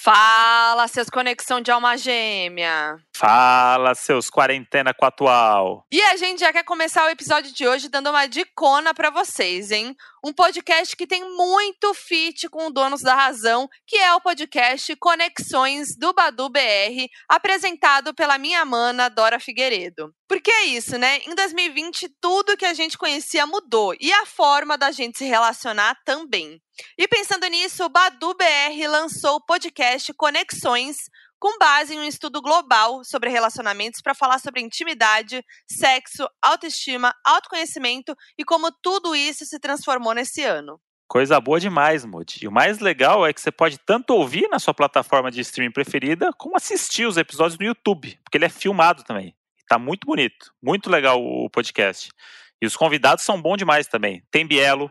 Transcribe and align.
Fala, 0.00 0.86
seus 0.86 1.10
conexão 1.10 1.60
de 1.60 1.72
alma 1.72 1.96
gêmea. 1.96 2.96
Fala, 3.16 3.96
seus 3.96 4.30
quarentena 4.30 4.94
com 4.94 5.04
atual. 5.04 5.84
E 5.92 6.00
a 6.00 6.16
gente 6.16 6.38
já 6.38 6.52
quer 6.52 6.62
começar 6.62 7.04
o 7.04 7.10
episódio 7.10 7.52
de 7.52 7.66
hoje 7.66 7.88
dando 7.88 8.10
uma 8.10 8.26
dicona 8.26 8.94
para 8.94 9.10
vocês, 9.10 9.72
hein? 9.72 9.96
Um 10.24 10.32
podcast 10.32 10.96
que 10.96 11.04
tem 11.04 11.24
muito 11.36 11.92
fit 11.94 12.48
com 12.48 12.68
o 12.68 12.70
Donos 12.70 13.02
da 13.02 13.16
Razão, 13.16 13.68
que 13.88 13.96
é 13.96 14.14
o 14.14 14.20
podcast 14.20 14.94
Conexões 14.96 15.96
do 15.98 16.12
Badu 16.12 16.48
BR, 16.48 17.08
apresentado 17.28 18.14
pela 18.14 18.38
minha 18.38 18.64
mana 18.64 19.08
Dora 19.08 19.40
Figueiredo. 19.40 20.14
Porque 20.28 20.50
é 20.50 20.64
isso, 20.66 20.98
né? 20.98 21.20
Em 21.20 21.34
2020, 21.34 22.06
tudo 22.20 22.56
que 22.56 22.66
a 22.66 22.74
gente 22.74 22.98
conhecia 22.98 23.46
mudou 23.46 23.94
e 23.98 24.12
a 24.12 24.26
forma 24.26 24.76
da 24.76 24.90
gente 24.90 25.16
se 25.16 25.24
relacionar 25.24 25.98
também. 26.04 26.60
E 26.98 27.08
pensando 27.08 27.46
nisso, 27.46 27.82
o 27.84 27.88
Badu 27.88 28.34
BR 28.34 28.88
lançou 28.90 29.36
o 29.36 29.40
podcast 29.40 30.12
Conexões, 30.12 30.98
com 31.40 31.56
base 31.58 31.94
em 31.94 32.00
um 32.00 32.04
estudo 32.04 32.42
global 32.42 33.02
sobre 33.04 33.30
relacionamentos 33.30 34.02
para 34.02 34.14
falar 34.14 34.38
sobre 34.38 34.60
intimidade, 34.60 35.42
sexo, 35.66 36.28
autoestima, 36.42 37.14
autoconhecimento 37.24 38.14
e 38.36 38.44
como 38.44 38.70
tudo 38.70 39.16
isso 39.16 39.46
se 39.46 39.58
transformou 39.58 40.12
nesse 40.12 40.42
ano. 40.44 40.78
Coisa 41.08 41.40
boa 41.40 41.58
demais, 41.58 42.04
Moody. 42.04 42.40
E 42.42 42.48
o 42.48 42.52
mais 42.52 42.80
legal 42.80 43.26
é 43.26 43.32
que 43.32 43.40
você 43.40 43.50
pode 43.50 43.78
tanto 43.78 44.10
ouvir 44.10 44.46
na 44.50 44.58
sua 44.58 44.74
plataforma 44.74 45.30
de 45.30 45.40
streaming 45.40 45.72
preferida, 45.72 46.34
como 46.36 46.54
assistir 46.54 47.06
os 47.06 47.16
episódios 47.16 47.58
no 47.58 47.64
YouTube, 47.64 48.20
porque 48.22 48.36
ele 48.36 48.44
é 48.44 48.50
filmado 48.50 49.02
também. 49.04 49.34
Tá 49.68 49.78
muito 49.78 50.06
bonito, 50.06 50.52
muito 50.62 50.88
legal 50.88 51.22
o 51.22 51.50
podcast. 51.50 52.10
E 52.60 52.66
os 52.66 52.74
convidados 52.74 53.24
são 53.24 53.40
bons 53.40 53.58
demais 53.58 53.86
também. 53.86 54.22
Tem 54.30 54.46
Bielo, 54.46 54.90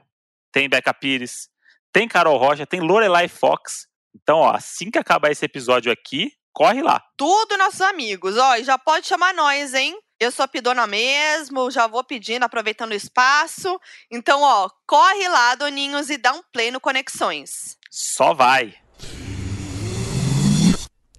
tem 0.52 0.70
Beca 0.70 0.94
Pires, 0.94 1.50
tem 1.92 2.08
Carol 2.08 2.38
Rocha, 2.38 2.66
tem 2.66 2.80
Lorelai 2.80 3.28
Fox. 3.28 3.88
Então, 4.16 4.40
ó, 4.40 4.52
assim 4.52 4.92
que 4.92 5.00
acabar 5.00 5.32
esse 5.32 5.44
episódio 5.44 5.92
aqui, 5.92 6.32
corre 6.54 6.82
lá. 6.82 7.04
Tudo 7.18 7.58
nossos 7.58 7.82
amigos, 7.82 8.38
ó, 8.38 8.56
e 8.56 8.64
já 8.64 8.78
pode 8.78 9.08
chamar 9.08 9.34
nós, 9.34 9.74
hein? 9.74 9.98
Eu 10.20 10.32
sou 10.32 10.48
pidona 10.48 10.88
mesmo, 10.88 11.70
já 11.70 11.86
vou 11.86 12.04
pedindo, 12.04 12.44
aproveitando 12.44 12.92
o 12.92 12.96
espaço. 12.96 13.80
Então, 14.12 14.42
ó, 14.42 14.70
corre 14.88 15.28
lá, 15.28 15.56
doninhos, 15.56 16.10
e 16.10 16.18
dá 16.18 16.34
um 16.34 16.42
play 16.52 16.72
no 16.72 16.80
Conexões. 16.80 17.78
Só 17.92 18.34
vai. 18.34 18.76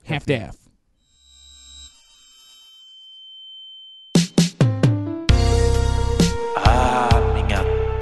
Half-Death. 0.08 0.67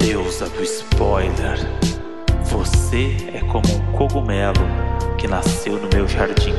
Deusa 0.07 0.47
do 0.47 0.63
spoiler. 0.63 1.57
Você 2.45 3.17
é 3.33 3.41
como 3.41 3.67
um 3.75 3.91
cogumelo 3.91 4.61
que 5.19 5.27
nasceu 5.27 5.73
no 5.73 5.89
meu 5.89 6.07
jardim 6.07 6.53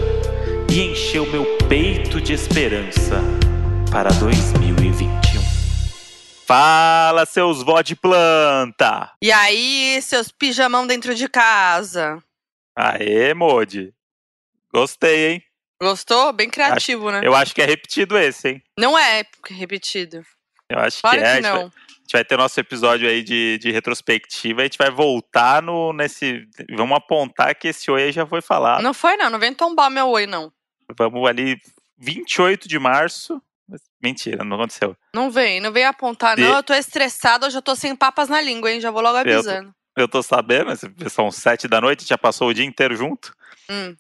e 0.71 0.83
encheu 0.83 1.25
meu 1.25 1.57
peito 1.67 2.21
de 2.21 2.35
esperança 2.35 3.23
para 3.91 4.11
2021. 4.11 5.41
Fala, 6.47 7.25
seus 7.25 7.63
vó 7.63 7.81
de 7.81 7.97
planta! 7.97 9.13
E 9.23 9.33
aí, 9.33 9.99
seus 10.03 10.31
pijamão 10.31 10.87
dentro 10.87 11.15
de 11.15 11.27
casa? 11.27 12.23
Aê, 12.77 13.33
Modi. 13.33 13.95
Gostei, 14.71 15.27
hein? 15.33 15.43
Gostou? 15.81 16.35
Bem 16.35 16.51
criativo, 16.51 17.11
né? 17.11 17.23
Eu 17.25 17.35
acho 17.35 17.55
que 17.55 17.63
é 17.63 17.65
repetido 17.65 18.19
esse, 18.19 18.47
hein? 18.47 18.63
Não 18.79 18.99
é 18.99 19.25
repetido. 19.49 20.23
Eu 20.69 20.81
acho 20.81 21.01
Claro 21.01 21.17
que 21.17 21.25
é. 21.25 21.37
que 21.37 21.41
não. 21.41 21.73
Gente 22.09 22.13
vai 22.15 22.25
ter 22.25 22.39
nosso 22.39 22.59
episódio 22.59 23.07
aí 23.09 23.23
de, 23.23 23.59
de 23.59 23.71
retrospectiva 23.71 24.61
e 24.61 24.63
a 24.63 24.65
gente 24.65 24.79
vai 24.79 24.91
voltar 24.91 25.63
no, 25.63 25.93
nesse. 25.93 26.49
Vamos 26.75 26.97
apontar 26.97 27.55
que 27.55 27.69
esse 27.69 27.91
oi 27.91 28.11
já 28.11 28.27
foi 28.27 28.41
falado. 28.41 28.83
Não 28.83 28.95
foi, 28.95 29.17
não. 29.19 29.29
Não 29.29 29.39
vem 29.39 29.53
tombar 29.53 29.91
meu 29.91 30.09
oi, 30.09 30.27
não. 30.27 30.51
Vamos 30.97 31.29
ali, 31.29 31.59
28 31.99 32.67
de 32.67 32.79
março. 32.79 33.43
Mentira, 34.03 34.43
não 34.43 34.57
aconteceu. 34.57 34.97
Não 35.15 35.31
vem, 35.31 35.61
não 35.61 35.71
vem 35.71 35.85
apontar, 35.85 36.37
De- 36.37 36.43
não. 36.43 36.57
Eu 36.57 36.63
tô 36.63 36.73
estressada, 36.73 37.47
hoje 37.47 37.59
eu 37.59 37.63
tô 37.63 37.75
sem 37.77 37.95
papas 37.95 38.29
na 38.31 38.41
língua, 38.41 38.73
hein? 38.73 38.81
Já 38.81 38.91
vou 38.91 39.03
logo 39.03 39.23
tô- 39.23 39.31
avisando. 39.31 39.75
Eu 39.95 40.09
tô 40.09 40.23
sabendo, 40.23 40.71
são 41.11 41.31
sete 41.31 41.69
da 41.69 41.81
noite, 41.81 42.07
já 42.07 42.17
passou 42.17 42.49
o 42.49 42.55
dia 42.55 42.65
inteiro 42.65 42.97
junto. 42.97 43.35
Hum. 43.69 43.95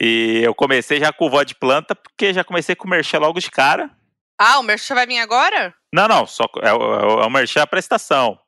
E 0.00 0.40
eu 0.44 0.54
comecei 0.54 0.98
já 1.00 1.12
com 1.12 1.26
o 1.26 1.30
vó 1.30 1.42
de 1.44 1.54
planta, 1.54 1.94
porque 1.94 2.34
já 2.34 2.44
comecei 2.44 2.74
com 2.74 2.86
o 2.86 2.90
merchan 2.90 3.18
logo 3.20 3.40
de 3.40 3.50
cara. 3.50 3.88
Ah, 4.38 4.58
o 4.58 4.62
Merchan 4.62 4.94
vai 4.94 5.06
vir 5.06 5.18
agora? 5.18 5.74
Não, 5.92 6.06
não, 6.06 6.26
só 6.26 6.44
é, 6.62 6.72
o- 6.72 7.22
é 7.22 7.26
o 7.26 7.30
merchan 7.30 7.62
a 7.62 7.66
prestação. 7.66 8.38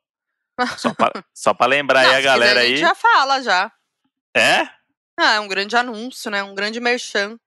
Só 0.77 0.93
pra, 0.93 1.11
só 1.33 1.53
pra 1.53 1.65
lembrar 1.67 2.03
Não, 2.03 2.11
aí 2.11 2.15
a 2.17 2.21
galera 2.21 2.59
aí. 2.61 2.65
A 2.67 2.69
gente 2.69 2.79
já 2.79 2.95
fala, 2.95 3.41
já. 3.41 3.71
É? 4.35 4.61
Ah, 5.19 5.33
é 5.35 5.39
um 5.39 5.47
grande 5.47 5.75
anúncio, 5.75 6.29
né? 6.31 6.41
Um 6.43 6.53
grande 6.55 6.79
merchan. 6.79 7.37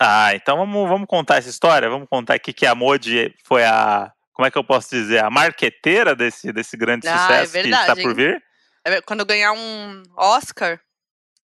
Ah, 0.00 0.34
então 0.34 0.56
vamos, 0.56 0.88
vamos 0.88 1.06
contar 1.06 1.36
essa 1.36 1.48
história? 1.48 1.88
Vamos 1.88 2.08
contar 2.08 2.34
aqui 2.34 2.52
que 2.52 2.66
a 2.66 2.74
Modi 2.74 3.34
foi 3.44 3.64
a. 3.64 4.12
Como 4.32 4.46
é 4.46 4.50
que 4.50 4.58
eu 4.58 4.64
posso 4.64 4.90
dizer? 4.90 5.22
A 5.22 5.30
marqueteira 5.30 6.16
desse, 6.16 6.52
desse 6.52 6.76
grande 6.76 7.06
Ah, 7.06 7.12
é 7.12 7.18
sucesso 7.18 7.52
que 7.52 7.62
verdade, 7.62 7.90
está 7.90 8.02
por 8.02 8.14
vir. 8.14 8.42
É, 8.84 9.00
Quando 9.02 9.20
eu 9.20 9.26
ganhar 9.26 9.52
um 9.52 10.02
Oscar, 10.16 10.80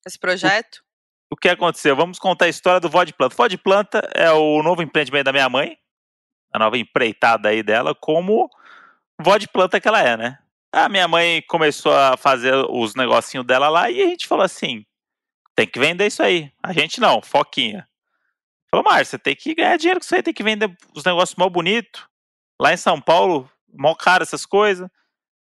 esse 0.06 0.18
projeto. 0.18 0.82
O 1.30 1.36
que 1.36 1.48
aconteceu? 1.48 1.94
Vamos 1.94 2.18
contar 2.18 2.46
a 2.46 2.48
história 2.48 2.80
do 2.80 2.88
Vó 2.88 3.04
de 3.04 3.12
Planta. 3.12 3.34
Vó 3.36 3.46
de 3.46 3.58
Planta 3.58 4.00
é 4.14 4.32
o 4.32 4.62
novo 4.62 4.82
empreendimento 4.82 5.26
da 5.26 5.32
minha 5.32 5.48
mãe, 5.48 5.76
a 6.52 6.58
nova 6.58 6.78
empreitada 6.78 7.48
aí 7.48 7.62
dela, 7.62 7.94
como 7.94 8.50
vó 9.20 9.36
de 9.36 9.48
planta 9.48 9.80
que 9.80 9.88
ela 9.88 10.02
é, 10.02 10.16
né? 10.16 10.38
A 10.72 10.88
minha 10.88 11.08
mãe 11.08 11.42
começou 11.48 11.92
a 11.96 12.16
fazer 12.16 12.54
os 12.68 12.94
negocinhos 12.94 13.46
dela 13.46 13.68
lá 13.68 13.90
e 13.90 14.02
a 14.02 14.06
gente 14.06 14.26
falou 14.26 14.44
assim: 14.44 14.84
tem 15.54 15.66
que 15.66 15.78
vender 15.78 16.06
isso 16.06 16.22
aí. 16.22 16.52
A 16.62 16.72
gente 16.72 17.00
não, 17.00 17.22
foquinha. 17.22 17.88
Falou, 18.70 18.84
Márcia, 18.84 19.18
tem 19.18 19.34
que 19.34 19.54
ganhar 19.54 19.76
dinheiro 19.78 19.98
com 19.98 20.04
isso 20.04 20.14
aí, 20.14 20.22
tem 20.22 20.34
que 20.34 20.42
vender 20.42 20.70
os 20.94 21.02
negócios 21.04 21.36
mal 21.36 21.48
bonitos. 21.48 22.06
Lá 22.60 22.72
em 22.72 22.76
São 22.76 23.00
Paulo, 23.00 23.50
mal 23.72 23.96
caro 23.96 24.22
essas 24.22 24.44
coisas. 24.44 24.88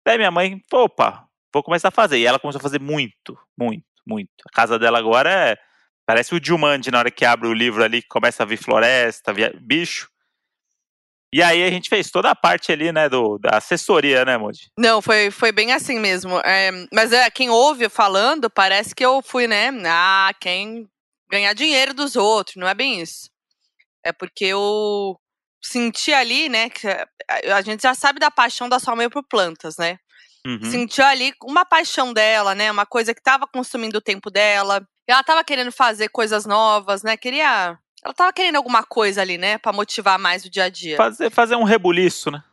Daí 0.06 0.18
minha 0.18 0.32
mãe, 0.32 0.60
opa, 0.74 1.28
vou 1.54 1.62
começar 1.62 1.90
a 1.90 1.92
fazer. 1.92 2.18
E 2.18 2.26
ela 2.26 2.40
começou 2.40 2.60
a 2.60 2.64
fazer 2.64 2.82
muito, 2.82 3.38
muito, 3.58 3.86
muito. 4.06 4.30
A 4.50 4.52
casa 4.56 4.80
dela 4.80 4.98
agora 4.98 5.30
é. 5.32 5.58
Parece 6.04 6.34
o 6.34 6.44
Jumanji 6.44 6.90
na 6.90 6.98
hora 6.98 7.12
que 7.12 7.24
abre 7.24 7.48
o 7.48 7.54
livro 7.54 7.84
ali, 7.84 8.02
começa 8.02 8.42
a 8.42 8.46
vir 8.46 8.58
floresta, 8.58 9.32
via- 9.32 9.54
bicho. 9.62 10.10
E 11.34 11.42
aí 11.42 11.64
a 11.64 11.70
gente 11.70 11.88
fez 11.88 12.12
toda 12.12 12.30
a 12.30 12.36
parte 12.36 12.72
ali, 12.72 12.92
né, 12.92 13.08
do, 13.08 13.38
da 13.38 13.58
assessoria, 13.58 14.26
né, 14.26 14.38
Moody? 14.38 14.70
Não, 14.78 15.02
foi, 15.02 15.32
foi 15.32 15.52
bem 15.52 15.72
assim 15.72 15.98
mesmo. 16.00 16.40
É, 16.44 16.72
mas 16.94 17.14
é, 17.14 17.30
quem 17.30 17.50
ouve 17.50 17.88
falando, 17.88 18.50
parece 18.50 18.94
que 18.94 19.06
eu 19.06 19.22
fui, 19.22 19.48
né? 19.48 19.70
Ah, 19.86 20.32
quem 20.40 20.90
ganhar 21.32 21.54
dinheiro 21.54 21.94
dos 21.94 22.18
outros. 22.18 22.58
Não 22.58 22.68
é 22.68 22.74
bem 22.74 23.02
isso. 23.02 23.30
É 24.04 24.12
porque 24.12 24.44
eu 24.46 25.18
senti 25.64 26.12
ali, 26.12 26.50
né? 26.50 26.70
Que 26.70 26.88
a- 27.54 27.62
gente 27.62 27.84
já 27.84 27.94
sabe 27.94 28.20
da 28.20 28.30
paixão 28.30 28.68
da 28.68 28.80
sua 28.80 28.96
mãe 28.96 29.10
por 29.10 29.24
plantas, 29.24 29.78
né? 29.78 29.98
Uhum. 30.46 30.72
sentiu 30.72 31.06
ali 31.06 31.32
uma 31.44 31.64
paixão 31.64 32.12
dela, 32.12 32.56
né? 32.56 32.72
Uma 32.72 32.86
coisa 32.86 33.14
que 33.14 33.22
tava 33.22 33.46
consumindo 33.48 34.00
o 34.00 34.02
tempo 34.02 34.32
dela. 34.32 34.84
Ela 35.08 35.24
tava 35.24 35.44
querendo 35.44 35.72
fazer 35.72 36.10
coisas 36.10 36.46
novas, 36.46 37.04
né? 37.04 37.16
Queria. 37.16 37.78
Ela 38.04 38.14
tava 38.14 38.34
querendo 38.34 38.56
alguma 38.56 38.84
coisa 38.84 39.22
ali, 39.22 39.38
né? 39.38 39.58
Pra 39.58 39.72
motivar 39.72 40.18
mais 40.18 40.44
o 40.44 40.50
dia 40.50 40.66
a 40.66 40.70
dia. 40.70 40.98
Fazer, 40.98 41.30
fazer 41.30 41.56
um 41.56 41.64
rebuliço, 41.64 42.32
né? 42.32 42.44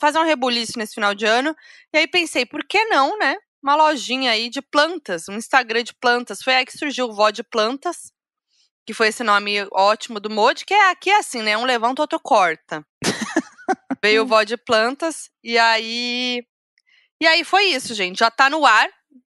Fazer 0.00 0.18
um 0.18 0.24
rebuliço 0.24 0.78
nesse 0.78 0.94
final 0.94 1.14
de 1.14 1.24
ano. 1.24 1.56
E 1.92 1.98
aí 1.98 2.06
pensei, 2.06 2.46
por 2.46 2.64
que 2.64 2.84
não, 2.84 3.18
né? 3.18 3.36
Uma 3.62 3.74
lojinha 3.74 4.32
aí 4.32 4.48
de 4.48 4.60
plantas, 4.60 5.28
um 5.28 5.36
Instagram 5.36 5.82
de 5.82 5.94
plantas. 5.94 6.42
Foi 6.42 6.54
aí 6.54 6.64
que 6.64 6.76
surgiu 6.76 7.06
o 7.06 7.14
Vó 7.14 7.30
de 7.30 7.42
Plantas, 7.42 8.12
que 8.84 8.92
foi 8.92 9.08
esse 9.08 9.22
nome 9.22 9.66
ótimo 9.72 10.18
do 10.18 10.28
Mod, 10.28 10.64
que 10.64 10.74
é 10.74 10.90
aqui 10.90 11.10
é 11.10 11.18
assim, 11.18 11.42
né? 11.42 11.56
Um 11.56 11.64
levanta, 11.64 12.02
outro 12.02 12.18
corta. 12.20 12.84
Veio 14.02 14.22
o 14.22 14.26
Vó 14.26 14.42
de 14.42 14.56
Plantas, 14.56 15.30
e 15.42 15.56
aí. 15.56 16.42
E 17.20 17.26
aí 17.26 17.44
foi 17.44 17.66
isso, 17.66 17.94
gente. 17.94 18.18
Já 18.18 18.30
tá 18.30 18.50
no 18.50 18.66
ar 18.66 18.88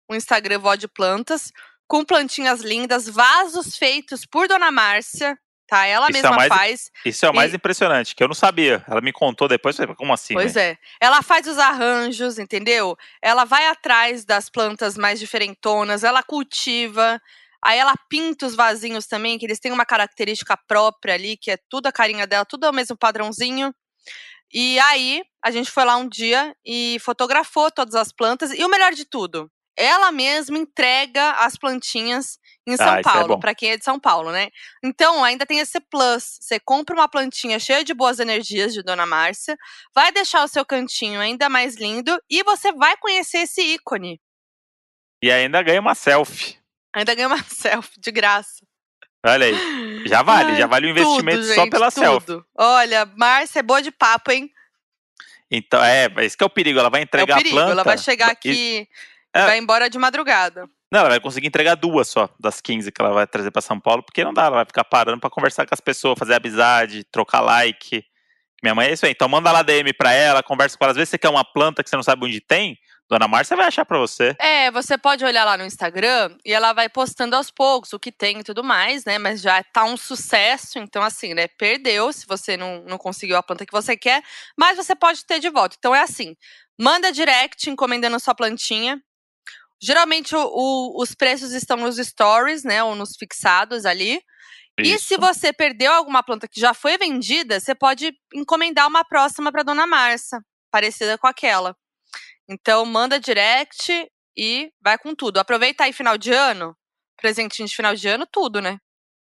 o 0.09 0.15
Instagram 0.15 0.59
Vó 0.59 0.75
de 0.75 0.87
Plantas, 0.87 1.51
com 1.87 2.03
plantinhas 2.03 2.61
lindas, 2.61 3.07
vasos 3.07 3.77
feitos 3.77 4.25
por 4.25 4.47
Dona 4.47 4.71
Márcia, 4.71 5.37
tá? 5.67 5.85
Ela 5.85 6.07
Isso 6.09 6.17
é 6.19 6.21
mesma 6.21 6.35
mais- 6.37 6.49
faz. 6.49 6.91
Isso 7.05 7.25
é 7.25 7.29
o 7.29 7.33
mais 7.35 7.53
E- 7.53 7.55
impressionante, 7.55 8.15
que 8.15 8.23
eu 8.23 8.27
não 8.27 8.35
sabia. 8.35 8.83
Ela 8.87 9.01
me 9.01 9.11
contou 9.11 9.47
depois, 9.47 9.77
como 9.97 10.13
assim? 10.13 10.33
Pois 10.33 10.55
né? 10.55 10.71
é. 10.71 10.77
Ela 11.01 11.21
faz 11.21 11.47
os 11.47 11.57
arranjos, 11.57 12.37
entendeu? 12.39 12.95
Ela 13.21 13.45
vai 13.45 13.67
atrás 13.67 14.25
das 14.25 14.49
plantas 14.49 14.97
mais 14.97 15.19
diferentonas, 15.19 16.03
ela 16.03 16.21
cultiva. 16.23 17.19
Aí 17.65 17.79
ela 17.79 17.93
pinta 18.09 18.45
os 18.45 18.55
vasinhos 18.55 19.07
também, 19.07 19.39
que 19.39 19.45
eles 19.45 19.59
têm 19.59 19.71
uma 19.71 19.85
característica 19.85 20.57
própria 20.67 21.13
ali, 21.13 21.37
que 21.37 21.49
é 21.51 21.57
tudo 21.69 21.87
a 21.87 21.91
carinha 21.93 22.27
dela, 22.27 22.45
tudo 22.45 22.65
é 22.65 22.69
o 22.69 22.73
mesmo 22.73 22.97
padrãozinho. 22.97 23.73
E 24.53 24.77
aí, 24.81 25.23
a 25.43 25.49
gente 25.49 25.71
foi 25.71 25.83
lá 25.83 25.95
um 25.97 26.07
dia 26.07 26.53
e 26.63 26.97
fotografou 26.99 27.71
todas 27.71 27.95
as 27.95 28.11
plantas. 28.11 28.51
E 28.51 28.63
o 28.63 28.69
melhor 28.69 28.91
de 28.93 29.03
tudo, 29.05 29.49
ela 29.75 30.11
mesma 30.11 30.57
entrega 30.57 31.31
as 31.31 31.57
plantinhas 31.57 32.37
em 32.65 32.77
São 32.77 32.87
Ah, 32.89 32.99
é 32.99 33.01
Paulo, 33.01 33.27
bom. 33.35 33.39
pra 33.39 33.53
quem 33.55 33.71
é 33.71 33.77
de 33.77 33.83
São 33.83 33.99
Paulo, 33.99 34.31
né? 34.31 34.49
Então, 34.83 35.23
ainda 35.23 35.45
tem 35.45 35.59
esse 35.59 35.79
plus. 35.79 36.37
Você 36.39 36.59
compra 36.59 36.95
uma 36.95 37.09
plantinha 37.09 37.59
cheia 37.59 37.83
de 37.83 37.93
boas 37.93 38.19
energias 38.19 38.73
de 38.73 38.81
Dona 38.83 39.05
Márcia, 39.05 39.57
vai 39.93 40.11
deixar 40.11 40.43
o 40.43 40.47
seu 40.47 40.65
cantinho 40.65 41.19
ainda 41.19 41.49
mais 41.49 41.75
lindo 41.75 42.17
e 42.29 42.43
você 42.43 42.71
vai 42.71 42.95
conhecer 42.97 43.39
esse 43.39 43.61
ícone. 43.61 44.21
E 45.21 45.31
ainda 45.31 45.61
ganha 45.61 45.81
uma 45.81 45.95
selfie. 45.95 46.57
Ainda 46.95 47.15
ganha 47.15 47.27
uma 47.27 47.41
selfie 47.47 47.99
de 47.99 48.11
graça. 48.11 48.65
Olha 49.25 49.45
aí. 49.45 50.07
Já 50.07 50.21
vale, 50.21 50.51
Ai, 50.51 50.57
já 50.57 50.67
vale 50.67 50.87
o 50.87 50.89
investimento 50.89 51.41
tudo, 51.41 51.53
só 51.55 51.61
gente, 51.61 51.71
pela 51.71 51.89
tudo. 51.91 52.03
selfie. 52.03 52.43
Olha, 52.57 53.05
Márcia 53.17 53.59
é 53.59 53.63
boa 53.63 53.81
de 53.81 53.89
papo, 53.91 54.31
hein? 54.31 54.51
Então, 55.49 55.81
é, 55.83 56.07
esse 56.17 56.35
que 56.35 56.43
é 56.43 56.47
o 56.47 56.49
perigo. 56.49 56.79
Ela 56.79 56.89
vai 56.89 57.01
entregar 57.01 57.35
é 57.35 57.35
o 57.35 57.37
perigo, 57.37 57.55
a 57.57 57.59
planta. 57.59 57.71
Ela 57.73 57.83
vai 57.83 57.97
chegar 57.97 58.31
aqui 58.31 58.49
e 58.51 58.87
é, 59.33 59.45
vai 59.45 59.57
embora 59.57 59.89
de 59.89 59.97
madrugada. 59.97 60.67
Não, 60.91 60.99
ela 60.99 61.09
vai 61.09 61.19
conseguir 61.19 61.47
entregar 61.47 61.75
duas 61.75 62.07
só, 62.07 62.29
das 62.39 62.61
15 62.61 62.91
que 62.91 63.01
ela 63.01 63.11
vai 63.11 63.25
trazer 63.25 63.49
para 63.51 63.61
São 63.61 63.79
Paulo, 63.79 64.03
porque 64.03 64.23
não 64.23 64.33
dá, 64.33 64.43
ela 64.43 64.57
vai 64.57 64.65
ficar 64.65 64.83
parando 64.83 65.19
para 65.19 65.29
conversar 65.29 65.65
com 65.65 65.73
as 65.73 65.81
pessoas, 65.81 66.19
fazer 66.19 66.35
amizade, 66.35 67.03
trocar 67.05 67.41
like. 67.41 68.03
Minha 68.61 68.75
mãe 68.75 68.87
é 68.87 68.93
isso 68.93 69.05
aí. 69.05 69.11
Então 69.11 69.27
manda 69.27 69.51
lá 69.51 69.63
DM 69.63 69.91
pra 69.93 70.13
ela, 70.13 70.43
conversa 70.43 70.77
com 70.77 70.85
ela. 70.85 70.91
Às 70.91 70.97
vezes 70.97 71.09
você 71.09 71.17
quer 71.17 71.29
uma 71.29 71.43
planta 71.43 71.83
que 71.83 71.89
você 71.89 71.95
não 71.95 72.03
sabe 72.03 72.25
onde 72.25 72.39
tem, 72.39 72.77
Dona 73.09 73.27
Márcia 73.27 73.55
vai 73.57 73.67
achar 73.67 73.85
para 73.85 73.99
você. 73.99 74.35
É, 74.39 74.71
você 74.71 74.97
pode 74.97 75.23
olhar 75.23 75.43
lá 75.43 75.57
no 75.57 75.65
Instagram 75.65 76.35
e 76.45 76.53
ela 76.53 76.73
vai 76.73 76.89
postando 76.89 77.35
aos 77.35 77.51
poucos 77.51 77.93
o 77.93 77.99
que 77.99 78.11
tem 78.11 78.39
e 78.39 78.43
tudo 78.43 78.63
mais, 78.63 79.05
né? 79.05 79.17
Mas 79.17 79.41
já 79.41 79.63
tá 79.63 79.83
um 79.83 79.97
sucesso, 79.97 80.79
então 80.79 81.03
assim, 81.03 81.33
né? 81.33 81.47
Perdeu 81.47 82.11
se 82.13 82.25
você 82.25 82.55
não, 82.57 82.83
não 82.87 82.97
conseguiu 82.97 83.37
a 83.37 83.43
planta 83.43 83.65
que 83.65 83.71
você 83.71 83.97
quer, 83.97 84.23
mas 84.57 84.77
você 84.77 84.95
pode 84.95 85.25
ter 85.25 85.39
de 85.39 85.49
volta. 85.49 85.75
Então 85.77 85.93
é 85.93 86.01
assim, 86.01 86.35
manda 86.79 87.11
direct 87.11 87.69
encomendando 87.69 88.19
sua 88.19 88.33
plantinha. 88.33 89.01
Geralmente 89.83 90.33
o, 90.33 90.39
o, 90.39 91.01
os 91.01 91.13
preços 91.13 91.51
estão 91.51 91.75
nos 91.75 91.97
stories, 91.97 92.63
né? 92.63 92.81
Ou 92.81 92.95
nos 92.95 93.17
fixados 93.17 93.85
ali. 93.85 94.21
Isso. 94.79 94.95
E 94.95 94.99
se 94.99 95.17
você 95.17 95.51
perdeu 95.51 95.91
alguma 95.91 96.23
planta 96.23 96.47
que 96.47 96.57
já 96.57 96.73
foi 96.73 96.97
vendida, 96.97 97.59
você 97.59 97.75
pode 97.75 98.13
encomendar 98.33 98.87
uma 98.87 99.03
próxima 99.03 99.51
para 99.51 99.61
Dona 99.61 99.85
Marcia, 99.85 100.39
parecida 100.71 101.17
com 101.17 101.27
aquela. 101.27 101.75
Então 102.49 102.85
manda 102.85 103.19
direct 103.19 103.91
e 104.37 104.71
vai 104.81 104.97
com 104.97 105.13
tudo. 105.13 105.37
Aproveita 105.37 105.83
aí 105.83 105.91
final 105.91 106.17
de 106.17 106.31
ano, 106.31 106.73
presentinho 107.21 107.67
de 107.67 107.75
final 107.75 107.93
de 107.93 108.07
ano, 108.07 108.25
tudo, 108.25 108.61
né? 108.61 108.79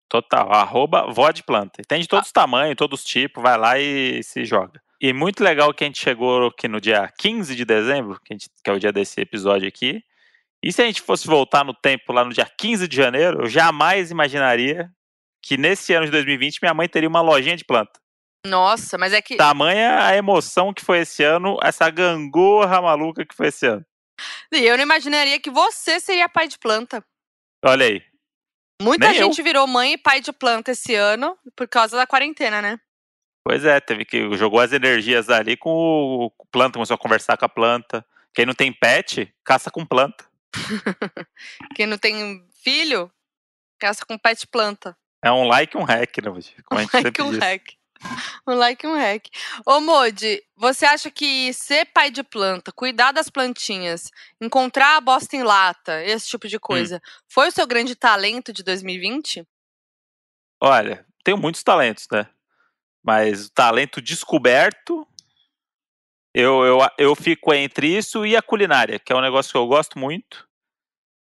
Total, 0.09 0.51
arroba 0.51 1.13
Vodplanta. 1.13 1.83
Tem 1.87 2.01
de 2.01 2.09
todos 2.09 2.27
ah. 2.27 2.29
os 2.29 2.33
tamanhos, 2.33 2.75
todos 2.75 3.01
os 3.01 3.07
tipos, 3.07 3.43
vai 3.43 3.59
lá 3.59 3.79
e 3.79 4.23
se 4.23 4.47
joga. 4.47 4.81
E 4.99 5.13
muito 5.13 5.45
legal 5.45 5.75
que 5.75 5.85
a 5.85 5.87
gente 5.87 6.01
chegou 6.01 6.47
aqui 6.47 6.67
no 6.67 6.81
dia 6.81 7.13
15 7.19 7.55
de 7.55 7.65
dezembro, 7.67 8.19
que, 8.25 8.33
gente, 8.33 8.49
que 8.65 8.71
é 8.71 8.73
o 8.73 8.81
dia 8.81 8.91
desse 8.91 9.21
episódio 9.21 9.69
aqui. 9.69 10.03
E 10.65 10.73
se 10.73 10.83
a 10.83 10.87
gente 10.87 11.01
fosse 11.03 11.27
voltar 11.27 11.65
no 11.65 11.75
tempo 11.75 12.13
lá 12.13 12.25
no 12.25 12.33
dia 12.33 12.47
15 12.59 12.89
de 12.89 12.97
janeiro, 12.97 13.43
eu 13.43 13.47
jamais 13.47 14.11
imaginaria 14.11 14.91
que 15.43 15.57
nesse 15.57 15.95
ano 15.95 16.07
de 16.07 16.13
2020 16.13 16.59
minha 16.61 16.75
mãe 16.75 16.89
teria 16.89 17.09
uma 17.09 17.21
lojinha 17.21 17.57
de 17.57 17.65
planta. 17.65 18.01
Nossa, 18.47 18.97
mas 18.99 19.13
é 19.13 19.21
que. 19.21 19.37
Tamanha 19.37 20.05
a 20.05 20.17
emoção 20.17 20.73
que 20.73 20.85
foi 20.85 21.01
esse 21.01 21.23
ano, 21.23 21.57
essa 21.63 21.89
gangorra 21.91 22.81
maluca 22.81 23.25
que 23.25 23.35
foi 23.35 23.49
esse 23.49 23.67
ano. 23.67 23.85
E 24.53 24.65
eu 24.65 24.77
não 24.77 24.83
imaginaria 24.83 25.41
que 25.41 25.51
você 25.51 26.01
seria 26.01 26.29
pai 26.29 26.49
de 26.49 26.59
planta. 26.59 27.05
Olha 27.65 27.87
aí. 27.87 28.03
Muita 28.81 29.09
Nem 29.09 29.19
gente 29.19 29.39
eu. 29.39 29.45
virou 29.45 29.67
mãe 29.67 29.95
e 29.95 29.99
pai 29.99 30.21
de 30.21 30.33
planta 30.33 30.71
esse 30.71 30.95
ano 30.95 31.37
por 31.57 31.69
causa 31.69 31.97
da 31.97 32.07
quarentena, 32.07 32.63
né? 32.63 32.79
Pois 33.45 33.65
é, 33.65 33.81
teve 33.81 34.05
que 34.05 34.37
jogou 34.37 34.61
as 34.61 34.73
energias 34.73 35.31
ali 35.31 35.57
com 35.57 35.71
o 35.71 36.33
planta, 36.51 36.75
começou 36.75 36.95
a 36.95 36.99
conversar 36.99 37.37
com 37.37 37.45
a 37.45 37.49
planta. 37.49 38.05
Quem 38.35 38.47
não 38.47 38.55
tem 38.55 38.73
pet, 38.73 39.33
caça 39.45 39.71
com 39.71 39.85
planta. 39.85 40.28
Quem 41.75 41.87
não 41.87 41.99
tem 41.99 42.47
filho, 42.63 43.11
caça 43.79 44.05
com 44.05 44.19
pet 44.19 44.47
planta. 44.47 44.97
É 45.23 45.33
um 45.33 45.45
like 45.45 45.77
e 45.77 45.81
um 45.81 45.85
hack, 45.85 46.19
né? 46.19 46.31
Como 46.65 46.81
um 46.81 46.89
like 46.93 47.21
e 47.21 47.23
um 47.23 47.39
hack. 47.39 47.79
Um 48.47 48.55
like 48.55 48.87
e 48.87 48.89
um 48.89 48.95
hack. 48.95 49.27
Ô, 49.67 49.81
Modi, 49.81 50.41
você 50.57 50.87
acha 50.87 51.11
que 51.11 51.53
ser 51.53 51.87
pai 51.87 52.11
de 52.11 52.23
planta, 52.23 52.71
cuidar 52.71 53.13
das 53.13 53.29
plantinhas, 53.29 54.11
encontrar 54.41 54.97
a 54.97 55.01
bosta 55.01 55.35
em 55.35 55.43
lata, 55.43 56.05
esse 56.05 56.29
tipo 56.29 56.47
de 56.47 56.57
hum. 56.57 56.61
coisa, 56.61 56.97
hum. 56.97 57.01
foi 57.29 57.49
o 57.49 57.53
seu 57.53 57.67
grande 57.67 57.97
talento 57.97 58.53
de 58.53 58.63
2020? 58.63 59.45
Olha, 60.61 61.05
tenho 61.25 61.39
muitos 61.39 61.63
talentos, 61.63 62.07
né? 62.13 62.29
Mas 63.03 63.47
o 63.47 63.51
talento 63.51 64.03
descoberto, 64.03 65.08
eu, 66.39 66.65
eu, 66.65 66.79
eu 66.97 67.17
fico 67.17 67.53
entre 67.53 67.89
isso 67.89 68.25
e 68.25 68.37
a 68.37 68.43
culinária, 68.43 68.99
que 69.01 69.13
é 69.13 69.17
um 69.17 69.21
negócio 69.21 69.51
que 69.51 69.59
eu 69.59 69.67
gosto 69.67 69.99
muito. 69.99 70.47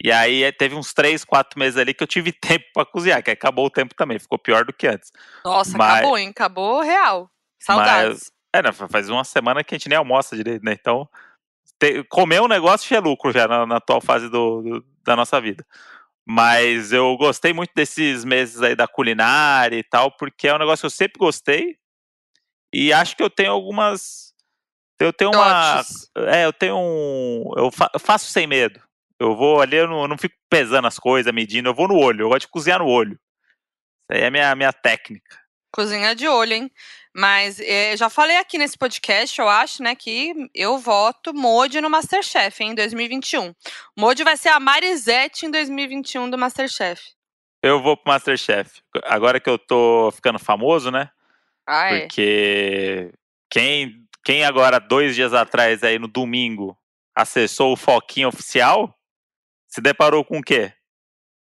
E 0.01 0.13
aí 0.13 0.51
teve 0.53 0.77
uns 0.77 0.95
três, 0.95 1.25
quatro 1.25 1.59
meses 1.59 1.77
ali 1.77 1.93
que 1.93 2.03
eu 2.03 2.07
tive 2.07 2.31
tempo 2.41 2.65
para 2.73 2.87
cozinhar, 2.87 3.21
que 3.21 3.31
acabou 3.33 3.67
o 3.67 3.71
tempo 3.71 3.97
também, 3.97 4.21
ficou 4.21 4.39
pior 4.39 4.65
do 4.65 4.73
que 4.73 4.87
antes. 4.87 5.11
Nossa, 5.45 5.77
mas, 5.77 5.99
acabou, 5.99 6.17
hein? 6.17 6.29
Acabou 6.29 6.81
real. 6.83 7.29
Saudades. 7.59 8.31
Mas, 8.55 8.61
é, 8.61 8.63
não, 8.63 8.73
faz 8.73 9.09
uma 9.09 9.25
semana 9.25 9.65
que 9.65 9.75
a 9.75 9.79
gente 9.79 9.89
nem 9.89 9.99
almoça 9.99 10.37
direito, 10.37 10.65
né? 10.65 10.73
Então, 10.73 11.09
te, 11.81 12.05
comer 12.05 12.41
um 12.41 12.49
negócio 12.49 12.95
é 12.95 13.01
lucro 13.01 13.33
já 13.33 13.49
na, 13.49 13.67
na 13.67 13.77
atual 13.79 14.01
fase 14.01 14.29
do, 14.29 14.63
do, 14.63 14.85
da 15.03 15.17
nossa 15.17 15.41
vida. 15.41 15.67
Mas 16.25 16.93
eu 16.93 17.17
gostei 17.17 17.53
muito 17.53 17.73
desses 17.75 18.25
meses 18.25 18.63
aí 18.63 18.77
da 18.77 18.87
culinária 18.87 19.77
e 19.77 19.83
tal, 19.83 20.13
porque 20.17 20.47
é 20.47 20.55
um 20.55 20.59
negócio 20.59 20.83
que 20.83 20.87
eu 20.87 20.91
sempre 20.91 21.19
gostei. 21.19 21.77
E 22.73 22.93
acho 22.93 23.17
que 23.17 23.23
eu 23.23 23.31
tenho 23.31 23.51
algumas. 23.51 24.32
Eu 24.99 25.13
tenho 25.13 25.31
uma. 25.31 25.83
É, 26.29 26.45
eu 26.45 26.53
tenho 26.53 26.77
um. 26.77 27.53
Eu, 27.57 27.71
fa, 27.71 27.91
eu 27.93 28.01
faço 28.01 28.31
sem 28.31 28.47
medo. 28.47 28.81
Eu 29.19 29.37
vou 29.37 29.61
ali, 29.61 29.77
eu 29.77 29.87
não, 29.87 30.03
eu 30.03 30.09
não 30.09 30.19
fico 30.19 30.35
pesando 30.51 30.89
as 30.89 30.99
coisas, 30.99 31.33
medindo, 31.33 31.69
eu 31.69 31.75
vou 31.75 31.87
no 31.87 31.97
olho, 31.97 32.23
eu 32.23 32.29
gosto 32.29 32.43
de 32.43 32.49
cozinhar 32.49 32.81
no 32.81 32.89
olho. 32.89 33.13
Isso 33.13 34.11
aí 34.11 34.23
é 34.23 34.27
a 34.27 34.31
minha, 34.31 34.55
minha 34.57 34.73
técnica. 34.73 35.39
Cozinha 35.73 36.15
de 36.15 36.27
olho, 36.27 36.53
hein? 36.53 36.71
Mas 37.15 37.61
é, 37.61 37.97
já 37.97 38.11
falei 38.11 38.37
aqui 38.39 38.59
nesse 38.59 38.77
podcast, 38.77 39.41
eu 39.41 39.49
acho, 39.49 39.83
né, 39.83 39.95
que 39.95 40.35
eu 40.55 40.79
voto 40.79 41.33
Modi 41.33 41.81
no 41.81 41.89
Masterchef 41.89 42.63
hein, 42.63 42.71
em 42.71 42.75
2021. 42.75 43.55
Modi 43.97 44.25
vai 44.25 44.37
ser 44.37 44.49
a 44.49 44.59
Marisette 44.59 45.47
em 45.47 45.51
2021 45.51 46.29
do 46.29 46.39
Masterchef. 46.39 47.03
Eu 47.63 47.81
vou 47.81 47.97
pro 47.97 48.13
Masterchef. 48.13 48.83
Agora 49.05 49.39
que 49.39 49.49
eu 49.49 49.59
tô 49.59 50.11
ficando 50.13 50.39
famoso, 50.39 50.91
né? 50.91 51.11
Ah, 51.67 51.95
é. 51.95 52.01
Porque 52.01 53.13
quem, 53.49 54.05
quem 54.25 54.45
agora, 54.45 54.79
dois 54.79 55.15
dias 55.15 55.35
atrás, 55.35 55.83
aí 55.83 55.99
no 55.99 56.09
domingo, 56.09 56.77
acessou 57.15 57.73
o 57.73 57.77
Foquinha 57.77 58.29
Oficial, 58.29 58.95
se 59.69 59.81
deparou 59.81 60.25
com 60.25 60.39
o 60.39 60.43
quê? 60.43 60.73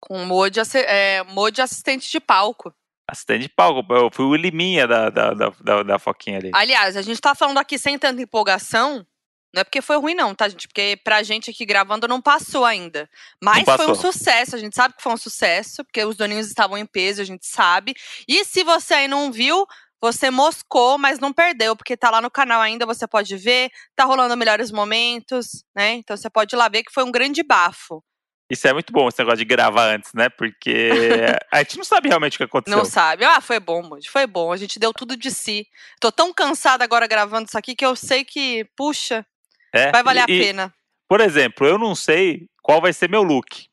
Com 0.01 0.25
mod, 0.25 0.59
é, 0.75 1.23
mod 1.25 1.61
assistente 1.61 2.11
de 2.11 2.21
palco. 2.21 2.75
Assistente 3.11 3.43
de 3.43 3.49
palco, 3.49 3.93
eu 3.93 4.11
fui 4.11 4.25
o 4.25 4.35
Liminha 4.35 4.87
da, 4.87 5.11
da, 5.11 5.35
da, 5.35 5.83
da, 5.83 5.99
Foquinha 5.99 6.39
ali. 6.39 6.51
Aliás, 6.55 6.97
a 6.97 7.03
gente 7.03 7.21
tá 7.21 7.35
falando 7.35 7.59
aqui 7.59 7.79
sem 7.79 7.99
tanta 7.99 8.23
empolgação, 8.23 9.07
não 9.55 9.61
é 9.61 9.65
porque 9.65 9.81
foi 9.81 9.97
ruim, 9.99 10.15
não, 10.15 10.35
tá, 10.35 10.49
gente? 10.49 10.67
Porque 10.67 10.99
pra 11.05 11.23
gente 11.23 11.51
aqui 11.51 11.65
gravando 11.65 12.09
não 12.09 12.21
passou 12.21 12.65
ainda. 12.65 13.09
Mas 13.41 13.65
passou. 13.65 13.87
foi 13.87 13.95
um 13.95 14.01
sucesso, 14.01 14.57
a 14.57 14.59
gente 14.59 14.75
sabe 14.75 14.95
que 14.97 15.03
foi 15.03 15.13
um 15.13 15.17
sucesso, 15.17 15.85
porque 15.85 16.05
os 16.05 16.17
doninhos 16.17 16.49
estavam 16.49 16.77
em 16.77 16.85
peso, 16.85 17.23
a 17.23 17.25
gente 17.25 17.47
sabe. 17.47 17.95
E 18.27 18.45
se 18.45 18.65
você 18.65 18.95
aí 18.95 19.09
não 19.09 19.31
viu, 19.31 19.65
você 20.05 20.31
moscou, 20.31 20.99
mas 20.99 21.19
não 21.19 21.33
perdeu, 21.33 21.75
porque 21.75 21.97
tá 21.97 22.11
lá 22.11 22.21
no 22.21 22.31
canal 22.31 22.61
ainda, 22.61 22.85
você 22.85 23.09
pode 23.09 23.39
ver, 23.39 23.71
tá 23.97 24.05
rolando 24.05 24.37
melhores 24.37 24.71
momentos, 24.71 25.65
né? 25.75 25.95
Então 25.95 26.15
você 26.15 26.29
pode 26.29 26.55
ir 26.55 26.59
lá 26.59 26.69
ver 26.69 26.83
que 26.83 26.93
foi 26.93 27.05
um 27.05 27.11
grande 27.11 27.43
bafo. 27.43 28.05
Isso 28.51 28.69
é 28.69 28.73
muito 28.75 28.93
bom, 28.93 29.09
esse 29.09 29.19
negócio 29.19 29.39
de 29.39 29.47
gravar 29.47 29.95
antes, 29.95 30.13
né? 30.13 30.29
Porque 30.29 30.91
a 31.51 31.59
gente 31.61 31.79
não 31.79 31.85
sabe 31.85 32.09
realmente 32.11 32.35
o 32.35 32.37
que 32.37 32.45
aconteceu. 32.45 32.77
Não 32.77 32.85
sabe. 32.85 33.25
Ah, 33.25 33.41
foi 33.41 33.59
bom, 33.59 33.83
Moody, 33.83 34.11
foi 34.11 34.27
bom. 34.27 34.53
A 34.53 34.59
gente 34.59 34.79
deu 34.79 34.93
tudo 34.93 35.17
de 35.17 35.31
si. 35.31 35.67
Tô 35.99 36.13
tão 36.13 36.35
cansada 36.35 36.85
agora 36.85 37.07
gravando 37.07 37.49
isso 37.49 37.57
aqui 37.57 37.75
que 37.75 37.87
eu 37.87 37.97
sei 37.97 38.27
que, 38.27 38.67
puxa, 38.77 39.25
é, 39.73 39.91
vai 39.91 40.03
valer 40.03 40.21
e, 40.21 40.23
a 40.23 40.27
pena. 40.27 40.75
Por 41.09 41.23
exemplo, 41.23 41.67
eu 41.67 41.79
não 41.79 41.95
sei 41.95 42.47
qual 42.63 42.83
vai 42.83 42.93
ser 42.93 43.09
meu 43.09 43.23
look. 43.23 43.67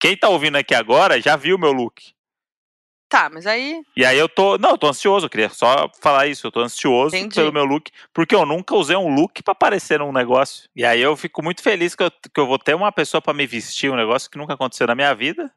Quem 0.00 0.16
tá 0.16 0.30
ouvindo 0.30 0.56
aqui 0.56 0.74
agora 0.74 1.20
já 1.20 1.36
viu 1.36 1.58
meu 1.58 1.72
look. 1.72 2.14
Tá, 3.08 3.30
mas 3.32 3.46
aí. 3.46 3.82
E 3.96 4.04
aí 4.04 4.18
eu 4.18 4.28
tô. 4.28 4.58
Não, 4.58 4.70
eu 4.70 4.78
tô 4.78 4.86
ansioso, 4.86 5.24
eu 5.26 5.30
queria 5.30 5.48
só 5.48 5.90
falar 5.98 6.26
isso. 6.26 6.46
Eu 6.46 6.52
tô 6.52 6.60
ansioso 6.60 7.16
Entendi. 7.16 7.36
pelo 7.36 7.52
meu 7.52 7.64
look, 7.64 7.90
porque 8.12 8.34
eu 8.34 8.44
nunca 8.44 8.74
usei 8.74 8.96
um 8.96 9.08
look 9.08 9.42
para 9.42 9.52
aparecer 9.52 9.98
num 9.98 10.12
negócio. 10.12 10.68
E 10.76 10.84
aí 10.84 11.00
eu 11.00 11.16
fico 11.16 11.42
muito 11.42 11.62
feliz 11.62 11.94
que 11.94 12.02
eu, 12.02 12.10
que 12.10 12.38
eu 12.38 12.46
vou 12.46 12.58
ter 12.58 12.74
uma 12.74 12.92
pessoa 12.92 13.22
para 13.22 13.32
me 13.32 13.46
vestir, 13.46 13.90
um 13.90 13.96
negócio 13.96 14.30
que 14.30 14.36
nunca 14.36 14.52
aconteceu 14.52 14.86
na 14.86 14.94
minha 14.94 15.14
vida. 15.14 15.50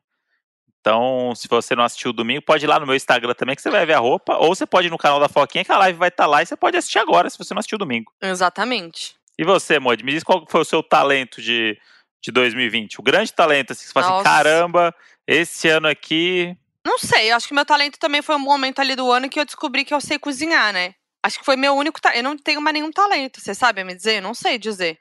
Então, 0.79 1.33
se 1.35 1.47
você 1.47 1.75
não 1.75 1.83
assistiu 1.83 2.09
o 2.09 2.13
domingo, 2.13 2.41
pode 2.41 2.65
ir 2.65 2.67
lá 2.67 2.79
no 2.79 2.87
meu 2.87 2.95
Instagram 2.95 3.33
também, 3.33 3.55
que 3.55 3.61
você 3.61 3.69
vai 3.69 3.85
ver 3.85 3.93
a 3.93 3.99
roupa. 3.99 4.37
Ou 4.37 4.55
você 4.55 4.65
pode 4.65 4.87
ir 4.87 4.89
no 4.89 4.97
canal 4.97 5.19
da 5.19 5.29
Foquinha, 5.29 5.63
que 5.63 5.71
a 5.71 5.77
live 5.77 5.99
vai 5.99 6.07
estar 6.07 6.23
tá 6.23 6.29
lá 6.29 6.41
e 6.41 6.45
você 6.45 6.55
pode 6.55 6.77
assistir 6.77 6.99
agora, 6.99 7.29
se 7.29 7.37
você 7.37 7.53
não 7.53 7.59
assistiu 7.59 7.77
domingo. 7.77 8.11
Exatamente. 8.21 9.15
E 9.37 9.43
você, 9.43 9.77
Mod, 9.77 10.03
me 10.03 10.11
diz 10.11 10.23
qual 10.23 10.45
foi 10.49 10.61
o 10.61 10.65
seu 10.65 10.81
talento 10.81 11.41
de, 11.41 11.77
de 12.23 12.31
2020? 12.31 12.99
O 12.99 13.03
grande 13.03 13.31
talento, 13.31 13.73
assim, 13.73 13.81
que 13.81 13.87
você 13.87 13.93
fala 13.93 14.15
assim, 14.15 14.23
caramba, 14.23 14.95
esse 15.27 15.67
ano 15.67 15.87
aqui 15.87 16.57
não 16.85 16.97
sei, 16.97 17.31
eu 17.31 17.35
acho 17.35 17.47
que 17.47 17.53
meu 17.53 17.65
talento 17.65 17.99
também 17.99 18.21
foi 18.21 18.35
um 18.35 18.39
momento 18.39 18.79
ali 18.79 18.95
do 18.95 19.11
ano 19.11 19.29
que 19.29 19.39
eu 19.39 19.45
descobri 19.45 19.85
que 19.85 19.93
eu 19.93 20.01
sei 20.01 20.17
cozinhar, 20.17 20.73
né? 20.73 20.95
Acho 21.23 21.39
que 21.39 21.45
foi 21.45 21.55
meu 21.55 21.75
único 21.75 22.01
talento. 22.01 22.17
Eu 22.17 22.23
não 22.23 22.37
tenho 22.37 22.61
mais 22.61 22.73
nenhum 22.73 22.91
talento, 22.91 23.39
você 23.39 23.53
sabe 23.53 23.83
me 23.83 23.93
dizer? 23.93 24.17
Eu 24.17 24.21
não 24.23 24.33
sei 24.33 24.57
dizer. 24.57 24.99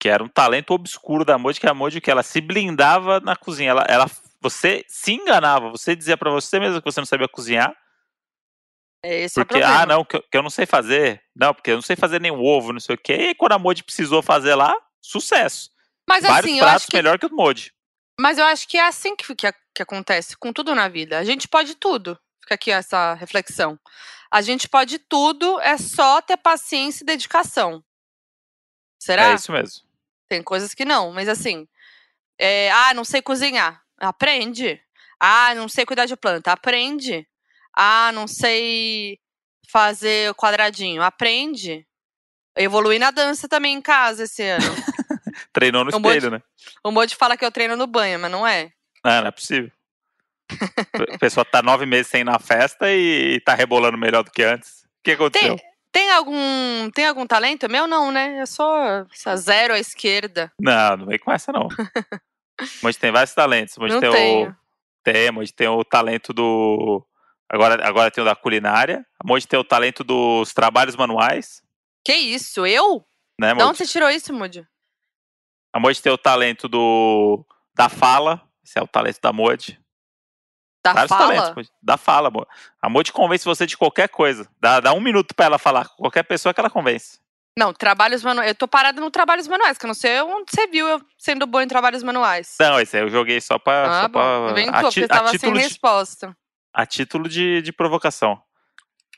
Que 0.00 0.08
era 0.08 0.22
um 0.22 0.28
talento 0.28 0.72
obscuro 0.72 1.24
da 1.24 1.36
Moji, 1.36 1.60
que 1.60 1.68
a 1.68 1.74
Moji 1.74 2.00
que 2.00 2.10
ela 2.10 2.22
se 2.22 2.40
blindava 2.40 3.20
na 3.20 3.36
cozinha. 3.36 3.70
Ela, 3.70 3.84
ela, 3.88 4.10
você 4.40 4.84
se 4.88 5.12
enganava, 5.12 5.70
você 5.70 5.94
dizia 5.94 6.16
para 6.16 6.30
você 6.30 6.58
mesmo 6.58 6.80
que 6.80 6.90
você 6.90 7.00
não 7.00 7.06
sabia 7.06 7.28
cozinhar. 7.28 7.76
É 9.04 9.22
esse 9.22 9.34
porque, 9.34 9.58
é 9.58 9.60
o 9.60 9.66
ah, 9.66 9.86
não, 9.86 10.04
que 10.04 10.16
eu, 10.16 10.22
que 10.22 10.36
eu, 10.36 10.42
não 10.42 10.50
sei 10.50 10.64
fazer. 10.64 11.22
Não, 11.36 11.52
porque 11.52 11.70
eu 11.70 11.76
não 11.76 11.82
sei 11.82 11.94
fazer 11.94 12.20
nem 12.20 12.32
ovo, 12.32 12.72
não 12.72 12.80
sei 12.80 12.94
o 12.94 12.98
quê. 12.98 13.30
E 13.30 13.34
quando 13.34 13.52
a 13.52 13.58
Moji 13.58 13.82
precisou 13.82 14.22
fazer 14.22 14.54
lá, 14.54 14.74
sucesso. 15.02 15.70
Mas 16.08 16.22
Vários 16.22 16.38
assim, 16.38 16.58
pratos 16.58 16.72
eu 16.72 16.76
acho 16.76 16.86
que... 16.86 16.96
melhor 16.96 17.18
que 17.18 17.26
o 17.26 17.34
Moji. 17.34 17.72
Mas 18.20 18.38
eu 18.38 18.44
acho 18.44 18.66
que 18.66 18.76
é 18.76 18.86
assim 18.86 19.14
que, 19.14 19.34
que, 19.34 19.52
que 19.78 19.82
acontece 19.82 20.36
com 20.36 20.52
tudo 20.52 20.74
na 20.74 20.88
vida. 20.88 21.18
A 21.18 21.24
gente 21.24 21.46
pode 21.46 21.76
tudo. 21.76 22.18
Fica 22.42 22.54
aqui 22.56 22.70
essa 22.72 23.14
reflexão. 23.14 23.78
A 24.30 24.42
gente 24.42 24.68
pode 24.68 24.98
tudo, 24.98 25.60
é 25.60 25.78
só 25.78 26.20
ter 26.20 26.36
paciência 26.36 27.02
e 27.04 27.06
dedicação. 27.06 27.82
Será? 28.98 29.30
É 29.30 29.34
isso 29.34 29.52
mesmo. 29.52 29.82
Tem 30.28 30.42
coisas 30.42 30.74
que 30.74 30.84
não, 30.84 31.12
mas 31.12 31.28
assim. 31.28 31.66
é, 32.38 32.70
ah, 32.72 32.92
não 32.92 33.04
sei 33.04 33.22
cozinhar. 33.22 33.80
Aprende. 33.98 34.80
Ah, 35.20 35.54
não 35.54 35.68
sei 35.68 35.86
cuidar 35.86 36.06
de 36.06 36.16
planta. 36.16 36.52
Aprende. 36.52 37.26
Ah, 37.74 38.10
não 38.12 38.26
sei 38.26 39.18
fazer 39.68 40.34
quadradinho. 40.34 41.02
Aprende. 41.02 41.86
Eu 42.56 42.64
evoluí 42.64 42.98
na 42.98 43.10
dança 43.12 43.48
também 43.48 43.74
em 43.76 43.80
casa 43.80 44.24
esse 44.24 44.42
ano. 44.42 44.66
Treinou 45.52 45.84
no 45.84 45.90
Um 45.96 46.00
monte- 46.00 46.16
espelho, 46.16 46.30
né? 46.32 46.42
o 46.82 46.90
Modi 46.90 47.14
fala 47.14 47.36
que 47.36 47.44
eu 47.44 47.52
treino 47.52 47.76
no 47.76 47.86
banho, 47.86 48.18
mas 48.18 48.30
não 48.30 48.44
é. 48.46 48.72
Ah, 49.08 49.20
não 49.22 49.28
é 49.28 49.30
possível. 49.30 49.70
A 51.14 51.18
pessoa 51.18 51.44
tá 51.44 51.62
nove 51.62 51.86
meses 51.86 52.08
sem 52.08 52.22
ir 52.22 52.24
na 52.24 52.38
festa 52.38 52.90
e 52.92 53.40
tá 53.40 53.54
rebolando 53.54 53.98
melhor 53.98 54.22
do 54.22 54.30
que 54.30 54.42
antes. 54.42 54.82
O 54.84 55.02
que 55.04 55.12
aconteceu? 55.12 55.56
Tem 55.92 56.10
algum, 56.12 56.90
tem 56.94 57.06
algum 57.06 57.26
talento? 57.26 57.68
Meu 57.68 57.86
não, 57.86 58.12
né? 58.12 58.40
Eu 58.40 58.46
sou 58.46 59.06
zero 59.36 59.74
à 59.74 59.78
esquerda. 59.78 60.52
Não, 60.60 60.96
não 60.98 61.06
vem 61.06 61.18
com 61.18 61.32
essa, 61.32 61.50
não. 61.52 61.68
Moji 62.82 62.98
tem 62.98 63.10
vários 63.12 63.34
talentos. 63.34 63.76
Moji 63.78 63.94
Não 63.94 64.00
tem 64.00 64.10
tenho. 64.10 64.50
o. 64.50 64.56
Tem, 65.04 65.30
Moji 65.30 65.52
tem 65.52 65.68
o 65.68 65.84
talento 65.84 66.32
do. 66.32 67.04
Agora, 67.50 67.86
agora 67.86 68.10
tem 68.10 68.20
o 68.22 68.24
da 68.26 68.36
culinária. 68.36 69.06
Moji 69.24 69.46
tem 69.46 69.58
o 69.58 69.64
talento 69.64 70.04
dos 70.04 70.52
trabalhos 70.52 70.96
manuais. 70.96 71.62
Que 72.04 72.14
isso? 72.14 72.66
Eu? 72.66 73.04
Né, 73.40 73.48
De 73.48 73.54
Moji? 73.54 73.66
onde 73.68 73.78
você 73.78 73.86
tirou 73.86 74.10
isso, 74.10 74.32
Modi? 74.34 74.66
A 75.72 75.80
Moji 75.80 76.02
tem 76.02 76.12
o 76.12 76.18
talento 76.18 76.68
do. 76.68 77.44
Da 77.74 77.88
fala. 77.88 78.42
Esse 78.68 78.78
é 78.78 78.82
o 78.82 78.86
talento 78.86 79.18
da 79.22 79.32
Moji. 79.32 79.80
Da 80.84 80.92
Vários 80.92 81.08
fala? 81.08 81.34
talentos. 81.34 81.72
Da 81.82 81.96
fala, 81.96 82.28
amor. 82.28 82.46
A 82.82 82.88
Moji 82.90 83.10
convence 83.10 83.42
você 83.42 83.64
de 83.64 83.78
qualquer 83.78 84.10
coisa. 84.10 84.46
Dá, 84.60 84.78
dá 84.78 84.92
um 84.92 85.00
minuto 85.00 85.34
pra 85.34 85.46
ela 85.46 85.58
falar 85.58 85.88
com 85.88 85.96
qualquer 85.96 86.22
pessoa 86.22 86.52
que 86.52 86.60
ela 86.60 86.68
convence. 86.68 87.18
Não, 87.58 87.72
trabalhos 87.72 88.22
manuais. 88.22 88.50
Eu 88.50 88.54
tô 88.54 88.68
parada 88.68 89.00
no 89.00 89.10
trabalhos 89.10 89.48
manuais, 89.48 89.78
que 89.78 89.86
eu 89.86 89.88
não 89.88 89.94
sei 89.94 90.20
onde 90.20 90.52
você 90.52 90.66
viu 90.66 90.86
eu 90.86 91.00
sendo 91.16 91.46
boa 91.46 91.64
em 91.64 91.66
trabalhos 91.66 92.02
manuais. 92.02 92.56
Não, 92.60 92.78
esse 92.78 92.94
aí 92.96 93.02
eu 93.02 93.08
joguei 93.08 93.40
só 93.40 93.58
pra. 93.58 93.84
Ah, 93.84 94.02
só 94.02 94.08
bom. 94.08 94.12
pra 94.12 94.50
Inventou, 94.50 94.78
a, 94.80 94.82
porque 94.82 95.04
a 95.04 95.08
tava 95.08 95.38
sem 95.38 95.52
de, 95.52 95.60
resposta. 95.60 96.36
a 96.72 96.84
título 96.84 97.26
de, 97.26 97.62
de 97.62 97.72
provocação. 97.72 98.40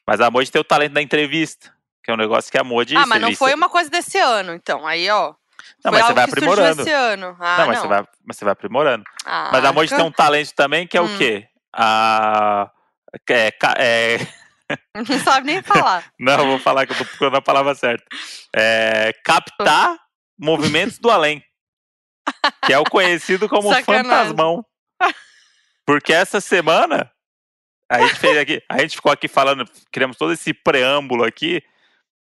Mas 0.07 0.21
a 0.21 0.30
Moji 0.30 0.50
tem 0.50 0.61
o 0.61 0.64
talento 0.64 0.92
da 0.92 1.02
entrevista. 1.02 1.75
Que 2.02 2.11
é 2.11 2.14
um 2.14 2.16
negócio 2.16 2.50
que 2.50 2.57
a 2.57 2.64
Moji. 2.64 2.97
ah, 2.97 3.04
mas 3.04 3.21
não 3.21 3.35
foi 3.35 3.52
uma 3.52 3.69
coisa 3.69 3.90
desse 3.90 4.16
ano, 4.19 4.54
então. 4.54 4.87
Aí, 4.87 5.11
ó. 5.11 5.35
Não, 5.84 5.92
foi 5.92 6.00
mas 6.00 6.06
você 6.08 6.14
vai 6.14 6.25
aprimorando. 6.25 6.82
esse 6.82 6.90
ano. 6.92 7.37
Ah, 7.40 7.56
não, 7.56 7.58
não. 7.58 7.66
mas 7.68 7.78
você 7.78 7.87
vai, 7.88 8.04
mas 8.26 8.37
você 8.37 8.44
vai 8.44 8.52
aprimorando. 8.52 9.04
Ah, 9.25 9.50
Mas 9.52 9.64
a 9.64 9.72
Moji 9.72 9.94
tem 9.94 10.04
um 10.04 10.12
talento 10.12 10.52
também 10.54 10.87
que 10.87 10.96
é 10.96 11.00
Hum. 11.02 11.14
o 11.14 11.18
quê? 11.18 11.49
A. 11.75 12.70
É, 13.28 13.52
é, 13.78 14.18
Não 14.94 15.18
sabe 15.25 15.46
nem 15.46 15.62
falar. 15.62 16.04
não, 16.18 16.46
vou 16.46 16.58
falar 16.58 16.87
que 16.87 16.92
eu 16.92 16.99
tô 16.99 17.04
procurando 17.04 17.37
a 17.37 17.42
palavra 17.42 17.75
certa. 17.75 18.04
É, 18.54 19.12
captar 19.25 19.99
movimentos 20.38 20.99
do 20.99 21.10
além. 21.10 21.42
Que 22.64 22.72
é 22.72 22.78
o 22.78 22.84
conhecido 22.84 23.49
como 23.49 23.68
Sacanagem. 23.75 24.04
fantasmão. 24.10 24.64
Porque 25.87 26.12
essa 26.12 26.40
semana 26.40 27.10
a 27.90 28.00
gente 28.00 28.14
fez 28.16 28.37
aqui, 28.38 28.62
a 28.68 28.78
gente 28.78 28.94
ficou 28.96 29.10
aqui 29.10 29.26
falando, 29.26 29.64
criamos 29.90 30.16
todo 30.16 30.32
esse 30.32 30.54
preâmbulo 30.54 31.25
aqui, 31.25 31.60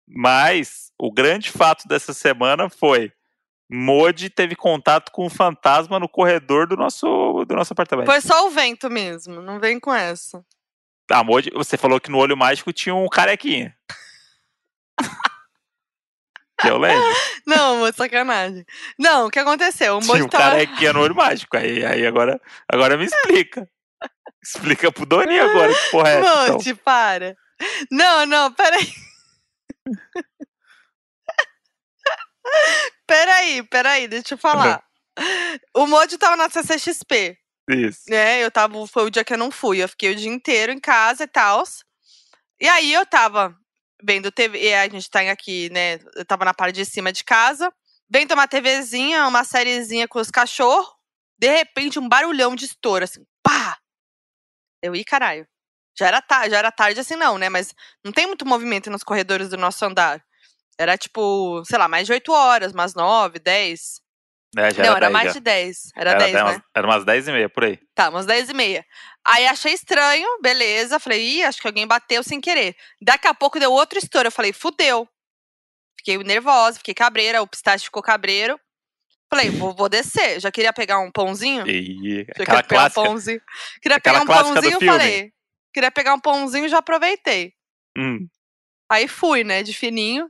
mas 0.08 0.90
o 0.98 1.12
grande 1.12 1.52
fato 1.52 1.86
dessa 1.86 2.12
semana 2.12 2.68
foi 2.68 3.12
Modi 3.72 4.28
teve 4.28 4.56
contato 4.56 5.12
com 5.12 5.24
um 5.24 5.30
fantasma 5.30 6.00
no 6.00 6.08
corredor 6.08 6.66
do 6.66 6.76
nosso, 6.76 7.44
do 7.46 7.54
nosso 7.54 7.72
apartamento. 7.72 8.06
Foi 8.06 8.20
só 8.20 8.46
o 8.46 8.50
vento 8.50 8.90
mesmo. 8.90 9.40
Não 9.40 9.60
vem 9.60 9.78
com 9.78 9.94
essa. 9.94 10.44
A 11.08 11.22
Modi, 11.22 11.50
você 11.54 11.76
falou 11.76 12.00
que 12.00 12.10
no 12.10 12.18
olho 12.18 12.36
mágico 12.36 12.72
tinha 12.72 12.94
um 12.94 13.08
carequinha. 13.08 13.72
que 16.60 16.68
eu 16.68 16.78
lembro. 16.78 17.14
Não, 17.46 17.76
amor, 17.76 17.94
sacanagem. 17.94 18.64
Não, 18.98 19.26
o 19.26 19.30
que 19.30 19.38
aconteceu? 19.38 19.96
O 19.96 20.00
Tinha 20.00 20.12
Moji 20.14 20.22
um 20.24 20.28
tava. 20.28 20.50
carequinha 20.50 20.92
no 20.92 21.00
olho 21.02 21.14
mágico. 21.14 21.56
Aí, 21.56 21.84
aí 21.84 22.04
agora, 22.04 22.40
agora 22.68 22.96
me 22.96 23.04
explica. 23.04 23.68
Explica 24.42 24.90
pro 24.90 25.06
Doninho 25.06 25.44
agora 25.48 25.72
que 25.72 25.90
porra 25.90 26.10
é 26.10 26.20
essa. 26.20 26.42
então. 26.42 26.54
Monte, 26.54 26.74
para. 26.74 27.36
Não, 27.90 28.26
não, 28.26 28.52
peraí. 28.52 28.92
Peraí, 33.10 33.62
peraí, 33.64 34.08
deixa 34.08 34.34
eu 34.34 34.38
falar. 34.38 34.82
O 35.74 35.86
Moji 35.86 36.16
tava 36.16 36.36
na 36.36 36.48
CCXP, 36.48 37.36
Isso. 37.68 38.04
né? 38.08 38.42
Eu 38.42 38.50
tava, 38.50 38.86
foi 38.86 39.04
o 39.04 39.10
dia 39.10 39.24
que 39.24 39.34
eu 39.34 39.38
não 39.38 39.50
fui. 39.50 39.82
Eu 39.82 39.88
fiquei 39.88 40.12
o 40.12 40.16
dia 40.16 40.30
inteiro 40.30 40.72
em 40.72 40.78
casa 40.78 41.24
e 41.24 41.26
tal. 41.26 41.64
E 42.60 42.68
aí 42.68 42.92
eu 42.92 43.04
tava 43.04 43.54
vendo 44.02 44.30
TV, 44.30 44.62
e 44.62 44.74
a 44.74 44.88
gente 44.88 45.10
tá 45.10 45.20
aqui, 45.30 45.68
né? 45.70 45.98
Eu 46.14 46.24
tava 46.24 46.44
na 46.44 46.54
parte 46.54 46.76
de 46.76 46.84
cima 46.84 47.12
de 47.12 47.24
casa, 47.24 47.72
vendo 48.08 48.32
uma 48.32 48.48
TVzinha, 48.48 49.26
uma 49.26 49.44
sériezinha 49.44 50.06
com 50.06 50.20
os 50.20 50.30
cachorros. 50.30 50.94
De 51.38 51.50
repente, 51.50 51.98
um 51.98 52.08
barulhão 52.08 52.54
de 52.54 52.66
estouro, 52.66 53.04
assim, 53.04 53.24
pá! 53.42 53.78
Eu, 54.82 54.94
ih, 54.94 55.04
caralho. 55.04 55.46
Já 55.98 56.06
era, 56.06 56.24
já 56.48 56.58
era 56.58 56.72
tarde 56.72 57.00
assim, 57.00 57.16
não, 57.16 57.36
né? 57.36 57.48
Mas 57.48 57.74
não 58.04 58.12
tem 58.12 58.26
muito 58.26 58.46
movimento 58.46 58.90
nos 58.90 59.02
corredores 59.02 59.48
do 59.50 59.56
nosso 59.56 59.84
andar. 59.84 60.24
Era 60.80 60.96
tipo, 60.96 61.62
sei 61.66 61.76
lá, 61.78 61.86
mais 61.88 62.06
de 62.06 62.12
8 62.14 62.32
horas, 62.32 62.72
umas 62.72 62.94
9, 62.94 63.38
10. 63.38 64.00
É, 64.56 64.70
já 64.72 64.82
não, 64.82 64.96
era, 64.96 64.96
era 64.96 65.06
10 65.06 65.12
mais 65.12 65.26
já. 65.26 65.32
de 65.34 65.40
10. 65.40 65.78
Era, 65.94 66.10
Era 66.10 66.18
10, 66.20 66.32
dez, 66.32 66.44
né? 66.44 66.50
umas, 66.50 66.62
era 66.74 66.86
umas 66.86 67.04
10 67.04 67.28
e 67.28 67.32
meia, 67.32 67.48
por 67.50 67.64
aí. 67.64 67.78
Tá, 67.94 68.08
umas 68.08 68.24
10 68.24 68.48
e 68.48 68.54
meia. 68.54 68.86
Aí 69.22 69.46
achei 69.46 69.74
estranho, 69.74 70.26
beleza. 70.40 70.98
Falei, 70.98 71.20
ih, 71.22 71.44
acho 71.44 71.60
que 71.60 71.66
alguém 71.66 71.86
bateu 71.86 72.22
sem 72.22 72.40
querer. 72.40 72.74
Daqui 73.02 73.28
a 73.28 73.34
pouco 73.34 73.60
deu 73.60 73.70
outro 73.70 73.98
estouro. 73.98 74.28
Eu 74.28 74.32
falei, 74.32 74.54
fudeu. 74.54 75.06
Fiquei 75.98 76.16
nervosa, 76.24 76.78
fiquei 76.78 76.94
cabreira, 76.94 77.42
o 77.42 77.46
pistache 77.46 77.84
ficou 77.84 78.02
cabreiro. 78.02 78.58
Falei, 79.28 79.50
vou, 79.50 79.74
vou 79.74 79.88
descer. 79.90 80.40
Já 80.40 80.50
queria 80.50 80.72
pegar 80.72 80.98
um 81.00 81.12
pãozinho. 81.12 81.68
E 81.68 82.24
Já 82.26 82.44
queria 82.44 82.62
pegar 82.64 82.86
um 82.86 82.90
pãozinho. 82.90 83.40
Queria 83.82 83.96
aquela 83.98 84.20
pegar 84.20 84.40
um 84.40 84.44
pãozinho, 84.54 84.80
falei. 84.80 85.32
Queria 85.74 85.90
pegar 85.90 86.14
um 86.14 86.20
pãozinho 86.20 86.68
já 86.70 86.78
aproveitei. 86.78 87.52
Hum, 87.98 88.26
Aí 88.90 89.06
fui, 89.06 89.44
né, 89.44 89.62
de 89.62 89.72
fininho, 89.72 90.28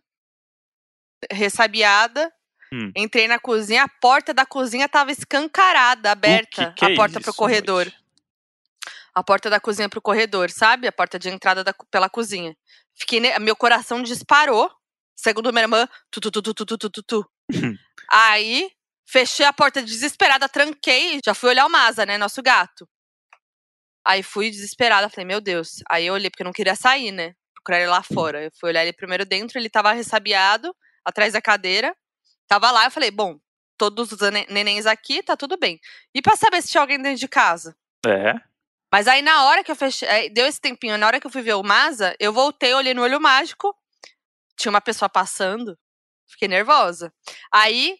ressabiada. 1.30 2.32
Hum. 2.72 2.92
Entrei 2.96 3.26
na 3.26 3.38
cozinha, 3.38 3.82
a 3.82 3.88
porta 3.88 4.32
da 4.32 4.46
cozinha 4.46 4.88
tava 4.88 5.10
escancarada, 5.10 6.12
aberta, 6.12 6.72
que 6.72 6.74
que 6.74 6.84
a 6.84 6.90
é 6.90 6.94
porta 6.94 7.18
é 7.18 7.20
isso, 7.20 7.24
pro 7.24 7.34
corredor. 7.34 7.92
A 9.12 9.24
porta 9.24 9.50
da 9.50 9.58
cozinha 9.58 9.88
pro 9.88 10.00
corredor, 10.00 10.50
sabe? 10.50 10.86
A 10.86 10.92
porta 10.92 11.18
de 11.18 11.28
entrada 11.28 11.64
da, 11.64 11.74
pela 11.90 12.08
cozinha. 12.08 12.56
Fiquei, 12.94 13.20
meu 13.40 13.56
coração 13.56 14.02
disparou. 14.02 14.70
Segundo 15.16 15.52
minha 15.52 15.64
irmã, 15.64 15.88
tu 16.10 16.20
tu 16.20 16.30
tu 16.30 16.42
tu 16.42 16.54
tu 16.54 16.78
tu 16.78 16.90
tu. 16.90 17.02
tu. 17.02 17.30
Aí 18.10 18.70
fechei 19.04 19.44
a 19.44 19.52
porta 19.52 19.82
desesperada, 19.82 20.48
tranquei, 20.48 21.20
já 21.24 21.34
fui 21.34 21.50
olhar 21.50 21.66
o 21.66 21.70
Maza, 21.70 22.06
né, 22.06 22.16
nosso 22.16 22.40
gato. 22.40 22.88
Aí 24.06 24.22
fui 24.22 24.48
desesperada, 24.48 25.10
falei: 25.10 25.26
"Meu 25.26 25.40
Deus". 25.40 25.82
Aí 25.90 26.06
eu 26.06 26.14
olhei 26.14 26.30
porque 26.30 26.42
eu 26.42 26.46
não 26.46 26.52
queria 26.52 26.76
sair, 26.76 27.10
né? 27.10 27.34
Procurar 27.52 27.80
ele 27.80 27.90
lá 27.90 28.02
fora. 28.02 28.44
Eu 28.44 28.50
fui 28.58 28.70
olhar 28.70 28.82
ele 28.82 28.92
primeiro 28.92 29.26
dentro, 29.26 29.58
ele 29.58 29.68
tava 29.68 29.92
ressabiado 29.92 30.74
atrás 31.04 31.33
da 31.33 31.42
cadeira. 31.42 31.97
Tava 32.47 32.71
lá, 32.71 32.85
eu 32.85 32.90
falei, 32.90 33.11
bom, 33.11 33.38
todos 33.76 34.12
os 34.12 34.19
nenéns 34.49 34.87
aqui, 34.87 35.23
tá 35.23 35.37
tudo 35.37 35.57
bem. 35.57 35.80
E 36.14 36.21
pra 36.21 36.37
saber 36.37 36.61
se 36.62 36.69
tinha 36.69 36.80
alguém 36.80 37.00
dentro 37.00 37.19
de 37.19 37.28
casa? 37.28 37.76
É. 38.07 38.35
Mas 38.92 39.07
aí 39.07 39.23
na 39.23 39.45
hora 39.45 39.62
que 39.62 39.71
eu 39.71 39.76
fechei, 39.76 40.28
deu 40.30 40.47
esse 40.47 40.61
tempinho, 40.61 40.99
na 40.99 41.07
hora 41.07 41.21
que 41.21 41.26
eu 41.26 41.30
fui 41.30 41.42
ver 41.42 41.54
o 41.54 41.62
Maza, 41.62 42.14
eu 42.19 42.33
voltei, 42.33 42.75
olhei 42.75 42.92
no 42.92 43.02
olho 43.02 43.21
mágico, 43.21 43.75
tinha 44.57 44.71
uma 44.71 44.80
pessoa 44.80 45.09
passando, 45.09 45.78
fiquei 46.28 46.49
nervosa. 46.49 47.12
Aí, 47.52 47.97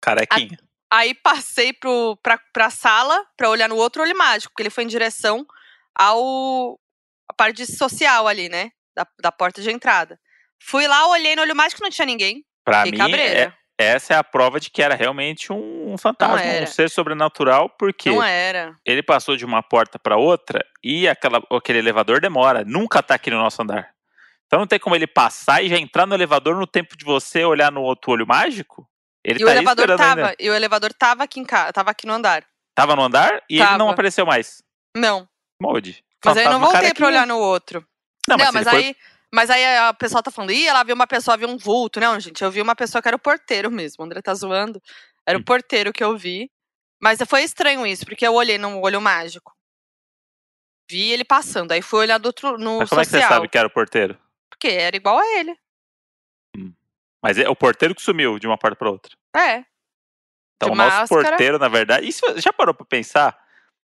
Carequinha. 0.00 0.58
aí 0.90 1.14
passei 1.14 1.72
pro, 1.72 2.16
pra, 2.22 2.38
pra 2.52 2.70
sala 2.70 3.24
pra 3.36 3.50
olhar 3.50 3.68
no 3.68 3.76
outro 3.76 4.02
olho 4.02 4.16
mágico, 4.16 4.52
porque 4.52 4.62
ele 4.62 4.70
foi 4.70 4.84
em 4.84 4.88
direção 4.88 5.46
ao 5.94 6.80
a 7.28 7.34
parte 7.34 7.64
social 7.66 8.26
ali, 8.26 8.48
né? 8.48 8.72
Da, 8.94 9.06
da 9.20 9.32
porta 9.32 9.62
de 9.62 9.70
entrada. 9.70 10.18
Fui 10.66 10.86
lá, 10.86 11.06
olhei 11.08 11.34
no 11.36 11.42
olho 11.42 11.54
mágico, 11.56 11.82
não 11.82 11.90
tinha 11.90 12.06
ninguém. 12.06 12.44
Pra 12.64 12.84
Fiquei 12.84 13.02
mim, 13.02 13.12
é- 13.14 13.52
essa 13.78 14.14
é 14.14 14.16
a 14.16 14.22
prova 14.22 14.60
de 14.60 14.70
que 14.70 14.80
era 14.82 14.94
realmente 14.94 15.52
um, 15.52 15.92
um 15.92 15.98
fantasma, 15.98 16.40
um 16.62 16.66
ser 16.66 16.88
sobrenatural, 16.88 17.68
porque 17.70 18.10
Não 18.10 18.22
era. 18.22 18.76
ele 18.86 19.02
passou 19.02 19.36
de 19.36 19.44
uma 19.44 19.62
porta 19.62 19.98
pra 19.98 20.16
outra 20.16 20.64
e 20.84 21.08
aquela, 21.08 21.42
aquele 21.50 21.78
elevador 21.80 22.20
demora. 22.20 22.64
Nunca 22.64 23.02
tá 23.02 23.14
aqui 23.16 23.30
no 23.30 23.38
nosso 23.38 23.60
andar. 23.60 23.90
Então 24.46 24.60
não 24.60 24.66
tem 24.66 24.78
como 24.78 24.94
ele 24.94 25.06
passar 25.06 25.62
e 25.64 25.68
já 25.68 25.76
entrar 25.78 26.06
no 26.06 26.14
elevador 26.14 26.54
no 26.56 26.66
tempo 26.66 26.96
de 26.96 27.04
você 27.04 27.44
olhar 27.44 27.72
no 27.72 27.82
outro 27.82 28.12
olho 28.12 28.26
mágico. 28.26 28.86
Ele 29.24 29.40
E 29.40 29.44
o 29.44 29.46
tá 29.46 29.52
aí 29.52 29.58
elevador 29.58 29.96
tava, 29.96 30.04
ainda. 30.20 30.36
e 30.38 30.50
o 30.50 30.54
elevador 30.54 30.92
tava 30.92 31.24
aqui 31.24 31.40
em 31.40 31.44
casa, 31.44 31.72
tava 31.72 31.90
aqui 31.90 32.06
no 32.06 32.12
andar. 32.12 32.44
Tava 32.74 32.94
no 32.94 33.02
andar 33.02 33.42
e 33.50 33.56
ele 33.60 33.70
não 33.72 33.78
Tava. 33.78 33.90
apareceu 33.92 34.26
mais. 34.26 34.62
Não. 34.96 35.26
Molde. 35.60 36.04
Mas 36.24 36.36
aí 36.36 36.44
eu 36.44 36.50
não 36.52 36.60
voltei 36.60 36.78
pra 36.80 36.82
carequinha. 36.88 37.08
olhar 37.08 37.26
no 37.26 37.38
outro. 37.38 37.84
Não, 38.28 38.36
mas, 38.36 38.46
Não, 38.46 38.52
mas 38.52 38.66
ele 38.66 38.70
foi- 38.76 38.84
aí, 38.84 38.96
mas 39.34 39.50
aí 39.50 39.64
a 39.78 39.94
pessoa 39.94 40.22
tá 40.22 40.30
falando, 40.30 40.52
ih, 40.52 40.66
ela 40.66 40.82
viu 40.84 40.94
uma 40.94 41.06
pessoa, 41.06 41.36
viu 41.36 41.48
um 41.48 41.56
vulto. 41.56 41.98
Não, 42.00 42.18
gente, 42.20 42.42
eu 42.42 42.50
vi 42.50 42.60
uma 42.60 42.76
pessoa 42.76 43.00
que 43.00 43.08
era 43.08 43.16
o 43.16 43.20
porteiro 43.20 43.70
mesmo. 43.70 44.02
O 44.02 44.06
André 44.06 44.20
tá 44.22 44.34
zoando. 44.34 44.80
Era 45.26 45.38
Hum. 45.38 45.40
o 45.40 45.44
porteiro 45.44 45.92
que 45.92 46.02
eu 46.04 46.16
vi. 46.16 46.50
Mas 47.00 47.18
foi 47.26 47.42
estranho 47.42 47.86
isso, 47.86 48.04
porque 48.04 48.26
eu 48.26 48.34
olhei 48.34 48.58
no 48.58 48.80
olho 48.80 49.00
mágico. 49.00 49.52
Vi 50.90 51.10
ele 51.10 51.24
passando, 51.24 51.72
aí 51.72 51.80
fui 51.82 52.00
olhar 52.00 52.18
do 52.18 52.26
outro, 52.26 52.58
no 52.58 52.78
Mas 52.78 52.88
como 52.90 53.00
é 53.00 53.04
que 53.04 53.10
você 53.10 53.16
social. 53.18 53.32
sabe 53.34 53.48
que 53.48 53.56
era 53.58 53.66
o 53.66 53.70
porteiro? 53.70 54.18
Porque 54.50 54.68
era 54.68 54.94
igual 54.96 55.18
a 55.18 55.26
ele. 55.38 55.56
Mas 57.22 57.38
é 57.38 57.48
o 57.48 57.56
porteiro 57.56 57.94
que 57.94 58.02
sumiu 58.02 58.38
de 58.38 58.46
uma 58.46 58.58
porta 58.58 58.76
para 58.76 58.90
outra. 58.90 59.16
É. 59.34 59.64
Então 60.56 60.72
o 60.72 60.74
nosso 60.76 60.98
máscara. 60.98 61.28
porteiro, 61.30 61.58
na 61.58 61.68
verdade. 61.68 62.06
Isso 62.06 62.20
já 62.38 62.52
parou 62.52 62.74
pra 62.74 62.84
pensar? 62.84 63.41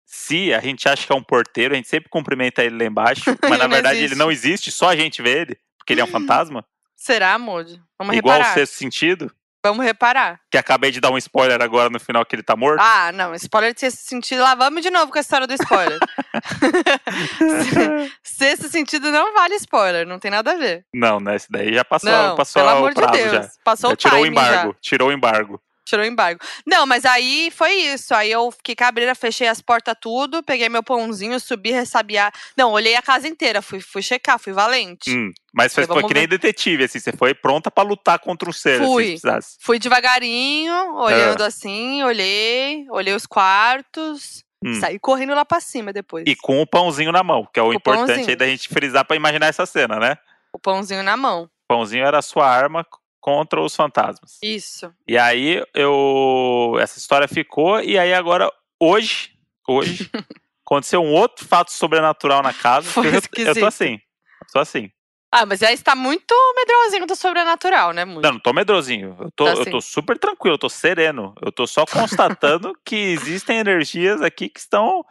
Se 0.06 0.54
a 0.54 0.60
gente 0.60 0.88
acha 0.88 1.06
que 1.08 1.12
é 1.12 1.16
um 1.16 1.24
porteiro, 1.24 1.74
a 1.74 1.78
gente 1.78 1.88
sempre 1.88 2.10
cumprimenta 2.10 2.64
ele 2.64 2.78
lá 2.78 2.86
embaixo, 2.86 3.24
mas 3.42 3.52
Ele 3.52 3.58
na 3.58 3.68
verdade 3.68 3.98
existe. 3.98 4.14
ele 4.14 4.20
não 4.20 4.32
existe, 4.32 4.72
só 4.72 4.90
a 4.90 4.96
gente 4.96 5.22
vê 5.22 5.40
ele, 5.42 5.58
porque 5.78 5.94
ele 5.94 6.02
é 6.02 6.04
um 6.04 6.08
fantasma. 6.08 6.64
Será, 6.96 7.38
Moody? 7.40 7.82
Vamos 8.00 8.16
igual 8.16 8.36
o 8.36 8.38
reparar. 8.40 8.54
sexto 8.54 8.74
sentido, 8.74 9.32
Vamos 9.66 9.86
reparar. 9.86 10.42
que 10.52 10.58
acabei 10.58 10.92
de 10.92 11.00
dar 11.00 11.10
um 11.10 11.18
spoiler 11.18 11.62
agora 11.62 11.90
no 11.90 11.98
final 11.98 12.26
que 12.26 12.36
ele 12.36 12.44
tá 12.44 12.54
morto. 12.54 12.82
Ah, 12.82 13.14
não. 13.14 13.34
Spoiler 13.36 13.74
de 13.74 13.80
sexto 13.80 14.00
sentido. 14.00 14.42
Lá 14.44 14.56
vamos 14.56 14.82
de 14.82 14.90
novo 14.92 15.10
com 15.10 15.18
a 15.18 15.22
história 15.22 15.48
do 15.48 15.54
spoiler. 15.54 16.00
sexto 18.22 18.68
sentido 18.70 19.10
não 19.12 19.34
vale 19.34 19.56
spoiler. 19.56 20.06
Não 20.06 20.20
tem 20.20 20.30
nada 20.32 20.52
a 20.52 20.56
ver. 20.58 20.86
Não, 20.94 21.20
né? 21.20 21.36
Esse 21.38 21.48
daí 21.50 21.74
já 21.74 21.86
passou, 21.86 22.12
não, 22.12 22.36
passou 22.36 22.62
pelo 22.62 22.74
o 22.74 22.78
amor 22.78 22.90
de 22.90 22.96
prazo 22.96 23.14
Deus. 23.14 23.32
já. 23.32 23.50
Passou 23.64 23.90
Já 23.92 23.94
o 23.94 23.96
tirou 23.98 24.20
o 24.20 24.24
timing 24.24 24.36
já. 24.36 24.42
embargo, 24.42 24.76
tirou 24.82 25.10
o 25.10 25.12
embargo. 25.14 25.62
Tirou 25.86 26.06
o 26.06 26.08
embargo. 26.08 26.40
Não, 26.66 26.86
mas 26.86 27.04
aí 27.04 27.52
foi 27.52 27.74
isso. 27.74 28.14
Aí 28.16 28.32
eu 28.32 28.50
fiquei 28.52 28.76
cabreira, 28.76 29.14
fechei 29.14 29.48
as 29.48 29.62
portas 29.62 29.96
tudo, 30.00 30.42
peguei 30.42 30.70
meu 30.70 30.82
pãozinho, 30.82 31.40
subi, 31.40 31.72
ressabiar. 31.72 32.34
Não, 32.56 32.72
olhei 32.72 32.96
a 32.96 33.02
casa 33.02 33.28
inteira, 33.28 33.62
fui, 33.62 33.82
fui 33.82 34.02
checar, 34.02 34.40
fui 34.40 34.54
valente. 34.54 35.12
Hum, 35.12 35.32
mas 35.54 35.74
foi, 35.74 35.86
foi 35.86 36.04
que 36.04 36.14
nem 36.14 36.28
detetive, 36.28 36.86
assim, 36.86 37.00
você 37.00 37.12
foi 37.12 37.34
pronta 37.34 37.70
pra 37.70 37.84
lutar 37.84 38.18
contra 38.20 38.50
o 38.50 38.54
ser, 38.54 38.82
assim, 38.82 38.92
Fui. 38.92 39.04
se 39.04 39.10
precisasse. 39.12 39.58
Fui 39.60 39.78
devagarinho, 39.78 40.96
olhando 40.96 41.44
assim, 41.44 42.02
olhei, 42.04 42.86
olhei 42.90 43.14
os 43.14 43.26
quartos. 43.26 44.44
Hum. 44.66 44.80
saí 44.80 44.98
correndo 44.98 45.36
lá 45.36 45.44
pra 45.44 45.60
cima 45.60 45.92
depois. 45.92 46.24
E 46.26 46.38
com 46.38 46.62
o 46.62 46.66
pãozinho 46.66 47.12
na 47.12 47.22
mão, 47.22 47.46
que 47.54 47.60
é 47.60 47.64
o 47.64 47.68
o 47.68 47.74
importante 47.74 48.08
pãozinho. 48.08 48.30
aí 48.30 48.36
da 48.38 48.48
gente 48.48 48.70
frisar 48.70 49.04
pra 49.04 49.14
imaginar 49.14 49.48
essa 49.48 49.66
cena, 49.66 50.00
né? 50.00 50.18
O 50.54 50.60
pãozinho 50.60 51.04
na 51.04 51.18
mão. 51.18 51.44
O 51.44 51.68
pãozinho 51.68 52.06
era 52.06 52.20
a 52.20 52.22
sua 52.22 52.48
arma 52.48 52.86
contra 53.24 53.62
os 53.62 53.74
fantasmas. 53.74 54.38
Isso. 54.44 54.94
E 55.08 55.18
aí 55.18 55.64
eu. 55.74 56.76
Essa 56.82 57.00
história 57.00 57.26
ficou, 57.26 57.80
e 57.80 57.98
aí 57.98 58.14
agora, 58.14 58.52
hoje, 58.78 59.32
hoje, 59.66 60.12
aconteceu 60.68 61.02
um 61.02 61.14
outro 61.14 61.46
fato 61.46 61.72
sobrenatural 61.72 62.44
na 62.44 62.54
casa. 62.54 62.90
Foi 62.90 63.08
eu, 63.08 63.22
eu 63.46 63.56
tô 63.56 63.66
assim. 63.66 63.94
Eu 63.94 64.48
tô 64.52 64.60
assim. 64.60 64.92
Ah, 65.32 65.46
mas 65.46 65.64
aí 65.64 65.74
está 65.74 65.96
muito 65.96 66.36
medrosinho 66.54 67.08
do 67.08 67.16
sobrenatural, 67.16 67.92
né, 67.94 68.04
Muito? 68.04 68.24
Não, 68.24 68.34
não 68.34 68.40
tô 68.40 68.52
medrosinho. 68.52 69.16
Eu 69.18 69.32
tô, 69.32 69.46
Tá 69.46 69.52
eu 69.54 69.62
assim. 69.62 69.72
tô 69.72 69.80
super 69.82 70.18
tranquilo, 70.18 70.56
eu 70.56 70.60
tô 70.60 70.70
sereno. 70.70 71.34
Eu 71.42 71.52
tô 71.52 71.66
só 71.66 71.86
constatando 71.86 72.78
que 72.86 72.96
existem 72.96 73.58
energias 73.58 74.22
aqui 74.22 74.50
que 74.50 74.60
estão 74.60 75.04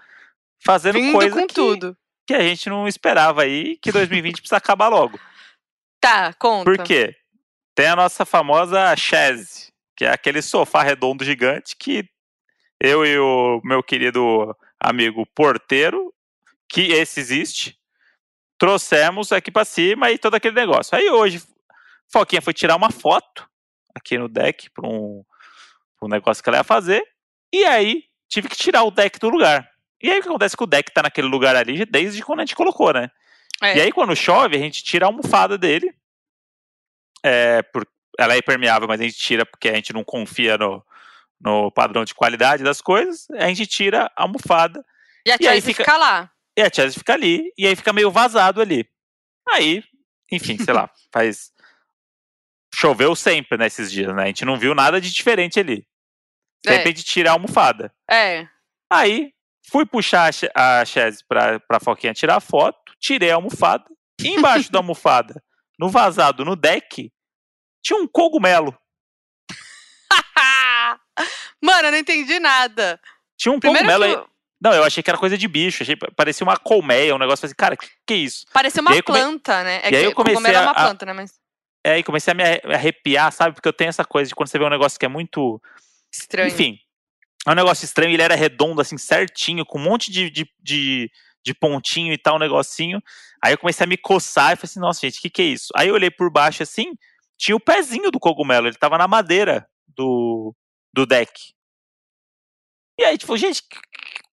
fazendo 0.65 0.97
Vindo 0.99 1.13
coisa 1.15 1.35
com 1.41 1.47
que, 1.47 1.55
tudo. 1.55 1.97
que 2.27 2.35
a 2.35 2.43
gente 2.43 2.69
não 2.69 2.87
esperava 2.87 3.43
aí, 3.43 3.79
que 3.79 3.91
2020 3.91 4.35
precisa 4.35 4.59
acabar 4.59 4.89
logo. 4.89 5.19
Tá, 5.99 6.33
conta. 6.35 6.65
Por 6.65 6.79
quê? 6.85 7.17
Tem 7.83 7.89
a 7.89 7.97
nossa 7.97 8.25
famosa 8.25 8.95
chaise, 8.95 9.73
que 9.97 10.05
é 10.05 10.13
aquele 10.13 10.41
sofá 10.41 10.85
redondo 10.85 11.25
gigante 11.25 11.75
que 11.77 12.09
eu 12.79 13.05
e 13.05 13.19
o 13.19 13.61
meu 13.65 13.83
querido 13.83 14.57
amigo 14.79 15.27
porteiro, 15.35 16.15
que 16.69 16.93
esse 16.93 17.19
existe, 17.19 17.77
trouxemos 18.57 19.33
aqui 19.33 19.51
pra 19.51 19.65
cima 19.65 20.13
e 20.13 20.17
todo 20.17 20.37
aquele 20.37 20.55
negócio. 20.55 20.97
Aí 20.97 21.11
hoje, 21.11 21.43
Foquinha 22.07 22.41
foi 22.41 22.53
tirar 22.53 22.77
uma 22.77 22.93
foto 22.93 23.51
aqui 23.93 24.17
no 24.17 24.29
deck 24.29 24.71
para 24.71 24.89
um, 24.89 25.25
um 26.01 26.07
negócio 26.07 26.41
que 26.41 26.49
ela 26.49 26.59
ia 26.59 26.65
fazer, 26.65 27.03
e 27.53 27.65
aí 27.65 28.05
tive 28.29 28.49
que 28.49 28.57
tirar 28.57 28.85
o 28.85 28.93
deck 28.93 29.19
do 29.19 29.29
lugar. 29.29 29.69
E 30.01 30.09
aí 30.09 30.21
o 30.21 30.23
que 30.23 30.29
acontece 30.29 30.55
é 30.55 30.57
que 30.57 30.63
o 30.63 30.69
deck 30.69 30.93
tá 30.93 31.03
naquele 31.03 31.27
lugar 31.27 31.57
ali 31.57 31.85
desde 31.85 32.23
quando 32.23 32.39
a 32.39 32.43
gente 32.45 32.55
colocou, 32.55 32.93
né? 32.93 33.11
É. 33.61 33.77
E 33.77 33.81
aí, 33.81 33.91
quando 33.91 34.15
chove, 34.15 34.55
a 34.55 34.61
gente 34.61 34.85
tira 34.85 35.07
a 35.07 35.09
almofada 35.09 35.59
dele. 35.59 35.93
É, 37.25 37.63
por, 37.63 37.87
ela 38.19 38.35
é 38.35 38.39
impermeável, 38.39 38.89
mas 38.89 39.01
a 39.01 39.05
gente 39.05 39.17
tira 39.17 39.45
porque 39.47 39.69
a 39.69 39.75
gente 39.75 39.93
não 39.93 40.03
confia 40.05 40.59
no, 40.59 40.85
no 41.41 41.71
padrão 41.71 42.05
de 42.05 42.15
qualidade 42.15 42.63
das 42.65 42.81
coisas. 42.81 43.29
A 43.33 43.47
gente 43.49 43.67
tira 43.67 44.11
a 44.17 44.23
almofada 44.23 44.85
E 45.27 45.31
a 45.33 45.37
Chelsea 45.37 45.63
fica- 45.63 45.85
fica... 45.85 45.97
lá. 45.97 46.31
e 46.57 46.63
a 46.63 46.71
Chelsea 46.73 46.99
fica 46.99 47.13
ali. 47.15 47.53
E 47.57 47.67
aí 47.67 47.77
fica 47.77 47.93
meio 47.93 48.11
vazado 48.11 48.61
ali. 48.61 48.89
Aí, 49.49 49.83
enfim, 50.31 50.57
sei 50.59 50.73
lá, 50.75 50.91
faz. 51.13 51.53
Choveu 52.75 53.15
sempre 53.15 53.59
nesses 53.59 53.91
dias, 53.93 54.15
né? 54.15 54.25
A 54.25 54.27
gente 54.27 54.45
não 54.45 54.57
viu 54.57 54.75
nada 54.75 55.01
de 55.01 55.11
diferente 55.11 55.61
ali. 55.61 55.87
Sempre 56.65 56.81
É. 56.81 56.85
a 56.85 56.87
gente 56.89 57.05
tira 57.05 57.31
a 57.31 57.33
almofada. 57.35 57.93
É. 58.11 58.47
Aí, 58.91 59.33
fui 59.71 59.85
puxar 59.85 60.29
a 60.29 60.33
Che- 60.33 60.51
a 60.55 60.85
Chese 60.85 61.25
pra, 61.29 61.61
pra 61.61 61.81
Foquinha 61.81 62.15
tirar 62.15 62.37
a 62.37 62.41
foto, 62.41 62.79
tirei 62.99 63.31
a 63.31 63.35
almofada, 63.35 63.85
e 64.21 64.29
embaixo 64.29 64.71
da 64.73 64.79
almofada, 64.81 65.43
no 65.83 65.89
vazado, 65.89 66.45
no 66.45 66.55
deck, 66.55 67.13
tinha 67.83 67.99
um 67.99 68.07
cogumelo. 68.07 68.73
Mano, 71.61 71.89
eu 71.89 71.93
não 71.93 71.99
entendi 71.99 72.39
nada. 72.39 73.01
Tinha 73.37 73.53
um 73.53 73.59
Primeiro 73.59 73.89
cogumelo 73.89 74.15
que 74.15 74.21
aí. 74.21 74.33
Não, 74.61 74.73
eu 74.73 74.85
achei 74.85 75.03
que 75.03 75.11
era 75.11 75.19
coisa 75.19 75.37
de 75.37 75.49
bicho, 75.49 75.83
achei 75.83 75.97
parecia 75.97 76.45
uma 76.47 76.57
colmeia, 76.57 77.13
um 77.17 77.19
negócio 77.19 77.45
assim, 77.47 77.55
cara, 77.57 77.77
que 77.77 77.89
que 78.07 78.15
é 78.15 78.17
isso? 78.19 78.47
parecia 78.53 78.81
uma 78.81 78.93
come- 78.93 79.03
planta, 79.03 79.65
né? 79.65 79.81
É 79.83 79.87
e 79.87 79.91
que 79.91 79.97
aí 79.97 80.05
eu 80.05 80.15
comecei 80.15 80.35
cogumelo 80.37 80.57
é 80.57 80.61
uma 80.61 80.71
a- 80.71 80.85
planta, 80.85 81.05
né? 81.05 81.13
Mas 81.13 81.33
É, 81.85 81.99
e 81.99 82.05
comecei 82.05 82.31
a 82.31 82.35
me 82.35 82.45
arre- 82.45 82.63
arrepiar, 82.65 83.33
sabe? 83.33 83.55
Porque 83.57 83.67
eu 83.69 83.73
tenho 83.73 83.89
essa 83.89 84.05
coisa 84.05 84.29
de 84.29 84.37
quando 84.37 84.49
você 84.49 84.57
vê 84.61 84.65
um 84.65 84.69
negócio 84.71 84.97
que 85.01 85.05
é 85.05 85.09
muito. 85.09 85.61
estranho. 86.13 86.49
Enfim, 86.49 86.79
é 87.45 87.51
um 87.51 87.55
negócio 87.57 87.85
estranho, 87.85 88.13
ele 88.13 88.23
era 88.23 88.37
redondo, 88.37 88.81
assim, 88.81 88.97
certinho, 88.97 89.67
com 89.67 89.79
um 89.81 89.83
monte 89.83 90.13
de, 90.13 90.31
de, 90.31 90.49
de, 90.61 91.11
de 91.45 91.55
pontinho 91.55 92.13
e 92.13 92.19
tal, 92.19 92.37
um 92.37 92.41
negocinho. 92.41 93.03
Aí 93.43 93.53
eu 93.53 93.59
comecei 93.59 93.85
a 93.85 93.89
me 93.89 93.97
coçar 93.97 94.53
e 94.53 94.57
falei 94.57 94.65
assim, 94.65 94.81
nossa, 94.81 95.01
gente, 95.01 95.19
o 95.19 95.23
que, 95.23 95.31
que 95.31 95.43
é 95.43 95.47
isso? 95.47 95.69
Aí 95.77 95.89
eu 95.89 95.95
olhei 95.95 96.11
por 96.11 96.31
baixo 96.31 96.63
assim, 96.63 96.95
tinha 97.37 97.57
o 97.57 97.61
pezinho 97.61 98.11
do 98.11 98.21
cogumelo, 98.21 98.69
ele 98.69 98.77
tava 98.77 98.97
na 98.97 99.09
madeira 99.09 99.69
do, 99.89 100.55
do 100.93 101.05
deck. 101.05 101.53
E 102.99 103.05
aí, 103.05 103.19
tipo, 103.19 103.37
gente, 103.37 103.61
o 103.61 103.65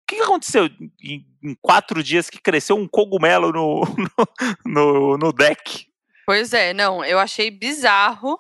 que, 0.08 0.16
que 0.16 0.22
aconteceu 0.22 0.70
em, 1.02 1.26
em 1.44 1.56
quatro 1.62 2.04
dias 2.04 2.30
que 2.30 2.40
cresceu 2.40 2.76
um 2.76 2.88
cogumelo 2.88 3.52
no, 3.52 3.82
no, 4.66 4.72
no, 4.72 5.18
no 5.18 5.34
deck? 5.34 5.88
Pois 6.26 6.54
é, 6.54 6.74
não, 6.74 7.04
eu 7.04 7.18
achei 7.18 7.50
bizarro. 7.50 8.40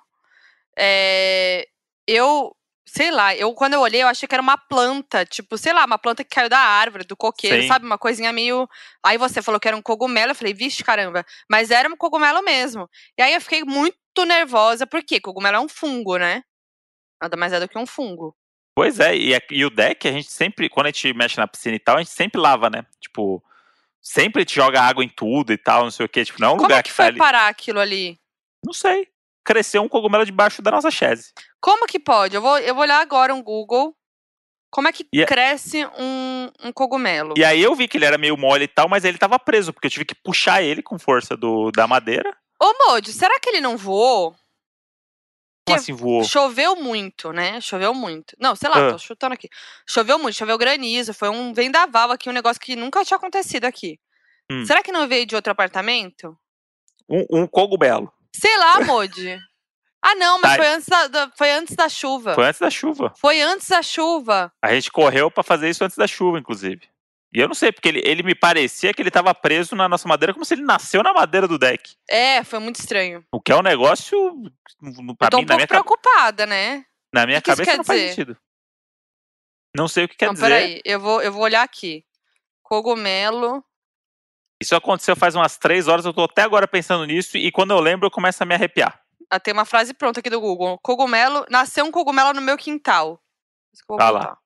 É, 0.77 1.67
eu, 2.05 2.55
sei 2.91 3.11
lá, 3.11 3.35
eu 3.35 3.53
quando 3.53 3.73
eu 3.75 3.81
olhei, 3.81 4.01
eu 4.01 4.07
achei 4.07 4.27
que 4.27 4.33
era 4.33 4.41
uma 4.41 4.57
planta, 4.57 5.25
tipo, 5.25 5.57
sei 5.57 5.73
lá, 5.73 5.85
uma 5.85 5.97
planta 5.97 6.23
que 6.23 6.35
caiu 6.35 6.49
da 6.49 6.59
árvore, 6.59 7.03
do 7.05 7.15
coqueiro, 7.15 7.61
Sim. 7.61 7.67
sabe? 7.67 7.85
Uma 7.85 7.97
coisinha 7.97 8.33
meio. 8.33 8.67
Aí 9.03 9.17
você 9.17 9.41
falou 9.41 9.59
que 9.59 9.67
era 9.67 9.77
um 9.77 9.81
cogumelo, 9.81 10.31
eu 10.31 10.35
falei, 10.35 10.53
vixe, 10.53 10.83
caramba. 10.83 11.25
Mas 11.49 11.71
era 11.71 11.87
um 11.87 11.95
cogumelo 11.95 12.41
mesmo. 12.43 12.89
E 13.17 13.21
aí 13.21 13.33
eu 13.33 13.41
fiquei 13.41 13.63
muito 13.63 13.95
nervosa, 14.25 14.87
porque 14.87 15.19
cogumelo 15.19 15.57
é 15.57 15.59
um 15.59 15.69
fungo, 15.69 16.17
né? 16.17 16.43
Nada 17.21 17.37
mais 17.37 17.53
é 17.53 17.59
do 17.59 17.67
que 17.67 17.77
um 17.77 17.85
fungo. 17.85 18.35
Pois 18.75 18.99
é, 18.99 19.15
e, 19.15 19.37
e 19.51 19.65
o 19.65 19.69
deck, 19.69 20.07
a 20.07 20.11
gente 20.11 20.31
sempre, 20.31 20.69
quando 20.69 20.87
a 20.87 20.89
gente 20.89 21.13
mexe 21.13 21.37
na 21.37 21.47
piscina 21.47 21.75
e 21.75 21.79
tal, 21.79 21.97
a 21.97 21.99
gente 21.99 22.11
sempre 22.11 22.39
lava, 22.39 22.69
né? 22.69 22.85
Tipo, 22.99 23.43
sempre 24.01 24.45
te 24.45 24.55
joga 24.55 24.81
água 24.81 25.03
em 25.03 25.09
tudo 25.09 25.51
e 25.51 25.57
tal, 25.57 25.83
não 25.83 25.91
sei 25.91 26.05
o 26.05 26.09
que. 26.09 26.23
Tipo, 26.23 26.39
não 26.41 26.47
é 26.47 26.51
um 26.51 26.53
Como 26.53 26.63
lugar 26.63 26.79
é 26.79 26.83
que 26.83 26.89
tá 26.89 26.95
foi 26.95 27.05
ali. 27.05 27.17
parar 27.17 27.47
aquilo 27.47 27.79
ali? 27.79 28.17
Não 28.65 28.73
sei. 28.73 29.07
Cresceu 29.43 29.81
um 29.81 29.89
cogumelo 29.89 30.25
debaixo 30.25 30.61
da 30.61 30.71
nossa 30.71 30.89
chaise. 30.91 31.33
Como 31.61 31.85
que 31.87 31.99
pode? 31.99 32.35
Eu 32.35 32.41
vou, 32.41 32.57
eu 32.59 32.73
vou 32.73 32.83
olhar 32.83 32.99
agora 33.01 33.33
um 33.33 33.41
Google. 33.43 33.95
Como 34.71 34.87
é 34.87 34.91
que 34.93 35.07
E 35.11 35.23
a- 35.23 35.25
cresce 35.25 35.83
um, 35.97 36.49
um 36.63 36.71
cogumelo? 36.71 37.33
E 37.37 37.43
aí 37.43 37.61
eu 37.61 37.73
vi 37.75 37.87
que 37.87 37.97
ele 37.97 38.05
era 38.05 38.17
meio 38.17 38.37
mole 38.37 38.65
e 38.65 38.67
tal, 38.67 38.87
mas 38.87 39.03
ele 39.03 39.17
tava 39.17 39.39
preso, 39.39 39.73
porque 39.73 39.87
eu 39.87 39.91
tive 39.91 40.05
que 40.05 40.13
puxar 40.15 40.61
ele 40.61 40.83
com 40.83 40.99
força 40.99 41.35
do, 41.35 41.71
da 41.71 41.87
madeira. 41.87 42.35
Ô, 42.61 42.71
Moody, 42.85 43.11
será 43.11 43.39
que 43.39 43.49
ele 43.49 43.61
não 43.61 43.75
voou? 43.77 44.35
Como 45.67 45.77
assim 45.77 45.93
voou? 45.93 46.23
Choveu 46.23 46.75
muito, 46.75 47.31
né? 47.31 47.59
Choveu 47.61 47.93
muito. 47.93 48.35
Não, 48.39 48.55
sei 48.55 48.69
lá, 48.69 48.87
Ah. 48.89 48.91
tô 48.91 48.97
chutando 48.97 49.33
aqui. 49.33 49.49
Choveu 49.87 50.17
muito, 50.19 50.35
choveu 50.35 50.57
granizo, 50.57 51.13
foi 51.13 51.29
um 51.29 51.53
vendaval 51.53 52.11
aqui, 52.11 52.29
um 52.29 52.33
negócio 52.33 52.61
que 52.61 52.75
nunca 52.75 53.03
tinha 53.05 53.17
acontecido 53.17 53.65
aqui. 53.65 53.99
Hum. 54.51 54.65
Será 54.65 54.81
que 54.83 54.91
não 54.91 55.07
veio 55.07 55.25
de 55.25 55.35
outro 55.35 55.51
apartamento? 55.51 56.37
Um, 57.07 57.25
um 57.41 57.47
cogumelo. 57.47 58.11
Sei 58.35 58.55
lá, 58.57 58.81
Moody. 58.81 59.39
Ah, 60.01 60.15
não, 60.15 60.39
mas 60.41 60.51
Tá. 60.51 60.57
foi, 60.57 60.67
antes 60.67 60.87
da, 60.87 61.07
da- 61.07 61.31
foi 61.37 61.51
antes 61.51 61.75
da 61.75 61.89
chuva. 61.89 62.33
Foi 62.35 62.45
antes 62.45 62.59
da 62.59 62.69
chuva. 62.69 63.13
Foi 63.17 63.41
antes 63.41 63.67
da 63.69 63.81
chuva. 63.81 64.51
A 64.61 64.73
gente 64.73 64.91
correu 64.91 65.29
pra 65.29 65.43
fazer 65.43 65.69
isso 65.69 65.83
antes 65.83 65.97
da 65.97 66.07
chuva, 66.07 66.39
inclusive. 66.39 66.81
E 67.33 67.39
eu 67.39 67.47
não 67.47 67.53
sei, 67.53 67.71
porque 67.71 67.87
ele, 67.89 68.01
ele 68.03 68.23
me 68.23 68.33
parecia 68.33 68.91
que 68.93 69.01
ele 69.01 69.11
tava 69.11 69.35
preso 69.35 69.75
na 69.75 69.87
nossa 69.87 70.07
madeira 70.07 70.33
como 70.33 70.43
se 70.43 70.55
ele 70.55 70.63
nasceu 70.63 71.03
na 71.03 71.13
madeira 71.13 71.47
do 71.47 71.59
deck. 71.59 71.95
É, 72.09 72.43
foi 72.43 72.57
muito 72.59 72.79
estranho. 72.79 73.23
O 73.31 73.39
que 73.39 73.51
é 73.51 73.55
um 73.55 73.61
negócio, 73.61 74.17
pra 75.17 75.27
Eu 75.27 75.29
tô 75.29 75.37
mim, 75.37 75.43
um 75.43 75.45
pouco 75.45 75.47
cabe- 75.47 75.67
preocupada, 75.67 76.45
né? 76.47 76.85
na 77.13 77.25
minha 77.27 77.39
que 77.39 77.45
que 77.45 77.51
cabeça 77.51 77.69
quer 77.71 77.77
não 77.77 77.83
faz 77.83 77.99
dizer? 78.01 78.09
sentido. 78.13 78.37
Não 79.75 79.87
sei 79.87 80.05
o 80.05 80.09
que 80.09 80.15
quer 80.15 80.25
não, 80.27 80.33
dizer. 80.33 80.45
peraí, 80.47 80.81
eu 80.83 80.99
vou, 80.99 81.21
eu 81.21 81.31
vou 81.31 81.43
olhar 81.43 81.61
aqui. 81.61 82.03
Cogumelo. 82.63 83.63
Isso 84.61 84.75
aconteceu 84.75 85.15
faz 85.15 85.35
umas 85.35 85.57
três 85.57 85.87
horas, 85.87 86.05
eu 86.05 86.13
tô 86.13 86.23
até 86.23 86.41
agora 86.41 86.67
pensando 86.67 87.05
nisso, 87.05 87.37
e 87.37 87.51
quando 87.51 87.71
eu 87.71 87.79
lembro, 87.79 88.07
eu 88.07 88.11
começo 88.11 88.41
a 88.41 88.45
me 88.45 88.53
arrepiar. 88.55 88.99
Ah, 89.29 89.39
tem 89.39 89.53
uma 89.53 89.65
frase 89.65 89.93
pronta 89.93 90.19
aqui 90.19 90.29
do 90.29 90.41
Google. 90.41 90.79
Cogumelo. 90.81 91.45
Nasceu 91.49 91.85
um 91.85 91.91
cogumelo 91.91 92.33
no 92.33 92.41
meu 92.41 92.57
quintal. 92.57 93.21
Tá 93.97 94.09
lá. 94.09 94.37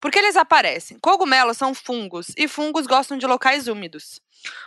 Por 0.00 0.12
que 0.12 0.18
eles 0.20 0.36
aparecem? 0.36 0.96
Cogumelos 1.00 1.56
são 1.56 1.74
fungos 1.74 2.28
e 2.36 2.46
fungos 2.46 2.86
gostam 2.86 3.18
de 3.18 3.26
locais 3.26 3.66
úmidos. 3.66 4.20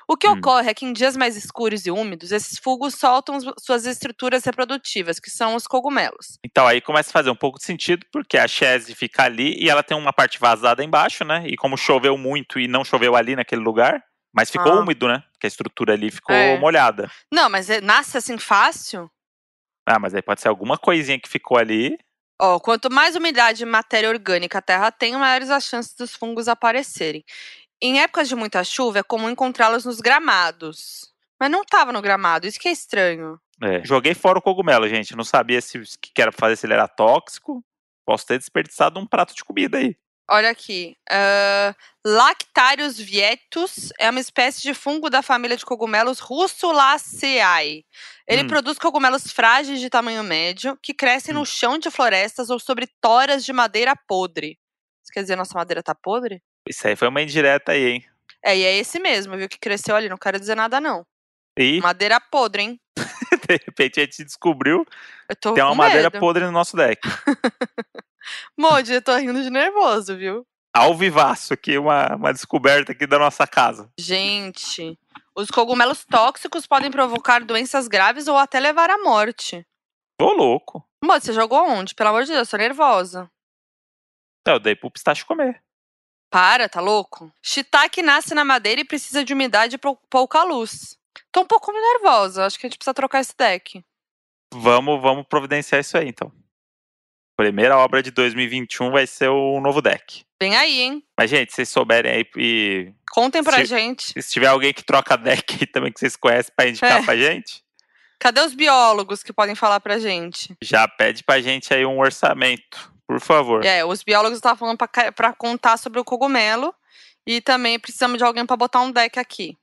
O 0.06 0.18
que 0.18 0.28
Hum. 0.28 0.34
ocorre 0.34 0.70
é 0.70 0.74
que 0.74 0.86
em 0.86 0.92
dias 0.92 1.16
mais 1.16 1.38
escuros 1.38 1.86
e 1.86 1.92
úmidos, 1.92 2.34
esses 2.34 2.60
fungos 2.60 2.96
soltam 2.96 3.38
suas 3.58 3.86
estruturas 3.86 4.44
reprodutivas, 4.44 5.18
que 5.22 5.30
são 5.30 5.56
os 5.56 5.66
cogumelos. 5.66 6.38
Então 6.46 6.68
aí 6.68 6.82
começa 6.82 7.10
a 7.10 7.14
fazer 7.14 7.30
um 7.30 7.36
pouco 7.36 7.58
de 7.58 7.64
sentido, 7.64 8.06
porque 8.12 8.38
a 8.38 8.46
Chese 8.46 8.94
fica 8.94 9.24
ali 9.24 9.56
e 9.64 9.70
ela 9.70 9.82
tem 9.82 9.96
uma 9.96 10.12
parte 10.12 10.38
vazada 10.38 10.84
embaixo, 10.84 11.24
né? 11.24 11.46
E 11.48 11.56
como 11.56 11.78
choveu 11.78 12.18
muito 12.18 12.60
e 12.60 12.68
não 12.68 12.84
choveu 12.84 13.16
ali 13.16 13.34
naquele 13.34 13.62
lugar, 13.62 14.04
mas 14.34 14.52
ficou 14.52 14.74
Ah. 14.74 14.80
úmido, 14.82 15.08
né? 15.08 15.24
Porque 15.32 15.48
a 15.48 15.50
estrutura 15.50 15.94
ali 15.94 16.12
ficou 16.12 16.36
É. 16.36 16.60
molhada. 16.60 17.10
Não, 17.34 17.50
mas 17.50 17.70
é- 17.70 17.80
nasce 17.80 18.18
assim 18.18 18.38
fácil? 18.38 19.10
Ah, 19.86 20.00
mas 20.00 20.14
aí 20.14 20.22
pode 20.22 20.42
ser 20.42 20.48
alguma 20.48 20.78
coisinha 20.78 21.20
que 21.20 21.30
ficou 21.30 21.58
ali. 21.58 21.98
Ó, 22.40 22.60
quanto 22.60 22.92
mais 22.92 23.16
umidade 23.16 23.64
e 23.64 23.66
matéria 23.66 24.10
orgânica 24.10 24.58
a 24.58 24.62
terra 24.62 24.92
tem, 24.92 25.14
maiores 25.14 25.50
as 25.50 25.66
chances 25.66 25.96
dos 25.96 26.16
fungos 26.16 26.48
aparecerem. 26.48 27.24
Em 27.82 28.00
épocas 28.02 28.30
de 28.30 28.36
muita 28.36 28.64
chuva, 28.64 29.00
é 29.00 29.04
comum 29.04 29.30
encontrá-los 29.30 29.86
nos 29.86 30.00
gramados. 30.00 31.12
Mas 31.40 31.50
não 31.50 31.64
tava 31.64 31.92
no 31.92 32.02
gramado, 32.02 32.46
isso 32.46 32.60
que 32.60 32.68
é 32.68 32.72
estranho. 32.72 33.40
É. 33.62 33.84
Joguei 33.84 34.14
fora 34.14 34.40
o 34.40 34.42
cogumelo, 34.42 34.88
gente. 34.88 35.16
Não 35.16 35.24
sabia 35.24 35.62
se 35.62 35.80
que 36.00 36.22
era 36.22 36.32
pra 36.32 36.40
fazer, 36.40 36.56
se 36.56 36.66
ele 36.66 36.74
era 36.74 36.88
tóxico. 36.88 37.64
Posso 38.06 38.26
ter 38.26 38.38
desperdiçado 38.38 39.00
um 39.00 39.06
prato 39.06 39.34
de 39.36 39.44
comida 39.44 39.78
aí. 39.78 39.96
Olha 40.32 40.50
aqui. 40.50 40.96
ah, 41.10 41.76
Lactarius 42.06 42.98
vietus 42.98 43.92
é 44.00 44.10
uma 44.10 44.20
espécie 44.20 44.62
de 44.62 44.74
fungo 44.74 45.10
da 45.10 45.22
família 45.22 45.58
de 45.58 45.66
cogumelos 45.66 46.20
Russulaceae. 46.20 47.86
Ele 48.28 48.44
Hum. 48.44 48.48
produz 48.48 48.80
cogumelos 48.80 49.32
frágeis 49.32 49.80
de 49.80 49.90
tamanho 49.90 50.24
médio 50.24 50.78
que 50.82 50.94
crescem 50.94 51.34
no 51.34 51.46
chão 51.46 51.78
de 51.78 51.92
florestas 51.92 52.50
ou 52.50 52.60
sobre 52.60 52.88
toras 53.02 53.44
de 53.44 53.52
madeira 53.54 53.94
podre. 54.08 54.58
Isso 55.04 55.12
quer 55.14 55.22
dizer, 55.22 55.36
nossa 55.36 55.58
madeira 55.58 55.84
tá 55.84 55.94
podre? 55.94 56.42
Isso 56.68 56.88
aí 56.88 56.96
foi 56.96 57.08
uma 57.10 57.22
indireta 57.22 57.74
aí, 57.74 57.86
hein? 57.90 58.06
É, 58.44 58.58
e 58.58 58.64
é 58.64 58.78
esse 58.78 59.00
mesmo, 59.00 59.36
viu? 59.38 59.50
Que 59.50 59.60
cresceu 59.60 59.96
ali. 59.96 60.08
Não 60.10 60.18
quero 60.18 60.40
dizer 60.40 60.56
nada, 60.56 60.80
não. 60.80 61.06
E, 61.60 61.80
Madeira 61.82 62.20
podre, 62.20 62.62
hein? 62.64 62.80
de 63.48 63.60
repente, 63.66 64.00
a 64.00 64.04
gente 64.04 64.24
descobriu 64.24 64.86
Eu 65.30 65.36
tô 65.36 65.54
tem 65.54 65.64
uma 65.64 65.76
madeira 65.76 66.10
medo. 66.10 66.20
podre 66.20 66.46
no 66.46 66.52
nosso 66.52 66.78
deck. 66.78 67.02
Modi, 68.58 68.94
eu 68.94 69.02
tô 69.02 69.16
rindo 69.16 69.42
de 69.44 69.50
nervoso, 69.50 70.16
viu? 70.18 70.46
Ao 70.74 70.96
vivaço 70.96 71.54
aqui, 71.54 71.78
uma, 71.78 72.16
uma 72.16 72.32
descoberta 72.34 72.92
aqui 72.94 73.06
da 73.06 73.20
nossa 73.20 73.46
casa. 73.46 73.92
Gente, 74.00 74.98
os 75.36 75.50
cogumelos 75.52 76.06
tóxicos 76.06 76.66
podem 76.66 76.90
provocar 76.90 77.44
doenças 77.44 77.88
graves 77.88 78.28
ou 78.28 78.38
até 78.38 78.60
levar 78.60 78.90
à 78.90 78.98
morte. 78.98 79.66
Ô, 80.22 80.32
louco. 80.32 80.88
Modi, 81.04 81.26
você 81.26 81.34
jogou 81.34 81.68
onde? 81.68 81.94
Pelo 81.96 82.10
amor 82.10 82.24
de 82.24 82.32
Deus, 82.32 82.50
tô 82.50 82.56
nervosa. 82.58 83.30
Então, 84.42 84.56
Eu 84.56 84.60
dei 84.60 84.76
pro 84.76 84.90
pistache 84.92 85.26
comer. 85.26 85.62
Para, 86.32 86.70
tá 86.70 86.80
louco? 86.80 87.30
Shiitake 87.44 88.02
nasce 88.02 88.34
na 88.34 88.46
madeira 88.46 88.80
e 88.80 88.86
precisa 88.86 89.24
de 89.26 89.34
umidade 89.34 89.76
e 89.76 89.78
pou- 89.78 90.00
pouca 90.10 90.44
luz. 90.44 90.98
Tô 91.32 91.42
um 91.42 91.46
pouco 91.46 91.72
nervosa, 91.74 92.46
acho 92.46 92.58
que 92.58 92.66
a 92.66 92.70
gente 92.70 92.78
precisa 92.78 92.94
trocar 92.94 93.20
esse 93.20 93.36
deck. 93.36 93.84
Vamos, 94.54 95.02
vamos 95.02 95.26
providenciar 95.28 95.82
isso 95.82 95.98
aí, 95.98 96.08
então. 96.08 96.32
Primeira 97.42 97.78
obra 97.78 98.04
de 98.04 98.12
2021 98.12 98.92
vai 98.92 99.08
ser 99.08 99.30
o 99.30 99.60
novo 99.60 99.82
deck. 99.82 100.24
Vem 100.40 100.56
aí, 100.56 100.82
hein? 100.82 101.04
Mas, 101.18 101.30
gente, 101.30 101.50
se 101.52 101.56
vocês 101.58 101.70
souberem 101.70 102.12
aí 102.12 102.26
e 102.38 102.94
Contem 103.12 103.44
pra 103.44 103.58
Se- 103.58 103.66
gente. 103.66 104.14
se 104.22 104.32
tiver 104.32 104.48
alguém 104.48 104.72
que 104.74 104.84
troca 104.84 105.18
deck 105.18 105.58
aí 105.60 105.66
também 105.68 105.92
que 105.92 106.00
vocês 106.00 106.16
conhecem 106.16 106.54
pra 106.56 106.68
indicar 106.70 107.02
É. 107.02 107.04
pra 107.04 107.16
gente, 107.18 107.64
Cadê 108.20 108.40
os 108.42 108.54
biólogos 108.54 109.24
que 109.24 109.34
podem 109.34 109.56
falar 109.56 109.80
pra 109.80 109.98
gente? 109.98 110.56
já 110.62 110.88
pede 110.88 111.24
pra 111.24 111.42
gente 111.42 111.74
aí 111.74 111.84
um 111.84 112.00
orçamento, 112.00 112.94
por 113.08 113.20
favor. 113.20 113.66
É, 113.66 113.84
os 113.84 114.04
biólogos 114.04 114.38
estavam 114.38 114.58
falando 114.58 114.78
pra, 114.78 115.12
pra 115.12 115.34
contar 115.34 115.78
sobre 115.78 116.00
o 116.00 116.04
cogumelo. 116.06 116.74
E 117.26 117.40
também 117.42 117.80
precisamos 117.80 118.18
de 118.18 118.24
alguém 118.24 118.46
pra 118.46 118.56
botar 118.58 118.82
um 118.82 118.92
deck 118.92 119.20
aqui. 119.20 119.58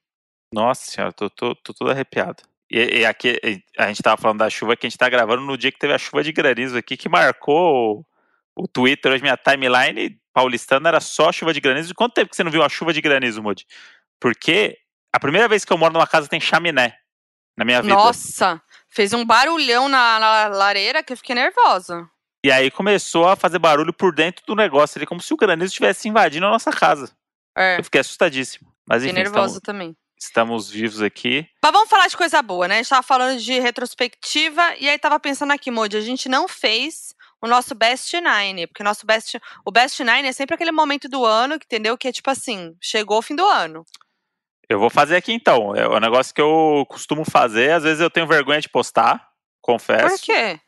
Nossa 0.52 0.90
senhora, 0.90 1.12
tô, 1.12 1.28
tô, 1.30 1.54
tô 1.56 1.72
todo 1.74 1.90
arrepiado. 1.90 2.42
E, 2.70 3.00
e 3.00 3.06
aqui, 3.06 3.40
a 3.78 3.88
gente 3.88 4.02
tava 4.02 4.20
falando 4.20 4.38
da 4.38 4.50
chuva 4.50 4.76
que 4.76 4.86
a 4.86 4.90
gente 4.90 4.98
tá 4.98 5.08
gravando 5.08 5.42
no 5.42 5.56
dia 5.56 5.72
que 5.72 5.78
teve 5.78 5.92
a 5.92 5.98
chuva 5.98 6.22
de 6.22 6.32
granizo 6.32 6.76
aqui, 6.76 6.96
que 6.96 7.08
marcou 7.08 8.04
o, 8.56 8.62
o 8.64 8.68
Twitter, 8.68 9.12
hoje 9.12 9.22
minha 9.22 9.36
timeline 9.36 10.18
paulistana 10.32 10.88
era 10.88 11.00
só 11.00 11.32
chuva 11.32 11.52
de 11.52 11.60
granizo. 11.60 11.94
Quanto 11.94 12.14
tempo 12.14 12.30
que 12.30 12.36
você 12.36 12.44
não 12.44 12.50
viu 12.50 12.60
uma 12.60 12.68
chuva 12.68 12.92
de 12.92 13.00
granizo, 13.00 13.42
Moody? 13.42 13.66
Porque 14.20 14.78
a 15.12 15.18
primeira 15.18 15.48
vez 15.48 15.64
que 15.64 15.72
eu 15.72 15.78
moro 15.78 15.92
numa 15.92 16.06
casa 16.06 16.28
tem 16.28 16.40
chaminé 16.40 16.96
na 17.56 17.64
minha 17.64 17.82
vida. 17.82 17.94
Nossa, 17.94 18.62
fez 18.88 19.12
um 19.12 19.24
barulhão 19.24 19.88
na, 19.88 20.20
na 20.20 20.48
lareira 20.48 21.02
que 21.02 21.12
eu 21.12 21.16
fiquei 21.16 21.34
nervosa. 21.34 22.08
E 22.44 22.52
aí 22.52 22.70
começou 22.70 23.26
a 23.28 23.34
fazer 23.34 23.58
barulho 23.58 23.92
por 23.92 24.14
dentro 24.14 24.44
do 24.46 24.54
negócio 24.54 24.96
ali, 24.98 25.06
como 25.06 25.20
se 25.20 25.34
o 25.34 25.36
granizo 25.36 25.70
estivesse 25.70 26.08
invadindo 26.08 26.46
a 26.46 26.50
nossa 26.50 26.70
casa. 26.70 27.10
É, 27.56 27.78
Eu 27.78 27.84
fiquei 27.84 28.00
assustadíssimo. 28.00 28.72
Mas 28.88 29.02
fiquei 29.02 29.20
enfim, 29.20 29.30
nervosa 29.30 29.58
estamos, 29.58 29.62
também. 29.62 29.96
Estamos 30.18 30.68
vivos 30.70 31.00
aqui. 31.02 31.46
Mas 31.62 31.72
vamos 31.72 31.88
falar 31.88 32.08
de 32.08 32.16
coisa 32.16 32.40
boa, 32.42 32.66
né? 32.68 32.74
A 32.74 32.78
gente 32.78 32.88
tava 32.90 33.02
falando 33.02 33.38
de 33.38 33.58
retrospectiva 33.60 34.74
e 34.78 34.88
aí 34.88 34.98
tava 34.98 35.18
pensando 35.20 35.52
aqui, 35.52 35.70
Modi, 35.70 35.96
a 35.96 36.00
gente 36.00 36.28
não 36.28 36.48
fez 36.48 37.14
o 37.40 37.46
nosso 37.46 37.74
Best 37.74 38.12
Nine, 38.20 38.66
porque 38.66 38.82
o 38.82 38.84
nosso 38.84 39.06
Best, 39.06 39.38
o 39.64 39.70
Best 39.70 40.02
Nine 40.02 40.28
é 40.28 40.32
sempre 40.32 40.54
aquele 40.54 40.72
momento 40.72 41.08
do 41.08 41.24
ano, 41.24 41.54
entendeu? 41.54 41.96
Que 41.96 42.08
é 42.08 42.12
tipo 42.12 42.30
assim, 42.30 42.74
chegou 42.80 43.18
o 43.18 43.22
fim 43.22 43.36
do 43.36 43.46
ano. 43.46 43.84
Eu 44.68 44.78
vou 44.78 44.90
fazer 44.90 45.16
aqui 45.16 45.32
então. 45.32 45.74
É 45.74 45.88
um 45.88 46.00
negócio 46.00 46.34
que 46.34 46.40
eu 46.42 46.84
costumo 46.90 47.24
fazer. 47.24 47.72
Às 47.72 47.84
vezes 47.84 48.00
eu 48.00 48.10
tenho 48.10 48.26
vergonha 48.26 48.60
de 48.60 48.68
postar, 48.68 49.26
confesso. 49.62 50.08
Por 50.16 50.20
quê? 50.20 50.60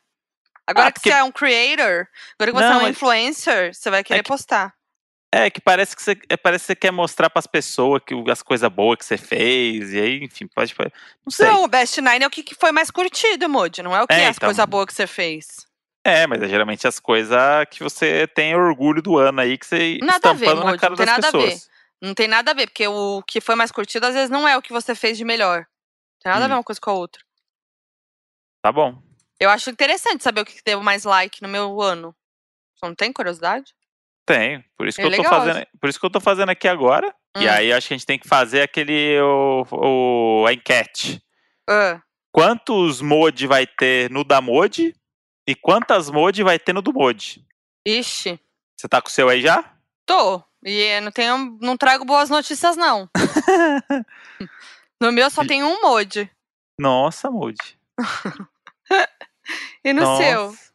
Agora 0.67 0.87
Ah, 0.89 0.93
que 0.93 1.01
porque- 1.01 1.11
você 1.11 1.17
é 1.19 1.25
um 1.25 1.33
creator, 1.33 2.07
agora 2.39 2.53
que 2.53 2.53
você 2.53 2.65
Não, 2.69 2.81
é 2.81 2.85
um 2.85 2.89
influencer, 2.89 3.75
você 3.75 3.91
vai 3.91 4.05
querer 4.05 4.23
que- 4.23 4.29
postar. 4.29 4.73
É 5.33 5.49
que 5.49 5.61
parece 5.61 5.95
que 5.95 6.03
você, 6.03 6.19
é, 6.29 6.37
parece 6.37 6.65
que 6.65 6.67
você 6.69 6.77
quer 6.77 6.91
mostrar 6.91 7.31
pras 7.31 7.47
pessoas 7.47 8.03
que, 8.05 8.15
as 8.31 8.43
coisas 8.43 8.69
boas 8.71 8.99
que 8.99 9.05
você 9.05 9.17
fez. 9.17 9.93
E 9.93 10.01
aí, 10.01 10.25
enfim, 10.25 10.47
pode. 10.49 10.75
pode- 10.75 10.93
Não 11.25 11.31
sei. 11.31 11.47
Não, 11.47 11.63
o 11.63 11.69
Best 11.69 12.01
Nine 12.01 12.25
é 12.25 12.27
o 12.27 12.31
que 12.31 12.55
foi 12.55 12.73
mais 12.73 12.91
curtido, 12.91 13.49
Modi, 13.49 13.81
não 13.83 13.95
é 13.95 14.03
o 14.03 14.09
que 14.09 14.15
É, 14.15 14.23
é, 14.23 14.27
as 14.29 14.37
então. 14.37 14.49
coisas 14.49 14.65
boas 14.67 14.87
que 14.87 14.95
você 14.95 15.07
fez. 15.07 15.47
É, 16.05 16.27
mas 16.27 16.43
é 16.43 16.49
geralmente 16.49 16.89
as 16.89 16.99
coisas 16.99 17.39
que 17.71 17.81
você 17.83 18.27
tem 18.27 18.57
orgulho 18.57 19.01
do 19.03 19.19
ano 19.19 19.41
aí, 19.41 19.57
que 19.57 19.67
você 19.67 19.99
Nada 20.03 20.31
a 20.31 20.33
ver, 20.33 20.47
estampando 20.47 20.65
na 20.65 20.71
Moody, 20.71 20.81
cara 20.81 20.91
não 20.91 20.97
tem 20.97 21.07
das 21.07 21.15
nada 21.15 21.29
a 21.29 21.31
ver. 21.31 21.45
pessoas. 21.53 21.71
Não 22.03 22.15
tem 22.15 22.27
nada 22.27 22.51
a 22.51 22.55
ver, 22.55 22.67
porque 22.67 22.89
o 22.89 23.23
que 23.23 23.41
foi 23.41 23.55
mais 23.55 23.71
curtido 23.71 24.07
às 24.07 24.15
vezes 24.15 24.31
não 24.31 24.49
é 24.49 24.57
o 24.57 24.63
que 24.63 24.73
você 24.73 24.95
fez 24.95 25.19
de 25.19 25.25
melhor. 25.25 25.67
Tem 26.23 26.33
nada 26.33 26.45
a 26.45 26.47
Hum. 26.47 26.49
ver 26.49 26.55
uma 26.55 26.65
coisa 26.65 26.81
com 26.81 26.91
a 26.91 26.95
outra. 26.95 27.23
Tá 28.63 28.73
bom. 28.73 29.01
Eu 29.39 29.49
acho 29.51 29.71
interessante 29.71 30.25
saber 30.25 30.41
o 30.41 30.45
que 30.45 30.55
que 30.55 30.63
deu 30.65 30.83
mais 30.83 31.05
like 31.05 31.41
no 31.43 31.49
meu 31.49 31.81
ano. 31.81 32.17
Você 32.75 32.87
não 32.87 32.95
tem 32.95 33.13
curiosidade? 33.13 33.75
Tem. 34.33 34.65
Por 34.77 34.87
isso 34.89 34.97
que 34.97 35.03
É 35.03 35.07
eu 35.07 35.11
tô 35.11 35.17
legal, 35.23 35.41
fazendo. 35.41 35.67
Por 35.81 35.89
isso 35.91 35.99
que 36.01 36.07
eu 36.07 36.11
tô 36.11 36.21
fazendo 36.21 36.51
aqui 36.51 36.69
agora. 36.69 37.15
E 37.39 37.47
Hum. 37.47 37.51
aí 37.51 37.73
acho 37.73 37.89
que 37.89 37.95
a 37.95 37.97
gente 37.97 38.07
tem 38.07 38.19
que 38.19 38.29
fazer 38.29 38.63
aquele. 38.63 39.21
O, 39.21 39.65
o- 39.73 40.47
a 40.47 40.53
enquete. 40.53 41.23
Ah, 41.69 42.01
Quantos 42.33 43.01
mod 43.01 43.47
vai 43.47 43.67
ter 43.67 44.09
no 44.11 44.23
da 44.25 44.41
mod? 44.41 44.95
E 45.49 45.55
quantas 45.55 46.11
mod 46.11 46.43
vai 46.45 46.59
ter 46.59 46.73
no 46.73 46.81
do 46.83 46.93
mod? 46.93 47.45
ixi, 47.87 48.39
Você 48.77 48.89
tá 48.89 49.01
com 49.03 49.09
o 49.09 49.11
seu 49.11 49.29
aí 49.29 49.41
já? 49.41 49.65
tô. 50.07 50.43
E 50.65 51.01
não, 51.01 51.11
tenho, 51.11 51.59
não 51.61 51.77
trago 51.77 52.05
boas 52.05 52.29
notícias, 52.31 52.77
não. 52.77 53.09
no 55.01 55.11
meu 55.11 55.31
só 55.31 55.45
tem 55.45 55.65
um 55.65 55.81
mod. 55.81 56.31
Nossa, 56.79 57.31
mod. 57.31 57.57
E 59.85 59.93
no 59.93 60.05
seu? 60.17 60.47
Nossa. 60.47 60.73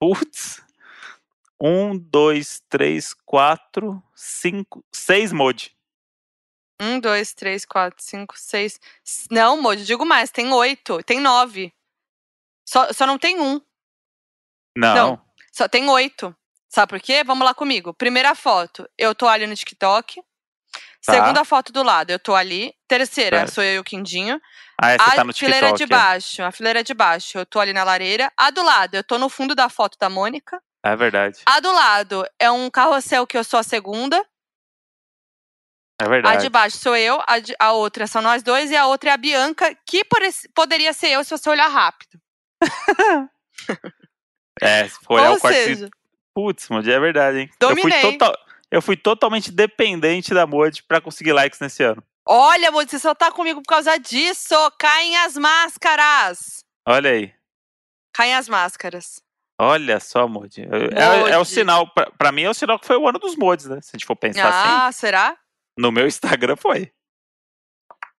Putz. 0.00 0.62
Um, 1.60 1.96
dois, 1.96 2.62
três, 2.68 3.14
quatro, 3.24 4.02
cinco, 4.14 4.84
seis 4.92 5.32
mod. 5.32 5.74
Um, 6.80 7.00
dois, 7.00 7.32
três, 7.32 7.64
quatro, 7.64 8.02
cinco, 8.02 8.38
seis. 8.38 8.78
Não, 9.30 9.60
mod, 9.60 9.84
digo 9.84 10.04
mais, 10.04 10.30
tem 10.30 10.52
oito. 10.52 11.02
Tem 11.02 11.18
nove. 11.18 11.72
Só, 12.68 12.92
só 12.92 13.06
não 13.06 13.18
tem 13.18 13.40
um. 13.40 13.60
Não. 14.76 14.94
Não. 14.94 15.26
Só 15.50 15.66
tem 15.66 15.88
oito. 15.88 16.36
Sabe 16.68 16.90
por 16.90 17.00
quê? 17.00 17.24
Vamos 17.24 17.46
lá 17.46 17.54
comigo. 17.54 17.94
Primeira 17.94 18.34
foto, 18.34 18.86
eu 18.98 19.14
tô 19.14 19.26
ali 19.26 19.46
no 19.46 19.54
TikTok. 19.54 20.20
Tá. 21.04 21.12
Segunda 21.12 21.44
foto 21.44 21.72
do 21.72 21.82
lado, 21.82 22.10
eu 22.10 22.18
tô 22.18 22.34
ali. 22.34 22.74
Terceira, 22.86 23.38
Certo. 23.38 23.54
sou 23.54 23.64
eu 23.64 23.76
e 23.76 23.78
o 23.78 23.84
Quindinho. 23.84 24.40
Ah, 24.76 24.90
essa 24.90 25.04
a 25.04 25.14
tá 25.14 25.24
no 25.24 25.32
fileira 25.32 25.68
TikTok. 25.68 25.78
de 25.78 25.86
baixo, 25.86 26.42
a 26.42 26.52
fileira 26.52 26.84
de 26.84 26.92
baixo, 26.92 27.38
eu 27.38 27.46
tô 27.46 27.60
ali 27.60 27.72
na 27.72 27.84
lareira. 27.84 28.30
A 28.36 28.50
do 28.50 28.62
lado, 28.62 28.96
eu 28.96 29.04
tô 29.04 29.16
no 29.16 29.28
fundo 29.30 29.54
da 29.54 29.68
foto 29.70 29.96
da 29.98 30.10
Mônica. 30.10 30.60
É 30.86 30.96
verdade. 30.96 31.40
A 31.46 31.58
do 31.60 31.72
lado 31.72 32.24
é 32.38 32.50
um 32.50 32.70
carrossel 32.70 33.26
que 33.26 33.36
eu 33.36 33.42
sou 33.42 33.58
a 33.58 33.62
segunda. 33.62 34.16
É 36.00 36.04
A 36.04 36.08
verdade. 36.08 36.42
de 36.42 36.48
baixo 36.50 36.76
sou 36.76 36.94
eu, 36.96 37.20
a, 37.26 37.38
de- 37.38 37.56
a 37.58 37.72
outra 37.72 38.06
são 38.06 38.20
nós 38.22 38.42
dois 38.42 38.70
e 38.70 38.76
a 38.76 38.86
outra 38.86 39.10
é 39.10 39.12
a 39.12 39.16
Bianca, 39.16 39.74
que 39.86 40.02
poderia 40.54 40.92
ser 40.92 41.08
eu 41.08 41.24
se 41.24 41.30
você 41.30 41.48
olhar 41.50 41.68
rápido. 41.68 42.20
É, 44.62 44.88
se 44.88 44.98
for 45.04 45.14
olhar 45.20 45.30
Ou 45.32 45.36
o 45.36 45.40
quarto. 45.40 45.54
seja, 45.54 45.90
Putz, 46.34 46.70
é 46.70 47.00
verdade, 47.00 47.38
hein? 47.40 47.50
Eu 47.60 47.68
fui, 47.70 47.76
Dominei. 47.82 48.00
total... 48.12 48.34
eu 48.70 48.80
fui 48.82 48.96
totalmente 48.96 49.50
dependente 49.50 50.32
da 50.32 50.46
mod 50.46 50.82
pra 50.84 51.00
conseguir 51.00 51.32
likes 51.32 51.60
nesse 51.60 51.82
ano. 51.82 52.02
olha, 52.26 52.68
amor, 52.68 52.88
você 52.88 52.98
só 52.98 53.14
tá 53.14 53.30
comigo 53.32 53.60
por 53.60 53.68
causa 53.68 53.98
disso. 53.98 54.54
Caem 54.78 55.16
as 55.18 55.36
máscaras. 55.36 56.64
Olha 56.86 57.10
aí. 57.10 57.34
Caem 58.14 58.34
as 58.34 58.48
máscaras. 58.48 59.20
Olha 59.58 59.98
só, 60.00 60.28
Modi. 60.28 60.62
É, 60.62 61.32
é, 61.32 61.38
o 61.38 61.44
sinal, 61.44 61.86
pra, 61.92 62.10
pra, 62.10 62.32
mim 62.32 62.42
é 62.42 62.50
o 62.50 62.54
sinal 62.54 62.78
que 62.78 62.86
foi 62.86 62.96
o 62.96 63.08
ano 63.08 63.18
dos 63.18 63.36
mods, 63.36 63.66
né? 63.66 63.80
Se 63.80 63.90
a 63.90 63.96
gente 63.96 64.06
for 64.06 64.16
pensar 64.16 64.44
ah, 64.44 64.48
assim. 64.48 64.86
Ah, 64.88 64.92
será? 64.92 65.36
No 65.78 65.90
meu 65.90 66.06
Instagram 66.06 66.56
foi. 66.56 66.92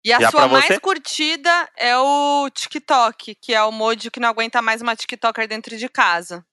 E 0.04 0.14
a 0.14 0.20
Já 0.20 0.32
sua 0.32 0.48
mais 0.48 0.66
você? 0.66 0.80
curtida 0.80 1.70
é 1.76 1.98
o 1.98 2.50
TikTok, 2.50 3.36
que 3.36 3.54
é 3.54 3.62
o 3.64 3.72
mod 3.72 4.10
que 4.10 4.20
não 4.20 4.30
aguenta 4.30 4.62
mais 4.62 4.82
uma 4.82 4.96
TikToker 4.96 5.48
dentro 5.48 5.78
de 5.78 5.90
casa. 5.90 6.46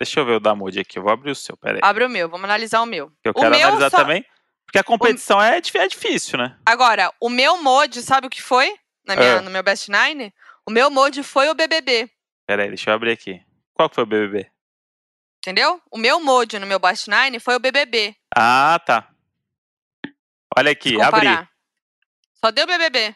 Deixa 0.00 0.20
eu 0.20 0.26
ver 0.26 0.32
o 0.32 0.40
da 0.40 0.54
mod 0.54 0.78
aqui, 0.78 0.98
eu 0.98 1.02
vou 1.02 1.12
abrir 1.12 1.30
o 1.30 1.34
seu, 1.34 1.56
peraí. 1.56 1.80
Abre 1.82 2.04
o 2.04 2.08
meu, 2.08 2.28
vamos 2.28 2.44
analisar 2.44 2.82
o 2.82 2.86
meu. 2.86 3.10
Eu 3.24 3.30
o 3.30 3.34
quero 3.34 3.50
meu 3.50 3.68
analisar 3.68 3.90
só... 3.90 3.98
também, 3.98 4.26
porque 4.66 4.78
a 4.78 4.84
competição 4.84 5.38
o... 5.38 5.42
é, 5.42 5.56
é 5.58 5.88
difícil, 5.88 6.38
né? 6.38 6.58
Agora, 6.66 7.12
o 7.20 7.30
meu 7.30 7.62
mod, 7.62 8.02
sabe 8.02 8.26
o 8.26 8.30
que 8.30 8.42
foi? 8.42 8.74
Na 9.06 9.14
minha, 9.14 9.28
é. 9.28 9.40
No 9.40 9.50
meu 9.50 9.62
Best 9.62 9.90
Nine? 9.90 10.34
O 10.66 10.70
meu 10.70 10.90
mod 10.90 11.22
foi 11.22 11.48
o 11.48 11.54
BBB. 11.54 12.10
Peraí, 12.46 12.68
deixa 12.68 12.90
eu 12.90 12.94
abrir 12.94 13.12
aqui. 13.12 13.40
Qual 13.76 13.90
foi 13.92 14.04
o 14.04 14.06
BBB? 14.06 14.50
Entendeu? 15.38 15.80
O 15.92 15.98
meu 15.98 16.18
mod 16.18 16.58
no 16.58 16.66
meu 16.66 16.78
Bast 16.78 17.10
Nine 17.10 17.38
foi 17.38 17.54
o 17.54 17.60
BBB. 17.60 18.16
Ah, 18.34 18.80
tá. 18.84 19.10
Olha 20.56 20.72
aqui, 20.72 20.98
abri. 21.00 21.28
Só 22.42 22.50
deu 22.50 22.66
BBB. 22.66 23.14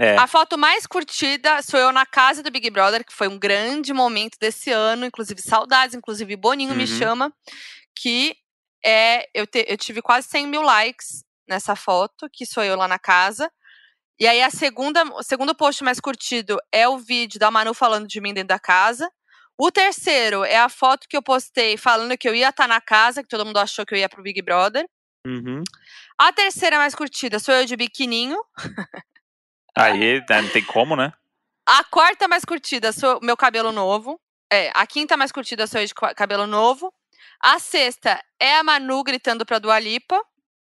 É. 0.00 0.16
A 0.16 0.26
foto 0.26 0.56
mais 0.56 0.86
curtida 0.86 1.60
sou 1.60 1.78
eu 1.78 1.92
na 1.92 2.06
casa 2.06 2.42
do 2.42 2.50
Big 2.50 2.70
Brother, 2.70 3.04
que 3.04 3.12
foi 3.12 3.28
um 3.28 3.38
grande 3.38 3.92
momento 3.92 4.38
desse 4.40 4.70
ano, 4.70 5.04
inclusive 5.04 5.42
saudades, 5.42 5.94
inclusive 5.94 6.34
Boninho 6.36 6.70
uhum. 6.70 6.76
me 6.76 6.86
chama, 6.86 7.30
que 7.94 8.34
é 8.82 9.28
eu, 9.34 9.46
te, 9.46 9.64
eu 9.68 9.76
tive 9.76 10.00
quase 10.00 10.26
100 10.28 10.46
mil 10.46 10.62
likes 10.62 11.22
nessa 11.46 11.76
foto, 11.76 12.30
que 12.32 12.46
sou 12.46 12.64
eu 12.64 12.76
lá 12.76 12.88
na 12.88 12.98
casa. 12.98 13.52
E 14.18 14.26
aí 14.26 14.42
a 14.42 14.50
segunda, 14.50 15.04
o 15.14 15.22
segundo 15.22 15.54
post 15.54 15.84
mais 15.84 16.00
curtido 16.00 16.58
é 16.72 16.88
o 16.88 16.98
vídeo 16.98 17.38
da 17.38 17.50
Manu 17.50 17.74
falando 17.74 18.08
de 18.08 18.20
mim 18.22 18.32
dentro 18.32 18.48
da 18.48 18.58
casa. 18.58 19.08
O 19.58 19.70
terceiro 19.70 20.44
é 20.44 20.56
a 20.56 20.68
foto 20.68 21.06
que 21.08 21.16
eu 21.16 21.22
postei 21.22 21.76
falando 21.76 22.16
que 22.16 22.28
eu 22.28 22.34
ia 22.34 22.48
estar 22.48 22.64
tá 22.64 22.68
na 22.68 22.80
casa, 22.80 23.22
que 23.22 23.28
todo 23.28 23.44
mundo 23.44 23.58
achou 23.58 23.86
que 23.86 23.94
eu 23.94 23.98
ia 23.98 24.08
pro 24.08 24.22
Big 24.22 24.40
Brother. 24.42 24.86
Uhum. 25.26 25.62
A 26.18 26.32
terceira 26.32 26.78
mais 26.78 26.94
curtida 26.94 27.38
sou 27.38 27.54
eu 27.54 27.64
de 27.64 27.76
biquininho. 27.76 28.38
Aí, 29.76 30.20
né, 30.28 30.42
não 30.42 30.50
tem 30.50 30.64
como, 30.64 30.96
né? 30.96 31.12
A 31.66 31.84
quarta 31.84 32.26
mais 32.26 32.44
curtida 32.44 32.92
sou 32.92 33.20
meu 33.22 33.36
cabelo 33.36 33.72
novo. 33.72 34.20
É, 34.52 34.70
a 34.74 34.86
quinta 34.86 35.16
mais 35.16 35.32
curtida 35.32 35.66
sou 35.66 35.80
eu 35.80 35.86
de 35.86 35.94
cabelo 35.94 36.46
novo. 36.46 36.92
A 37.40 37.58
sexta 37.58 38.22
é 38.40 38.56
a 38.56 38.64
Manu 38.64 39.02
gritando 39.02 39.46
pra 39.46 39.58
Dua 39.58 39.78
Lipa. 39.78 40.20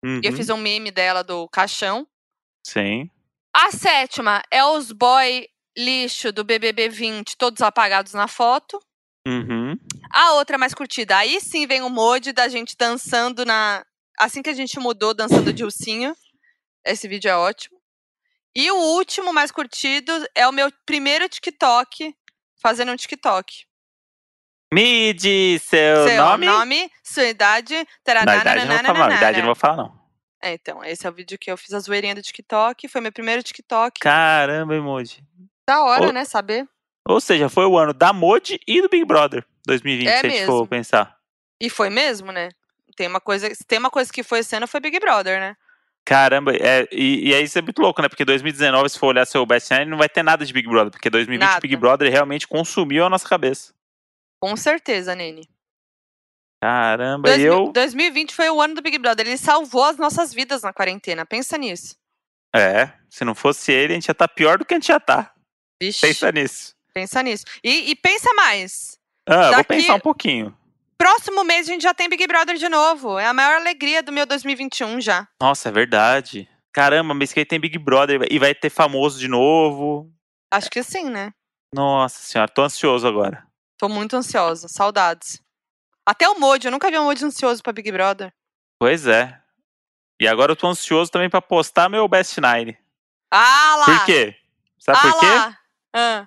Uhum. 0.05 0.21
Eu 0.23 0.33
fiz 0.33 0.49
um 0.51 0.57
meme 0.57 0.91
dela 0.91 1.23
do 1.23 1.49
caixão. 1.49 2.07
Sim. 2.67 3.11
A 3.55 3.71
sétima 3.71 4.43
é 4.51 4.65
os 4.65 4.91
boy 4.91 5.47
lixo 5.77 6.33
do 6.33 6.45
BBB 6.45 6.89
20, 6.89 7.37
todos 7.37 7.63
apagados 7.63 8.13
na 8.13 8.29
foto. 8.29 8.81
Uhum. 9.27 9.79
A 10.11 10.35
outra 10.35 10.59
mais 10.59 10.75
curtida, 10.75 11.17
aí 11.17 11.41
sim 11.41 11.67
vem 11.67 11.83
o 11.83 11.89
mod 11.89 12.33
da 12.33 12.49
gente 12.49 12.77
dançando 12.77 13.45
na. 13.45 13.85
Assim 14.19 14.43
que 14.43 14.51
a 14.51 14.55
gente 14.55 14.79
mudou, 14.79 15.15
dançando 15.15 15.53
de 15.53 15.65
ursinho. 15.65 16.15
Esse 16.85 17.09
vídeo 17.09 17.31
é 17.31 17.37
ótimo. 17.37 17.79
E 18.55 18.71
o 18.71 18.77
último 18.77 19.33
mais 19.33 19.51
curtido 19.51 20.13
é 20.35 20.47
o 20.47 20.53
meu 20.53 20.71
primeiro 20.87 21.29
TikTok, 21.29 22.15
fazendo 22.63 22.93
um 22.93 22.97
TikTok. 22.97 23.65
Me 24.73 25.13
diz 25.13 25.63
seu, 25.63 26.09
seu 26.09 26.25
nome? 26.25 26.47
nome, 26.47 26.91
sua 27.03 27.25
idade. 27.25 27.75
Taranana, 28.05 28.41
idade 28.41 28.67
não 28.67 28.77
vou 28.77 28.85
falar, 28.85 29.17
idade 29.17 29.39
não 29.39 29.47
vou 29.47 29.55
falar, 29.55 29.77
não. 29.77 30.05
É, 30.43 30.53
então, 30.53 30.85
esse 30.85 31.07
é 31.07 31.11
o 31.11 31.13
vídeo 31.13 31.39
que 31.39 31.51
eu 31.51 31.57
fiz 31.57 31.73
a 31.73 31.81
zoeirinha 31.81 32.15
do 32.15 32.23
TikTok. 32.23 32.87
Foi 32.87 33.01
meu 33.01 33.11
primeiro 33.11 33.43
TikTok. 33.43 33.99
Caramba, 34.01 34.77
emoji. 34.77 35.25
Da 35.69 35.83
hora, 35.83 36.07
ou, 36.07 36.13
né? 36.13 36.25
Saber. 36.25 36.67
Ou 37.09 37.21
seja, 37.21 37.49
foi 37.49 37.67
o 37.67 37.79
ano 37.79 37.93
da 37.93 38.13
Modi 38.13 38.59
e 38.67 38.81
do 38.81 38.89
Big 38.89 39.05
Brother 39.05 39.45
2020, 39.67 40.09
é 40.09 40.17
se 40.17 40.23
mesmo. 40.23 40.37
a 40.37 40.39
gente 40.39 40.47
for 40.47 40.67
pensar. 40.67 41.17
E 41.61 41.71
foi 41.71 41.91
mesmo, 41.91 42.33
né? 42.33 42.51
Tem 42.97 43.09
uma 43.09 43.21
coisa, 43.21 43.51
tem 43.67 43.79
uma 43.79 43.91
coisa 43.91 44.13
que 44.13 44.23
foi 44.23 44.41
ano, 44.55 44.69
foi 44.69 44.81
Big 44.81 44.99
Brother, 45.01 45.41
né? 45.41 45.57
Caramba, 46.05 46.55
é, 46.55 46.87
e, 46.93 47.31
e 47.31 47.35
aí 47.35 47.45
isso 47.45 47.59
é 47.59 47.63
muito 47.63 47.81
louco, 47.81 48.03
né? 48.03 48.09
Porque 48.09 48.25
2019, 48.25 48.89
se 48.91 48.99
for 48.99 49.09
olhar 49.09 49.27
seu 49.27 49.47
Nine, 49.47 49.91
não 49.91 49.97
vai 49.97 50.09
ter 50.09 50.23
nada 50.23 50.45
de 50.45 50.53
Big 50.53 50.69
Brother, 50.69 50.91
porque 50.91 51.09
2020 51.09 51.49
nada. 51.49 51.61
Big 51.61 51.77
Brother 51.77 52.11
realmente 52.11 52.47
consumiu 52.47 53.07
a 53.07 53.11
nossa 53.11 53.27
cabeça. 53.27 53.73
Com 54.39 54.55
certeza, 54.55 55.15
Nene. 55.15 55.49
Caramba, 56.63 57.29
Dois, 57.29 57.43
eu. 57.43 57.73
2020 57.73 58.35
foi 58.35 58.51
o 58.51 58.61
ano 58.61 58.75
do 58.75 58.83
Big 58.83 58.99
Brother. 58.99 59.27
Ele 59.27 59.39
salvou 59.39 59.85
as 59.85 59.97
nossas 59.97 60.33
vidas 60.33 60.63
na 60.63 60.73
quarentena. 60.73 61.25
Pensa 61.25 61.57
nisso. 61.57 61.97
É, 62.55 62.91
se 63.09 63.25
não 63.25 63.35
fosse 63.35 63.73
ele, 63.73 63.93
a 63.93 63.97
gente 63.97 64.09
ia 64.09 64.13
estar 64.13 64.29
tá 64.29 64.35
pior 64.35 64.59
do 64.59 64.65
que 64.65 64.75
a 64.75 64.77
gente 64.77 64.87
já 64.87 65.01
tá. 65.01 65.34
Vixe, 65.81 66.01
pensa 66.01 66.33
nisso. 66.33 66.75
Pensa 66.93 67.23
nisso. 67.23 67.45
E, 67.63 67.91
e 67.91 67.97
pensa 67.97 68.33
mais. 68.35 68.99
Ah, 69.27 69.51
Daqui, 69.51 69.55
vou 69.55 69.65
pensar 69.65 69.95
um 69.95 70.01
pouquinho. 70.01 70.57
Próximo 70.97 71.45
mês 71.45 71.69
a 71.69 71.73
gente 71.73 71.83
já 71.83 71.93
tem 71.93 72.09
Big 72.09 72.27
Brother 72.27 72.57
de 72.57 72.69
novo. 72.69 73.19
É 73.19 73.27
a 73.27 73.35
maior 73.35 73.57
alegria 73.57 74.03
do 74.03 74.13
meu 74.13 74.25
2021 74.25 75.01
já. 75.01 75.27
Nossa, 75.41 75.69
é 75.69 75.73
verdade. 75.73 76.49
Caramba, 76.73 77.15
mês 77.15 77.33
que 77.33 77.41
aí 77.41 77.47
tem 77.47 77.61
Big 77.61 77.79
Brother 77.79 78.27
e 78.31 78.39
vai 78.39 78.55
ter 78.55 78.71
famoso 78.71 79.19
de 79.19 79.29
novo. 79.29 80.11
Acho 80.51 80.71
que 80.71 80.83
sim, 80.83 81.11
né? 81.11 81.33
Nossa 81.75 82.21
senhora, 82.21 82.51
tô 82.51 82.63
ansioso 82.63 83.07
agora. 83.07 83.45
Tô 83.77 83.89
muito 83.89 84.17
ansiosa. 84.17 84.69
Saudades. 84.69 85.43
Até 86.07 86.29
o 86.29 86.39
Moody, 86.39 86.67
eu 86.67 86.71
nunca 86.71 86.91
vi 86.91 86.99
um 86.99 87.05
Moody 87.05 87.25
ansioso 87.25 87.63
pra 87.63 87.73
Big 87.73 87.91
Brother. 87.91 88.33
Pois 88.79 89.07
é. 89.07 89.41
E 90.21 90.29
agora 90.29 90.53
eu 90.53 90.57
tô 90.57 90.69
ansioso 90.69 91.11
também 91.11 91.29
pra 91.29 91.43
postar 91.43 91.89
meu 91.89 92.07
Best 92.07 92.41
Nine. 92.41 92.79
Ah 93.31 93.77
lá! 93.79 93.85
Por 93.85 94.05
quê? 94.07 94.37
Sabe 94.79 94.99
ah 94.99 95.03
por 95.03 95.21
quê? 95.21 95.27
Lá. 95.27 95.59
Ah. 95.95 96.27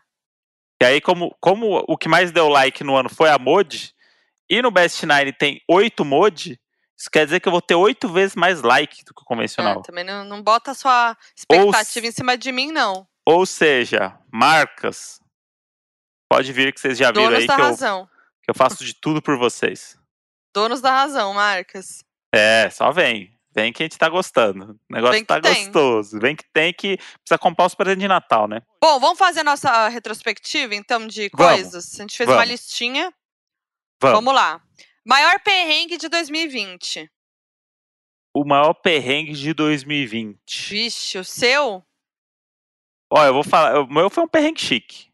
E 0.82 0.86
aí, 0.86 1.02
como, 1.02 1.36
como 1.40 1.84
o 1.88 1.98
que 1.98 2.08
mais 2.08 2.32
deu 2.32 2.48
like 2.48 2.84
no 2.84 2.96
ano 2.96 3.10
foi 3.10 3.30
a 3.30 3.38
mod, 3.38 3.94
e 4.50 4.62
no 4.62 4.72
Best 4.72 5.06
Nine 5.06 5.34
tem 5.34 5.62
oito 5.68 6.06
mod, 6.06 6.60
isso 6.98 7.10
quer 7.12 7.26
dizer 7.26 7.40
que 7.40 7.48
eu 7.48 7.52
vou 7.52 7.62
ter 7.62 7.76
oito 7.76 8.08
vezes 8.08 8.36
mais 8.36 8.62
like 8.62 9.04
do 9.04 9.14
que 9.14 9.22
o 9.22 9.26
convencional. 9.26 9.80
É, 9.80 9.84
também 9.84 10.04
não, 10.04 10.24
não 10.24 10.42
bota 10.42 10.72
a 10.72 10.74
sua 10.74 11.18
expectativa 11.36 12.06
ou, 12.06 12.10
em 12.10 12.14
cima 12.14 12.38
de 12.38 12.52
mim, 12.52 12.72
não. 12.72 13.08
Ou 13.26 13.46
seja, 13.46 14.18
marcas, 14.32 15.20
pode 16.32 16.52
vir 16.54 16.74
que 16.74 16.80
vocês 16.80 16.98
já 16.98 17.12
viram 17.12 17.26
Donos 17.26 17.40
aí 17.40 17.48
da 17.48 17.56
que 17.56 17.62
razão. 17.62 18.00
eu, 18.00 18.08
que 18.44 18.52
eu 18.52 18.56
faço 18.56 18.84
de 18.84 18.94
tudo 18.94 19.22
por 19.22 19.38
vocês. 19.38 19.98
Donos 20.56 20.82
da 20.82 20.92
razão, 20.92 21.34
marcas. 21.34 22.04
É, 22.34 22.70
só 22.70 22.92
vem. 22.92 23.37
Vem 23.58 23.74
que 23.74 23.82
a 23.82 23.86
gente 23.86 23.98
tá 23.98 24.08
gostando. 24.08 24.80
O 24.88 24.94
negócio 24.94 25.26
tá 25.26 25.42
tem. 25.42 25.64
gostoso. 25.64 26.20
Vem 26.20 26.36
que 26.36 26.44
tem 26.54 26.72
que 26.72 26.96
precisa 26.98 27.40
comprar 27.40 27.66
os 27.66 27.74
presentes 27.74 28.02
de 28.04 28.08
Natal, 28.08 28.48
né? 28.48 28.62
Bom, 28.80 29.00
vamos 29.00 29.18
fazer 29.18 29.40
a 29.40 29.44
nossa 29.44 29.88
retrospectiva, 29.88 30.76
então, 30.76 31.08
de 31.08 31.28
coisas. 31.32 31.72
Vamos. 31.72 32.00
A 32.00 32.04
gente 32.04 32.16
fez 32.16 32.28
vamos. 32.28 32.40
uma 32.40 32.46
listinha. 32.46 33.12
Vamos. 34.00 34.18
vamos 34.18 34.36
lá. 34.36 34.62
Maior 35.04 35.40
perrengue 35.40 35.98
de 35.98 36.08
2020. 36.08 37.10
O 38.32 38.46
maior 38.46 38.76
perrengue 38.76 39.34
de 39.34 39.52
2020. 39.56 40.70
Vixe, 40.70 41.18
o 41.18 41.24
seu? 41.24 41.84
Ó, 43.10 43.26
eu 43.26 43.34
vou 43.34 43.44
falar. 43.44 43.82
O 43.82 43.92
meu 43.92 44.12
foi 44.12 44.24
um 44.24 44.28
perrengue 44.28 44.62
chique. 44.62 45.08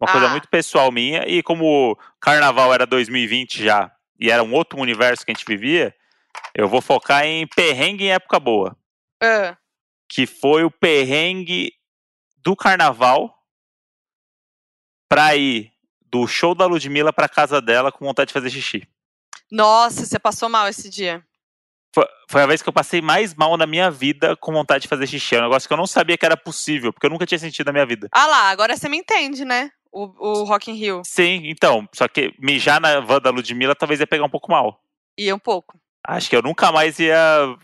Uma 0.00 0.08
ah. 0.08 0.12
coisa 0.12 0.28
muito 0.30 0.48
pessoal 0.48 0.90
minha. 0.90 1.28
E 1.28 1.42
como 1.42 1.66
o 1.66 1.96
carnaval 2.18 2.72
era 2.72 2.86
2020 2.86 3.62
já, 3.62 3.94
e 4.18 4.30
era 4.30 4.42
um 4.42 4.54
outro 4.54 4.80
universo 4.80 5.22
que 5.22 5.32
a 5.32 5.34
gente 5.34 5.44
vivia, 5.44 5.94
eu 6.54 6.68
vou 6.68 6.80
focar 6.80 7.24
em 7.24 7.46
perrengue 7.46 8.04
em 8.04 8.12
época 8.12 8.38
boa. 8.38 8.76
Uh. 9.22 9.56
Que 10.08 10.26
foi 10.26 10.64
o 10.64 10.70
perrengue 10.70 11.72
do 12.38 12.54
carnaval 12.54 13.34
pra 15.08 15.34
ir 15.34 15.72
do 16.10 16.26
show 16.26 16.54
da 16.54 16.66
Ludmilla 16.66 17.12
pra 17.12 17.28
casa 17.28 17.60
dela 17.60 17.90
com 17.90 18.04
vontade 18.04 18.28
de 18.28 18.34
fazer 18.34 18.50
xixi. 18.50 18.86
Nossa, 19.50 20.06
você 20.06 20.18
passou 20.18 20.48
mal 20.48 20.68
esse 20.68 20.88
dia. 20.88 21.24
Foi, 21.94 22.04
foi, 22.28 22.42
a 22.42 22.46
vez 22.46 22.60
que 22.60 22.68
eu 22.68 22.72
passei 22.72 23.00
mais 23.00 23.34
mal 23.34 23.56
na 23.56 23.66
minha 23.66 23.90
vida 23.90 24.36
com 24.36 24.52
vontade 24.52 24.82
de 24.82 24.88
fazer 24.88 25.06
xixi. 25.06 25.36
É 25.36 25.38
um 25.38 25.42
negócio 25.42 25.68
que 25.68 25.72
eu 25.72 25.76
não 25.76 25.86
sabia 25.86 26.18
que 26.18 26.26
era 26.26 26.36
possível, 26.36 26.92
porque 26.92 27.06
eu 27.06 27.10
nunca 27.10 27.26
tinha 27.26 27.38
sentido 27.38 27.66
na 27.66 27.72
minha 27.72 27.86
vida. 27.86 28.08
Ah 28.12 28.26
lá, 28.26 28.50
agora 28.50 28.76
você 28.76 28.88
me 28.88 28.96
entende, 28.96 29.44
né? 29.44 29.70
O, 29.92 30.04
o 30.18 30.44
Rock 30.44 30.72
in 30.72 30.74
Rio. 30.74 31.02
Sim, 31.04 31.42
então. 31.44 31.88
Só 31.94 32.08
que 32.08 32.34
mijar 32.38 32.80
na 32.80 32.98
van 32.98 33.20
da 33.20 33.30
Ludmilla 33.30 33.76
talvez 33.76 34.00
ia 34.00 34.06
pegar 34.06 34.24
um 34.24 34.30
pouco 34.30 34.50
mal. 34.50 34.80
Ia 35.16 35.34
um 35.34 35.38
pouco. 35.38 35.78
Acho 36.06 36.28
que 36.28 36.36
eu 36.36 36.42
nunca 36.42 36.70
mais 36.70 36.98
ia 36.98 37.56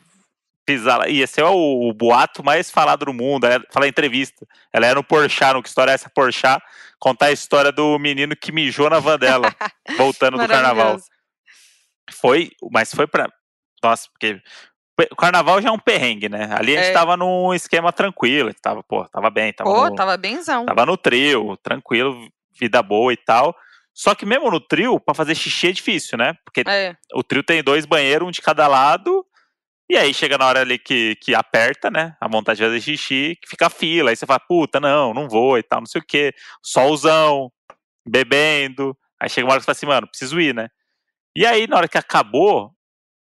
pisar 0.65 0.99
lá. 0.99 1.09
Ia 1.09 1.27
ser 1.27 1.45
o, 1.45 1.89
o 1.89 1.93
boato 1.93 2.45
mais 2.45 2.71
falado 2.71 3.05
do 3.05 3.13
mundo. 3.13 3.47
Ela, 3.47 3.65
falar 3.71 3.89
entrevista. 3.89 4.47
Ela 4.73 4.87
era 4.87 4.95
no 4.95 5.05
Porchat, 5.05 5.55
no 5.55 5.63
que 5.63 5.69
história 5.69 5.91
é 5.91 5.95
essa 5.95 6.11
Porchat? 6.11 6.63
Contar 6.99 7.27
a 7.27 7.33
história 7.33 7.73
do 7.73 7.99
menino 7.99 8.37
que 8.37 8.53
mijou 8.53 8.89
na 8.91 8.99
van 8.99 9.19
dela, 9.19 9.55
voltando 9.97 10.39
do 10.39 10.47
carnaval. 10.47 10.97
Foi, 12.11 12.51
mas 12.71 12.95
foi 12.95 13.07
pra. 13.07 13.29
Nossa, 13.83 14.09
porque 14.11 14.41
o 15.11 15.17
carnaval 15.17 15.63
já 15.63 15.71
é 15.71 15.73
um 15.73 15.79
perrengue, 15.79 16.29
né? 16.29 16.51
Ali 16.53 16.77
a 16.77 16.83
gente 16.83 16.91
é. 16.91 16.93
tava 16.93 17.17
num 17.17 17.55
esquema 17.55 17.93
tranquilo, 17.93 18.53
tava, 18.61 18.83
pô, 18.83 19.07
tava 19.09 19.31
bem, 19.31 19.53
tava, 19.53 19.71
pô, 19.71 19.89
no, 19.89 19.95
tava 19.95 20.17
benzão. 20.17 20.67
Tava 20.67 20.85
no 20.85 20.97
trio, 20.97 21.57
tranquilo, 21.63 22.29
vida 22.59 22.83
boa 22.83 23.13
e 23.13 23.17
tal. 23.17 23.57
Só 23.95 24.15
que 24.15 24.25
mesmo 24.25 24.51
no 24.51 24.61
trio, 24.61 24.99
para 25.01 25.15
fazer 25.15 25.35
xixi 25.35 25.69
é 25.69 25.73
difícil, 25.73 26.17
né? 26.17 26.35
Porque 26.45 26.63
é. 26.67 26.97
o 27.15 27.23
trio 27.23 27.43
tem 27.43 27.63
dois 27.63 27.85
banheiros, 27.85 28.27
um 28.27 28.31
de 28.31 28.41
cada 28.41 28.67
lado, 28.67 29.27
e 29.91 29.97
aí 29.97 30.15
chega 30.15 30.39
na 30.39 30.47
hora 30.47 30.61
ali 30.61 30.79
que, 30.79 31.17
que 31.17 31.35
aperta, 31.35 31.91
né? 31.91 32.17
A 32.21 32.29
vontade 32.29 32.59
de 32.59 32.65
fazer 32.65 32.81
xixi, 32.81 33.37
que 33.43 33.49
fica 33.49 33.67
a 33.67 33.71
fila. 33.71 34.11
Aí 34.11 34.17
você 34.17 34.25
fala, 34.25 34.39
puta, 34.39 34.79
não, 34.79 35.13
não 35.13 35.29
vou 35.29 35.59
e 35.59 35.63
tal, 35.65 35.81
não 35.81 35.87
sei 35.87 36.01
o 36.01 36.05
quê. 36.07 36.33
Solzão, 36.63 37.51
bebendo. 38.07 38.97
Aí 39.21 39.29
chega 39.29 39.47
uma 39.47 39.53
hora 39.53 39.61
que 39.61 39.65
você 39.65 39.67
fala 39.67 39.77
assim, 39.77 39.87
mano, 39.87 40.09
preciso 40.09 40.41
ir, 40.41 40.55
né? 40.55 40.69
E 41.37 41.45
aí, 41.45 41.67
na 41.67 41.77
hora 41.77 41.89
que 41.89 41.99
acabou, 41.99 42.73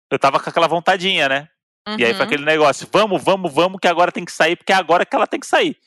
eu 0.09 0.17
tava 0.17 0.39
com 0.39 0.49
aquela 0.49 0.67
vontadinha, 0.67 1.27
né? 1.27 1.49
Uhum. 1.85 1.97
E 1.99 2.05
aí 2.05 2.13
foi 2.13 2.25
aquele 2.25 2.45
negócio, 2.45 2.87
vamos, 2.91 3.21
vamos, 3.21 3.53
vamos, 3.53 3.79
que 3.81 3.87
agora 3.87 4.11
tem 4.11 4.23
que 4.23 4.31
sair, 4.31 4.55
porque 4.55 4.71
é 4.71 4.75
agora 4.75 5.05
que 5.05 5.15
ela 5.15 5.27
tem 5.27 5.39
que 5.41 5.47
sair. 5.47 5.77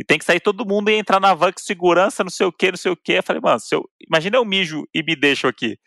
E 0.00 0.04
tem 0.04 0.18
que 0.18 0.24
sair 0.24 0.40
todo 0.40 0.64
mundo 0.66 0.90
e 0.90 0.94
entrar 0.94 1.18
na 1.18 1.34
van 1.34 1.52
com 1.52 1.60
segurança, 1.60 2.22
não 2.22 2.30
sei 2.30 2.46
o 2.46 2.52
que, 2.52 2.70
não 2.70 2.78
sei 2.78 2.92
o 2.92 2.96
que. 2.96 3.12
Eu 3.14 3.22
falei, 3.22 3.42
mano, 3.42 3.58
se 3.58 3.74
eu... 3.74 3.88
imagina 4.00 4.36
eu 4.36 4.44
mijo 4.44 4.86
e 4.94 5.02
me 5.02 5.16
deixo 5.16 5.48
aqui. 5.48 5.78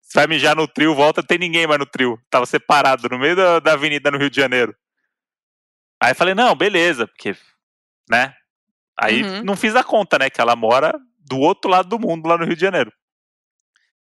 Você 0.00 0.18
vai 0.18 0.26
mijar 0.28 0.54
no 0.54 0.68
trio, 0.68 0.94
volta, 0.94 1.20
não 1.20 1.26
tem 1.26 1.38
ninguém 1.38 1.66
mais 1.66 1.80
no 1.80 1.86
trio. 1.86 2.20
Tava 2.30 2.46
separado, 2.46 3.08
no 3.08 3.18
meio 3.18 3.34
da, 3.34 3.58
da 3.58 3.72
avenida 3.72 4.08
no 4.10 4.18
Rio 4.18 4.30
de 4.30 4.36
Janeiro. 4.36 4.74
Aí 6.00 6.12
eu 6.12 6.14
falei, 6.14 6.34
não, 6.34 6.54
beleza, 6.54 7.08
porque, 7.08 7.36
né? 8.08 8.34
Aí 8.98 9.22
Uhum. 9.22 9.42
não 9.44 9.56
fiz 9.56 9.74
a 9.74 9.82
conta, 9.82 10.18
né? 10.18 10.30
Que 10.30 10.40
ela 10.40 10.54
mora 10.54 10.94
do 11.18 11.38
outro 11.38 11.68
lado 11.70 11.88
do 11.88 11.98
mundo, 11.98 12.28
lá 12.28 12.38
no 12.38 12.44
Rio 12.44 12.54
de 12.54 12.60
Janeiro. 12.60 12.92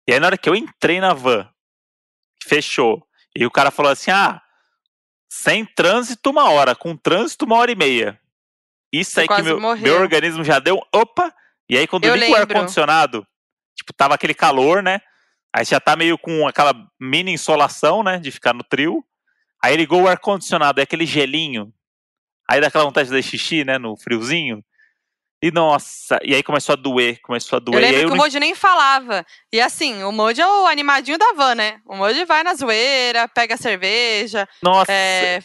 E 0.07 0.13
aí 0.13 0.19
na 0.19 0.25
hora 0.27 0.37
que 0.37 0.49
eu 0.49 0.55
entrei 0.55 0.99
na 0.99 1.13
van, 1.13 1.47
fechou. 2.43 3.05
E 3.35 3.45
o 3.45 3.51
cara 3.51 3.69
falou 3.71 3.91
assim: 3.91 4.11
ah, 4.11 4.41
sem 5.29 5.65
trânsito 5.65 6.29
uma 6.31 6.49
hora, 6.49 6.75
com 6.75 6.97
trânsito 6.97 7.45
uma 7.45 7.57
hora 7.57 7.71
e 7.71 7.75
meia. 7.75 8.19
Isso 8.91 9.19
aí 9.19 9.27
que 9.27 9.41
meu, 9.41 9.59
morreu. 9.59 9.83
meu 9.83 10.01
organismo 10.01 10.43
já 10.43 10.59
deu. 10.59 10.81
Opa! 10.93 11.33
E 11.69 11.77
aí 11.77 11.87
quando 11.87 12.05
Eu 12.05 12.15
liga 12.15 12.33
o 12.33 12.35
ar-condicionado, 12.35 13.25
tipo, 13.75 13.93
tava 13.93 14.15
aquele 14.15 14.33
calor, 14.33 14.83
né? 14.83 14.99
Aí 15.55 15.63
já 15.65 15.79
tá 15.79 15.95
meio 15.95 16.17
com 16.17 16.47
aquela 16.47 16.73
mini 16.99 17.33
insolação, 17.33 18.03
né? 18.03 18.17
De 18.17 18.31
ficar 18.31 18.53
no 18.53 18.63
trio. 18.63 19.03
Aí 19.63 19.75
ligou 19.75 20.03
o 20.03 20.07
ar-condicionado, 20.07 20.79
é 20.79 20.83
aquele 20.83 21.05
gelinho. 21.05 21.73
Aí 22.49 22.59
dá 22.59 22.67
aquela 22.67 22.83
vontade 22.83 23.07
de 23.07 23.15
fazer 23.15 23.23
xixi, 23.23 23.63
né? 23.63 23.77
No 23.77 23.95
friozinho. 23.95 24.63
E 25.43 25.49
nossa, 25.49 26.19
e 26.23 26.35
aí 26.35 26.43
começou 26.43 26.73
a 26.73 26.75
doer, 26.75 27.19
começou 27.21 27.57
a 27.57 27.59
doer. 27.59 27.77
Eu 27.77 27.81
lembro 27.81 27.97
eu 27.97 28.07
que 28.07 28.13
o 28.13 28.15
não 28.15 28.23
Moji 28.23 28.39
nem 28.39 28.53
falava. 28.53 29.25
E 29.51 29.59
assim, 29.59 30.03
o 30.03 30.11
Moji 30.11 30.39
é 30.39 30.47
o 30.47 30.67
animadinho 30.67 31.17
da 31.17 31.33
van, 31.33 31.55
né? 31.55 31.79
O 31.83 31.95
Moji 31.95 32.25
vai 32.25 32.43
na 32.43 32.53
zoeira, 32.53 33.27
pega 33.27 33.57
cerveja, 33.57 34.47
Nossa, 34.61 34.91
é, 34.91 35.39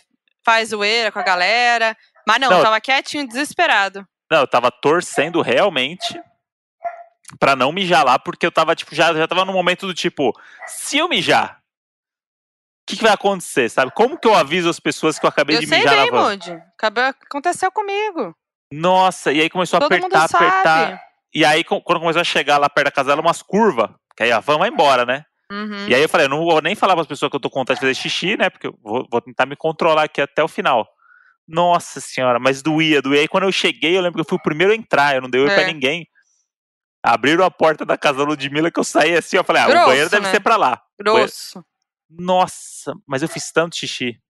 faz 0.45 0.69
zoeira 0.69 1.11
com 1.11 1.19
a 1.19 1.23
galera. 1.23 1.97
Mas 2.27 2.41
não, 2.41 2.51
Não. 2.51 2.63
tava 2.63 2.81
quietinho, 2.81 3.27
desesperado. 3.27 4.07
Não, 4.31 4.41
eu 4.41 4.47
tava 4.49 4.71
torcendo 4.71 5.41
realmente 5.41 6.21
pra 7.39 7.55
não 7.57 7.71
mijar 7.73 8.05
lá, 8.05 8.19
porque 8.19 8.45
eu 8.47 8.53
tava, 8.53 8.75
tipo, 8.75 8.95
já, 8.95 9.13
já 9.15 9.27
tava 9.29 9.45
no 9.45 9.53
momento 9.53 9.87
do 9.87 9.95
tipo, 9.95 10.33
se 10.67 10.99
eu 10.99 11.09
mijar, 11.09 11.59
o 11.59 12.87
que, 12.89 12.97
que 12.97 13.03
vai 13.03 13.13
acontecer, 13.13 13.69
sabe? 13.69 13.93
Como 13.93 14.19
que 14.19 14.27
eu 14.27 14.35
aviso 14.35 14.69
as 14.69 14.79
pessoas 14.81 15.19
que 15.19 15.27
eu 15.27 15.29
acabei 15.31 15.57
Eu 15.57 15.61
de 15.61 15.67
mijar 15.67 15.95
bem, 15.97 16.11
na 16.11 16.11
van? 16.11 16.31
Moji. 16.37 16.53
Acabou, 16.75 17.05
aconteceu 17.05 17.71
comigo. 17.73 18.35
Nossa, 18.73 19.33
e 19.33 19.41
aí 19.41 19.51
começou 19.51 19.77
a 19.77 19.81
Todo 19.81 19.93
apertar, 19.93 20.19
mundo 20.21 20.29
sabe. 20.29 20.45
apertar. 20.47 21.03
E 21.35 21.45
aí, 21.45 21.63
quando 21.63 22.01
começou 22.01 22.21
a 22.21 22.25
chegar 22.25 22.59
lá 22.59 22.69
perto 22.69 22.87
da 22.87 22.91
casa 22.93 23.09
dela, 23.11 23.21
umas 23.21 23.43
curvas, 23.43 23.91
que 24.17 24.23
aí 24.23 24.33
a 24.33 24.41
van 24.41 24.59
vai 24.59 24.69
embora, 24.69 25.05
né? 25.05 25.25
Uhum. 25.51 25.87
E 25.89 25.95
aí 25.95 26.03
eu 26.03 26.09
falei, 26.09 26.27
eu 26.27 26.31
não 26.31 26.39
vou 26.45 26.61
nem 26.61 26.75
falar 26.75 26.95
para 26.95 27.03
as 27.03 27.07
pessoas 27.09 27.31
que 27.31 27.37
eu 27.37 27.41
tô 27.41 27.49
com 27.51 27.61
vontade 27.61 27.79
de 27.79 27.87
fazer 27.87 27.95
xixi, 27.95 28.37
né? 28.37 28.51
Porque 28.51 28.67
eu 28.69 28.79
vou, 28.83 29.07
vou 29.11 29.21
tentar 29.21 29.47
me 29.47 29.55
controlar 29.55 30.05
aqui 30.05 30.21
até 30.21 30.43
o 30.43 30.49
final. 30.49 30.89
Nossa 31.49 32.01
senhora, 32.01 32.39
mas 32.41 32.61
doía, 32.63 33.01
doía. 33.01 33.21
Aí 33.21 33.29
quando 33.29 33.45
eu 33.45 33.53
cheguei, 33.53 33.97
eu 33.97 34.01
lembro 34.03 34.15
que 34.17 34.21
eu 34.23 34.29
fui 34.29 34.39
o 34.39 34.43
primeiro 34.43 34.73
a 34.73 34.77
entrar, 34.77 35.15
eu 35.15 35.23
não 35.23 35.31
dei 35.31 35.41
oi 35.41 35.51
É. 35.51 35.55
pra 35.55 35.67
ninguém. 35.67 36.09
Abriram 37.05 37.45
a 37.45 37.51
porta 37.51 37.85
da 37.87 37.97
casa 37.97 38.19
da 38.19 38.25
Ludmilla 38.25 38.71
que 38.71 38.81
eu 38.81 38.85
saí 38.85 39.15
assim, 39.17 39.37
eu 39.37 39.45
falei, 39.45 39.63
ah, 39.63 39.67
Grosso, 39.67 39.83
o 39.83 39.87
banheiro 39.87 40.11
deve 40.11 40.25
né? 40.27 40.31
ser 40.33 40.41
pra 40.41 40.57
lá. 40.57 40.83
Grosso. 41.01 41.65
Nossa, 42.11 42.95
mas 43.07 43.23
eu 43.23 43.29
fiz 43.29 43.53
tanto 43.53 43.77
xixi. 43.77 44.21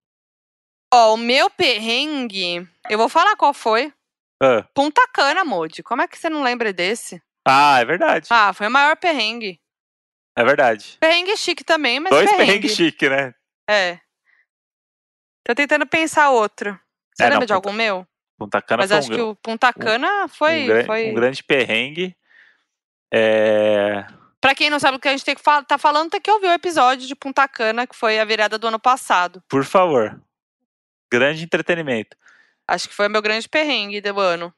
Ó, 0.92 1.14
o 1.14 1.16
meu 1.16 1.48
perrengue, 1.50 2.68
eu 2.90 2.98
vou 2.98 3.08
falar 3.08 3.34
qual 3.36 3.54
foi. 3.54 3.92
Ah, 4.42 4.62
Punta 4.74 5.00
Cana, 5.12 5.44
Moji. 5.44 5.82
Como 5.82 6.02
é 6.02 6.08
que 6.08 6.18
você 6.18 6.28
não 6.28 6.42
lembra 6.42 6.72
desse? 6.72 7.22
Ah, 7.46 7.80
é 7.80 7.84
verdade. 7.84 8.26
Ah, 8.30 8.52
foi 8.52 8.66
o 8.66 8.70
maior 8.70 8.96
perrengue. 8.96 9.58
É 10.36 10.44
verdade. 10.44 10.98
Perrengue 11.00 11.34
chique 11.36 11.64
também, 11.64 11.98
mas 11.98 12.10
Dois 12.10 12.28
perrengue. 12.30 12.46
perrengues 12.46 12.76
chique, 12.76 13.08
né? 13.08 13.34
É. 13.68 13.98
Tô 15.44 15.54
tentando 15.54 15.86
pensar 15.86 16.28
outro. 16.30 16.78
Você 17.16 17.22
É, 17.22 17.26
não, 17.26 17.32
lembra 17.34 17.46
de 17.46 17.52
Punta- 17.54 17.68
algum 17.68 17.72
meu? 17.76 18.06
Punta 18.38 18.60
Cana 18.60 18.82
Mas 18.82 18.90
foi 18.90 18.98
acho 18.98 19.12
um, 19.12 19.14
que 19.16 19.20
o 19.22 19.34
Punta 19.36 19.72
Cana 19.72 20.28
foi. 20.28 20.62
um, 20.62 20.66
gran- 20.66 20.84
foi... 20.84 21.10
um 21.10 21.14
grande 21.14 21.42
perrengue. 21.42 22.14
É... 23.12 24.06
Pra 24.40 24.54
quem 24.54 24.68
não 24.70 24.78
sabe 24.78 24.96
o 24.96 25.00
que 25.00 25.08
a 25.08 25.12
gente 25.12 25.24
tem 25.24 25.34
que 25.34 25.42
fal- 25.42 25.64
tá 25.64 25.78
falando, 25.78 26.10
tem 26.10 26.20
que 26.20 26.30
ouvir 26.30 26.46
o 26.48 26.52
episódio 26.52 27.06
de 27.08 27.14
Punta 27.16 27.48
Cana, 27.48 27.86
que 27.86 27.96
foi 27.96 28.18
a 28.20 28.24
virada 28.24 28.58
do 28.58 28.66
ano 28.68 28.78
passado. 28.78 29.42
Por 29.48 29.64
favor. 29.64 30.20
Grande 31.10 31.44
entretenimento. 31.44 32.16
Acho 32.68 32.88
que 32.88 32.94
foi 32.94 33.08
meu 33.08 33.22
grande 33.22 33.48
perrengue 33.48 34.00
do 34.00 34.20
ano. 34.20 34.52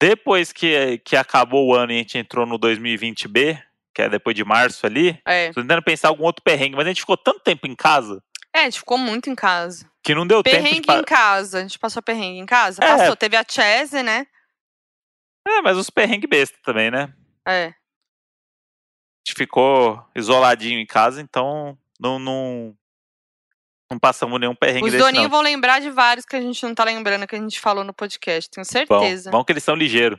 Depois 0.00 0.52
que, 0.52 0.98
que 1.04 1.14
acabou 1.16 1.68
o 1.68 1.74
ano 1.74 1.92
e 1.92 1.94
a 1.94 1.98
gente 1.98 2.18
entrou 2.18 2.44
no 2.44 2.58
2020B, 2.58 3.62
que 3.94 4.02
é 4.02 4.08
depois 4.08 4.34
de 4.34 4.44
março 4.44 4.84
ali, 4.84 5.18
É. 5.24 5.52
tô 5.52 5.60
tentando 5.62 5.82
pensar 5.82 6.08
algum 6.08 6.24
outro 6.24 6.42
perrengue, 6.42 6.74
mas 6.76 6.86
a 6.86 6.88
gente 6.88 7.00
ficou 7.02 7.16
tanto 7.16 7.40
tempo 7.40 7.66
em 7.66 7.76
casa 7.76 8.22
É, 8.54 8.60
a 8.60 8.64
gente 8.64 8.78
ficou 8.78 8.96
muito 8.96 9.28
em 9.28 9.34
casa. 9.34 9.90
que 10.02 10.14
não 10.14 10.26
deu 10.26 10.42
tempo 10.42 10.56
Perrengue 10.56 10.80
de. 10.80 10.86
pa- 10.86 10.98
em 10.98 11.04
casa. 11.04 11.58
A 11.58 11.62
gente 11.62 11.78
passou 11.78 12.02
perrengue 12.02 12.38
em 12.38 12.46
casa? 12.46 12.82
É. 12.82 12.86
Passou. 12.86 13.16
Teve 13.16 13.36
a 13.36 13.44
Chese, 13.48 14.02
né? 14.02 14.26
É, 15.46 15.60
mas 15.62 15.76
os 15.76 15.90
perrengues 15.90 16.28
besta 16.28 16.56
também, 16.62 16.90
né? 16.90 17.12
É. 17.46 17.66
A 17.66 17.74
gente 19.26 19.36
ficou 19.36 20.06
isoladinho 20.14 20.78
em 20.78 20.86
casa, 20.86 21.20
então 21.20 21.76
não, 21.98 22.18
não, 22.18 22.76
não 23.90 23.98
passamos 23.98 24.38
nenhum 24.38 24.54
perrengue 24.54 24.86
Os 24.86 24.92
desse 24.92 25.02
doninhos 25.04 25.30
vão 25.30 25.40
lembrar 25.40 25.80
de 25.80 25.90
vários 25.90 26.24
que 26.26 26.36
a 26.36 26.40
gente 26.40 26.62
não 26.64 26.74
tá 26.74 26.84
lembrando 26.84 27.26
que 27.26 27.34
a 27.34 27.38
gente 27.40 27.58
falou 27.58 27.82
no 27.84 27.92
podcast, 27.94 28.50
tenho 28.50 28.64
Bom, 28.66 28.70
certeza. 29.00 29.30
bom 29.30 29.42
que 29.44 29.52
eles 29.52 29.64
são 29.64 29.74
ligeiros. 29.74 30.18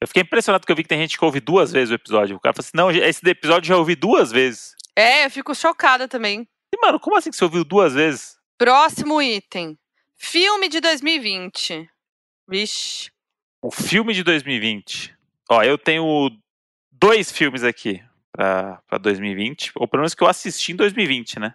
Eu 0.00 0.08
fiquei 0.08 0.22
impressionado 0.22 0.60
porque 0.62 0.72
eu 0.72 0.76
vi 0.76 0.82
que 0.82 0.88
tem 0.88 0.98
gente 0.98 1.16
que 1.18 1.24
ouve 1.24 1.40
duas 1.40 1.70
vezes 1.70 1.90
o 1.90 1.94
episódio. 1.94 2.36
O 2.36 2.40
cara 2.40 2.54
falou 2.54 2.66
assim, 2.66 2.76
não, 2.76 2.90
esse 2.90 3.26
episódio 3.28 3.68
já 3.68 3.76
ouvi 3.76 3.94
duas 3.94 4.32
vezes. 4.32 4.74
É, 4.96 5.24
eu 5.26 5.30
fico 5.30 5.54
chocada 5.54 6.08
também. 6.08 6.46
E, 6.74 6.76
mano, 6.80 6.98
como 6.98 7.16
assim 7.16 7.30
que 7.30 7.36
você 7.36 7.44
ouviu 7.44 7.64
duas 7.64 7.94
vezes? 7.94 8.36
Próximo 8.58 9.22
item. 9.22 9.78
Filme 10.16 10.68
de 10.68 10.80
2020. 10.80 11.88
Vixe. 12.48 13.12
O 13.62 13.70
filme 13.70 14.12
de 14.12 14.24
2020. 14.24 15.16
Ó, 15.48 15.62
eu 15.62 15.78
tenho 15.78 16.30
dois 16.90 17.30
filmes 17.30 17.62
aqui 17.62 18.02
pra, 18.32 18.82
pra 18.88 18.98
2020. 18.98 19.70
Ou 19.76 19.86
pelo 19.86 20.00
menos 20.00 20.14
que 20.14 20.22
eu 20.24 20.26
assisti 20.28 20.72
em 20.72 20.76
2020, 20.76 21.38
né? 21.38 21.54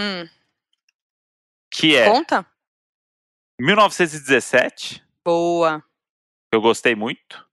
Hum, 0.00 0.26
Que 1.70 1.96
é 1.96 2.10
Conta? 2.10 2.46
1917, 3.60 5.04
Boa. 5.24 5.82
eu 6.52 6.60
gostei 6.60 6.94
muito. 6.94 7.46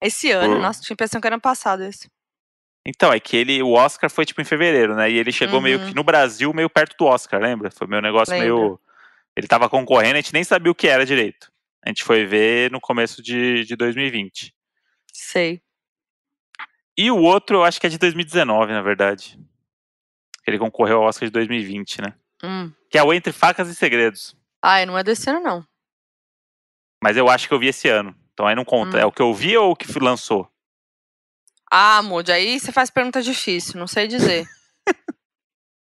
Esse 0.00 0.30
ano, 0.30 0.54
Por- 0.54 0.62
nossa, 0.62 0.80
tinha 0.80 0.94
a 0.94 0.94
impressão 0.94 1.20
que 1.20 1.26
era 1.26 1.34
ano 1.34 1.42
passado 1.42 1.82
esse. 1.82 2.08
Então, 2.86 3.12
é 3.12 3.18
que 3.18 3.36
ele, 3.36 3.62
o 3.62 3.72
Oscar 3.72 4.10
foi 4.10 4.26
tipo 4.26 4.40
em 4.42 4.44
fevereiro, 4.44 4.94
né? 4.94 5.10
E 5.10 5.16
ele 5.16 5.32
chegou 5.32 5.60
meio 5.60 5.78
Uhum. 5.80 5.88
que 5.88 5.94
no 5.94 6.04
Brasil, 6.04 6.52
meio 6.52 6.68
perto 6.68 6.94
do 6.98 7.06
Oscar, 7.06 7.40
lembra? 7.40 7.70
Foi 7.70 7.86
meu 7.86 8.02
negócio 8.02 8.32
Lembro. 8.34 8.46
meio. 8.56 8.80
Ele 9.34 9.46
tava 9.48 9.68
concorrendo, 9.70 10.14
a 10.14 10.20
gente 10.20 10.32
nem 10.34 10.44
sabia 10.44 10.70
o 10.70 10.74
que 10.74 10.86
era 10.86 11.06
direito. 11.06 11.50
A 11.84 11.88
gente 11.88 12.04
foi 12.04 12.24
ver 12.26 12.70
no 12.70 12.80
começo 12.80 13.22
de, 13.22 13.64
de 13.64 13.74
2020. 13.74 14.54
Sei. 15.12 15.62
E 16.96 17.10
o 17.10 17.18
outro, 17.18 17.56
eu 17.58 17.64
acho 17.64 17.80
que 17.80 17.86
é 17.86 17.90
de 17.90 17.98
2019, 17.98 18.72
na 18.72 18.82
verdade. 18.82 19.38
Ele 20.46 20.58
concorreu 20.58 20.98
ao 20.98 21.08
Oscar 21.08 21.26
de 21.26 21.32
2020, 21.32 22.02
né? 22.02 22.14
Hum. 22.42 22.70
Que 22.90 22.98
é 22.98 23.02
o 23.02 23.12
Entre 23.12 23.32
Facas 23.32 23.68
e 23.68 23.74
Segredos. 23.74 24.36
Ai, 24.62 24.84
não 24.86 24.96
é 24.96 25.02
desse 25.02 25.28
ano, 25.28 25.40
não. 25.40 25.66
Mas 27.02 27.16
eu 27.16 27.28
acho 27.28 27.48
que 27.48 27.54
eu 27.54 27.58
vi 27.58 27.68
esse 27.68 27.88
ano. 27.88 28.14
Então 28.32 28.46
aí 28.46 28.54
não 28.54 28.64
conta. 28.64 28.98
Hum. 28.98 29.00
É 29.00 29.06
o 29.06 29.12
que 29.12 29.22
eu 29.22 29.32
vi 29.34 29.56
ou 29.56 29.72
o 29.72 29.76
que 29.76 29.86
lançou? 29.98 30.50
Ah, 31.76 32.00
Moody, 32.02 32.30
aí 32.30 32.60
você 32.60 32.70
faz 32.70 32.88
pergunta 32.88 33.20
difícil, 33.20 33.80
não 33.80 33.88
sei 33.88 34.06
dizer. 34.06 34.46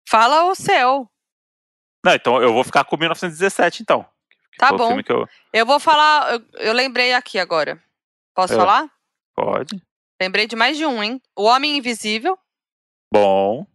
Fala 0.08 0.44
o 0.44 0.54
seu. 0.54 1.10
Não, 2.06 2.14
então 2.14 2.40
eu 2.42 2.54
vou 2.54 2.64
ficar 2.64 2.84
com 2.84 2.96
1917, 2.96 3.82
então. 3.82 4.06
Tá 4.58 4.72
bom. 4.72 5.00
eu... 5.08 5.28
Eu 5.52 5.66
vou 5.66 5.80
falar, 5.80 6.34
eu, 6.34 6.46
eu 6.60 6.74
lembrei 6.74 7.14
aqui 7.14 7.40
agora. 7.40 7.82
Posso 8.36 8.54
É. 8.54 8.56
falar? 8.56 8.88
Pode. 9.36 9.82
Lembrei 10.22 10.46
de 10.46 10.56
mais 10.56 10.78
de 10.78 10.86
um, 10.86 11.02
hein? 11.02 11.20
O 11.36 11.46
Homem 11.46 11.78
Invisível. 11.78 12.38
Bom. 13.12 13.66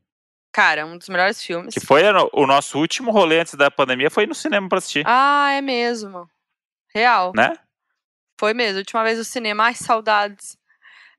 Cara, 0.52 0.86
um 0.86 0.96
dos 0.96 1.08
melhores 1.08 1.42
filmes. 1.42 1.74
Que 1.74 1.80
foi 1.84 2.02
o 2.32 2.46
nosso 2.46 2.78
último 2.78 3.10
rolê 3.10 3.40
antes 3.40 3.54
da 3.54 3.72
pandemia, 3.72 4.08
foi 4.08 4.24
no 4.24 4.36
cinema 4.36 4.68
pra 4.68 4.78
assistir. 4.78 5.02
Ah, 5.04 5.50
é 5.50 5.60
mesmo. 5.60 6.30
Real. 6.94 7.32
Né? 7.34 7.54
Foi 8.38 8.54
mesmo. 8.54 8.78
Última 8.78 9.02
vez 9.02 9.18
no 9.18 9.24
cinema. 9.24 9.64
Ai, 9.64 9.74
saudades. 9.74 10.56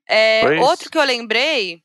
É, 0.08 0.60
outro 0.60 0.90
que 0.90 0.98
eu 0.98 1.04
lembrei. 1.04 1.82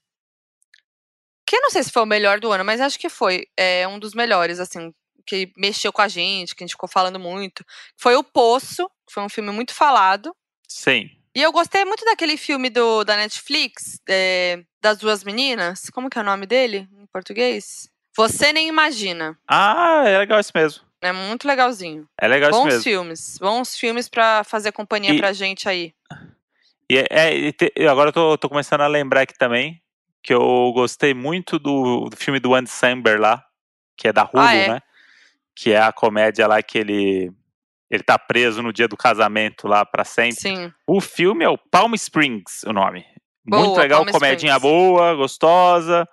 Que 1.45 1.55
eu 1.57 1.61
não 1.61 1.69
sei 1.69 1.83
se 1.83 1.91
foi 1.91 2.03
o 2.03 2.07
melhor 2.07 2.39
do 2.39 2.51
ano, 2.51 2.63
mas 2.63 2.79
acho 2.79 2.97
que 2.99 3.09
foi. 3.09 3.45
É 3.57 3.87
um 3.87 3.99
dos 3.99 4.13
melhores, 4.13 4.59
assim. 4.59 4.93
Que 5.25 5.51
mexeu 5.57 5.91
com 5.93 6.01
a 6.01 6.07
gente, 6.07 6.55
que 6.55 6.63
a 6.63 6.67
gente 6.67 6.73
ficou 6.73 6.89
falando 6.89 7.19
muito. 7.19 7.63
Foi 7.97 8.15
O 8.15 8.23
Poço, 8.23 8.89
que 9.05 9.13
foi 9.13 9.23
um 9.23 9.29
filme 9.29 9.51
muito 9.51 9.73
falado. 9.73 10.35
Sim. 10.67 11.09
E 11.35 11.41
eu 11.41 11.51
gostei 11.51 11.85
muito 11.85 12.03
daquele 12.05 12.35
filme 12.37 12.69
do, 12.69 13.03
da 13.03 13.15
Netflix, 13.15 14.01
é, 14.07 14.61
das 14.81 14.97
duas 14.97 15.23
meninas. 15.23 15.89
Como 15.89 16.09
que 16.09 16.17
é 16.17 16.21
o 16.21 16.25
nome 16.25 16.45
dele 16.45 16.87
em 16.97 17.05
português? 17.07 17.89
Você 18.17 18.51
Nem 18.51 18.67
Imagina. 18.67 19.37
Ah, 19.47 20.03
é 20.05 20.17
legal 20.17 20.39
isso 20.39 20.51
mesmo. 20.53 20.83
É 21.01 21.11
muito 21.11 21.47
legalzinho. 21.47 22.07
É 22.19 22.27
legal 22.27 22.49
isso 22.49 22.59
Bons 22.59 22.65
mesmo. 22.67 22.83
filmes. 22.83 23.37
Bons 23.39 23.75
filmes 23.77 24.09
pra 24.09 24.43
fazer 24.43 24.71
companhia 24.71 25.13
E- 25.13 25.17
pra 25.17 25.31
gente 25.33 25.67
aí. 25.69 25.93
E, 26.91 26.97
é, 26.97 27.07
é, 27.09 27.33
e 27.33 27.53
te, 27.53 27.71
agora 27.89 28.09
eu 28.09 28.13
tô, 28.13 28.37
tô, 28.37 28.49
começando 28.49 28.81
a 28.81 28.87
lembrar 28.87 29.21
aqui 29.21 29.33
também 29.37 29.81
que 30.21 30.33
eu 30.33 30.73
gostei 30.73 31.13
muito 31.13 31.57
do, 31.57 32.09
do 32.09 32.17
filme 32.17 32.37
do 32.37 32.53
Andy 32.53 32.69
Samberg 32.69 33.17
lá, 33.17 33.41
que 33.95 34.09
é 34.09 34.13
da 34.13 34.23
Hulu, 34.23 34.43
ah, 34.43 34.53
é? 34.53 34.67
né? 34.67 34.79
Que 35.55 35.71
é 35.71 35.79
a 35.79 35.93
comédia 35.93 36.45
lá 36.47 36.61
que 36.61 36.77
ele 36.77 37.31
ele 37.89 38.03
tá 38.03 38.19
preso 38.19 38.61
no 38.61 38.73
dia 38.73 38.89
do 38.89 38.97
casamento 38.97 39.69
lá 39.69 39.85
para 39.85 40.03
sempre. 40.03 40.41
Sim. 40.41 40.73
O 40.85 40.99
filme 40.99 41.45
é 41.45 41.49
o 41.49 41.57
Palm 41.57 41.93
Springs, 41.93 42.63
o 42.63 42.73
nome. 42.73 43.05
Boa, 43.45 43.63
muito 43.63 43.79
legal, 43.79 44.03
Palm 44.03 44.11
comedinha 44.11 44.57
Springs. 44.57 44.75
boa, 44.75 45.15
gostosa, 45.15 46.05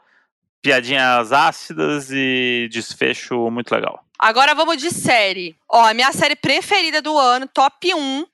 piadinhas 0.62 1.32
ácidas 1.32 2.08
e 2.12 2.68
desfecho 2.70 3.50
muito 3.50 3.74
legal. 3.74 4.04
Agora 4.16 4.54
vamos 4.54 4.76
de 4.76 4.92
série. 4.92 5.56
Ó, 5.68 5.84
a 5.84 5.92
minha 5.92 6.12
série 6.12 6.36
preferida 6.36 7.02
do 7.02 7.18
ano, 7.18 7.48
top 7.48 7.92
1. 7.92 8.24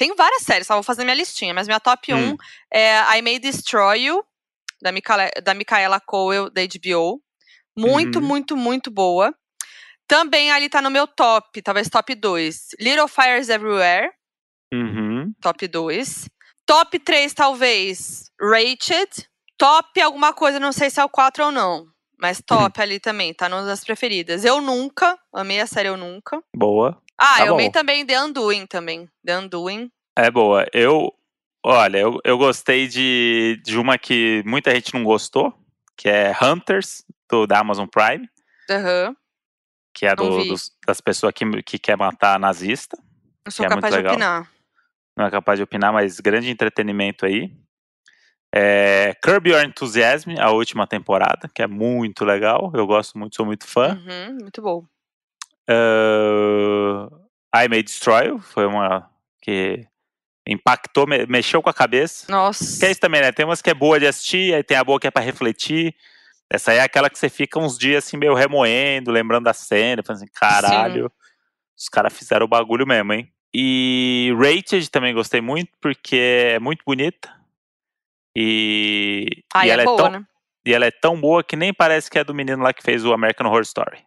Tem 0.00 0.16
várias 0.16 0.44
séries, 0.44 0.66
só 0.66 0.72
vou 0.72 0.82
fazer 0.82 1.04
minha 1.04 1.14
listinha, 1.14 1.52
mas 1.52 1.66
minha 1.66 1.78
top 1.78 2.14
hum. 2.14 2.32
1 2.32 2.36
é 2.72 3.18
I 3.18 3.20
May 3.20 3.38
Destroy 3.38 4.06
You, 4.06 4.24
da, 4.80 4.90
Micaela, 4.90 5.28
da 5.44 5.52
Micaela 5.52 6.00
Cowell, 6.00 6.48
da 6.48 6.62
HBO. 6.62 7.22
Muito, 7.76 8.18
uhum. 8.18 8.24
muito, 8.24 8.56
muito 8.56 8.90
boa. 8.90 9.34
Também 10.08 10.50
ali 10.50 10.70
tá 10.70 10.80
no 10.80 10.90
meu 10.90 11.06
top, 11.06 11.60
talvez 11.60 11.90
top 11.90 12.14
2. 12.14 12.68
Little 12.80 13.08
Fires 13.08 13.50
Everywhere. 13.50 14.10
Uhum. 14.72 15.34
Top 15.38 15.68
2. 15.68 16.30
Top 16.64 16.98
3, 16.98 17.34
talvez, 17.34 18.30
Rated. 18.40 19.28
Top 19.58 20.00
alguma 20.00 20.32
coisa, 20.32 20.58
não 20.58 20.72
sei 20.72 20.88
se 20.88 20.98
é 20.98 21.04
o 21.04 21.10
4 21.10 21.44
ou 21.44 21.52
não. 21.52 21.84
Mas 22.18 22.38
uhum. 22.38 22.44
top 22.46 22.78
uhum. 22.78 22.82
ali 22.84 22.98
também, 22.98 23.34
tá 23.34 23.50
nas 23.50 23.66
das 23.66 23.84
preferidas. 23.84 24.46
Eu 24.46 24.62
Nunca, 24.62 25.18
amei 25.30 25.60
a 25.60 25.66
série 25.66 25.90
Eu 25.90 25.98
Nunca. 25.98 26.42
Boa. 26.56 26.98
Ah, 27.20 27.36
tá 27.36 27.42
eu 27.42 27.48
bom. 27.48 27.54
amei 27.54 27.70
também 27.70 28.06
The 28.06 28.22
Undoing 28.22 28.66
também. 28.66 29.08
The 29.24 29.38
Undoing. 29.38 29.90
É 30.16 30.30
boa. 30.30 30.66
Eu, 30.72 31.12
olha, 31.64 31.98
eu, 31.98 32.18
eu 32.24 32.38
gostei 32.38 32.88
de, 32.88 33.60
de 33.64 33.78
uma 33.78 33.98
que 33.98 34.42
muita 34.46 34.74
gente 34.74 34.94
não 34.94 35.04
gostou, 35.04 35.54
que 35.96 36.08
é 36.08 36.34
Hunters, 36.42 37.04
do, 37.30 37.46
da 37.46 37.58
Amazon 37.60 37.86
Prime. 37.86 38.28
Uhum 38.70 39.14
que 39.92 40.06
é 40.06 40.14
do, 40.14 40.44
dos, 40.44 40.72
das 40.86 41.00
pessoas 41.00 41.32
que, 41.34 41.44
que 41.62 41.78
quer 41.78 41.96
matar 41.96 42.38
nazista. 42.38 42.96
Eu 43.44 43.52
sou 43.52 43.66
é 43.66 43.68
capaz 43.68 43.94
de 43.94 44.00
opinar. 44.00 44.50
Não 45.16 45.26
é 45.26 45.30
capaz 45.30 45.58
de 45.58 45.62
opinar, 45.62 45.92
mas 45.92 46.20
grande 46.20 46.50
entretenimento 46.50 47.26
aí. 47.26 47.52
É, 48.52 49.14
Curb 49.22 49.50
Your 49.50 49.62
Enthusiasm, 49.64 50.34
a 50.38 50.50
última 50.50 50.86
temporada, 50.86 51.48
que 51.54 51.62
é 51.62 51.66
muito 51.66 52.24
legal. 52.24 52.72
Eu 52.74 52.86
gosto 52.86 53.18
muito, 53.18 53.36
sou 53.36 53.46
muito 53.46 53.66
fã. 53.66 53.94
Uhum, 53.94 54.38
muito 54.40 54.62
bom. 54.62 54.84
Uh, 55.70 57.06
I 57.54 57.68
May 57.68 57.82
Destroy 57.82 58.38
foi 58.40 58.66
uma 58.66 59.08
que 59.40 59.86
impactou, 60.46 61.06
mexeu 61.28 61.62
com 61.62 61.70
a 61.70 61.74
cabeça. 61.74 62.26
Nossa. 62.28 62.78
Que 62.78 62.86
é 62.86 62.90
isso 62.90 63.00
também, 63.00 63.20
né? 63.20 63.30
Tem 63.30 63.44
umas 63.44 63.62
que 63.62 63.70
é 63.70 63.74
boa 63.74 64.00
de 64.00 64.06
assistir, 64.06 64.54
aí 64.54 64.62
tem 64.64 64.76
a 64.76 64.84
boa 64.84 64.98
que 64.98 65.06
é 65.06 65.10
pra 65.10 65.22
refletir. 65.22 65.94
Essa 66.50 66.72
aí 66.72 66.78
é 66.78 66.82
aquela 66.82 67.08
que 67.08 67.18
você 67.18 67.28
fica 67.28 67.60
uns 67.60 67.78
dias 67.78 68.04
assim 68.04 68.16
meio 68.16 68.34
remoendo, 68.34 69.12
lembrando 69.12 69.44
da 69.44 69.52
cena, 69.52 70.02
falando 70.02 70.22
assim, 70.22 70.32
caralho, 70.34 71.04
Sim. 71.04 71.14
os 71.78 71.88
caras 71.88 72.12
fizeram 72.12 72.46
o 72.46 72.48
bagulho 72.48 72.86
mesmo, 72.86 73.12
hein? 73.12 73.32
E 73.54 74.32
Rated 74.36 74.90
também 74.90 75.14
gostei 75.14 75.40
muito, 75.40 75.70
porque 75.80 76.16
é 76.54 76.58
muito 76.58 76.82
bonita. 76.84 77.30
E, 78.36 79.44
ah, 79.54 79.66
e 79.66 79.70
é 79.70 79.72
ela 79.72 79.82
é, 79.82 79.84
boa, 79.84 79.96
tão, 79.96 80.10
né? 80.10 80.24
E 80.66 80.74
ela 80.74 80.86
é 80.86 80.90
tão 80.90 81.20
boa 81.20 81.42
que 81.44 81.56
nem 81.56 81.72
parece 81.72 82.10
que 82.10 82.18
é 82.18 82.24
do 82.24 82.34
menino 82.34 82.62
lá 82.62 82.72
que 82.72 82.82
fez 82.82 83.04
o 83.04 83.12
American 83.12 83.46
Horror 83.46 83.62
Story. 83.62 83.98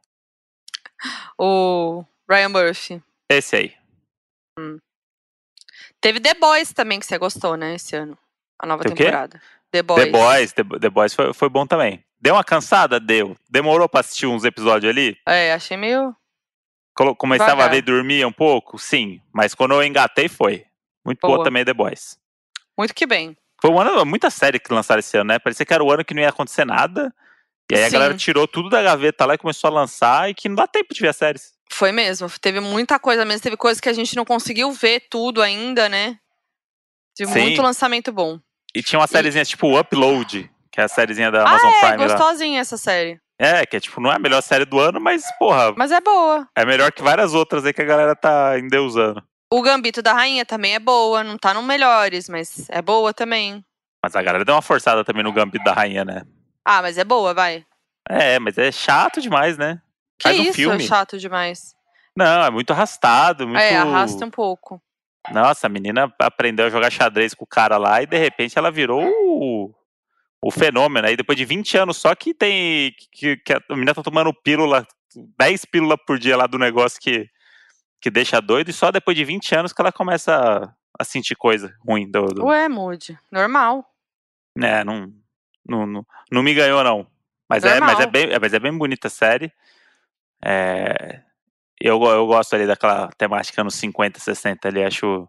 O 1.38 2.04
Ryan 2.30 2.49
Murphy. 2.49 3.01
Esse 3.30 3.56
aí. 3.56 3.74
Hum. 4.58 4.78
Teve 5.99 6.20
The 6.20 6.34
Boys 6.36 6.74
também, 6.74 6.99
que 6.99 7.06
você 7.06 7.18
gostou, 7.18 7.56
né, 7.56 7.76
esse 7.76 7.95
ano. 7.95 8.18
A 8.60 8.66
nova 8.66 8.84
Tem 8.84 8.93
temporada. 8.93 9.41
The 9.72 9.82
Boys. 9.82 10.04
The 10.04 10.12
Boys, 10.12 10.54
The, 10.54 10.64
The 10.80 10.89
Boys 10.89 11.14
foi, 11.14 11.34
foi 11.34 11.49
bom 11.49 11.66
também. 11.66 12.04
Deu 12.22 12.36
uma 12.36 12.43
cansada? 12.43 12.99
Deu. 12.99 13.36
Demorou 13.49 13.89
pra 13.89 13.99
assistir 14.01 14.28
uns 14.28 14.43
episódios 14.43 14.89
ali? 14.89 15.18
É, 15.28 15.54
achei 15.54 15.76
meio. 15.76 16.16
Começava 17.18 17.56
Vagar. 17.56 17.68
a 17.68 17.72
ver 17.72 17.82
dormir 17.82 18.24
um 18.26 18.32
pouco? 18.32 18.78
Sim. 18.78 19.20
Mas 19.34 19.56
quando 19.56 19.74
eu 19.74 19.84
engatei, 19.84 20.30
foi. 20.30 20.66
Muito 21.04 21.20
boa, 21.20 21.36
boa 21.36 21.43
também 21.43 21.66
The 21.66 21.74
Boys. 21.74 22.18
Muito 22.78 22.93
que 22.93 23.06
bem. 23.06 23.36
Foi 23.62 23.72
um 23.72 23.80
ano, 23.80 24.06
muita 24.06 24.30
série 24.30 24.60
que 24.60 24.74
lançaram 24.74 24.99
esse 24.99 25.18
ano, 25.18 25.30
né? 25.30 25.39
Parecia 25.39 25.66
que 25.66 25.74
era 25.74 25.84
o 25.84 25.91
ano 25.91 26.06
que 26.06 26.14
não 26.14 26.22
ia 26.22 26.30
acontecer 26.30 26.66
nada. 26.66 27.14
E 27.72 27.76
aí 27.76 27.82
Sim. 27.82 27.88
a 27.88 27.89
galera 27.91 28.14
tirou 28.16 28.47
tudo 28.47 28.70
da 28.70 28.82
gaveta 28.82 29.26
lá 29.26 29.36
e 29.36 29.38
começou 29.38 29.70
a 29.70 29.74
lançar 29.74 30.30
e 30.30 30.34
que 30.34 30.49
não 30.49 30.55
dá 30.55 30.68
tempo 30.68 30.93
de 30.93 31.01
ver 31.01 31.09
as 31.09 31.18
séries. 31.18 31.53
Foi 31.72 31.91
mesmo. 31.91 32.30
Teve 32.39 32.59
muita 32.59 32.99
coisa 32.99 33.26
mesmo. 33.26 33.41
Teve 33.41 33.57
coisas 33.57 33.80
que 33.80 33.89
a 33.89 33.93
gente 33.93 34.16
não 34.16 34.26
conseguiu 34.26 34.72
ver 34.72 35.07
tudo 35.09 35.41
ainda, 35.41 35.89
né? 35.89 36.18
Teve 37.16 37.32
Sim. 37.32 37.41
muito 37.41 37.61
lançamento 37.61 38.11
bom. 38.11 38.39
E 38.76 38.84
tinha 38.84 38.99
uma 38.99 39.07
sériezinha 39.07 39.43
e... 39.43 39.45
tipo 39.45 39.80
Upload, 39.80 40.49
que 40.72 40.82
é 40.82 40.84
a 40.84 40.88
sériezinha 40.88 41.32
da 41.32 41.41
Amazon 41.41 41.72
ah, 41.72 41.76
é, 41.76 41.80
Prime. 41.80 42.03
É, 42.03 42.07
gostosinha 42.07 42.55
lá. 42.55 42.59
essa 42.59 42.78
série. 42.78 43.20
É, 43.39 43.66
que 43.66 43.78
é 43.78 43.80
tipo, 43.80 43.99
não 43.99 44.11
é 44.11 44.16
a 44.16 44.20
melhor 44.20 44.41
série 44.41 44.66
do 44.66 44.80
ano, 44.80 44.99
mas, 44.99 45.26
porra. 45.38 45.74
Mas 45.76 45.91
é 45.91 45.99
boa. 45.99 46.47
É 46.55 46.66
melhor 46.66 46.91
que 46.91 47.01
várias 47.01 47.34
outras 47.34 47.66
aí 47.66 47.74
que 47.74 47.82
a 47.82 47.86
galera 47.86 48.16
tá 48.16 48.57
endeusando. 48.59 49.24
O 49.51 49.61
Gambito 49.61 50.01
da 50.01 50.14
Rainha 50.14 50.45
também 50.45 50.76
é 50.76 50.80
boa, 50.80 51.24
não 51.24 51.38
tá 51.38 51.53
no 51.53 51.61
melhores, 51.61 52.28
mas 52.28 52.68
é 52.70 52.82
boa 52.82 53.14
também. 53.14 53.64
Mas 54.01 54.16
a 54.16 54.22
galera 54.22 54.45
deu 54.45 54.55
uma 54.55 54.61
forçada 54.61 55.03
também 55.03 55.24
no 55.24 55.32
Gambito 55.32 55.64
da 55.64 55.74
Rainha, 55.74 56.03
né? 56.03 56.24
Ah, 56.66 56.82
mas 56.82 56.97
é 56.97 57.03
boa, 57.03 57.34
vai. 57.34 57.66
É, 58.09 58.39
mas 58.39 58.57
é 58.57 58.72
chato 58.72 59.22
demais, 59.22 59.57
né? 59.57 59.82
Que 60.18 60.30
Faz 60.30 60.39
um 60.39 60.43
isso, 60.43 60.53
filme. 60.53 60.84
é 60.84 60.88
chato 60.88 61.18
demais. 61.18 61.76
Não, 62.16 62.43
é 62.43 62.49
muito 62.49 62.72
arrastado, 62.72 63.47
muito... 63.47 63.59
É, 63.59 63.76
arrasta 63.76 64.26
um 64.26 64.30
pouco. 64.30 64.82
Nossa, 65.32 65.68
a 65.68 65.70
menina 65.70 66.14
aprendeu 66.20 66.66
a 66.66 66.70
jogar 66.70 66.91
xadrez 66.91 67.34
com 67.34 67.45
o 67.45 67.47
cara 67.47 67.78
lá 67.78 68.01
e 68.01 68.05
de 68.05 68.18
repente 68.18 68.57
ela 68.57 68.70
virou 68.70 69.03
o 69.05 69.74
o 70.43 70.51
fenômeno. 70.51 71.07
Aí 71.07 71.16
depois 71.16 71.38
de 71.38 71.45
20 71.45 71.78
anos 71.78 71.97
só 71.97 72.14
que 72.14 72.34
tem. 72.34 72.93
que, 73.11 73.38
que 73.38 73.53
a 73.53 73.61
menina 73.72 73.95
tá 73.95 74.03
tomando 74.03 74.34
pílula, 74.34 74.86
10 75.39 75.66
pílulas 75.66 75.97
por 76.05 76.20
dia 76.20 76.36
lá 76.36 76.45
do 76.45 76.59
negócio 76.59 76.99
que, 76.99 77.30
que 78.01 78.11
deixa 78.11 78.41
doido, 78.41 78.70
e 78.70 78.74
só 78.74 78.91
depois 78.91 79.16
de 79.16 79.24
20 79.24 79.55
anos 79.55 79.74
que 79.74 79.82
ela 79.82 79.91
começa 79.91 80.36
a, 80.36 80.74
a 80.99 81.03
sentir 81.03 81.36
coisa 81.36 81.74
ruim 81.88 82.11
do, 82.11 82.26
do. 82.26 82.45
Ué, 82.45 82.68
Moody, 82.68 83.18
normal. 83.32 83.86
É, 84.61 84.84
não, 84.84 85.11
não, 85.66 85.86
não, 85.86 86.05
não 86.32 86.43
me 86.43 86.53
ganhou, 86.53 86.84
não. 86.84 87.07
Mas 87.49 87.64
é, 87.64 87.80
mas, 87.80 87.99
é 87.99 88.07
bem, 88.07 88.32
é, 88.32 88.39
mas 88.39 88.53
é 88.53 88.59
bem 88.59 88.76
bonita 88.78 89.07
a 89.07 89.11
série. 89.11 89.51
É, 90.43 91.22
eu, 91.80 92.01
eu 92.03 92.26
gosto 92.26 92.53
ali 92.55 92.66
daquela 92.66 93.09
temática 93.18 93.64
nos 93.64 93.76
50, 93.76 94.20
60 94.20 94.68
ali, 94.68 94.84
acho, 94.84 95.28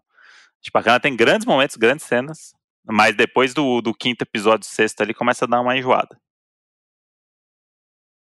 acho 0.61 0.71
bacana. 0.73 1.01
Tem 1.01 1.15
grandes 1.17 1.47
momentos, 1.47 1.77
grandes 1.77 2.07
cenas. 2.07 2.55
Mas 2.87 3.17
depois 3.17 3.55
do, 3.55 3.81
do 3.81 3.95
quinto 3.95 4.23
episódio, 4.23 4.67
sexto 4.67 5.01
ali, 5.01 5.15
começa 5.15 5.45
a 5.45 5.49
dar 5.49 5.61
uma 5.61 5.77
enjoada. 5.77 6.19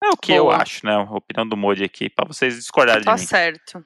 É 0.03 0.09
o 0.09 0.18
que 0.18 0.38
Boa. 0.38 0.55
eu 0.55 0.62
acho, 0.62 0.86
né? 0.86 0.93
A 0.93 1.01
opinião 1.01 1.47
do 1.47 1.57
Modi 1.57 1.84
aqui, 1.84 2.09
pra 2.09 2.26
vocês 2.26 2.55
discordarem 2.55 3.03
tá 3.03 3.16
de 3.16 3.22
mim. 3.22 3.28
Tá 3.28 3.30
certo. 3.30 3.86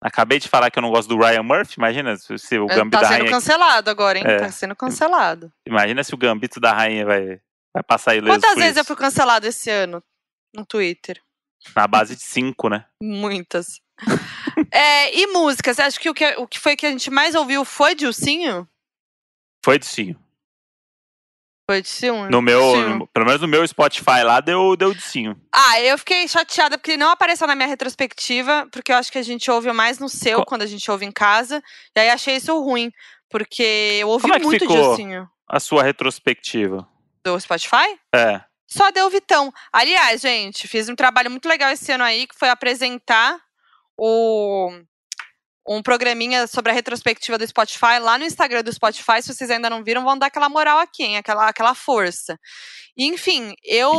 Acabei 0.00 0.38
de 0.38 0.48
falar 0.48 0.70
que 0.70 0.78
eu 0.78 0.82
não 0.82 0.90
gosto 0.90 1.08
do 1.08 1.18
Ryan 1.18 1.42
Murphy, 1.42 1.74
imagina 1.78 2.16
se 2.16 2.58
o 2.58 2.66
Gambito 2.66 2.90
tá 2.90 3.00
da 3.00 3.08
Rainha... 3.08 3.24
Tá 3.24 3.24
sendo 3.24 3.30
cancelado 3.30 3.90
agora, 3.90 4.18
hein? 4.18 4.24
É. 4.26 4.36
Tá 4.36 4.50
sendo 4.50 4.76
cancelado. 4.76 5.52
Imagina 5.66 6.04
se 6.04 6.14
o 6.14 6.18
Gambito 6.18 6.60
da 6.60 6.72
Rainha 6.72 7.06
vai, 7.06 7.40
vai 7.76 7.82
passar 7.82 8.16
ileso 8.16 8.32
Quantas 8.32 8.54
vezes 8.54 8.72
isso. 8.72 8.80
eu 8.80 8.84
fui 8.84 8.96
cancelado 8.96 9.46
esse 9.46 9.70
ano 9.70 10.02
no 10.54 10.64
Twitter? 10.64 11.22
Na 11.74 11.86
base 11.86 12.16
de 12.16 12.22
cinco, 12.22 12.68
né? 12.68 12.86
Muitas. 13.02 13.80
é, 14.72 15.14
e 15.14 15.26
músicas? 15.28 15.78
Acho 15.78 16.00
que 16.00 16.08
o, 16.08 16.14
que 16.14 16.24
o 16.36 16.46
que 16.46 16.58
foi 16.58 16.76
que 16.76 16.86
a 16.86 16.90
gente 16.90 17.10
mais 17.10 17.34
ouviu 17.34 17.64
foi 17.64 17.94
Dilcinho? 17.94 18.68
Foi 19.64 19.78
Dilcinho. 19.78 20.18
Foi 21.68 21.82
de 21.82 21.88
sim. 21.88 22.28
No 22.30 22.40
meu, 22.40 22.90
no, 22.90 23.06
pelo 23.08 23.26
menos 23.26 23.40
no 23.40 23.48
meu 23.48 23.66
Spotify 23.66 24.22
lá 24.22 24.40
deu, 24.40 24.76
deu 24.76 24.94
de 24.94 25.02
sim. 25.02 25.34
Ah, 25.52 25.80
eu 25.80 25.98
fiquei 25.98 26.28
chateada 26.28 26.78
porque 26.78 26.96
não 26.96 27.10
apareceu 27.10 27.44
na 27.44 27.56
minha 27.56 27.66
retrospectiva, 27.66 28.68
porque 28.70 28.92
eu 28.92 28.96
acho 28.96 29.10
que 29.10 29.18
a 29.18 29.22
gente 29.22 29.50
ouve 29.50 29.72
mais 29.72 29.98
no 29.98 30.08
seu, 30.08 30.38
Co 30.38 30.46
quando 30.46 30.62
a 30.62 30.66
gente 30.66 30.88
ouve 30.88 31.04
em 31.04 31.10
casa. 31.10 31.60
E 31.96 31.98
aí 31.98 32.08
achei 32.08 32.36
isso 32.36 32.56
ruim, 32.62 32.92
porque 33.28 33.98
eu 34.00 34.08
ouvi 34.08 34.22
Como 34.22 34.34
é 34.34 34.38
que 34.38 34.44
muito 34.44 34.60
ficou 34.60 34.76
Dilcinho. 34.76 35.28
A 35.48 35.58
sua 35.58 35.82
retrospectiva? 35.82 36.88
Do 37.26 37.40
Spotify? 37.40 37.98
É. 38.14 38.40
Só 38.68 38.92
deu 38.92 39.10
Vitão. 39.10 39.52
Aliás, 39.72 40.20
gente, 40.20 40.68
fiz 40.68 40.88
um 40.88 40.94
trabalho 40.94 41.28
muito 41.28 41.48
legal 41.48 41.72
esse 41.72 41.90
ano 41.90 42.04
aí, 42.04 42.24
que 42.24 42.38
foi 42.38 42.48
apresentar 42.48 43.36
o 43.98 44.70
um 45.68 45.82
programinha 45.82 46.46
sobre 46.46 46.70
a 46.70 46.74
retrospectiva 46.74 47.36
do 47.36 47.44
Spotify 47.44 47.98
lá 48.00 48.16
no 48.16 48.24
Instagram 48.24 48.62
do 48.62 48.72
Spotify. 48.72 49.20
Se 49.20 49.34
vocês 49.34 49.50
ainda 49.50 49.68
não 49.68 49.82
viram, 49.82 50.04
vão 50.04 50.16
dar 50.16 50.26
aquela 50.26 50.48
moral 50.48 50.78
aqui, 50.78 51.02
hein? 51.02 51.16
Aquela, 51.16 51.48
aquela 51.48 51.74
força. 51.74 52.38
E, 52.96 53.04
enfim, 53.06 53.56
eu. 53.64 53.90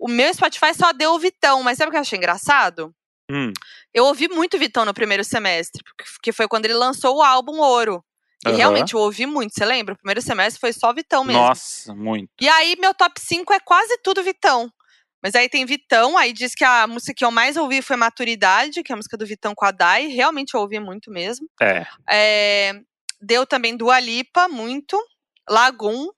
O 0.00 0.08
meu 0.08 0.34
Spotify 0.34 0.74
só 0.74 0.92
deu 0.92 1.12
o 1.12 1.20
Vitão, 1.20 1.62
mas 1.62 1.78
sabe 1.78 1.90
o 1.90 1.92
que 1.92 1.96
eu 1.96 2.00
achei 2.00 2.18
engraçado? 2.18 2.92
Hum. 3.30 3.52
Eu 3.94 4.06
ouvi 4.06 4.26
muito 4.26 4.58
Vitão 4.58 4.84
no 4.84 4.92
primeiro 4.92 5.22
semestre, 5.22 5.84
que 6.20 6.32
foi 6.32 6.48
quando 6.48 6.64
ele 6.64 6.74
lançou 6.74 7.18
o 7.18 7.22
álbum 7.22 7.60
Ouro. 7.60 8.04
E 8.44 8.50
uhum. 8.50 8.56
realmente 8.56 8.94
eu 8.94 9.00
ouvi 9.00 9.26
muito, 9.26 9.54
você 9.54 9.64
lembra? 9.64 9.94
O 9.94 9.96
primeiro 9.96 10.20
semestre 10.20 10.60
foi 10.60 10.72
só 10.72 10.92
Vitão 10.92 11.24
mesmo. 11.24 11.42
Nossa, 11.42 11.94
muito. 11.94 12.30
E 12.40 12.48
aí, 12.48 12.76
meu 12.78 12.94
top 12.94 13.20
5 13.20 13.52
é 13.52 13.60
quase 13.60 13.98
tudo 14.02 14.22
Vitão. 14.22 14.70
Mas 15.22 15.34
aí 15.34 15.48
tem 15.48 15.64
Vitão, 15.64 16.16
aí 16.16 16.32
diz 16.32 16.54
que 16.54 16.64
a 16.64 16.86
música 16.86 17.14
que 17.14 17.24
eu 17.24 17.30
mais 17.30 17.56
ouvi 17.56 17.82
foi 17.82 17.96
Maturidade, 17.96 18.82
que 18.82 18.92
é 18.92 18.94
a 18.94 18.96
música 18.96 19.16
do 19.16 19.26
Vitão 19.26 19.54
com 19.54 19.64
a 19.64 19.70
Dai. 19.70 20.06
Realmente 20.06 20.54
eu 20.54 20.60
ouvi 20.60 20.78
muito 20.78 21.10
mesmo. 21.10 21.48
É. 21.60 21.86
é 22.08 22.72
deu 23.20 23.46
também 23.46 23.76
Dua 23.76 23.98
Lipa, 23.98 24.46
muito. 24.48 24.96
Lagoon, 25.48 26.08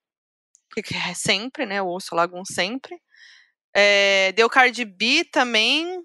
que 0.74 0.94
é 0.94 1.14
sempre, 1.14 1.64
né? 1.64 1.76
Eu 1.76 1.86
ouço 1.86 2.14
Lagoon 2.14 2.44
sempre. 2.44 2.98
É, 3.74 4.32
deu 4.32 4.50
Cardi 4.50 4.84
B 4.84 5.24
também. 5.24 6.02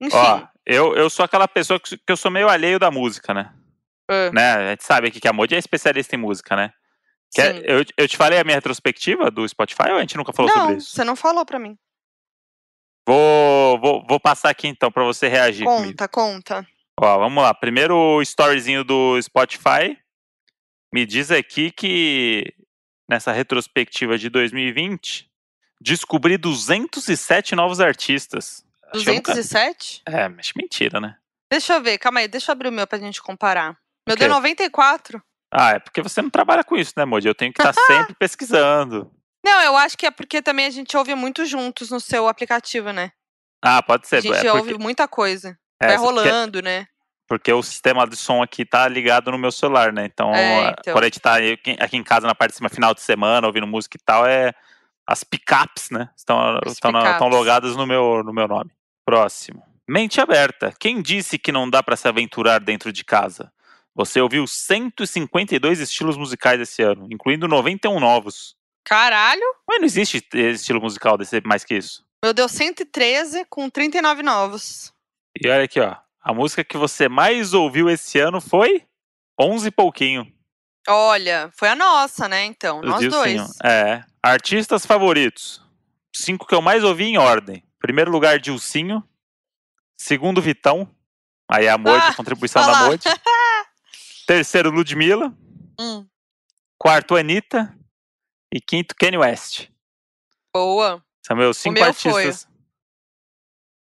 Enfim. 0.00 0.16
Ó, 0.16 0.46
eu, 0.64 0.96
eu 0.96 1.10
sou 1.10 1.24
aquela 1.24 1.46
pessoa 1.46 1.78
que, 1.78 1.96
que 1.96 2.12
eu 2.12 2.16
sou 2.16 2.30
meio 2.30 2.48
alheio 2.48 2.78
da 2.78 2.90
música, 2.90 3.34
né? 3.34 3.54
Ah, 4.10 4.30
né? 4.32 4.52
A 4.54 4.70
gente 4.70 4.84
sabe 4.84 5.08
aqui 5.08 5.20
que 5.20 5.28
a 5.28 5.32
Modi 5.32 5.54
é 5.54 5.58
especialista 5.58 6.14
em 6.14 6.18
música, 6.18 6.56
né? 6.56 6.72
Quer- 7.32 7.62
eu, 7.64 7.84
eu 7.96 8.08
te 8.08 8.16
falei 8.16 8.38
a 8.40 8.44
minha 8.44 8.56
retrospectiva 8.56 9.30
do 9.30 9.48
Spotify 9.48 9.90
ou 9.90 9.96
a 9.96 10.00
gente 10.00 10.16
nunca 10.16 10.32
falou 10.32 10.50
não, 10.52 10.60
sobre 10.60 10.76
isso? 10.78 10.90
você 10.90 11.04
não 11.04 11.14
falou 11.14 11.46
pra 11.46 11.58
mim. 11.60 11.78
Vou, 13.06 13.78
vou, 13.80 14.06
vou 14.06 14.20
passar 14.20 14.50
aqui 14.50 14.68
então 14.68 14.90
pra 14.90 15.04
você 15.04 15.28
reagir 15.28 15.64
comigo. 15.64 15.88
Conta, 15.88 16.08
conta. 16.08 16.66
Ó, 17.00 17.18
vamos 17.18 17.42
lá. 17.42 17.52
Primeiro 17.54 17.96
o 17.96 18.22
storyzinho 18.22 18.84
do 18.84 19.20
Spotify. 19.22 19.96
Me 20.92 21.06
diz 21.06 21.30
aqui 21.30 21.70
que 21.70 22.52
nessa 23.08 23.32
retrospectiva 23.32 24.18
de 24.18 24.28
2020 24.28 25.30
descobri 25.80 26.36
207 26.36 27.54
novos 27.54 27.80
artistas. 27.80 28.64
Achei 28.92 29.18
um 29.18 29.22
ca- 29.22 29.32
207? 29.32 30.02
É, 30.06 30.28
mas 30.28 30.52
mentira, 30.54 31.00
né? 31.00 31.16
Deixa 31.50 31.74
eu 31.74 31.82
ver, 31.82 31.96
calma 31.98 32.20
aí, 32.20 32.28
deixa 32.28 32.50
eu 32.50 32.52
abrir 32.52 32.68
o 32.68 32.72
meu 32.72 32.86
pra 32.86 32.98
gente 32.98 33.22
comparar. 33.22 33.76
Meu 34.10 34.28
deu 34.28 34.28
94. 34.28 35.22
Ah, 35.52 35.72
é 35.72 35.78
porque 35.78 36.00
você 36.02 36.22
não 36.22 36.30
trabalha 36.30 36.62
com 36.62 36.76
isso, 36.76 36.92
né, 36.96 37.04
Modi? 37.04 37.26
Eu 37.28 37.34
tenho 37.34 37.52
que 37.52 37.60
estar 37.60 37.72
sempre 37.86 38.14
pesquisando. 38.14 39.10
Não, 39.44 39.60
eu 39.62 39.76
acho 39.76 39.96
que 39.96 40.06
é 40.06 40.10
porque 40.10 40.40
também 40.42 40.66
a 40.66 40.70
gente 40.70 40.96
ouve 40.96 41.14
muito 41.14 41.44
juntos 41.44 41.90
no 41.90 41.98
seu 41.98 42.28
aplicativo, 42.28 42.92
né? 42.92 43.10
Ah, 43.62 43.82
pode 43.82 44.06
ser. 44.06 44.16
A 44.16 44.20
gente 44.20 44.46
é 44.46 44.52
ouve 44.52 44.70
porque, 44.70 44.82
muita 44.82 45.08
coisa. 45.08 45.58
é, 45.82 45.86
Vai 45.88 45.96
porque- 45.98 46.06
rolando, 46.20 46.62
né? 46.62 46.86
Porque 47.28 47.52
o 47.52 47.62
sistema 47.62 48.06
de 48.08 48.16
som 48.16 48.42
aqui 48.42 48.64
tá 48.64 48.88
ligado 48.88 49.30
no 49.30 49.38
meu 49.38 49.52
celular, 49.52 49.92
né? 49.92 50.04
Então, 50.04 50.34
É, 50.34 50.70
então. 50.78 50.92
quando 50.94 51.04
a 51.04 51.06
gente 51.06 51.20
tá 51.20 51.36
aqui 51.36 51.96
em 51.96 52.02
casa 52.02 52.26
na 52.26 52.34
parte 52.34 52.50
de 52.52 52.56
cima, 52.56 52.68
final 52.68 52.92
de 52.92 53.00
semana, 53.02 53.46
ouvindo 53.46 53.66
música 53.68 53.96
e 53.96 54.04
tal, 54.04 54.26
é 54.26 54.52
as 55.06 55.22
picapes, 55.22 55.90
né? 55.90 56.10
Estão, 56.16 56.38
As 56.64 56.72
estão, 56.72 56.90
na- 56.90 56.98
estão 56.98 57.12
picapes. 57.14 57.36
logadas 57.38 57.76
no 57.76 57.86
meu, 57.86 58.22
no 58.24 58.32
meu 58.32 58.48
nome. 58.48 58.70
Próximo. 59.04 59.62
Mente 59.88 60.20
aberta. 60.20 60.72
Quem 60.78 61.00
disse 61.00 61.38
que 61.38 61.52
não 61.52 61.68
dá 61.70 61.82
pra 61.82 61.96
se 61.96 62.06
aventurar 62.08 62.58
dentro 62.60 62.92
de 62.92 63.04
casa? 63.04 63.52
Você 63.94 64.20
ouviu 64.20 64.46
152 64.46 65.80
estilos 65.80 66.16
musicais 66.16 66.60
esse 66.60 66.82
ano, 66.82 67.06
incluindo 67.10 67.48
91 67.48 67.98
novos. 68.00 68.54
Caralho, 68.84 69.42
Mas 69.68 69.78
não 69.78 69.84
existe 69.86 70.24
estilo 70.32 70.80
musical 70.80 71.18
desse 71.18 71.40
mais 71.44 71.64
que 71.64 71.74
isso. 71.76 72.02
meu 72.24 72.32
deu 72.32 72.48
113 72.48 73.44
com 73.50 73.68
39 73.68 74.22
novos. 74.22 74.92
E 75.40 75.48
olha 75.48 75.64
aqui, 75.64 75.80
ó. 75.80 75.96
A 76.22 76.32
música 76.34 76.64
que 76.64 76.76
você 76.76 77.08
mais 77.08 77.52
ouviu 77.54 77.88
esse 77.90 78.18
ano 78.18 78.40
foi 78.40 78.84
11 79.40 79.68
e 79.68 79.70
pouquinho. 79.70 80.26
Olha, 80.88 81.50
foi 81.58 81.68
a 81.68 81.74
nossa, 81.76 82.28
né? 82.28 82.44
Então, 82.44 82.80
do 82.80 82.88
nós 82.88 83.00
Dilcinho. 83.00 83.44
dois. 83.44 83.58
É. 83.62 84.02
Artistas 84.22 84.84
favoritos. 84.86 85.62
Cinco 86.14 86.46
que 86.46 86.54
eu 86.54 86.62
mais 86.62 86.82
ouvi 86.84 87.04
em 87.04 87.18
ordem. 87.18 87.62
Primeiro 87.78 88.10
lugar, 88.10 88.38
Dilcinho. 88.38 89.02
Segundo, 89.96 90.40
Vitão. 90.40 90.88
Aí 91.50 91.68
a 91.68 91.76
Modi, 91.76 92.02
Ah, 92.04 92.08
a 92.08 92.14
contribuição 92.14 92.62
da 92.62 92.72
lá. 92.72 92.88
Terceiro, 94.34 94.70
Ludmilla. 94.70 95.36
Hum, 95.76 96.08
Quarto, 96.78 97.16
Anitta. 97.16 97.76
E 98.54 98.60
quinto, 98.60 98.94
Kanye 98.94 99.18
West. 99.18 99.68
boa. 100.54 101.04
São 101.26 101.36
meus 101.36 101.56
cinco 101.58 101.74
meu 101.74 101.92
foi. 101.92 102.22
artistas. 102.26 102.48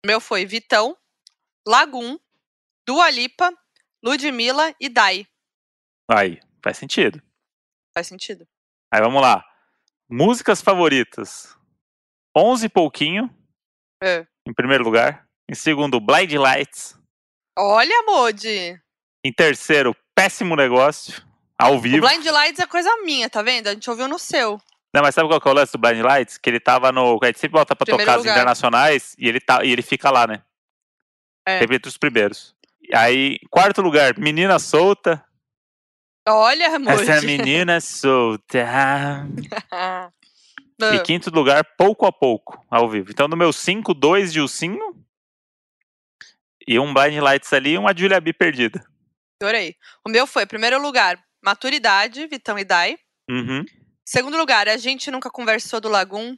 O 0.04 0.06
meu 0.06 0.20
foi 0.20 0.44
Vitão, 0.44 0.94
Lagoon, 1.66 2.18
Dua 2.86 3.08
Lipa, 3.08 3.50
Ludmilla 4.04 4.74
e 4.78 4.90
Dai. 4.90 5.26
Aí, 6.10 6.38
faz 6.62 6.76
sentido. 6.76 7.22
Faz 7.94 8.06
sentido. 8.06 8.46
Aí 8.92 9.00
vamos 9.00 9.22
lá. 9.22 9.42
Músicas 10.10 10.60
favoritas. 10.60 11.56
Onze 12.36 12.66
e 12.66 12.68
pouquinho, 12.68 13.34
É. 14.02 14.26
em 14.46 14.52
primeiro 14.52 14.84
lugar. 14.84 15.26
Em 15.50 15.54
segundo, 15.54 15.98
Blind 16.00 16.32
Lights. 16.34 16.98
Olha, 17.58 18.02
Modi. 18.02 18.78
Em 19.24 19.32
terceiro, 19.32 19.96
Péssimo 20.14 20.54
Negócio. 20.56 21.22
Ao 21.58 21.74
O 21.76 21.80
vivo. 21.80 22.06
Blind 22.06 22.26
Lights 22.26 22.58
é 22.60 22.66
coisa 22.66 22.90
minha, 23.04 23.30
tá 23.30 23.40
vendo? 23.42 23.68
A 23.68 23.72
gente 23.74 23.88
ouviu 23.88 24.08
no 24.08 24.18
seu. 24.18 24.60
Não, 24.92 25.02
mas 25.02 25.14
sabe 25.14 25.28
qual 25.28 25.40
que 25.40 25.48
é 25.48 25.50
o 25.50 25.54
lance 25.54 25.72
do 25.72 25.78
Blind 25.78 26.00
Lights? 26.04 26.36
Que 26.38 26.50
ele 26.50 26.60
tava 26.60 26.90
no. 26.92 27.18
A 27.22 27.26
gente 27.26 27.38
sempre 27.38 27.58
bota 27.58 27.74
pra 27.76 27.84
Primeiro 27.84 28.04
tocar 28.04 28.16
as 28.18 28.24
lugar. 28.24 28.32
internacionais 28.36 29.14
e 29.18 29.28
ele, 29.28 29.40
tá, 29.40 29.64
e 29.64 29.70
ele 29.70 29.82
fica 29.82 30.10
lá, 30.10 30.26
né? 30.26 30.42
É. 31.46 31.58
Sempre 31.60 31.76
entre 31.76 31.88
os 31.88 31.96
primeiros. 31.96 32.54
Aí, 32.92 33.38
quarto 33.50 33.80
lugar, 33.82 34.18
Menina 34.18 34.58
Solta. 34.58 35.24
Olha, 36.28 36.78
Modi. 36.78 37.02
Essa 37.02 37.18
a 37.18 37.22
menina 37.22 37.80
solta. 37.80 38.66
Ah. 40.82 40.92
E 40.92 40.98
quinto 41.02 41.30
lugar, 41.30 41.64
pouco 41.78 42.04
a 42.04 42.10
pouco, 42.10 42.60
ao 42.68 42.88
vivo. 42.90 43.08
Então, 43.08 43.28
no 43.28 43.36
meu 43.36 43.52
5, 43.52 43.94
dois 43.94 44.32
Dilcinho. 44.32 44.92
E 46.66 46.80
um 46.80 46.92
Blind 46.92 47.16
Lights 47.22 47.52
ali 47.52 47.74
e 47.74 47.78
uma 47.78 47.96
Julia 47.96 48.20
B 48.20 48.32
perdida. 48.32 48.84
O 50.04 50.08
meu 50.10 50.26
foi, 50.26 50.46
primeiro 50.46 50.80
lugar, 50.80 51.18
Maturidade, 51.42 52.26
Vitão 52.26 52.58
e 52.58 52.64
Dai. 52.64 52.96
Uhum. 53.30 53.64
Segundo 54.06 54.36
lugar, 54.36 54.68
A 54.68 54.76
Gente 54.76 55.10
Nunca 55.10 55.30
Conversou 55.30 55.80
do 55.80 55.88
Lagoon. 55.88 56.36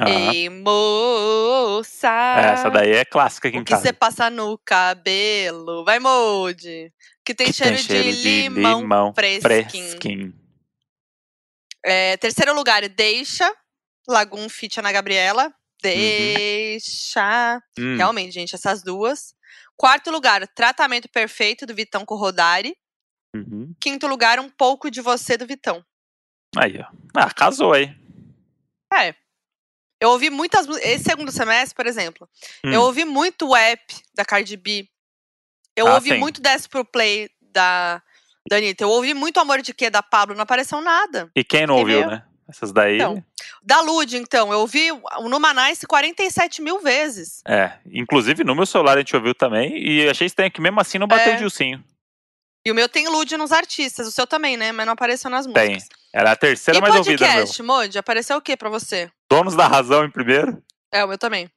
Ah, 0.00 0.08
Ei, 0.08 0.48
moça. 0.48 2.08
essa 2.38 2.70
daí 2.70 2.92
é 2.92 3.04
clássica 3.04 3.48
aqui 3.48 3.56
em 3.56 3.60
O 3.60 3.64
que 3.64 3.72
casa. 3.72 3.82
você 3.82 3.92
passa 3.92 4.30
no 4.30 4.56
cabelo? 4.58 5.84
Vai, 5.84 5.98
Mode. 5.98 6.92
Que 7.24 7.34
tem, 7.34 7.48
Que 7.48 7.52
cheiro, 7.52 7.74
tem 7.76 7.84
cheiro 7.84 8.12
de, 8.16 8.48
limão, 8.48 9.12
fresquinho. 9.14 9.42
fresquinho. 9.42 10.34
É, 11.84 12.16
terceiro 12.16 12.54
lugar, 12.54 12.88
Deixa. 12.88 13.52
Lagoon 14.08 14.48
Fit 14.48 14.78
Ana 14.78 14.92
Gabriela. 14.92 15.46
Uhum. 15.46 15.52
Deixa. 15.82 17.60
Hum, 17.78 17.96
Realmente, 17.96 18.32
gente, 18.32 18.54
essas 18.54 18.82
duas. 18.82 19.34
Quarto 19.78 20.10
lugar, 20.10 20.46
Tratamento 20.48 21.08
Perfeito, 21.08 21.64
do 21.64 21.74
Vitão 21.74 22.04
com 22.04 22.16
Rodari. 22.16 22.76
uhum. 23.34 23.72
Quinto 23.80 24.06
lugar, 24.06 24.40
Um 24.40 24.50
Pouco 24.50 24.90
de 24.90 25.00
Você, 25.00 25.36
do 25.36 25.46
Vitão. 25.46 25.84
Aí, 26.56 26.80
ó. 26.80 26.86
Ah, 27.16 27.32
casou 27.32 27.72
aí. 27.74 27.94
É. 28.92 29.14
Eu 30.00 30.10
ouvi 30.10 30.30
muitas. 30.30 30.66
Esse 30.78 31.04
segundo 31.04 31.30
semestre, 31.30 31.74
por 31.74 31.86
exemplo, 31.86 32.28
Hum. 32.64 32.72
eu 32.72 32.82
ouvi 32.82 33.04
muito 33.04 33.48
o 33.48 33.56
app 33.56 33.82
da 34.14 34.24
Cardi 34.24 34.56
B. 34.56 34.88
Eu 35.76 35.86
Ah, 35.88 35.94
ouvi 35.94 36.10
sim. 36.10 36.18
muito 36.18 36.40
Desce 36.40 36.68
Pro 36.68 36.84
Play 36.84 37.28
da, 37.40 38.02
da 38.48 38.56
Anitta. 38.56 38.82
Eu 38.84 38.90
ouvi 38.90 39.14
muito 39.14 39.38
Amor 39.38 39.60
de 39.62 39.72
Quê 39.74 39.90
da 39.90 40.02
Pablo. 40.02 40.34
Não 40.34 40.42
apareceu 40.42 40.80
nada. 40.80 41.30
E 41.36 41.44
quem 41.44 41.66
não 41.66 41.76
ouviu, 41.76 42.06
né? 42.08 42.24
Essas 42.48 42.72
daí. 42.72 42.96
Então. 42.96 43.22
Da 43.62 43.80
Lud, 43.80 44.16
então, 44.16 44.52
eu 44.52 44.60
ouvi 44.60 44.90
o 44.92 45.28
Numanice 45.28 45.86
47 45.86 46.62
mil 46.62 46.80
vezes. 46.80 47.42
É. 47.46 47.72
Inclusive 47.92 48.42
no 48.44 48.54
meu 48.54 48.64
celular 48.64 48.96
a 48.96 49.00
gente 49.00 49.14
ouviu 49.14 49.34
também. 49.34 49.76
E 49.76 50.08
achei 50.08 50.26
estranho 50.26 50.50
que 50.50 50.60
mesmo 50.60 50.80
assim 50.80 50.98
não 50.98 51.06
bateu 51.06 51.32
É. 51.32 51.36
o 51.36 51.38
Dilcinho. 51.38 51.84
E 52.66 52.70
o 52.72 52.74
meu 52.74 52.88
tem 52.88 53.06
Lud 53.08 53.36
nos 53.36 53.52
artistas. 53.52 54.06
O 54.06 54.10
seu 54.10 54.26
também, 54.26 54.56
né? 54.56 54.72
Mas 54.72 54.86
não 54.86 54.92
apareceu 54.94 55.30
nas 55.30 55.46
Tem. 55.46 55.74
músicas. 55.74 55.98
Era 56.12 56.32
a 56.32 56.36
terceira 56.36 56.78
e 56.78 56.80
mais 56.80 56.94
ouvida 56.94 57.24
no 57.24 57.26
meu. 57.26 57.36
podcast, 57.38 57.62
Modi? 57.62 57.98
Apareceu 57.98 58.36
o 58.38 58.42
quê 58.42 58.56
pra 58.56 58.68
você? 58.70 59.10
Donos 59.30 59.54
da 59.54 59.66
Razão 59.66 60.04
em 60.04 60.10
primeiro. 60.10 60.62
É, 60.92 61.04
o 61.04 61.08
meu 61.08 61.18
também. 61.18 61.50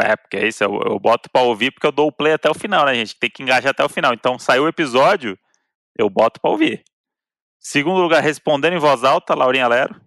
É, 0.00 0.16
porque 0.16 0.36
é 0.36 0.46
isso, 0.48 0.62
eu, 0.62 0.80
eu 0.86 0.98
boto 0.98 1.28
pra 1.30 1.42
ouvir 1.42 1.72
porque 1.72 1.86
eu 1.86 1.92
dou 1.92 2.06
o 2.08 2.12
play 2.12 2.32
até 2.32 2.48
o 2.48 2.54
final, 2.54 2.86
né, 2.86 2.94
gente? 2.94 3.16
Tem 3.18 3.28
que 3.28 3.42
engajar 3.42 3.70
até 3.72 3.84
o 3.84 3.88
final. 3.88 4.14
Então, 4.14 4.38
saiu 4.38 4.62
o 4.64 4.68
episódio, 4.68 5.36
eu 5.98 6.08
boto 6.08 6.40
pra 6.40 6.50
ouvir. 6.50 6.84
Segundo 7.60 8.00
lugar, 8.00 8.22
Respondendo 8.22 8.74
em 8.74 8.78
Voz 8.78 9.02
Alta, 9.04 9.34
Laurinha 9.34 9.66
Lero. 9.68 10.00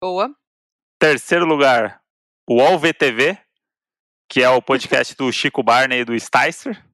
Boa. 0.00 0.30
Terceiro 0.98 1.44
lugar, 1.44 2.00
o 2.48 2.56
UOL 2.56 2.78
VTV, 2.78 3.36
que 4.28 4.42
é 4.42 4.48
o 4.48 4.62
podcast 4.62 5.16
do 5.16 5.32
Chico 5.32 5.62
Barney 5.62 6.00
e 6.00 6.04
do 6.04 6.18
Sticer. 6.18 6.84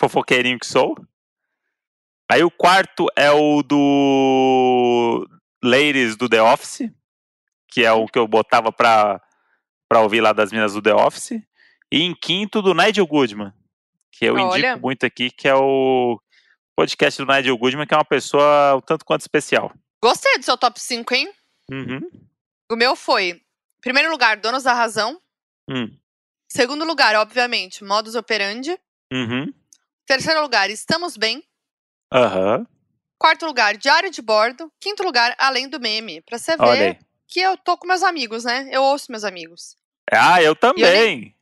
Fofoqueirinho 0.00 0.58
que 0.58 0.66
sou. 0.66 0.96
Aí 2.30 2.44
o 2.44 2.50
quarto 2.50 3.06
é 3.16 3.30
o 3.30 3.62
do 3.62 5.26
Ladies 5.62 6.16
do 6.16 6.28
The 6.28 6.42
Office, 6.42 6.90
que 7.68 7.84
é 7.84 7.92
o 7.92 8.06
que 8.06 8.18
eu 8.18 8.28
botava 8.28 8.70
pra, 8.70 9.20
pra 9.88 10.00
ouvir 10.00 10.20
lá 10.20 10.32
das 10.32 10.52
minas 10.52 10.74
do 10.74 10.82
The 10.82 10.94
Office. 10.94 11.42
E 11.90 12.02
em 12.02 12.14
quinto, 12.14 12.62
do 12.62 12.74
Nigel 12.74 13.06
Goodman, 13.06 13.52
que 14.12 14.26
eu 14.26 14.34
Olha. 14.34 14.70
indico 14.70 14.82
muito 14.82 15.06
aqui, 15.06 15.30
que 15.30 15.48
é 15.48 15.54
o 15.54 16.20
podcast 16.76 17.24
do 17.24 17.32
Nigel 17.32 17.56
Goodman, 17.58 17.86
que 17.86 17.94
é 17.94 17.96
uma 17.96 18.04
pessoa 18.04 18.76
um 18.76 18.80
tanto 18.80 19.04
quanto 19.04 19.22
especial. 19.22 19.72
Gostei 20.00 20.38
do 20.38 20.44
seu 20.44 20.56
top 20.56 20.78
5, 20.80 21.14
hein? 21.14 21.32
Uhum. 21.70 22.00
O 22.70 22.76
meu 22.76 22.96
foi, 22.96 23.40
primeiro 23.80 24.10
lugar, 24.10 24.36
Donos 24.36 24.62
da 24.62 24.72
Razão. 24.72 25.20
Hum. 25.68 25.96
Segundo 26.48 26.84
lugar, 26.84 27.14
obviamente, 27.16 27.82
Modus 27.84 28.14
Operandi. 28.14 28.78
Uhum. 29.12 29.52
Terceiro 30.06 30.40
lugar, 30.40 30.70
Estamos 30.70 31.16
Bem. 31.16 31.42
Aham. 32.12 32.66
Quarto 33.18 33.46
lugar, 33.46 33.76
Diário 33.76 34.10
de 34.10 34.22
Bordo. 34.22 34.70
Quinto 34.80 35.02
lugar, 35.02 35.34
Além 35.38 35.68
do 35.68 35.80
Meme. 35.80 36.20
Pra 36.22 36.38
você 36.38 36.56
ver 36.56 36.98
que 37.26 37.40
eu 37.40 37.56
tô 37.56 37.76
com 37.76 37.86
meus 37.86 38.02
amigos, 38.02 38.44
né? 38.44 38.68
Eu 38.70 38.82
ouço 38.82 39.10
meus 39.10 39.24
amigos. 39.24 39.76
Ah, 40.12 40.40
eu 40.42 40.54
também. 40.54 41.34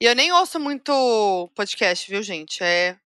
E 0.00 0.04
eu 0.04 0.14
nem 0.14 0.32
ouço 0.32 0.58
muito 0.58 1.50
podcast, 1.54 2.10
viu, 2.10 2.22
gente? 2.22 2.62
É. 2.62 2.98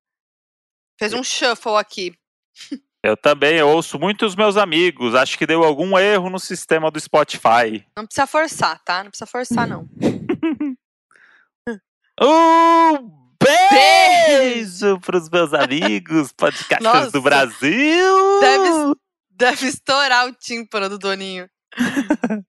Fez 0.97 1.13
um 1.13 1.24
shuffle 1.24 1.76
aqui. 1.78 2.13
Eu 3.04 3.18
também 3.18 3.62
ouço 3.64 3.97
muitos 3.99 4.36
meus 4.36 4.58
amigos. 4.58 5.16
Acho 5.16 5.38
que 5.38 5.47
deu 5.47 5.64
algum 5.64 5.97
erro 5.97 6.30
no 6.30 6.39
sistema 6.39 6.91
do 6.91 6.99
Spotify. 6.99 7.84
Não 7.97 8.06
precisa 8.06 8.28
forçar, 8.28 8.80
tá? 8.84 9.04
Não 9.04 9.10
precisa 9.10 9.26
forçar, 9.26 9.68
não. 9.68 9.88
Um 12.24 13.10
beijo 13.41 14.99
pros 14.99 15.28
meus 15.30 15.54
amigos 15.54 16.32
podcasters 16.38 17.12
do 17.12 17.22
Brasil. 17.22 18.39
Deve, 18.39 18.95
deve 19.32 19.68
estourar 19.68 20.28
o 20.28 20.34
tímpano 20.34 20.88
do 20.89 20.99
Doninho. 20.99 21.49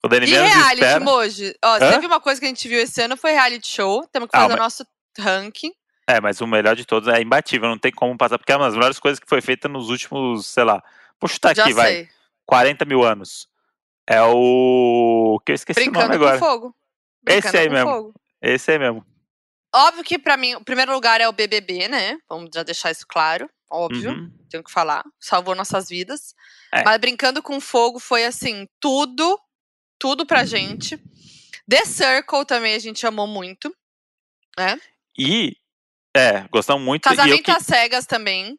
Quando 0.00 0.12
ele 0.12 0.26
E 0.26 0.30
reality, 0.30 0.74
espera. 0.74 1.00
Moji? 1.04 1.52
Ó, 1.64 1.78
teve 1.80 2.06
uma 2.06 2.20
coisa 2.20 2.38
que 2.40 2.46
a 2.46 2.48
gente 2.48 2.68
viu 2.68 2.78
esse 2.78 3.02
ano, 3.02 3.16
foi 3.16 3.32
reality 3.32 3.66
show. 3.66 4.06
Temos 4.06 4.28
que 4.30 4.36
Ah, 4.36 4.42
fazer 4.42 4.54
o 4.54 4.56
mas- 4.58 4.64
nosso 4.64 4.86
ranking. 5.18 5.72
É, 6.08 6.20
mas 6.22 6.40
o 6.40 6.46
melhor 6.46 6.74
de 6.74 6.86
todos 6.86 7.06
é 7.08 7.20
imbatível, 7.20 7.68
não 7.68 7.78
tem 7.78 7.92
como 7.92 8.16
passar, 8.16 8.38
porque 8.38 8.50
é 8.50 8.56
uma 8.56 8.64
das 8.64 8.74
melhores 8.74 8.98
coisas 8.98 9.18
que 9.20 9.28
foi 9.28 9.42
feita 9.42 9.68
nos 9.68 9.90
últimos, 9.90 10.46
sei 10.46 10.64
lá, 10.64 10.82
vou 11.20 11.28
chutar 11.28 11.54
Já 11.54 11.64
aqui, 11.64 11.74
vai, 11.74 11.92
sei. 11.92 12.08
40 12.46 12.84
mil 12.86 13.04
anos. 13.04 13.46
É 14.06 14.22
o. 14.22 15.38
que 15.44 15.52
eu 15.52 15.54
esqueci 15.54 15.78
o 15.80 15.82
Brincando 15.84 16.06
nome 16.06 16.18
com 16.18 16.24
agora. 16.24 16.38
fogo. 16.38 16.74
Esse 17.26 17.40
Brincando 17.42 17.58
aí 17.58 17.66
com 17.68 17.72
mesmo. 17.74 17.90
fogo. 17.90 18.14
Esse 18.40 18.70
aí 18.72 18.78
mesmo. 18.78 19.06
Óbvio 19.74 20.02
que 20.02 20.18
pra 20.18 20.38
mim, 20.38 20.54
o 20.54 20.64
primeiro 20.64 20.92
lugar 20.94 21.20
é 21.20 21.28
o 21.28 21.32
BBB, 21.32 21.88
né? 21.88 22.18
Vamos 22.26 22.48
já 22.54 22.62
deixar 22.62 22.90
isso 22.90 23.06
claro. 23.06 23.50
Óbvio, 23.70 24.12
Uhum. 24.12 24.32
tenho 24.48 24.64
que 24.64 24.72
falar. 24.72 25.04
Salvou 25.20 25.54
nossas 25.54 25.90
vidas. 25.90 26.34
É. 26.72 26.82
Mas 26.84 26.96
Brincando 26.98 27.42
com 27.42 27.60
Fogo 27.60 27.98
foi 27.98 28.24
assim, 28.24 28.66
tudo, 28.80 29.38
tudo 29.98 30.24
pra 30.24 30.46
gente. 30.46 30.96
The 31.68 31.84
Circle 31.84 32.46
também 32.46 32.74
a 32.74 32.78
gente 32.78 33.06
amou 33.06 33.26
muito. 33.26 33.70
E. 35.18 35.54
É, 36.16 36.42
gostamos 36.50 36.82
muito. 36.84 37.02
Casamento 37.02 37.42
que, 37.42 37.50
às 37.50 37.64
cegas 37.64 38.06
também. 38.06 38.58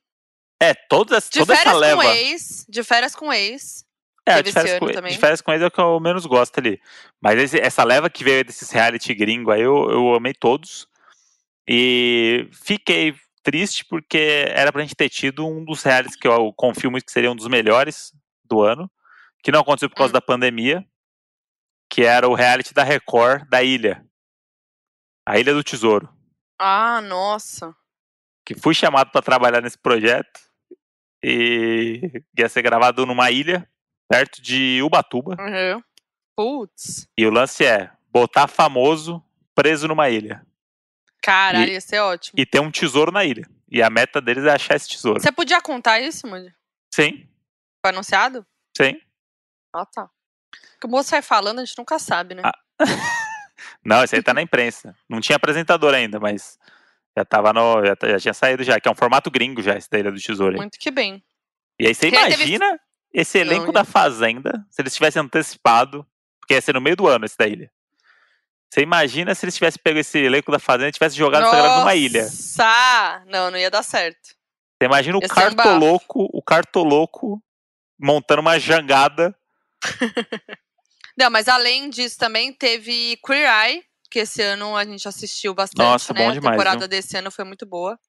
é, 0.61 0.73
toda, 0.73 1.17
essa- 1.17 1.29
De 1.29 1.39
toda 1.39 1.53
essa 1.53 1.63
férias 1.63 1.79
leva. 1.81 2.01
com 2.03 2.09
ex. 2.09 2.65
De 2.69 2.83
férias 2.83 3.15
com 3.15 3.33
ex. 3.33 3.85
É, 4.25 4.43
de 4.43 4.51
férias, 4.51 4.77
com, 4.79 4.91
também. 4.91 5.11
de 5.13 5.17
férias 5.17 5.41
com 5.41 5.51
eles 5.51 5.63
é 5.63 5.67
o 5.67 5.71
que 5.71 5.79
eu 5.81 5.99
menos 5.99 6.25
gosto 6.25 6.57
ali. 6.59 6.79
Mas 7.19 7.39
esse- 7.39 7.59
essa 7.59 7.83
leva 7.83 8.09
que 8.09 8.23
veio 8.23 8.43
desses 8.45 8.69
reality 8.69 9.13
gringo 9.15 9.51
aí, 9.51 9.61
eu, 9.61 9.89
eu 9.89 10.13
amei 10.13 10.33
todos. 10.33 10.87
E 11.67 12.47
fiquei 12.51 13.15
triste 13.43 13.85
porque 13.85 14.45
era 14.49 14.71
pra 14.71 14.81
gente 14.81 14.95
ter 14.95 15.09
tido 15.09 15.47
um 15.47 15.63
dos 15.63 15.81
realities 15.81 16.15
que 16.15 16.27
eu 16.27 16.53
confio 16.53 16.91
muito 16.91 17.05
que 17.05 17.11
seria 17.11 17.31
um 17.31 17.35
dos 17.35 17.47
melhores 17.47 18.13
do 18.43 18.61
ano, 18.61 18.89
que 19.43 19.51
não 19.51 19.61
aconteceu 19.61 19.89
por 19.89 19.95
causa 19.95 20.11
Hum. 20.11 20.13
da 20.13 20.21
pandemia, 20.21 20.85
que 21.89 22.03
era 22.03 22.27
o 22.27 22.33
reality 22.35 22.73
da 22.73 22.83
Record 22.83 23.47
da 23.49 23.63
Ilha. 23.63 24.05
A 25.25 25.39
Ilha 25.39 25.53
do 25.53 25.63
Tesouro. 25.63 26.09
Ah, 26.59 27.01
nossa. 27.01 27.73
Que 28.45 28.53
fui 28.55 28.73
chamado 28.73 29.11
pra 29.11 29.21
trabalhar 29.21 29.61
nesse 29.61 29.77
projeto 29.77 30.39
e 31.23 32.23
ia 32.37 32.49
ser 32.49 32.61
gravado 32.61 33.05
numa 33.05 33.31
ilha 33.31 33.67
perto 34.09 34.41
de 34.41 34.81
Ubatuba. 34.83 35.35
Uhum. 35.39 35.81
Putz. 36.35 37.07
E 37.17 37.25
o 37.25 37.29
lance 37.31 37.65
é 37.65 37.91
botar 38.11 38.47
famoso 38.47 39.23
preso 39.53 39.87
numa 39.87 40.09
ilha. 40.09 40.45
Caralho, 41.21 41.69
E- 41.69 41.73
ia 41.73 41.81
ser 41.81 41.99
ótimo. 41.99 42.39
E 42.39 42.45
ter 42.45 42.59
um 42.59 42.71
tesouro 42.71 43.11
na 43.11 43.23
ilha. 43.25 43.47
E 43.71 43.83
a 43.83 43.89
meta 43.89 44.19
deles 44.21 44.45
é 44.45 44.51
achar 44.51 44.75
esse 44.75 44.89
tesouro. 44.89 45.19
Você 45.21 45.31
podia 45.31 45.61
contar 45.61 45.99
isso, 45.99 46.25
Moody? 46.25 46.53
Sim, 46.93 47.27
Foi 47.85 47.91
anunciado? 47.93 48.45
sim. 48.75 48.99
Ah, 49.75 49.85
tá. 49.85 50.05
O 50.05 50.79
que 50.79 50.87
o 50.87 50.89
moço 50.89 51.11
vai 51.11 51.21
falando, 51.21 51.59
a 51.59 51.65
gente 51.65 51.77
nunca 51.77 51.99
sabe, 51.99 52.33
né? 52.33 52.41
Ah, 52.43 52.57
Não, 53.83 54.03
esse 54.03 54.15
aí 54.15 54.23
tá 54.23 54.33
na 54.33 54.41
imprensa. 54.41 54.95
Não 55.07 55.19
tinha 55.21 55.35
apresentador 55.35 55.93
ainda, 55.93 56.19
mas 56.19 56.57
já 57.17 57.25
tava 57.25 57.53
no. 57.53 57.85
Já, 57.85 57.95
já 58.11 58.19
tinha 58.19 58.33
saído 58.33 58.63
já, 58.63 58.79
que 58.79 58.87
é 58.87 58.91
um 58.91 58.95
formato 58.95 59.29
gringo 59.31 59.61
já, 59.61 59.75
esse 59.77 59.89
da 59.89 59.99
Ilha 59.99 60.11
do 60.11 60.19
Tesouro. 60.19 60.53
aí. 60.53 60.57
Muito 60.57 60.77
que 60.79 60.91
bem. 60.91 61.23
E 61.79 61.87
aí 61.87 61.95
você 61.95 62.07
aí 62.07 62.11
teve- 62.11 62.33
imagina 62.35 62.79
esse 63.13 63.37
elenco 63.39 63.67
Não, 63.67 63.73
da 63.73 63.83
Fazenda, 63.83 64.65
se 64.69 64.81
eles 64.81 64.93
tivessem 64.93 65.21
antecipado, 65.21 66.05
porque 66.39 66.53
ia 66.53 66.61
ser 66.61 66.73
no 66.73 66.81
meio 66.81 66.95
do 66.95 67.07
ano 67.07 67.25
esse 67.25 67.37
da 67.37 67.47
ilha. 67.47 67.71
Você 68.69 68.81
imagina 68.81 69.33
se 69.33 69.45
eles 69.45 69.55
tivessem 69.55 69.81
pego 69.83 69.97
esse 69.99 70.19
elenco 70.19 70.51
da 70.51 70.59
Fazenda 70.59 70.89
e 70.89 70.91
tivessem 70.91 71.17
jogado 71.17 71.43
essa 71.47 71.55
galera 71.55 71.79
numa 71.79 71.95
ilha. 71.95 72.23
Nossa! 72.23 73.23
Não, 73.25 73.49
não 73.49 73.57
ia 73.57 73.71
dar 73.71 73.81
certo. 73.81 74.29
Você 74.77 74.85
imagina 74.85 75.17
o 75.17 75.21
um 75.23 75.27
cartoloco, 75.27 76.29
o 76.31 76.41
cartoloco 76.41 77.41
montando 77.99 78.41
uma 78.41 78.59
jangada. 78.59 79.35
Não, 81.19 81.29
mas 81.29 81.49
além 81.49 81.89
disso 81.89 82.17
também 82.17 82.53
teve 82.53 83.19
Queer 83.25 83.49
Eye, 83.49 83.83
que 84.09 84.19
esse 84.19 84.41
ano 84.41 84.73
a 84.77 84.85
gente 84.85 85.05
assistiu 85.05 85.53
bastante, 85.53 85.85
Nossa, 85.85 86.13
né? 86.13 86.21
bom 86.21 86.29
a 86.29 86.33
demais, 86.33 86.51
temporada 86.55 86.79
viu? 86.79 86.87
desse 86.87 87.17
ano 87.17 87.29
foi 87.29 87.43
muito 87.43 87.65
boa. 87.65 87.99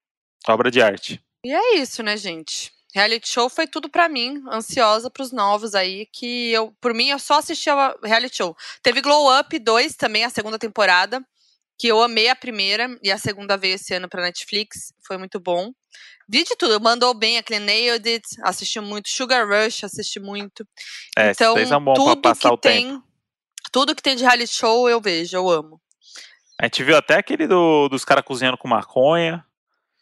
Obra 0.46 0.70
de 0.70 0.80
arte. 0.80 1.20
E 1.44 1.52
é 1.52 1.76
isso, 1.76 2.04
né, 2.04 2.16
gente? 2.16 2.72
Reality 2.94 3.28
show 3.28 3.48
foi 3.48 3.66
tudo 3.66 3.88
pra 3.88 4.08
mim, 4.08 4.42
ansiosa 4.50 5.10
pros 5.10 5.32
novos 5.32 5.74
aí, 5.74 6.06
que 6.12 6.52
eu, 6.52 6.72
por 6.80 6.94
mim, 6.94 7.08
eu 7.08 7.18
só 7.18 7.38
assistia 7.38 7.74
a 7.74 7.96
reality 8.02 8.36
show. 8.36 8.56
Teve 8.82 9.00
Glow 9.00 9.36
Up 9.38 9.58
2 9.58 9.96
também, 9.96 10.24
a 10.24 10.30
segunda 10.30 10.58
temporada, 10.58 11.20
que 11.80 11.86
eu 11.88 12.02
amei 12.02 12.28
a 12.28 12.36
primeira, 12.36 12.86
e 13.02 13.10
a 13.10 13.16
segunda 13.16 13.56
veio 13.56 13.76
esse 13.76 13.94
ano 13.94 14.06
pra 14.06 14.20
Netflix, 14.22 14.92
foi 15.06 15.16
muito 15.16 15.40
bom. 15.40 15.72
Vi 16.28 16.44
de 16.44 16.54
tudo, 16.54 16.78
mandou 16.78 17.14
bem, 17.14 17.38
aquele 17.38 17.58
Nailed 17.58 18.06
It, 18.06 18.26
assisti 18.42 18.78
muito, 18.80 19.08
Sugar 19.08 19.48
Rush, 19.48 19.84
assisti 19.84 20.20
muito. 20.20 20.66
É, 21.16 21.30
então, 21.30 21.54
pra 21.54 21.94
tudo 21.94 22.20
que 22.20 22.28
o 22.48 22.56
tempo. 22.56 22.58
tem, 22.58 23.02
tudo 23.72 23.94
que 23.96 24.02
tem 24.02 24.14
de 24.14 24.22
reality 24.22 24.54
show 24.54 24.90
eu 24.90 25.00
vejo, 25.00 25.34
eu 25.36 25.48
amo. 25.48 25.80
A 26.60 26.66
gente 26.66 26.84
viu 26.84 26.96
até 26.98 27.16
aquele 27.16 27.46
do- 27.46 27.88
dos 27.88 28.04
caras 28.04 28.24
cozinhando 28.24 28.58
com 28.58 28.68
maconha. 28.68 29.42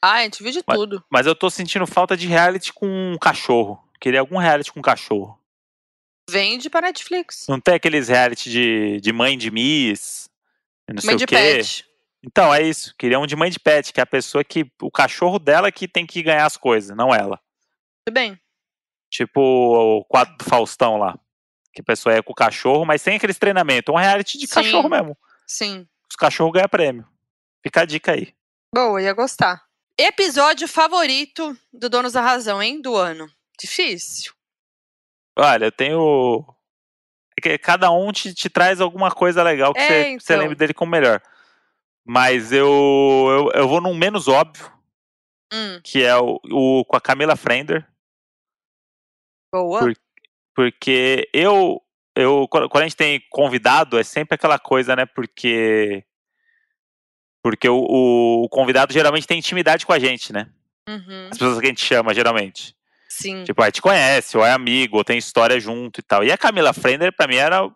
Ah, 0.02 0.14
a 0.14 0.22
gente 0.24 0.42
viu 0.42 0.50
de 0.50 0.62
Mas- 0.66 0.76
tudo. 0.76 1.04
Mas 1.08 1.26
eu 1.26 1.34
tô 1.34 1.48
sentindo 1.48 1.86
falta 1.86 2.16
de 2.16 2.26
reality 2.26 2.72
com 2.72 3.16
cachorro. 3.20 3.80
Queria 4.00 4.18
algum 4.20 4.36
reality 4.38 4.72
com 4.72 4.82
cachorro. 4.82 5.38
Vende 6.28 6.68
pra 6.68 6.80
Netflix. 6.82 7.46
Não 7.48 7.60
tem 7.60 7.74
aqueles 7.74 8.08
reality 8.08 8.50
de, 8.50 9.00
de 9.00 9.12
mãe 9.12 9.38
de 9.38 9.50
Miss, 9.50 10.27
não 10.94 11.00
sei 11.00 11.08
Mãe 11.08 11.14
o 11.16 11.18
de 11.18 11.26
quê. 11.26 11.34
pet. 11.36 11.84
Então, 12.24 12.52
é 12.52 12.62
isso. 12.62 12.94
Queria 12.98 13.18
um 13.18 13.26
de 13.26 13.36
mãe 13.36 13.50
de 13.50 13.60
pet, 13.60 13.92
que 13.92 14.00
é 14.00 14.02
a 14.02 14.06
pessoa 14.06 14.42
que. 14.42 14.70
O 14.82 14.90
cachorro 14.90 15.38
dela 15.38 15.70
que 15.70 15.86
tem 15.86 16.06
que 16.06 16.22
ganhar 16.22 16.46
as 16.46 16.56
coisas, 16.56 16.96
não 16.96 17.14
ela. 17.14 17.40
Tudo 18.06 18.14
bem. 18.14 18.38
Tipo 19.10 19.40
o 19.40 20.04
quadro 20.04 20.36
do 20.36 20.44
Faustão 20.44 20.96
lá. 20.96 21.18
Que 21.72 21.80
a 21.80 21.84
pessoa 21.84 22.14
é 22.14 22.22
com 22.22 22.32
o 22.32 22.36
cachorro, 22.36 22.84
mas 22.84 23.02
sem 23.02 23.16
aqueles 23.16 23.38
treinamentos. 23.38 23.94
Um 23.94 23.98
reality 23.98 24.36
de 24.38 24.46
Sim. 24.46 24.54
cachorro 24.54 24.88
mesmo. 24.88 25.16
Sim. 25.46 25.86
Os 26.10 26.16
cachorros 26.16 26.52
ganham 26.52 26.68
prêmio. 26.68 27.06
Fica 27.62 27.82
a 27.82 27.84
dica 27.84 28.12
aí. 28.12 28.34
Boa, 28.74 29.00
ia 29.00 29.12
gostar. 29.12 29.62
Episódio 29.98 30.68
favorito 30.68 31.56
do 31.72 31.88
Donos 31.88 32.12
da 32.12 32.20
Razão, 32.20 32.62
hein? 32.62 32.80
Do 32.80 32.94
ano. 32.96 33.30
Difícil. 33.60 34.32
Olha, 35.36 35.66
eu 35.66 35.72
tenho. 35.72 36.44
É 37.38 37.40
que 37.40 37.58
Cada 37.58 37.90
um 37.90 38.10
te, 38.12 38.34
te 38.34 38.48
traz 38.50 38.80
alguma 38.80 39.10
coisa 39.10 39.42
legal 39.42 39.72
que 39.72 39.80
É, 39.80 39.86
você 39.86 40.18
você 40.20 40.32
então. 40.34 40.38
lembre 40.42 40.56
dele 40.56 40.74
como 40.74 40.90
melhor. 40.90 41.20
Mas 42.04 42.52
eu, 42.52 42.66
eu, 43.54 43.60
eu 43.60 43.68
vou 43.68 43.80
num 43.80 43.94
menos 43.94 44.28
óbvio, 44.28 44.70
Hum, 45.52 45.80
que 45.82 46.02
é 46.02 46.16
o, 46.16 46.38
o 46.50 46.84
com 46.84 46.96
a 46.96 47.00
Camila 47.00 47.36
Frender. 47.36 47.86
boa. 49.52 49.80
Por- 49.80 49.94
Porque 50.54 51.28
eu, 51.32 51.80
eu. 52.16 52.46
Quando 52.48 52.68
quando 52.68 52.82
a 52.82 52.86
gente 52.86 52.96
tem 52.96 53.20
convidado, 53.30 53.98
é 53.98 54.02
sempre 54.02 54.34
aquela 54.34 54.58
coisa, 54.58 54.96
né? 54.96 55.06
Porque. 55.06 56.04
Porque 57.42 57.68
o, 57.68 57.76
o- 57.78 58.44
o 58.44 58.48
convidado 58.48 58.92
geralmente 58.92 59.26
tem 59.26 59.38
intimidade 59.38 59.86
com 59.86 59.92
a 59.92 59.98
gente, 59.98 60.32
né? 60.32 60.50
Uhum, 60.88 61.28
As 61.30 61.38
pessoas 61.38 61.60
que 61.60 61.66
a 61.66 61.68
gente 61.68 61.84
chama, 61.84 62.12
geralmente. 62.14 62.74
Sim. 63.20 63.44
Tipo, 63.44 63.62
a 63.62 63.66
gente 63.66 63.82
conhece, 63.82 64.36
ou 64.36 64.44
é 64.44 64.52
amigo, 64.52 64.96
ou 64.96 65.04
tem 65.04 65.18
história 65.18 65.58
junto 65.58 66.00
e 66.00 66.02
tal. 66.02 66.24
E 66.24 66.30
a 66.30 66.38
Camila 66.38 66.72
Frender, 66.72 67.12
pra 67.14 67.26
mim, 67.26 67.36
era 67.36 67.68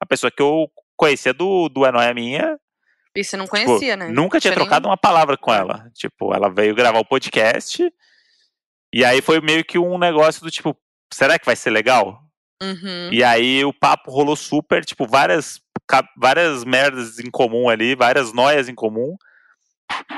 a 0.00 0.06
pessoa 0.06 0.30
que 0.30 0.42
eu 0.42 0.70
conhecia 0.96 1.34
do, 1.34 1.68
do 1.68 1.84
É 1.84 1.92
Não 1.92 2.00
É 2.00 2.14
Minha. 2.14 2.58
E 3.14 3.24
você 3.24 3.36
não 3.36 3.46
Tipo, 3.46 3.56
conhecia, 3.56 3.96
né? 3.96 4.08
Nunca 4.08 4.40
tinha 4.40 4.52
trocado 4.52 4.88
uma 4.88 4.96
palavra 4.96 5.36
com 5.36 5.52
ela. 5.52 5.90
Tipo, 5.94 6.34
ela 6.34 6.50
veio 6.50 6.74
gravar 6.74 6.98
o 6.98 7.04
podcast. 7.04 7.82
E 8.92 9.04
aí 9.04 9.20
foi 9.20 9.40
meio 9.40 9.64
que 9.64 9.78
um 9.78 9.98
negócio 9.98 10.42
do 10.42 10.50
tipo, 10.50 10.76
será 11.12 11.38
que 11.38 11.46
vai 11.46 11.56
ser 11.56 11.70
legal? 11.70 12.22
Uhum. 12.62 13.10
E 13.12 13.22
aí 13.22 13.64
o 13.64 13.72
papo 13.72 14.10
rolou 14.10 14.36
super, 14.36 14.84
tipo, 14.84 15.06
várias, 15.06 15.60
várias 16.16 16.64
merdas 16.64 17.18
em 17.18 17.30
comum 17.30 17.68
ali, 17.68 17.94
várias 17.94 18.32
noias 18.32 18.68
em 18.68 18.74
comum. 18.74 19.16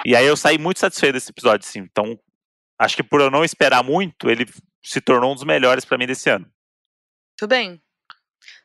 E 0.04 0.16
aí 0.16 0.26
eu 0.26 0.36
saí 0.36 0.58
muito 0.58 0.80
satisfeito 0.80 1.14
desse 1.14 1.30
episódio, 1.30 1.66
sim. 1.66 1.80
Então, 1.80 2.18
acho 2.78 2.96
que 2.96 3.02
por 3.02 3.20
eu 3.20 3.30
não 3.30 3.44
esperar 3.44 3.82
muito, 3.82 4.30
ele 4.30 4.46
se 4.88 5.00
tornou 5.00 5.32
um 5.32 5.34
dos 5.34 5.44
melhores 5.44 5.84
pra 5.84 5.98
mim 5.98 6.06
desse 6.06 6.30
ano. 6.30 6.50
Tudo 7.36 7.50
bem. 7.50 7.82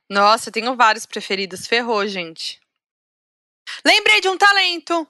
Nossa, 0.10 0.50
eu 0.50 0.54
tenho 0.54 0.76
vários 0.76 1.06
preferidos. 1.06 1.68
Ferrou, 1.68 2.06
gente. 2.08 2.60
Lembrei 3.86 4.22
de 4.22 4.30
um 4.30 4.38
talento. 4.38 5.08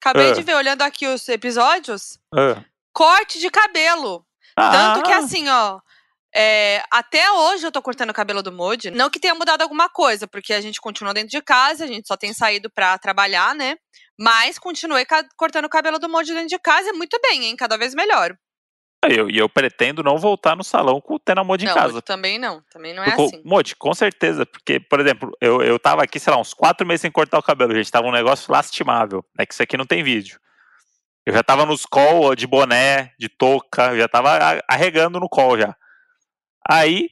Acabei 0.00 0.30
Ah. 0.30 0.34
de 0.34 0.42
ver, 0.42 0.54
olhando 0.54 0.82
aqui 0.82 1.06
os 1.06 1.28
episódios. 1.28 2.18
Ah. 2.34 2.64
Corte 2.92 3.38
de 3.38 3.50
cabelo. 3.50 4.24
Tanto 4.56 5.02
que 5.02 5.12
Ah, 5.12 5.18
assim, 5.18 5.48
ó. 5.48 5.80
é, 6.34 6.82
até 6.90 7.30
hoje 7.32 7.66
eu 7.66 7.72
tô 7.72 7.82
cortando 7.82 8.10
o 8.10 8.14
cabelo 8.14 8.42
do 8.42 8.52
Modi. 8.52 8.90
Não 8.90 9.10
que 9.10 9.18
tenha 9.20 9.34
mudado 9.34 9.62
alguma 9.62 9.88
coisa, 9.88 10.26
porque 10.26 10.52
a 10.54 10.60
gente 10.60 10.80
continua 10.80 11.12
dentro 11.12 11.30
de 11.30 11.42
casa, 11.42 11.84
a 11.84 11.86
gente 11.86 12.06
só 12.08 12.16
tem 12.16 12.32
saído 12.32 12.70
pra 12.70 12.96
trabalhar, 12.98 13.54
né? 13.54 13.76
Mas 14.18 14.58
continuei 14.58 15.06
cortando 15.36 15.66
o 15.66 15.70
cabelo 15.70 15.98
do 15.98 16.08
Modi 16.08 16.32
dentro 16.32 16.48
de 16.48 16.58
casa 16.58 16.88
e 16.88 16.92
muito 16.92 17.18
bem, 17.22 17.44
hein? 17.44 17.56
Cada 17.56 17.76
vez 17.76 17.94
melhor. 17.94 18.36
E 19.08 19.16
eu, 19.16 19.30
e 19.30 19.38
eu 19.38 19.48
pretendo 19.48 20.02
não 20.02 20.18
voltar 20.18 20.56
no 20.56 20.64
salão 20.64 21.00
com 21.00 21.18
tendo 21.18 21.40
a 21.40 21.44
Modi 21.44 21.64
em 21.64 21.68
não, 21.68 21.74
casa. 21.74 22.02
também 22.02 22.38
não. 22.38 22.62
Também 22.70 22.94
não 22.94 23.02
é 23.02 23.06
Porque, 23.06 23.22
assim. 23.22 23.42
Modi, 23.44 23.76
com 23.76 23.94
certeza. 23.94 24.44
Porque, 24.46 24.80
por 24.80 25.00
exemplo, 25.00 25.36
eu, 25.40 25.62
eu 25.62 25.78
tava 25.78 26.02
aqui, 26.02 26.18
sei 26.18 26.32
lá, 26.32 26.40
uns 26.40 26.54
quatro 26.54 26.86
meses 26.86 27.02
sem 27.02 27.10
cortar 27.10 27.38
o 27.38 27.42
cabelo, 27.42 27.74
gente. 27.74 27.90
Tava 27.90 28.06
um 28.06 28.12
negócio 28.12 28.52
lastimável. 28.52 29.24
É 29.38 29.46
que 29.46 29.52
isso 29.52 29.62
aqui 29.62 29.76
não 29.76 29.86
tem 29.86 30.02
vídeo. 30.02 30.40
Eu 31.24 31.34
já 31.34 31.42
tava 31.42 31.66
nos 31.66 31.84
call 31.84 32.36
de 32.36 32.46
boné, 32.46 33.12
de 33.18 33.28
touca, 33.28 33.90
eu 33.92 33.98
já 33.98 34.08
tava 34.08 34.62
arregando 34.68 35.18
no 35.18 35.28
call 35.28 35.58
já. 35.58 35.76
Aí 36.68 37.10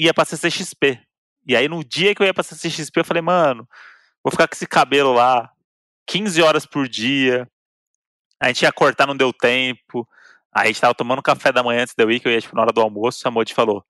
ia 0.00 0.12
pra 0.12 0.24
CCXP. 0.24 1.00
E 1.46 1.54
aí 1.54 1.68
no 1.68 1.84
dia 1.84 2.12
que 2.12 2.22
eu 2.22 2.26
ia 2.26 2.34
pra 2.34 2.42
CCXP, 2.42 3.00
eu 3.00 3.04
falei, 3.04 3.22
mano, 3.22 3.68
vou 4.22 4.32
ficar 4.32 4.48
com 4.48 4.54
esse 4.54 4.66
cabelo 4.66 5.12
lá 5.12 5.48
15 6.08 6.42
horas 6.42 6.66
por 6.66 6.88
dia. 6.88 7.48
A 8.40 8.48
gente 8.48 8.62
ia 8.62 8.72
cortar, 8.72 9.06
não 9.06 9.16
deu 9.16 9.32
tempo. 9.32 10.06
Aí 10.56 10.62
a 10.62 10.66
gente 10.68 10.80
tava 10.80 10.94
tomando 10.94 11.22
café 11.22 11.52
da 11.52 11.62
manhã 11.62 11.82
antes 11.82 11.94
da 11.94 12.06
que 12.06 12.26
eu 12.26 12.32
ia 12.32 12.40
tipo, 12.40 12.56
na 12.56 12.62
hora 12.62 12.72
do 12.72 12.80
almoço, 12.80 13.28
a 13.28 13.30
Modi 13.30 13.52
falou, 13.52 13.84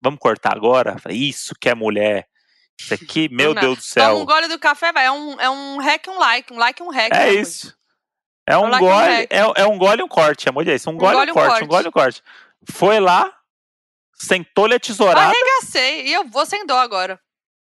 vamos 0.00 0.20
cortar 0.20 0.54
agora? 0.54 0.96
Falei, 1.00 1.18
isso 1.18 1.52
que 1.60 1.68
é 1.68 1.74
mulher. 1.74 2.28
Isso 2.80 2.94
aqui, 2.94 3.28
meu 3.34 3.52
Não, 3.52 3.60
Deus 3.60 3.78
do 3.78 3.94
Toma 3.94 4.06
céu. 4.06 4.16
um 4.18 4.24
gole 4.24 4.46
do 4.46 4.56
café, 4.56 4.92
vai. 4.92 5.06
É 5.06 5.10
um, 5.10 5.40
é 5.40 5.50
um 5.50 5.78
hack, 5.78 6.06
um 6.06 6.18
like. 6.20 6.52
Um 6.52 6.58
like, 6.58 6.80
um 6.80 6.90
hack. 6.90 7.12
É 7.12 7.32
isso. 7.32 7.76
É 8.46 8.56
um, 8.56 8.68
like 8.68 8.84
um 8.84 8.88
gole, 8.88 9.08
hack. 9.08 9.26
é, 9.30 9.62
é 9.62 9.66
um 9.66 9.76
gole 9.76 10.00
e 10.00 10.04
um 10.04 10.08
corte, 10.08 10.48
amor 10.48 10.64
de 10.64 10.72
isso. 10.72 10.88
Um 10.90 10.96
gole 10.96 11.12
e 11.12 11.16
gole 11.16 11.26
um 11.26 11.28
e 11.28 11.32
um 11.32 11.34
corte, 11.34 11.48
corte. 11.48 11.64
um 11.64 11.66
gole 11.66 11.84
e 11.86 11.88
um 11.88 11.92
corte. 11.92 12.22
Foi 12.70 13.00
lá, 13.00 13.28
sentou-lhe 14.14 14.74
a 14.74 14.80
tesourada. 14.80 15.26
Arregacei. 15.26 16.06
E 16.06 16.12
eu 16.12 16.28
vou 16.28 16.46
sem 16.46 16.64
dó 16.64 16.78
agora. 16.78 17.18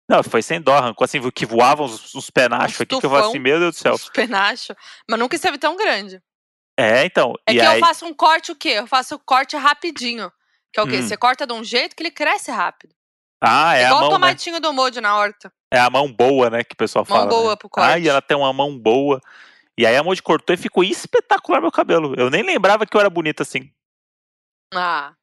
Não, 0.09 0.21
foi 0.21 0.41
sem 0.41 0.59
dó, 0.59 0.75
arrancou 0.75 1.05
assim, 1.05 1.21
que 1.31 1.45
voavam 1.45 1.85
os, 1.85 2.13
os 2.13 2.29
penachos 2.29 2.77
Um 2.79 2.83
aqui, 2.83 2.99
que 2.99 3.05
eu 3.05 3.09
falei 3.09 3.29
assim, 3.29 3.39
meu 3.39 3.57
Deus 3.57 3.75
do 3.75 3.79
céu. 3.79 3.93
Os 3.93 4.09
penachos. 4.09 4.75
Mas 5.07 5.17
nunca 5.17 5.35
esteve 5.37 5.57
tão 5.57 5.77
grande. 5.77 6.21
É, 6.79 7.03
então, 7.05 7.33
É 7.45 7.51
e 7.51 7.55
que 7.55 7.61
aí, 7.61 7.79
eu 7.79 7.85
faço 7.85 8.05
um 8.05 8.13
corte 8.13 8.51
o 8.51 8.55
quê? 8.55 8.69
Eu 8.69 8.87
faço 8.87 9.15
o 9.15 9.19
corte 9.19 9.57
rapidinho. 9.57 10.31
Que 10.71 10.79
é 10.79 10.83
o 10.83 10.87
quê? 10.87 10.97
Hum. 10.99 11.01
Você 11.01 11.17
corta 11.17 11.45
de 11.45 11.51
um 11.53 11.63
jeito 11.63 11.95
que 11.95 12.03
ele 12.03 12.11
cresce 12.11 12.51
rápido. 12.51 12.95
ah, 13.41 13.75
é 13.75 13.85
a 13.85 13.87
Igual 13.87 13.99
o 13.99 14.01
mão, 14.03 14.11
né? 14.11 14.15
tomatinho 14.15 14.59
do 14.61 14.71
molde 14.71 15.01
na 15.01 15.17
horta. 15.17 15.51
É 15.71 15.79
a 15.79 15.89
mão 15.89 16.11
boa, 16.11 16.49
né, 16.49 16.63
que 16.63 16.73
o 16.73 16.77
pessoal 16.77 17.05
Mão 17.07 17.17
fala. 17.19 17.29
boa 17.29 17.51
né? 17.51 17.55
pro 17.57 17.69
corte. 17.69 17.87
Ai, 17.87 18.07
ela 18.07 18.21
tem 18.21 18.37
uma 18.37 18.51
mão 18.53 18.77
boa. 18.77 19.19
E 19.77 19.85
aí 19.85 19.95
a 19.95 20.03
Moji 20.03 20.21
cortou 20.21 20.53
e 20.53 20.57
ficou 20.57 20.83
espetacular 20.83 21.61
meu 21.61 21.71
cabelo. 21.71 22.13
Eu 22.17 22.29
nem 22.29 22.43
lembrava 22.43 22.85
que 22.85 22.95
eu 22.95 22.99
era 22.99 23.09
bonita 23.09 23.43
assim. 23.43 23.71
Ah. 24.73 25.13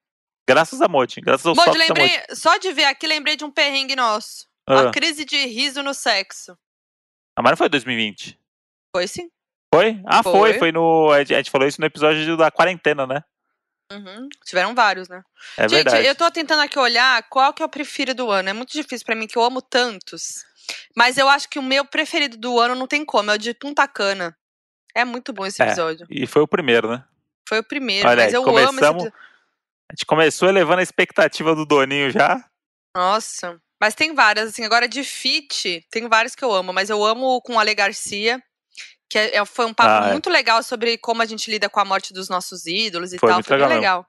Graças 0.48 0.80
a 0.80 0.88
Moji, 0.88 1.20
graças 1.20 1.44
aos 1.46 1.56
Molde, 1.56 1.76
lembrei, 1.76 2.22
só 2.32 2.56
de 2.56 2.72
ver 2.72 2.84
aqui, 2.84 3.06
lembrei 3.06 3.36
de 3.36 3.44
um 3.44 3.50
perrengue 3.50 3.96
nosso. 3.96 4.46
Ah, 4.68 4.88
A 4.88 4.90
crise 4.92 5.24
de 5.24 5.44
riso 5.46 5.82
no 5.82 5.92
sexo. 5.94 6.56
ah, 7.36 7.42
mas 7.42 7.52
não 7.52 7.56
foi 7.56 7.68
2020. 7.68 8.38
Foi 8.94 9.06
sim. 9.08 9.28
Foi? 9.76 10.00
Ah, 10.06 10.22
foi. 10.22 10.32
Foi. 10.32 10.58
Foi 10.58 10.72
no. 10.72 11.10
A 11.10 11.22
gente 11.24 11.50
falou 11.50 11.66
isso 11.66 11.80
no 11.80 11.86
episódio 11.86 12.36
da 12.36 12.50
quarentena, 12.50 13.06
né? 13.06 13.22
Uhum. 13.92 14.28
Tiveram 14.44 14.74
vários, 14.74 15.08
né? 15.08 15.22
É 15.56 15.62
Gente, 15.68 15.84
verdade. 15.84 16.06
eu 16.06 16.14
tô 16.14 16.28
tentando 16.30 16.60
aqui 16.62 16.78
olhar 16.78 17.22
qual 17.28 17.52
que 17.54 17.62
eu 17.62 17.68
prefiro 17.68 18.14
do 18.14 18.30
ano. 18.30 18.48
É 18.48 18.52
muito 18.52 18.72
difícil 18.72 19.04
pra 19.06 19.14
mim, 19.14 19.26
que 19.28 19.36
eu 19.38 19.42
amo 19.44 19.62
tantos. 19.62 20.44
Mas 20.96 21.16
eu 21.16 21.28
acho 21.28 21.48
que 21.48 21.58
o 21.58 21.62
meu 21.62 21.84
preferido 21.84 22.36
do 22.36 22.58
ano 22.58 22.74
não 22.74 22.88
tem 22.88 23.04
como, 23.04 23.30
é 23.30 23.34
o 23.34 23.38
de 23.38 23.54
Punta 23.54 23.86
Cana. 23.86 24.36
É 24.94 25.04
muito 25.04 25.32
bom 25.32 25.46
esse 25.46 25.62
É. 25.62 25.66
episódio. 25.66 26.06
E 26.10 26.26
foi 26.26 26.42
o 26.42 26.48
primeiro, 26.48 26.90
né? 26.90 27.04
Foi 27.48 27.60
o 27.60 27.64
primeiro, 27.64 28.08
Olha 28.08 28.24
mas 28.24 28.34
eu 28.34 28.42
amo 28.42 28.58
esse 28.58 28.66
começamos- 28.66 29.02
episódio. 29.04 29.26
A 29.88 29.92
gente 29.94 30.06
começou 30.06 30.48
elevando 30.48 30.80
a 30.80 30.82
expectativa 30.82 31.54
do 31.54 31.64
Doninho 31.64 32.10
já. 32.10 32.44
Nossa. 32.96 33.60
Mas 33.80 33.94
tem 33.94 34.14
várias, 34.14 34.48
assim, 34.48 34.64
agora 34.64 34.88
de 34.88 35.04
fit, 35.04 35.86
tem 35.90 36.08
vários 36.08 36.34
que 36.34 36.42
eu 36.44 36.52
amo, 36.52 36.72
mas 36.72 36.90
eu 36.90 37.04
amo 37.04 37.40
com 37.42 37.54
o 37.54 37.58
Ale 37.60 37.74
Garcia, 37.74 38.42
que 39.10 39.18
é- 39.18 39.36
é- 39.36 39.44
foi 39.44 39.66
um 39.66 39.74
papo 39.74 40.04
Ah, 40.04 40.08
é. 40.08 40.12
muito 40.12 40.28
legal 40.30 40.62
sobre 40.62 40.98
como 40.98 41.22
a 41.22 41.26
gente 41.26 41.50
lida 41.50 41.68
com 41.68 41.80
a 41.80 41.84
morte 41.84 42.12
dos 42.12 42.28
nossos 42.28 42.66
ídolos 42.66 43.12
e 43.12 43.18
Foi 43.18 43.28
tal. 43.28 43.36
muito 43.36 43.46
Foi 43.46 43.56
bem 43.56 43.66
legal 43.68 43.80
legal. 44.00 44.06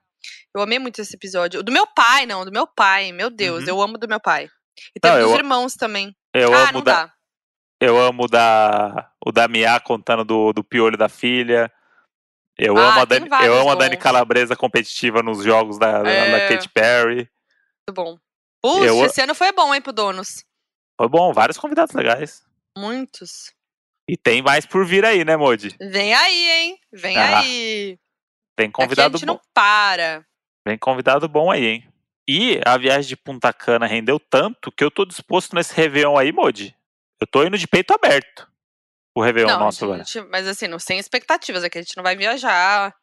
Eu 0.54 0.62
amei 0.62 0.78
muito 0.78 1.00
esse 1.00 1.14
episódio. 1.14 1.62
Do 1.62 1.70
meu 1.70 1.86
pai, 1.86 2.26
não, 2.26 2.44
do 2.44 2.50
meu 2.50 2.66
pai, 2.66 3.12
meu 3.12 3.30
Deus, 3.30 3.62
Uhum. 3.64 3.68
eu 3.68 3.82
amo 3.82 3.98
do 3.98 4.08
meu 4.08 4.20
pai. 4.20 4.48
E 4.96 5.00
tem 5.00 5.12
dos 5.12 5.20
eu- 5.30 5.34
irmãos 5.36 5.74
também. 5.74 6.14
Eu 6.34 6.52
ah, 6.52 6.62
amo 6.64 6.72
não 6.74 6.82
da, 6.82 7.04
dá. 7.06 7.12
eu 7.80 7.98
amo 7.98 8.26
da 8.26 9.10
o 9.24 9.30
da 9.30 9.46
Mia 9.48 9.78
contando 9.80 10.24
do, 10.24 10.52
do 10.52 10.64
piolho 10.64 10.96
da 10.96 11.08
filha. 11.08 11.70
Eu 12.56 12.76
Ah, 12.76 12.90
amo 12.90 13.00
a 13.00 13.04
Dani, 13.04 13.28
eu 13.44 13.54
amo 13.60 13.70
a 13.70 13.74
Dani. 13.76 13.96
Calabresa 13.96 14.56
competitiva 14.56 15.22
nos 15.22 15.44
jogos 15.44 15.78
da, 15.78 16.02
da- 16.02 16.10
É. 16.10 16.30
da 16.32 16.48
Katy 16.48 16.68
Perry. 16.70 17.30
Muito 17.88 17.94
bom. 17.94 18.18
Puxa, 18.60 18.84
Eu- 18.86 19.04
esse 19.04 19.20
ano 19.20 19.34
foi 19.36 19.52
bom, 19.52 19.72
hein, 19.72 19.80
pro 19.80 19.92
Donos. 19.92 20.44
Foi 20.96 21.08
bom, 21.08 21.32
vários 21.32 21.56
convidados 21.56 21.94
legais. 21.94 22.42
Muitos. 22.76 23.52
E 24.08 24.16
tem 24.16 24.40
mais 24.42 24.64
por 24.64 24.86
vir 24.86 25.04
aí, 25.04 25.24
né, 25.24 25.36
Modi? 25.36 25.76
Vem 25.80 26.14
aí, 26.14 26.50
hein? 26.50 26.78
Vem 26.92 27.16
Ah, 27.16 27.40
aí. 27.40 27.98
Tem 28.56 28.66
Aqui 28.68 28.72
a 28.74 28.84
convidado 28.84 29.18
gente 29.18 29.26
bom. 29.26 29.34
não 29.34 29.40
para. 29.54 30.24
Vem 30.66 30.78
convidado 30.78 31.28
bom 31.28 31.50
aí, 31.50 31.64
hein? 31.66 31.92
E 32.28 32.60
a 32.64 32.76
viagem 32.76 33.08
de 33.08 33.16
Punta 33.16 33.52
Cana 33.52 33.86
rendeu 33.86 34.18
tanto 34.18 34.72
que 34.72 34.82
eu 34.84 34.90
tô 34.90 35.04
disposto 35.04 35.54
nesse 35.54 35.74
Réveillon 35.74 36.16
aí, 36.16 36.32
Modi. 36.32 36.74
Eu 37.20 37.26
tô 37.26 37.42
indo 37.44 37.56
de 37.58 37.66
peito 37.66 37.92
aberto. 37.92 38.48
O 39.14 39.22
Réveillon 39.22 39.48
não, 39.50 39.60
nosso 39.60 39.90
a 39.92 39.98
gente- 39.98 40.20
mas 40.22 40.46
assim, 40.46 40.68
não 40.68 40.78
sem 40.78 40.98
expectativas. 40.98 41.64
É 41.64 41.70
que 41.70 41.78
a 41.78 41.82
gente 41.82 41.96
não 41.96 42.02
vai 42.04 42.16
viajar. 42.16 42.94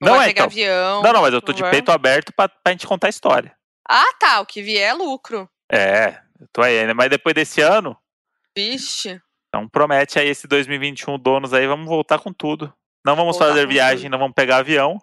Não, 0.00 0.08
Não, 0.12 0.16
vai 0.18 0.26
é, 0.26 0.28
pegar 0.28 0.42
então. 0.44 0.52
avião. 0.52 1.02
Não, 1.02 1.12
não, 1.12 1.22
mas 1.22 1.32
eu 1.34 1.40
tô 1.42 1.52
de 1.52 1.62
vai- 1.62 1.70
peito 1.70 1.90
aberto 1.90 2.32
pra, 2.34 2.48
pra 2.48 2.72
gente 2.72 2.86
contar 2.86 3.06
a 3.06 3.10
história. 3.10 3.54
Ah, 3.88 4.12
tá. 4.18 4.40
O 4.40 4.46
que 4.46 4.60
vier 4.62 4.90
é 4.90 4.92
lucro. 4.92 5.48
É, 5.70 6.20
eu 6.40 6.46
tô 6.52 6.62
aí 6.62 6.78
ainda. 6.78 6.94
Mas 6.94 7.08
depois 7.10 7.34
desse 7.34 7.60
ano, 7.60 7.96
Vixe. 8.56 9.20
Então 9.54 9.68
promete 9.68 10.18
aí 10.18 10.28
esse 10.28 10.46
2021 10.48 11.18
donos 11.18 11.52
aí, 11.54 11.66
vamos 11.66 11.86
voltar 11.86 12.18
com 12.18 12.32
tudo. 12.32 12.72
Não 13.06 13.14
vamos 13.14 13.36
Voltar 13.36 13.52
fazer 13.54 13.66
viagem, 13.68 14.04
tudo. 14.04 14.12
não 14.12 14.18
vamos 14.18 14.34
pegar 14.34 14.56
avião. 14.58 14.98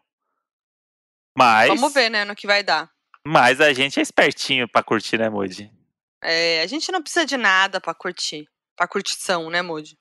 Mas, 1.38 1.70
Vamos 1.70 1.94
ver, 1.94 2.10
né, 2.10 2.26
no 2.26 2.36
que 2.36 2.46
vai 2.46 2.62
dar. 2.64 2.90
mas 3.26 3.62
a 3.62 3.72
gente 3.74 4.00
é 4.00 4.02
espertinho 4.04 4.68
pra 4.68 4.84
curtir, 4.84 5.18
né, 5.18 5.30
Moody? 5.30 5.72
É, 6.24 6.62
a 6.62 6.68
gente 6.68 6.92
não 6.92 7.02
precisa 7.02 7.26
de 7.26 7.38
nada 7.38 7.80
pra 7.80 7.94
curtir. 7.94 8.48
Pra 8.76 8.88
curtição, 8.88 9.50
né, 9.50 9.62
Moody? 9.62 9.98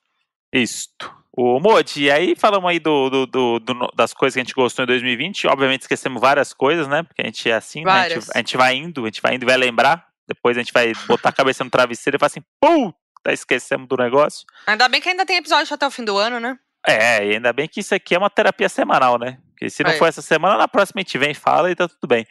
Isto. 0.53 1.15
O 1.33 1.61
Modi, 1.61 2.05
e 2.05 2.11
aí 2.11 2.35
falamos 2.35 2.69
aí 2.69 2.81
do, 2.81 3.09
do- 3.09 3.27
do- 3.27 3.59
do- 3.61 3.93
das 3.95 4.13
coisas 4.13 4.35
que 4.35 4.41
a 4.41 4.43
gente 4.45 4.55
gostou 4.55 4.83
em 4.83 4.87
2020. 4.87 5.47
Obviamente 5.47 5.83
esquecemos 5.83 6.21
várias 6.21 6.53
coisas, 6.53 6.89
né? 6.89 7.05
Porque 7.05 7.23
a 7.23 7.27
gente 7.27 7.49
é 7.49 7.55
assim, 7.55 7.85
né? 7.85 7.93
A 7.93 8.09
gente, 8.09 8.27
a 8.35 8.39
gente 8.39 8.57
vai 8.57 8.75
indo, 8.75 9.03
a 9.05 9.07
gente 9.07 9.23
vai 9.23 9.35
indo 9.37 9.45
e 9.45 9.47
vai 9.47 9.57
lembrar. 9.57 10.09
Depois 10.27 10.57
a 10.57 10.61
gente 10.61 10.73
vai 10.73 10.93
botar 11.07 11.29
a 11.29 11.33
cabeça 11.33 11.63
no 11.63 11.71
travesseiro 11.71 12.17
e 12.17 12.19
falar 12.19 12.27
assim, 12.29 12.43
puta, 12.61 12.99
esquecemos 13.33 13.89
do 13.89 13.97
negócio. 13.97 14.47
Ainda 14.67 14.89
bem 14.89 15.01
que 15.01 15.09
ainda 15.09 15.25
tem 15.27 15.37
episódio 15.37 15.73
até 15.73 15.87
o 15.87 15.91
fim 15.91 16.05
do 16.05 16.17
ano, 16.17 16.39
né? 16.41 16.59
É, 16.87 17.25
e 17.27 17.35
ainda 17.35 17.53
bem 17.53 17.69
que 17.69 17.81
isso 17.81 17.95
aqui 17.95 18.15
é 18.15 18.19
uma 18.19 18.31
terapia 18.31 18.69
semanal, 18.69 19.19
né? 19.19 19.39
Porque 19.51 19.69
se 19.69 19.83
não 19.83 19.91
É. 19.91 19.99
for 19.99 20.07
essa 20.09 20.23
semana, 20.23 20.57
na 20.57 20.67
próxima 20.69 21.01
a 21.01 21.03
gente 21.03 21.19
vem 21.19 21.33
e 21.33 21.35
fala 21.35 21.71
e 21.71 21.75
tá 21.75 21.87
tudo 21.87 22.07
bem. 22.07 22.27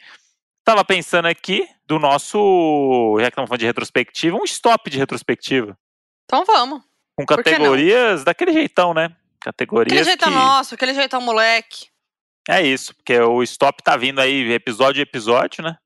Tava 0.64 0.84
pensando 0.84 1.26
aqui 1.26 1.68
do 1.86 1.98
nosso, 1.98 3.16
já 3.18 3.26
que 3.26 3.30
estamos 3.30 3.48
falando 3.48 3.60
de 3.60 3.66
retrospectiva, 3.66 4.36
um 4.36 4.44
stop 4.44 4.90
de 4.90 4.98
retrospectiva. 4.98 5.76
Então 6.24 6.44
vamos. 6.44 6.82
Com 7.16 7.24
categorias 7.26 8.24
daquele 8.24 8.52
jeitão, 8.52 8.92
né? 8.94 9.14
Categorias 9.40 9.92
Aquele 9.92 10.04
jeitão 10.04 10.28
que... 10.28 10.34
nosso, 10.34 10.74
aquele 10.74 10.94
jeitão 10.94 11.20
moleque. 11.20 11.86
É 12.48 12.62
isso, 12.62 12.94
porque 12.94 13.18
o 13.18 13.42
stop 13.42 13.82
tá 13.82 13.96
vindo 13.96 14.20
aí 14.20 14.52
episódio 14.52 15.00
a 15.00 15.02
episódio, 15.02 15.62
né? 15.62 15.76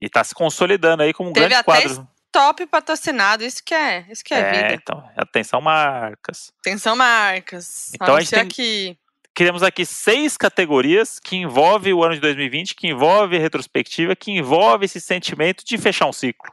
E 0.00 0.08
tá 0.08 0.22
se 0.22 0.34
consolidando 0.34 1.02
aí 1.02 1.12
como 1.12 1.30
um 1.30 1.32
Teve 1.32 1.48
grande 1.48 1.60
até 1.60 1.64
quadro. 1.64 2.08
Top 2.30 2.64
patrocinado, 2.66 3.42
isso 3.42 3.62
que 3.64 3.74
é, 3.74 4.06
isso 4.10 4.22
que 4.22 4.34
é, 4.34 4.52
vida. 4.52 4.74
então, 4.74 5.02
atenção 5.16 5.60
marcas. 5.60 6.52
Atenção, 6.60 6.94
marcas. 6.94 7.90
Então 7.94 8.16
a 8.16 8.20
gente 8.20 8.30
tem- 8.30 8.40
aqui. 8.40 8.98
Criamos 9.34 9.62
aqui 9.62 9.86
seis 9.86 10.36
categorias 10.36 11.18
que 11.20 11.36
envolvem 11.36 11.92
o 11.92 12.02
ano 12.02 12.14
de 12.14 12.20
2020, 12.20 12.74
que 12.74 12.88
envolve 12.88 13.36
a 13.36 13.40
retrospectiva, 13.40 14.16
que 14.16 14.32
envolve 14.32 14.84
esse 14.84 15.00
sentimento 15.00 15.64
de 15.64 15.78
fechar 15.78 16.06
um 16.06 16.12
ciclo. 16.12 16.52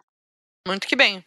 Muito 0.68 0.88
que 0.88 0.96
bem. 0.96 1.26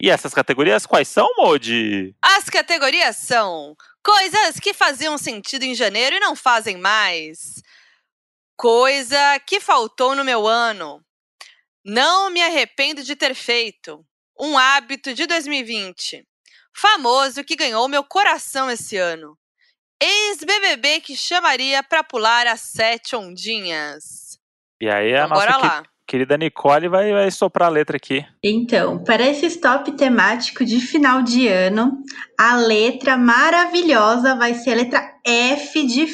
E 0.00 0.10
essas 0.10 0.32
categorias 0.32 0.86
quais 0.86 1.08
são, 1.08 1.28
Modi? 1.36 2.14
As 2.22 2.48
categorias 2.48 3.16
são 3.16 3.74
coisas 4.02 4.60
que 4.60 4.72
faziam 4.72 5.18
sentido 5.18 5.64
em 5.64 5.74
janeiro 5.74 6.16
e 6.16 6.20
não 6.20 6.36
fazem 6.36 6.76
mais. 6.76 7.62
Coisa 8.56 9.38
que 9.40 9.60
faltou 9.60 10.14
no 10.14 10.24
meu 10.24 10.46
ano. 10.46 11.04
Não 11.88 12.30
me 12.30 12.42
arrependo 12.42 13.04
de 13.04 13.14
ter 13.14 13.32
feito. 13.32 14.04
Um 14.38 14.58
hábito 14.58 15.14
de 15.14 15.24
2020. 15.26 16.24
Famoso 16.74 17.44
que 17.44 17.54
ganhou 17.54 17.86
meu 17.88 18.02
coração 18.02 18.68
esse 18.68 18.96
ano. 18.96 19.38
Ex-BBB 20.02 21.00
que 21.00 21.16
chamaria 21.16 21.82
pra 21.84 22.02
pular 22.02 22.46
as 22.48 22.60
sete 22.60 23.14
ondinhas. 23.14 24.36
E 24.80 24.88
aí 24.90 25.14
a 25.14 25.26
Então, 25.26 25.28
nossa 25.28 25.46
que- 25.46 25.66
lá. 25.66 25.82
querida 26.06 26.36
Nicole 26.36 26.88
vai, 26.88 27.12
vai 27.12 27.30
soprar 27.30 27.68
a 27.68 27.72
letra 27.72 27.96
aqui. 27.96 28.26
Então, 28.42 29.02
para 29.02 29.22
esse 29.24 29.46
stop 29.46 29.92
temático 29.92 30.64
de 30.64 30.80
final 30.80 31.22
de 31.22 31.48
ano, 31.48 32.02
a 32.38 32.56
letra 32.56 33.16
maravilhosa 33.16 34.34
vai 34.34 34.54
ser 34.54 34.72
a 34.72 34.76
letra 34.76 35.14
F 35.24 35.86
de 35.86 36.06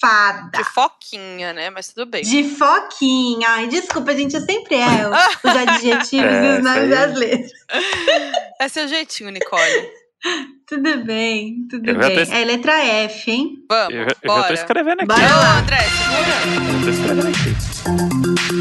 fada. 0.00 0.58
De 0.58 0.64
foquinha, 0.64 1.52
né? 1.52 1.70
Mas 1.70 1.88
tudo 1.92 2.06
bem. 2.10 2.22
De 2.22 2.44
foquinha. 2.44 3.48
Ai, 3.48 3.66
desculpa, 3.68 4.14
gente, 4.16 4.34
eu 4.34 4.40
sempre 4.40 4.76
erro 4.76 5.10
os 5.44 5.56
adjetivos 5.56 6.24
É, 6.32 6.54
e 6.54 6.58
os 6.58 6.64
nomes 6.64 6.90
das 6.90 7.14
letras. 7.16 7.52
É 8.60 8.68
seu 8.68 8.86
jeitinho, 8.88 9.30
Nicole. 9.30 9.90
Tudo 10.66 10.98
bem, 11.04 11.66
tudo 11.70 11.88
Eu 11.88 11.96
bem. 11.98 12.24
tô- 12.26 12.32
É 12.32 12.44
letra 12.44 12.72
F, 12.84 13.30
hein? 13.30 13.52
Vamos, 13.70 13.94
Eu, 13.94 14.00
eu 14.02 14.08
já 14.36 14.42
tô 14.48 14.52
escrevendo 14.54 14.98
aqui. 15.00 15.06
Bora 15.06 15.22
Ô, 15.22 15.38
lá. 15.40 15.58
André, 15.60 15.78
segura. 15.78 16.36
Eu 16.86 16.92
tô 16.92 17.06
vai 17.06 17.16
garantir. 17.16 18.58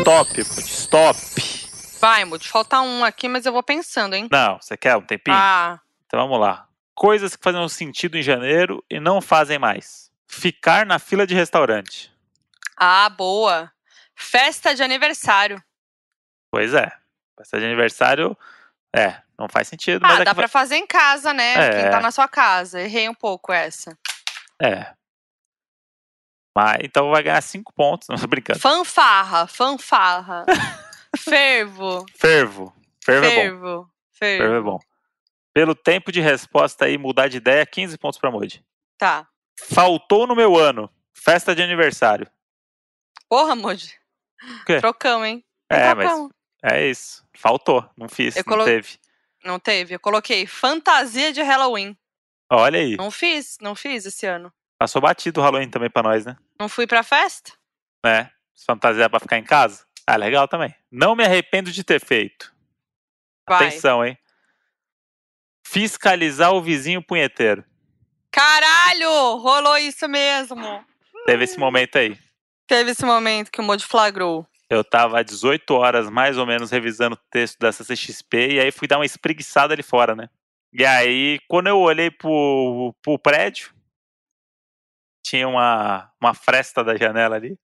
Stop, 0.00 0.40
stop. 0.66 1.16
Vai, 2.00 2.24
Moody, 2.24 2.48
falta 2.48 2.80
um 2.80 3.04
aqui, 3.04 3.28
mas 3.28 3.46
eu 3.46 3.52
vou 3.52 3.62
pensando, 3.62 4.14
hein? 4.14 4.28
Não, 4.30 4.60
você 4.60 4.76
quer 4.76 4.96
um 4.96 5.02
tempinho? 5.02 5.36
Ah, 5.36 5.80
Então 6.06 6.20
vamos 6.20 6.38
lá. 6.38 6.68
Coisas 6.94 7.34
que 7.36 7.42
faziam 7.42 7.68
sentido 7.68 8.16
em 8.16 8.22
janeiro 8.22 8.84
e 8.90 9.00
não 9.00 9.20
fazem 9.20 9.58
mais. 9.58 10.10
Ficar 10.26 10.84
na 10.86 10.98
fila 10.98 11.26
de 11.26 11.34
restaurante. 11.34 12.12
ah, 12.76 13.08
boa. 13.08 13.70
Festa 14.14 14.74
de 14.74 14.82
aniversário. 14.82 15.62
Pois 16.50 16.72
é. 16.72 16.90
Festa 17.38 17.58
de 17.58 17.66
aniversário, 17.66 18.36
é, 18.94 19.20
não 19.38 19.46
faz 19.46 19.68
sentido, 19.68 20.00
mas 20.00 20.18
Ah, 20.18 20.22
é 20.22 20.24
dá 20.24 20.30
que 20.30 20.36
pra 20.36 20.48
fazer 20.48 20.76
em 20.76 20.86
casa, 20.86 21.34
né? 21.34 21.52
É. 21.54 21.82
Quem 21.82 21.90
tá 21.90 22.00
na 22.00 22.10
sua 22.10 22.26
casa. 22.26 22.80
Errei 22.80 23.08
um 23.10 23.14
pouco 23.14 23.52
essa. 23.52 23.96
É. 24.62 24.94
Mas, 26.56 26.78
então 26.82 27.10
vai 27.10 27.22
ganhar 27.22 27.42
cinco 27.42 27.72
pontos, 27.74 28.08
não 28.08 28.16
tô 28.16 28.26
brincando. 28.26 28.58
Fanfarra, 28.58 29.46
fanfarra. 29.46 30.46
Fervo, 31.16 32.04
Fervo. 32.16 32.74
Fervo 33.04 33.26
é 33.26 33.30
bom. 33.30 33.34
fervo, 33.34 33.90
fervo. 34.12 34.42
Fervo 34.42 34.54
é 34.56 34.60
bom. 34.60 34.78
Pelo 35.52 35.74
tempo 35.74 36.12
de 36.12 36.20
resposta 36.20 36.84
aí, 36.84 36.98
mudar 36.98 37.28
de 37.28 37.38
ideia, 37.38 37.64
15 37.64 37.96
pontos 37.98 38.18
pra 38.18 38.30
Moody. 38.30 38.64
Tá. 38.98 39.26
Faltou 39.58 40.26
no 40.26 40.34
meu 40.36 40.56
ano. 40.56 40.90
Festa 41.14 41.54
de 41.54 41.62
aniversário. 41.62 42.30
Porra, 43.28 43.54
Moody. 43.56 43.92
Trocamos, 44.80 45.26
hein? 45.26 45.44
É, 45.70 45.94
mas 45.94 46.10
é 46.62 46.86
isso. 46.86 47.24
Faltou. 47.34 47.88
Não 47.96 48.08
fiz, 48.08 48.36
Eu 48.36 48.44
não 48.46 48.52
colo- 48.52 48.64
teve. 48.64 48.98
Não 49.44 49.58
teve. 49.58 49.94
Eu 49.94 50.00
coloquei 50.00 50.46
fantasia 50.46 51.32
de 51.32 51.42
Halloween. 51.42 51.96
Olha 52.50 52.78
aí. 52.78 52.96
Não 52.96 53.10
fiz, 53.10 53.56
não 53.60 53.74
fiz 53.74 54.04
esse 54.06 54.26
ano. 54.26 54.52
Passou 54.78 55.00
batido 55.00 55.40
o 55.40 55.42
Halloween 55.42 55.70
também 55.70 55.88
pra 55.90 56.02
nós, 56.02 56.26
né? 56.26 56.36
Não 56.60 56.68
fui 56.68 56.86
pra 56.86 57.02
festa? 57.02 57.52
né? 58.04 58.30
Fantasia 58.66 59.08
pra 59.10 59.18
ficar 59.20 59.38
em 59.38 59.44
casa. 59.44 59.84
Ah, 60.06 60.16
legal 60.16 60.46
também. 60.46 60.74
Não 60.90 61.16
me 61.16 61.24
arrependo 61.24 61.72
de 61.72 61.82
ter 61.82 62.00
feito. 62.00 62.54
Vai. 63.48 63.66
Atenção, 63.66 64.04
hein? 64.04 64.16
Fiscalizar 65.66 66.52
o 66.52 66.62
vizinho 66.62 67.02
punheteiro. 67.02 67.64
Caralho! 68.30 69.36
Rolou 69.36 69.76
isso 69.78 70.06
mesmo. 70.08 70.84
Teve 71.24 71.44
esse 71.44 71.58
momento 71.58 71.96
aí. 71.96 72.16
Teve 72.66 72.92
esse 72.92 73.04
momento 73.04 73.50
que 73.50 73.60
o 73.60 73.64
Moody 73.64 73.84
flagrou. 73.84 74.46
Eu 74.68 74.84
tava 74.84 75.20
às 75.20 75.26
18 75.26 75.70
horas, 75.74 76.10
mais 76.10 76.36
ou 76.36 76.46
menos, 76.46 76.70
revisando 76.70 77.14
o 77.14 77.20
texto 77.30 77.58
da 77.58 77.72
CCXP, 77.72 78.54
e 78.54 78.60
aí 78.60 78.72
fui 78.72 78.88
dar 78.88 78.98
uma 78.98 79.06
espreguiçada 79.06 79.72
ali 79.72 79.82
fora, 79.82 80.14
né? 80.14 80.28
E 80.72 80.84
aí, 80.84 81.38
quando 81.48 81.68
eu 81.68 81.78
olhei 81.78 82.10
pro, 82.10 82.94
pro 83.00 83.18
prédio, 83.18 83.72
tinha 85.24 85.48
uma, 85.48 86.12
uma 86.20 86.34
fresta 86.34 86.84
da 86.84 86.96
janela 86.96 87.36
ali, 87.36 87.56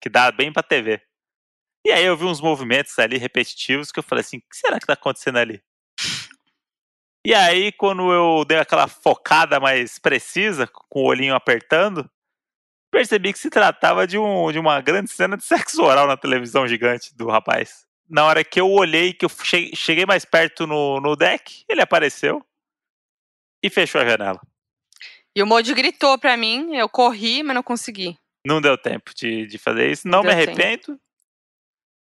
que 0.00 0.08
dá 0.08 0.30
bem 0.30 0.52
pra 0.52 0.62
TV. 0.62 1.00
E 1.86 1.92
aí 1.92 2.04
eu 2.04 2.16
vi 2.16 2.24
uns 2.24 2.40
movimentos 2.40 2.98
ali 2.98 3.18
repetitivos 3.18 3.92
que 3.92 3.98
eu 3.98 4.02
falei 4.02 4.20
assim, 4.22 4.38
o 4.38 4.40
que 4.40 4.56
será 4.56 4.80
que 4.80 4.86
tá 4.86 4.94
acontecendo 4.94 5.36
ali? 5.38 5.62
E 7.26 7.32
aí, 7.34 7.72
quando 7.72 8.12
eu 8.12 8.44
dei 8.44 8.58
aquela 8.58 8.86
focada 8.86 9.58
mais 9.58 9.98
precisa, 9.98 10.66
com 10.66 11.00
o 11.00 11.06
olhinho 11.06 11.34
apertando, 11.34 12.08
percebi 12.92 13.32
que 13.32 13.38
se 13.38 13.48
tratava 13.48 14.06
de, 14.06 14.18
um, 14.18 14.52
de 14.52 14.58
uma 14.58 14.80
grande 14.80 15.10
cena 15.10 15.36
de 15.36 15.44
sexo 15.44 15.82
oral 15.82 16.06
na 16.06 16.16
televisão 16.16 16.68
gigante 16.68 17.14
do 17.16 17.28
rapaz. 17.28 17.86
Na 18.08 18.24
hora 18.26 18.44
que 18.44 18.60
eu 18.60 18.70
olhei, 18.70 19.14
que 19.14 19.24
eu 19.24 19.30
che- 19.30 19.74
cheguei 19.74 20.04
mais 20.04 20.24
perto 20.26 20.66
no, 20.66 21.00
no 21.00 21.16
deck, 21.16 21.64
ele 21.66 21.80
apareceu 21.80 22.44
e 23.62 23.70
fechou 23.70 24.00
a 24.00 24.04
janela. 24.04 24.40
E 25.34 25.42
o 25.42 25.46
Moody 25.46 25.72
gritou 25.74 26.18
pra 26.18 26.36
mim, 26.36 26.76
eu 26.76 26.88
corri, 26.88 27.42
mas 27.42 27.54
não 27.54 27.62
consegui. 27.62 28.16
Não 28.46 28.60
deu 28.60 28.76
tempo 28.76 29.12
de, 29.14 29.46
de 29.46 29.56
fazer 29.56 29.90
isso. 29.90 30.06
Não, 30.06 30.22
Não 30.22 30.30
me 30.30 30.44
deu 30.44 30.54
tempo. 30.54 31.00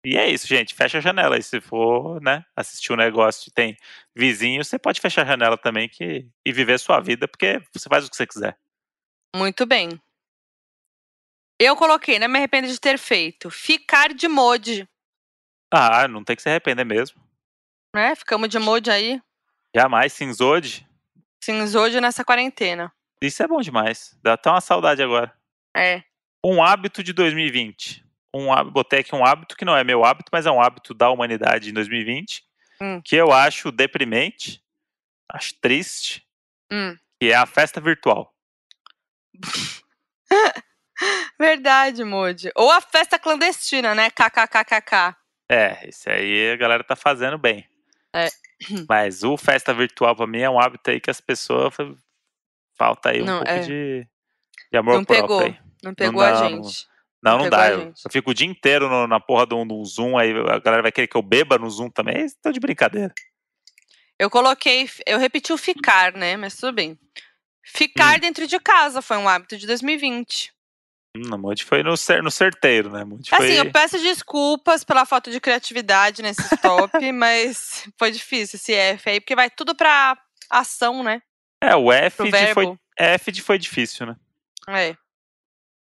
E 0.04 0.16
é 0.16 0.28
isso, 0.28 0.46
gente. 0.46 0.74
Fecha 0.74 0.98
a 0.98 1.00
janela. 1.00 1.38
E 1.38 1.42
se 1.42 1.60
for, 1.60 2.20
né, 2.22 2.44
assistir 2.56 2.92
um 2.92 2.96
negócio 2.96 3.48
e 3.48 3.52
tem 3.52 3.76
vizinho, 4.14 4.64
você 4.64 4.78
pode 4.78 5.00
fechar 5.00 5.22
a 5.22 5.26
janela 5.26 5.58
também 5.58 5.88
que, 5.88 6.28
e 6.44 6.52
viver 6.52 6.78
sua 6.78 7.00
vida, 7.00 7.26
porque 7.26 7.60
você 7.72 7.88
faz 7.88 8.06
o 8.06 8.10
que 8.10 8.16
você 8.16 8.26
quiser. 8.26 8.58
Muito 9.34 9.66
bem. 9.66 10.00
Eu 11.60 11.74
coloquei, 11.76 12.18
não 12.18 12.28
me 12.28 12.38
arrependo 12.38 12.68
de 12.68 12.80
ter 12.80 12.98
feito. 12.98 13.50
Ficar 13.50 14.14
de 14.14 14.28
Moody. 14.28 14.88
Ah, 15.72 16.06
não 16.06 16.22
tem 16.22 16.36
que 16.36 16.42
se 16.42 16.48
arrepender 16.48 16.84
mesmo. 16.84 17.20
Né? 17.94 18.14
Ficamos 18.14 18.48
de 18.48 18.58
Moody 18.58 18.90
aí, 18.90 19.20
Jamais, 19.74 20.12
cinzode. 20.12 20.88
cinzode 21.42 22.00
nessa 22.00 22.24
quarentena. 22.24 22.92
Isso 23.22 23.42
é 23.42 23.46
bom 23.46 23.60
demais. 23.60 24.18
Dá 24.22 24.34
até 24.34 24.50
uma 24.50 24.60
saudade 24.60 25.02
agora. 25.02 25.32
É. 25.76 26.02
Um 26.44 26.62
hábito 26.62 27.02
de 27.02 27.12
2020. 27.12 28.04
Um, 28.34 28.46
botei 28.70 29.00
aqui 29.00 29.14
um 29.14 29.24
hábito 29.24 29.56
que 29.56 29.64
não 29.64 29.76
é 29.76 29.82
meu 29.82 30.04
hábito, 30.04 30.30
mas 30.32 30.44
é 30.46 30.50
um 30.50 30.60
hábito 30.60 30.92
da 30.94 31.08
humanidade 31.10 31.70
em 31.70 31.72
2020, 31.72 32.42
Hum. 32.80 33.00
que 33.04 33.16
eu 33.16 33.32
acho 33.32 33.72
deprimente, 33.72 34.62
acho 35.30 35.54
triste, 35.60 36.26
Hum. 36.70 36.94
que 37.20 37.30
é 37.30 37.34
a 37.34 37.46
festa 37.46 37.80
virtual. 37.80 38.34
Verdade, 41.38 42.02
Moody. 42.04 42.50
Ou 42.56 42.70
a 42.70 42.80
festa 42.80 43.18
clandestina, 43.18 43.94
né? 43.94 44.10
KKKKK. 44.10 45.16
É, 45.48 45.88
isso 45.88 46.10
aí 46.10 46.50
a 46.52 46.56
galera 46.56 46.82
tá 46.84 46.96
fazendo 46.96 47.38
bem. 47.38 47.66
É. 48.12 48.28
Mas 48.88 49.22
o 49.22 49.36
festa 49.36 49.72
virtual 49.72 50.14
pra 50.16 50.26
mim 50.26 50.40
é 50.40 50.50
um 50.50 50.58
hábito 50.60 50.90
aí 50.90 51.00
que 51.00 51.10
as 51.10 51.20
pessoas 51.20 51.72
fa- 51.74 51.94
falta 52.76 53.10
aí 53.10 53.22
um 53.22 53.24
Não, 53.24 53.38
pouco 53.38 53.50
é. 53.52 53.60
de, 53.60 54.06
de 54.72 54.76
amor 54.78 54.94
Não 54.96 55.04
próprio 55.04 55.26
pegou. 55.28 55.40
aí. 55.44 55.58
Não 55.82 55.94
pegou 55.94 56.20
dá, 56.22 56.28
a 56.38 56.50
não- 56.50 56.64
gente. 56.64 56.86
Não, 56.86 56.97
Não 57.22 57.38
não 57.38 57.50
dá. 57.50 57.70
Eu, 57.70 57.80
eu 57.88 58.10
fico 58.10 58.30
o 58.30 58.34
dia 58.34 58.46
inteiro 58.46 58.88
no- 58.88 59.06
na 59.06 59.18
porra 59.18 59.44
do, 59.46 59.64
do 59.64 59.84
Zoom, 59.84 60.16
aí 60.16 60.30
a 60.30 60.58
galera 60.60 60.82
vai 60.82 60.92
querer 60.92 61.08
que 61.08 61.16
eu 61.16 61.22
beba 61.22 61.58
no 61.58 61.68
Zoom 61.68 61.90
também. 61.90 62.24
Estão 62.24 62.52
de 62.52 62.60
brincadeira. 62.60 63.12
Eu 64.18 64.28
coloquei, 64.30 64.88
eu 65.06 65.18
repeti 65.18 65.52
o 65.52 65.56
ficar, 65.58 66.12
né? 66.12 66.36
Mas 66.36 66.56
tudo 66.56 66.72
bem. 66.72 66.98
Ficar 67.64 68.16
Hum. 68.16 68.20
dentro 68.20 68.46
de 68.46 68.58
casa 68.58 69.02
foi 69.02 69.16
um 69.16 69.28
hábito 69.28 69.56
de 69.56 69.66
2020. 69.66 70.52
Hum, 71.16 71.32
a 71.34 71.38
Moody 71.38 71.64
foi 71.64 71.82
no, 71.82 71.96
cer 71.96 72.22
no 72.22 72.30
certeiro, 72.30 72.90
né? 72.90 73.04
Moody 73.04 73.28
Assim, 73.32 73.46
foi... 73.46 73.58
eu 73.58 73.70
peço 73.72 73.98
desculpas 73.98 74.84
pela 74.84 75.04
falta 75.06 75.30
de 75.30 75.40
criatividade 75.40 76.22
nesse 76.22 76.56
top, 76.58 76.92
mas 77.12 77.88
foi 77.98 78.10
difícil 78.10 78.56
esse 78.56 78.72
F 78.74 79.10
aí, 79.10 79.20
porque 79.20 79.34
vai 79.36 79.50
tudo 79.50 79.74
pra 79.74 80.16
ação, 80.50 81.02
né? 81.02 81.20
É, 81.62 81.74
o 81.74 81.92
F 81.92 82.16
Pro 82.18 82.30
de, 82.30 82.54
foi. 82.54 82.78
F 82.96 83.32
de 83.32 83.42
foi 83.42 83.58
difícil, 83.58 84.06
né? 84.06 84.16
É. 84.68 84.96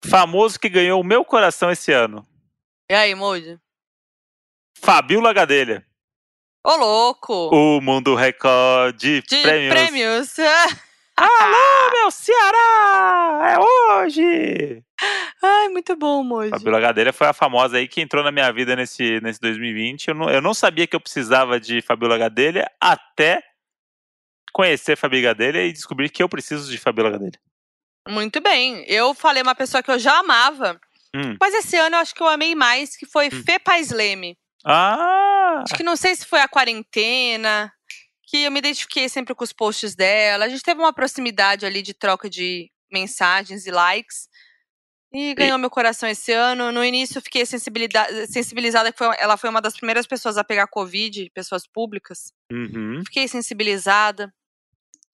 Famoso 0.09 0.59
que 0.59 0.69
ganhou 0.69 1.01
o 1.01 1.03
meu 1.03 1.25
coração 1.25 1.71
esse 1.71 1.91
ano. 1.91 2.25
E 2.89 2.93
aí, 2.93 3.15
Moody? 3.15 3.59
Fabiola 4.77 5.33
Gadelha. 5.33 5.85
Ô, 6.63 6.75
louco! 6.75 7.49
O 7.51 7.81
Mundo 7.81 8.15
Record 8.15 8.95
de, 8.95 9.21
de 9.21 9.41
prêmios. 9.41 9.73
prêmios. 9.73 10.35
Alô, 11.17 11.91
meu 11.91 12.11
Ceará! 12.11 13.53
É 13.53 13.59
hoje! 13.59 14.83
Ai, 15.41 15.69
muito 15.69 15.95
bom, 15.95 16.23
Moody. 16.23 16.49
Fabiola 16.49 16.79
Gadelha 16.79 17.13
foi 17.13 17.27
a 17.27 17.33
famosa 17.33 17.77
aí 17.77 17.87
que 17.87 18.01
entrou 18.01 18.23
na 18.23 18.31
minha 18.31 18.51
vida 18.51 18.75
nesse, 18.75 19.19
nesse 19.21 19.39
2020. 19.39 20.09
Eu 20.09 20.15
não, 20.15 20.29
eu 20.29 20.41
não 20.41 20.53
sabia 20.53 20.85
que 20.85 20.95
eu 20.95 20.99
precisava 20.99 21.59
de 21.59 21.81
Fabiola 21.81 22.17
Gadelha 22.17 22.69
até 22.79 23.41
conhecer 24.53 24.95
Fabi 24.95 25.21
Gadelha 25.21 25.65
e 25.65 25.73
descobrir 25.73 26.09
que 26.09 26.23
eu 26.23 26.29
preciso 26.29 26.71
de 26.71 26.77
Fabiola 26.77 27.11
Gadelha. 27.11 27.39
Muito 28.07 28.39
bem. 28.41 28.83
Eu 28.87 29.13
falei 29.13 29.41
uma 29.41 29.55
pessoa 29.55 29.81
que 29.81 29.89
eu 29.91 29.97
já 29.99 30.19
amava, 30.19 30.79
Hum. 31.15 31.35
mas 31.39 31.53
esse 31.53 31.75
ano 31.77 31.95
eu 31.95 31.99
acho 31.99 32.13
que 32.13 32.21
eu 32.21 32.27
amei 32.27 32.53
mais, 32.55 32.95
que 32.95 33.05
foi 33.05 33.27
Hum. 33.27 33.43
Fê 33.43 33.57
Paz 33.59 33.89
Leme. 33.89 34.37
Ah! 34.65 35.63
Acho 35.63 35.75
que 35.75 35.83
não 35.83 35.95
sei 35.95 36.15
se 36.15 36.25
foi 36.25 36.41
a 36.41 36.47
quarentena, 36.47 37.71
que 38.27 38.43
eu 38.43 38.51
me 38.51 38.59
identifiquei 38.59 39.07
sempre 39.07 39.33
com 39.35 39.43
os 39.43 39.53
posts 39.53 39.95
dela. 39.95 40.45
A 40.45 40.49
gente 40.49 40.63
teve 40.63 40.79
uma 40.79 40.93
proximidade 40.93 41.65
ali 41.65 41.81
de 41.81 41.93
troca 41.93 42.29
de 42.29 42.69
mensagens 42.91 43.65
e 43.65 43.71
likes. 43.71 44.27
E 45.13 45.33
ganhou 45.33 45.57
meu 45.57 45.69
coração 45.69 46.09
esse 46.09 46.33
ano. 46.33 46.71
No 46.73 46.83
início 46.83 47.17
eu 47.19 47.21
fiquei 47.21 47.45
sensibilizada, 47.45 48.91
que 48.91 48.97
foi- 48.97 49.15
ela 49.17 49.37
foi 49.37 49.49
uma 49.49 49.61
das 49.61 49.75
primeiras 49.77 50.05
pessoas 50.05 50.37
a 50.37 50.43
pegar 50.43 50.67
Covid, 50.67 51.29
pessoas 51.33 51.63
públicas. 51.65 52.33
Uhum. 52.51 53.01
Fiquei 53.05 53.27
sensibilizada. 53.27 54.33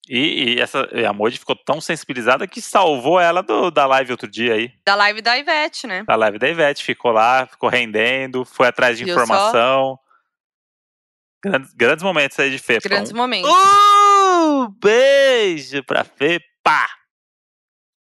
E, 0.09 0.55
e 0.55 0.59
essa, 0.59 0.89
e 0.91 1.05
a 1.05 1.13
Moji 1.13 1.37
ficou 1.37 1.55
tão 1.55 1.79
sensibilizada 1.79 2.47
que 2.47 2.59
salvou 2.61 3.19
ela 3.19 3.41
do- 3.43 3.69
da 3.71 3.85
live 3.85 4.11
outro 4.11 4.27
dia 4.27 4.55
aí. 4.55 4.73
Da 4.85 4.95
live 4.95 5.21
da 5.21 5.37
Ivete, 5.37 5.85
né? 5.87 6.03
Da 6.03 6.15
live 6.15 6.39
da 6.39 6.49
Ivete. 6.49 6.83
Ficou 6.83 7.11
lá, 7.11 7.45
ficou 7.47 7.69
rendendo, 7.69 8.43
foi 8.43 8.67
atrás 8.67 8.97
de 8.97 9.05
Viu 9.05 9.13
só? 9.13 9.23
informação. 9.23 9.99
Grandes, 11.43 11.73
grandes 11.73 12.03
momentos 12.03 12.37
aí 12.39 12.49
de 12.51 12.57
Fê. 12.59 12.79
Grandes 12.79 13.11
um- 13.11 13.15
momentos. 13.15 13.49
Uh, 13.49 14.69
beijo 14.79 15.83
pra 15.83 16.03
Fepa. 16.03 16.87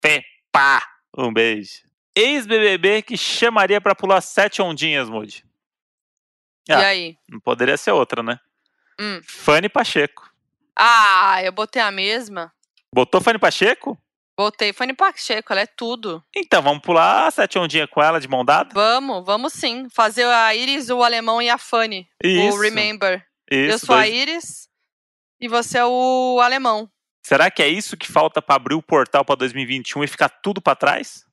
Fepa. 0.05 0.83
Um 1.17 1.33
beijo. 1.33 1.81
Ex-BBB 2.15 3.03
que 3.03 3.17
chamaria 3.17 3.81
pra 3.81 3.95
pular 3.95 4.21
sete 4.21 4.63
ondinhas, 4.63 5.09
Moody. 5.09 5.45
E 6.69 6.73
Ah. 6.73 6.87
aí? 6.89 7.17
Não 7.29 7.39
poderia 7.41 7.77
ser 7.77 7.91
outra, 7.93 8.23
né? 8.23 8.39
Hum. 8.99 9.21
Fanny 9.25 9.69
Pacheco. 9.69 10.31
Ah, 10.77 11.41
eu 11.43 11.53
botei 11.53 11.81
a 11.83 11.91
mesma. 11.91 12.53
Botou 12.95 13.21
Fanny 13.21 13.39
Pacheco? 13.39 13.99
Botei 14.39 14.73
Fanny 14.73 14.93
Pacheco, 14.95 15.51
ela 15.53 15.63
é 15.63 15.67
tudo. 15.67 16.23
Então, 16.37 16.61
vamos 16.63 16.83
pular 16.83 17.31
sete 17.33 17.59
ondinhas 17.59 17.89
com 17.91 18.03
ela 18.03 18.21
de 18.21 18.29
mão 18.29 18.45
dada? 18.45 18.69
Vamos, 18.75 19.25
vamos 19.25 19.53
sim. 19.55 19.89
Fazer 19.95 20.27
a 20.27 20.55
Iris, 20.55 20.91
o 20.91 21.03
alemão 21.03 21.41
e 21.41 21.49
a 21.49 21.57
Fanny. 21.57 22.07
Isso. 22.23 22.57
O 22.57 22.61
Remember. 22.61 23.25
eu 23.51 23.69
Isso, 23.69 23.87
sou 23.87 23.95
a 23.95 24.01
dois- 24.03 24.15
Iris 24.15 24.69
e 25.41 25.49
você 25.49 25.79
é 25.79 25.87
o 25.87 26.39
alemão. 26.43 26.91
Será 27.25 27.51
que 27.51 27.63
é 27.63 27.69
isso 27.69 27.97
que 27.97 28.07
falta 28.13 28.41
pra 28.43 28.57
abrir 28.57 28.75
o 28.75 28.83
portal 28.83 29.25
pra 29.25 29.35
2021 29.35 30.05
e 30.05 30.07
ficar 30.07 30.29
tudo 30.29 30.61
pra 30.61 30.77
trás? 30.77 31.25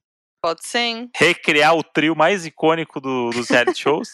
Pode 0.42 0.62
hein? 0.76 1.10
Recriar 1.16 1.76
o 1.76 1.84
trio 1.84 2.16
mais 2.16 2.46
icônico 2.46 3.00
do- 3.02 3.30
dos 3.32 3.50
reality 3.50 3.80
shows? 3.84 4.10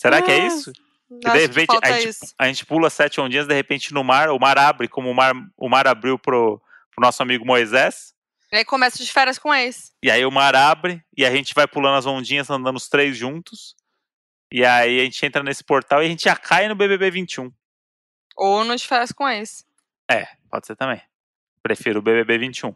Será 0.00 0.22
que 0.22 0.30
é 0.30 0.46
isso? 0.46 0.72
De 1.10 1.28
repente 1.28 1.76
a 1.82 2.00
gente, 2.00 2.18
a 2.38 2.46
gente 2.46 2.64
pula 2.64 2.88
sete 2.88 3.20
ondinhas, 3.20 3.46
de 3.46 3.54
repente 3.54 3.92
no 3.92 4.04
mar, 4.04 4.30
o 4.30 4.38
mar 4.38 4.56
abre, 4.56 4.86
como 4.86 5.10
o 5.10 5.14
mar, 5.14 5.34
o 5.56 5.68
mar 5.68 5.88
abriu 5.88 6.16
pro, 6.16 6.62
pro 6.94 7.04
nosso 7.04 7.20
amigo 7.22 7.44
Moisés. 7.44 8.14
E 8.52 8.56
aí 8.56 8.64
começa 8.64 9.02
de 9.02 9.10
férias 9.10 9.38
com 9.38 9.52
ex. 9.52 9.92
E 10.02 10.10
aí 10.10 10.24
o 10.24 10.30
mar 10.30 10.54
abre 10.54 11.02
e 11.16 11.24
a 11.24 11.30
gente 11.30 11.52
vai 11.54 11.66
pulando 11.66 11.98
as 11.98 12.06
ondinhas, 12.06 12.48
andando 12.48 12.76
os 12.76 12.88
três 12.88 13.16
juntos. 13.16 13.74
E 14.52 14.64
aí 14.64 15.00
a 15.00 15.04
gente 15.04 15.24
entra 15.24 15.42
nesse 15.42 15.64
portal 15.64 16.02
e 16.02 16.06
a 16.06 16.08
gente 16.08 16.24
já 16.24 16.36
cai 16.36 16.68
no 16.68 16.74
BBB 16.74 17.10
21. 17.10 17.52
Ou 18.36 18.64
no 18.64 18.76
de 18.76 18.86
férias 18.86 19.12
com 19.12 19.28
ex. 19.28 19.64
É, 20.10 20.26
pode 20.48 20.66
ser 20.66 20.76
também. 20.76 21.00
Prefiro 21.62 21.98
o 21.98 22.02
BBB 22.02 22.38
21. 22.38 22.74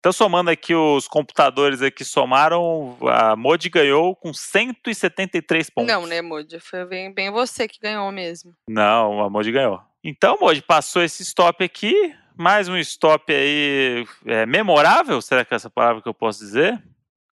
Então, 0.00 0.12
somando 0.12 0.48
aqui 0.48 0.74
os 0.74 1.06
computadores 1.06 1.82
aqui, 1.82 2.06
somaram, 2.06 2.96
a 3.02 3.36
Modi 3.36 3.68
ganhou 3.68 4.16
com 4.16 4.32
173 4.32 5.68
pontos. 5.68 5.92
Não, 5.92 6.06
né, 6.06 6.22
Moody? 6.22 6.58
Foi 6.58 6.86
bem, 6.86 7.12
bem 7.12 7.30
você 7.30 7.68
que 7.68 7.78
ganhou 7.78 8.10
mesmo. 8.10 8.54
Não, 8.66 9.22
a 9.22 9.28
Modi 9.28 9.52
ganhou. 9.52 9.78
Então, 10.02 10.38
Modi, 10.40 10.62
passou 10.62 11.02
esse 11.02 11.22
stop 11.22 11.62
aqui. 11.62 12.14
Mais 12.34 12.66
um 12.66 12.78
stop 12.78 13.30
aí 13.30 14.06
é, 14.24 14.46
memorável, 14.46 15.20
será 15.20 15.44
que 15.44 15.52
é 15.52 15.56
essa 15.56 15.68
palavra 15.68 16.00
que 16.00 16.08
eu 16.08 16.14
posso 16.14 16.38
dizer? 16.38 16.82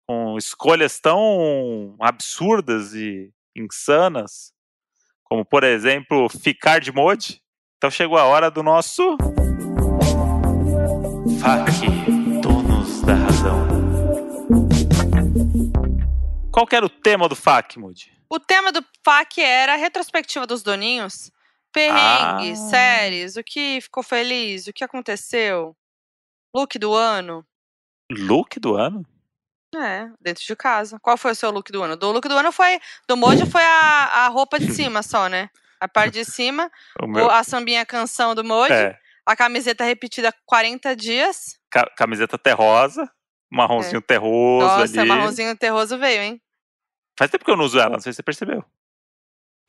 Com 0.06 0.38
escolhas 0.38 1.00
tão 1.00 1.96
absurdas 2.02 2.94
e 2.94 3.32
insanas, 3.56 4.52
como, 5.24 5.46
por 5.46 5.64
exemplo, 5.64 6.28
ficar 6.28 6.82
de 6.82 6.92
Modi. 6.92 7.42
Então 7.78 7.90
chegou 7.90 8.18
a 8.18 8.26
hora 8.26 8.52
do 8.52 8.62
nosso... 8.62 9.16
FAQ, 11.40 12.27
Qual 16.58 16.66
que 16.66 16.76
era 16.76 16.84
o 16.84 16.90
tema 16.90 17.30
do 17.30 17.36
FAQ, 17.36 17.78
Modi? 17.78 18.12
O 18.28 18.40
tema 18.40 18.72
do 18.72 18.84
FAQ 19.06 19.42
era 19.42 19.74
a 19.74 19.78
retrospectiva 19.78 20.48
dos 20.48 20.64
doninhos. 20.64 21.30
Perrengues, 21.72 22.60
Ah. 22.60 22.70
séries, 22.72 23.36
o 23.38 23.44
que 23.44 23.80
ficou 23.80 24.02
feliz, 24.02 24.66
o 24.66 24.74
que 24.74 24.84
aconteceu. 24.84 25.78
Look 26.56 26.80
do 26.80 26.96
ano. 26.96 27.46
Look 28.12 28.60
do 28.60 28.76
ano? 28.76 29.06
É, 29.76 30.08
dentro 30.20 30.44
de 30.44 30.56
casa. 30.56 30.98
Qual 31.00 31.16
foi 31.16 31.34
o 31.34 31.36
seu 31.36 31.52
look 31.52 31.72
do 31.72 31.84
ano? 31.84 31.96
Do 31.96 32.12
look 32.12 32.28
do 32.28 32.36
ano 32.36 32.52
foi. 32.52 32.80
Do 33.08 33.16
Moji 33.16 33.46
foi 33.46 33.62
a, 33.62 34.26
a 34.26 34.28
roupa 34.30 34.58
de 34.60 34.66
cima 34.74 35.04
só, 35.04 35.28
né? 35.30 35.52
A 35.80 35.88
parte 35.88 36.14
de 36.14 36.26
cima, 36.26 36.72
meu... 37.04 37.30
a 37.30 37.44
sambinha 37.44 37.86
canção 37.86 38.34
do 38.34 38.44
Moji, 38.44 38.74
É, 38.74 38.98
a 39.28 39.36
camiseta 39.36 39.84
repetida 39.84 40.34
40 40.48 40.96
dias. 40.96 41.60
ca- 41.70 41.92
camiseta 41.96 42.36
terrosa, 42.36 43.08
marronzinho 43.52 44.02
terroso 44.02 44.66
É. 44.66 44.78
Nossa, 44.80 45.02
ali. 45.02 45.08
marronzinho 45.10 45.56
terroso 45.56 46.00
veio, 46.00 46.22
hein? 46.24 46.42
Faz 47.18 47.32
tempo 47.32 47.44
que 47.44 47.52
eu 47.52 47.58
não 47.58 47.66
uso 47.66 47.80
ela, 47.80 47.92
não 47.92 48.00
sei 48.00 48.14
se 48.14 48.18
você 48.18 48.24
percebeu. 48.24 48.64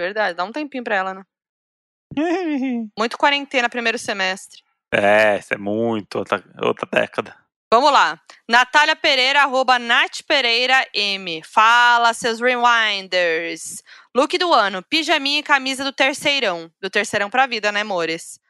Verdade, 0.01 0.37
dá 0.37 0.45
um 0.45 0.53
tempinho 0.53 0.85
pra 0.85 0.97
ela, 0.97 1.15
né? 1.15 1.25
Muito 2.99 3.19
quarentena 3.19 3.69
primeiro 3.69 3.99
semestre. 3.99 4.63
É, 4.93 5.39
isso 5.39 5.53
é 5.53 5.59
muito 5.59 6.19
outra, 6.19 6.43
outra 6.63 6.89
década. 6.91 7.37
Vamos 7.71 7.93
lá. 7.93 8.19
Natália 8.49 8.97
Pereira, 8.97 9.43
arroba 9.43 9.79
Nath 9.79 10.23
Pereira 10.27 10.89
M. 10.95 11.43
Fala, 11.43 12.15
seus 12.15 12.41
rewinders. 12.41 13.83
Look 14.17 14.39
do 14.39 14.55
ano, 14.55 14.83
pijaminha 14.83 15.41
e 15.41 15.43
camisa 15.43 15.85
do 15.85 15.93
terceirão. 15.93 16.73
Do 16.81 16.89
terceirão 16.89 17.29
pra 17.29 17.47
vida, 17.47 17.71
né, 17.71 17.83
amores? 17.83 18.41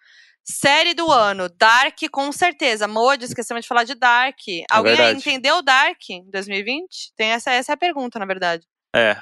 Série 0.45 0.95
do 0.95 1.11
ano, 1.11 1.49
Dark, 1.49 1.99
com 2.13 2.31
certeza. 2.31 2.87
Moody, 2.87 3.25
esquecemos 3.25 3.63
de 3.63 3.69
falar 3.69 3.83
de 3.83 3.97
Dark. 3.97 4.39
Alguém 4.71 4.99
aí 4.99 5.13
É 5.13 5.13
entendeu 5.13 5.61
Dark 5.63 5.99
em 6.09 6.31
2020? 6.31 7.13
Tem 7.17 7.33
essa, 7.33 7.51
essa 7.51 7.73
é 7.73 7.75
a 7.75 7.77
pergunta, 7.77 8.21
na 8.21 8.25
verdade. 8.25 8.65
É. 8.95 9.13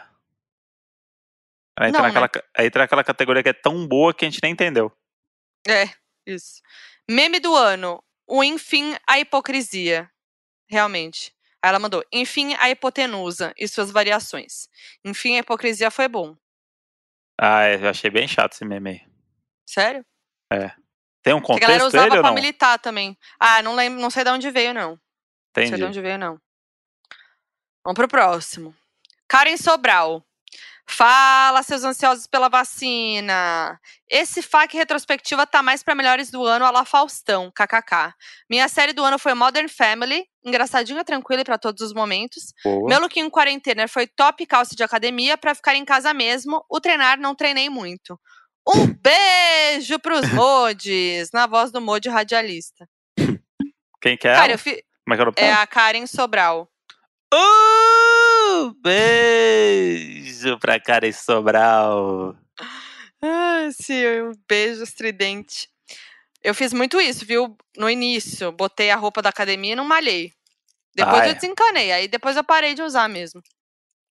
Aí 1.78 1.88
entra, 1.88 2.02
Não, 2.02 2.08
né? 2.08 2.20
naquela, 2.20 2.44
aí 2.56 2.66
entra 2.66 2.82
naquela 2.82 3.04
categoria 3.04 3.42
que 3.42 3.50
é 3.50 3.52
tão 3.52 3.86
boa 3.86 4.14
que 4.14 4.24
a 4.24 4.30
gente 4.30 4.40
nem 4.42 4.52
entendeu. 4.52 4.90
É, 5.66 5.84
isso. 6.26 6.62
Meme 7.08 7.38
do 7.38 7.54
ano, 7.54 8.02
o 8.26 8.42
enfim, 8.42 8.96
a 9.06 9.18
hipocrisia. 9.18 10.10
Realmente. 10.68 11.34
Aí 11.62 11.68
ela 11.68 11.78
mandou, 11.78 12.04
enfim, 12.12 12.54
a 12.58 12.70
hipotenusa 12.70 13.52
e 13.56 13.68
suas 13.68 13.90
variações. 13.90 14.68
Enfim, 15.04 15.36
a 15.36 15.40
hipocrisia 15.40 15.90
foi 15.90 16.08
bom. 16.08 16.36
Ah, 17.38 17.64
é, 17.64 17.76
eu 17.76 17.88
achei 17.88 18.10
bem 18.10 18.26
chato 18.26 18.54
esse 18.54 18.64
meme 18.64 18.90
aí. 18.90 19.06
Sério? 19.68 20.04
Tem 21.22 21.34
um 21.34 21.40
Porque 21.40 21.52
a 21.54 21.58
galera 21.58 21.84
contexto 21.84 21.96
usava 21.96 22.14
ele 22.14 22.22
pra 22.22 22.32
militar 22.32 22.78
também. 22.78 23.18
Ah, 23.38 23.60
não 23.62 23.74
lembro, 23.74 24.00
não 24.00 24.10
sei 24.10 24.24
de 24.24 24.30
onde 24.30 24.50
veio, 24.50 24.72
não. 24.72 24.90
Não 24.92 25.00
sei 25.56 25.64
de 25.64 25.68
Entendi. 25.70 25.84
onde 25.84 26.00
veio, 26.00 26.18
não. 26.18 26.40
Vamos 27.84 27.96
pro 27.96 28.08
próximo. 28.08 28.74
Karen 29.29 29.57
Sobral. 29.57 30.24
Fala, 30.89 31.64
seus 31.64 31.83
ansiosos 31.83 32.29
pela 32.29 32.49
vacina. 32.49 33.79
Esse 34.09 34.41
FAQ 34.41 34.77
retrospectiva 34.77 35.45
tá 35.45 35.61
mais 35.61 35.83
pra 35.83 35.97
melhores 35.97 36.31
do 36.31 36.45
ano, 36.45 36.64
a 36.64 36.70
la 36.70 36.85
Faustão, 36.85 37.51
kkk. 37.51 38.14
Minha 38.49 38.68
série 38.68 38.93
do 38.93 39.03
ano 39.03 39.18
foi 39.18 39.35
Modern 39.35 39.66
Family, 39.66 40.24
engraçadinha, 40.45 41.05
tranquila 41.05 41.41
e 41.41 41.45
pra 41.45 41.59
todos 41.59 41.83
os 41.83 41.93
momentos. 41.93 42.55
Boa. 42.62 42.89
Meu 42.89 43.01
look 43.01 43.18
em 43.18 43.29
quarentena 43.29 43.89
foi 43.89 44.07
top 44.07 44.47
calça 44.47 44.77
de 44.77 44.85
academia 44.85 45.37
pra 45.37 45.57
ficar 45.57 45.74
em 45.74 45.85
casa 45.85 46.14
mesmo. 46.14 46.64
O 46.70 46.81
treinar 46.81 47.18
não 47.18 47.35
treinei 47.35 47.68
muito. 47.68 48.18
Um 48.66 48.87
beijo 49.03 49.99
pros 49.99 50.31
mods, 50.33 51.31
na 51.33 51.49
voz 51.49 51.72
do 51.72 51.81
mod 51.81 52.09
radialista. 52.09 52.89
Quem 54.01 54.16
que 54.16 54.29
é? 54.29 54.35
Cara, 54.37 54.57
fi... 54.57 54.85
É 55.09 55.33
que 55.33 55.41
é 55.41 55.47
é 55.47 55.53
a 55.53 55.66
Karen 55.66 56.07
Sobral. 56.07 56.68
Uh, 57.35 58.26
beijo 58.82 60.59
pra 60.59 60.78
Karen 60.80 61.12
Sobral. 61.12 62.36
Ah, 63.22 63.68
sim, 63.72 64.07
um 64.22 64.32
beijo 64.49 64.82
estridente. 64.82 65.68
Eu 66.42 66.55
fiz 66.55 66.72
muito 66.72 67.01
isso, 67.01 67.24
viu? 67.24 67.57
No 67.76 67.88
início, 67.90 68.53
botei 68.53 68.90
a 68.90 68.97
roupa 68.97 69.20
da 69.22 69.30
academia 69.30 69.72
e 69.72 69.76
não 69.76 69.84
malhei. 69.84 70.32
Depois 70.94 71.20
Ah, 71.22 71.26
eu 71.26 71.30
é. 71.32 71.34
desencanei, 71.34 71.92
aí 71.92 72.09
depois 72.09 72.36
eu 72.36 72.44
parei 72.44 72.74
de 72.74 72.82
usar 72.82 73.09
mesmo. 73.09 73.42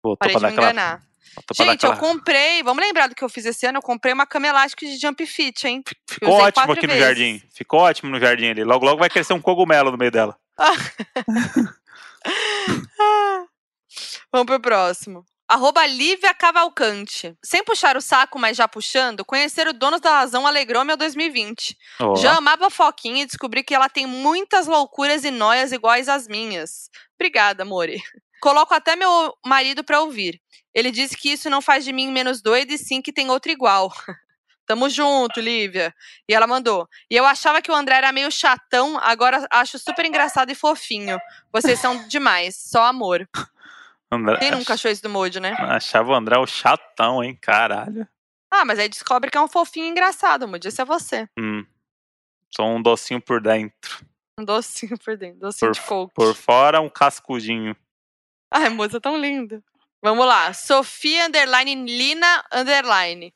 Botou 0.04 0.18
Parei 0.18 0.36
de 0.36 0.42
me 0.42 0.48
aquela- 0.50 0.72
enganar. 0.72 1.02
Gente, 1.54 1.84
eu 1.86 1.98
comprei, 1.98 2.64
vamos 2.64 2.82
lembrar 2.84 3.08
do 3.08 3.16
que 3.16 3.24
eu 3.24 3.28
fiz 3.28 3.46
esse 3.46 3.66
ano, 3.66 3.80
eu 3.80 3.82
comprei 3.82 4.14
uma 4.14 4.26
cama 4.26 4.48
elástica 4.48 4.86
de 4.86 4.96
jump 4.98 5.26
fit, 5.26 5.68
hein? 5.68 5.84
Ficou 6.10 6.34
ótimo 6.34 6.72
aqui 6.72 6.88
no 6.88 6.94
vezes. 6.94 7.06
jardim. 7.06 7.42
Ficou 7.54 7.80
ótimo 7.82 8.10
no 8.12 8.20
jardim 8.20 8.50
ali. 8.52 8.64
Logo, 8.64 8.86
logo 8.86 9.00
vai 9.00 9.10
crescer 9.10 9.34
um 9.34 9.42
cogumelo 9.42 9.92
no 9.92 9.98
meio 9.98 10.12
dela. 10.12 10.38
Vamos 14.36 14.48
pro 14.48 14.60
próximo. 14.60 15.26
Arroba 15.48 15.88
Lívia 15.88 16.34
Cavalcante. 16.34 17.34
Sem 17.42 17.64
puxar 17.64 17.96
o 17.96 18.02
saco, 18.02 18.38
mas 18.38 18.58
já 18.58 18.68
puxando, 18.68 19.24
conhecer 19.24 19.66
o 19.66 19.72
Donos 19.72 20.02
da 20.02 20.12
Razão 20.12 20.46
alegrou 20.46 20.84
meu 20.84 20.98
2020. 20.98 21.78
Ó, 22.02 22.16
Já 22.18 22.36
amava 22.36 22.68
a 22.68 22.70
Foquinha 22.70 23.24
e 23.24 23.26
descobri 23.26 23.64
que 23.64 23.74
ela 23.74 23.88
tem 23.88 24.06
muitas 24.06 24.68
loucuras 24.68 25.24
e 25.24 25.32
noias 25.32 25.72
iguais 25.72 26.10
às 26.10 26.28
minhas. 26.28 26.90
Obrigada, 27.18 27.64
amore. 27.64 27.96
Coloco 28.42 28.74
até 28.74 28.98
meu 28.98 29.34
marido 29.46 29.86
pra 29.86 30.02
ouvir. 30.02 30.42
Ele 30.74 30.92
disse 30.92 31.16
que 31.16 31.32
isso 31.32 31.50
não 31.50 31.62
faz 31.62 31.86
de 31.86 31.94
mim 31.94 32.12
menos 32.12 32.42
doida 32.42 32.74
e 32.74 32.78
sim 32.78 33.02
que 33.02 33.14
tem 33.14 33.30
outra 33.30 33.54
igual. 33.54 33.90
Tamo 34.68 34.90
junto, 34.90 35.40
Lívia. 35.40 35.96
E 36.28 36.34
ela 36.34 36.46
mandou. 36.46 36.90
E 37.10 37.16
eu 37.16 37.26
achava 37.26 37.62
que 37.62 37.72
o 37.72 37.76
André 37.76 37.96
era 37.96 38.12
meio 38.12 38.30
chatão, 38.30 39.00
agora 39.02 39.48
acho 39.50 39.80
super 39.80 40.06
engraçado 40.06 40.52
e 40.52 40.56
fofinho. 40.56 41.18
Vocês 41.54 41.80
são 41.80 42.06
demais, 42.10 42.58
só 42.58 42.84
amor. 42.84 43.26
André- 44.16 44.38
Quem 44.40 44.52
nunca 44.52 44.74
achou 44.74 44.90
isso 44.92 45.02
do 45.04 45.10
Mojo, 45.10 45.40
né? 45.40 45.56
Achava 45.60 46.12
o 46.12 46.16
André 46.16 46.38
o 46.38 46.46
chatão, 46.48 47.24
hein? 47.24 47.38
Caralho. 47.42 48.08
Ah, 48.52 48.64
mas 48.66 48.80
aí 48.80 48.88
descobre 48.90 49.30
que 49.30 49.38
é 49.38 49.42
um 49.42 49.48
fofinho 49.48 49.86
engraçado, 49.88 50.48
Mojo. 50.48 50.68
Esse 50.68 50.82
é 50.82 50.86
você. 50.86 51.28
Hum. 51.38 51.66
Sou 52.56 52.68
um 52.68 52.82
docinho 52.82 53.22
por 53.22 53.42
dentro. 53.42 54.06
Um 54.40 54.46
docinho 54.46 54.98
por 54.98 55.18
dentro, 55.18 55.40
docinho 55.40 55.72
Por 55.72 55.76
de 55.80 55.88
coco. 55.88 56.14
Por 56.14 56.36
fora, 56.36 56.82
um 56.82 56.90
cascudinho. 56.90 57.76
Ai, 58.52 58.70
moça, 58.70 59.00
tão 59.02 59.18
lindo. 59.18 59.64
Vamos 60.04 60.26
lá. 60.26 60.54
Sofia 60.54 61.26
underline 61.28 61.76
Lina 61.86 62.44
underline. 62.54 63.34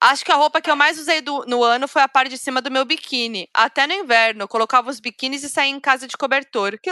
Acho 0.00 0.24
que 0.24 0.30
a 0.32 0.36
roupa 0.36 0.60
que 0.60 0.70
eu 0.70 0.76
mais 0.76 0.98
usei 0.98 1.20
do- 1.22 1.44
no 1.46 1.64
ano 1.64 1.88
foi 1.88 2.02
a 2.02 2.08
parte 2.08 2.28
de 2.30 2.36
cima 2.38 2.60
do 2.60 2.70
meu 2.70 2.84
biquíni. 2.84 3.48
Até 3.54 3.86
no 3.86 3.92
inverno, 3.94 4.42
eu 4.42 4.48
colocava 4.48 4.90
os 4.90 5.00
biquínis 5.00 5.42
e 5.42 5.48
saía 5.48 5.70
em 5.70 5.80
casa 5.80 6.06
de 6.06 6.16
cobertor. 6.16 6.78
Que, 6.82 6.90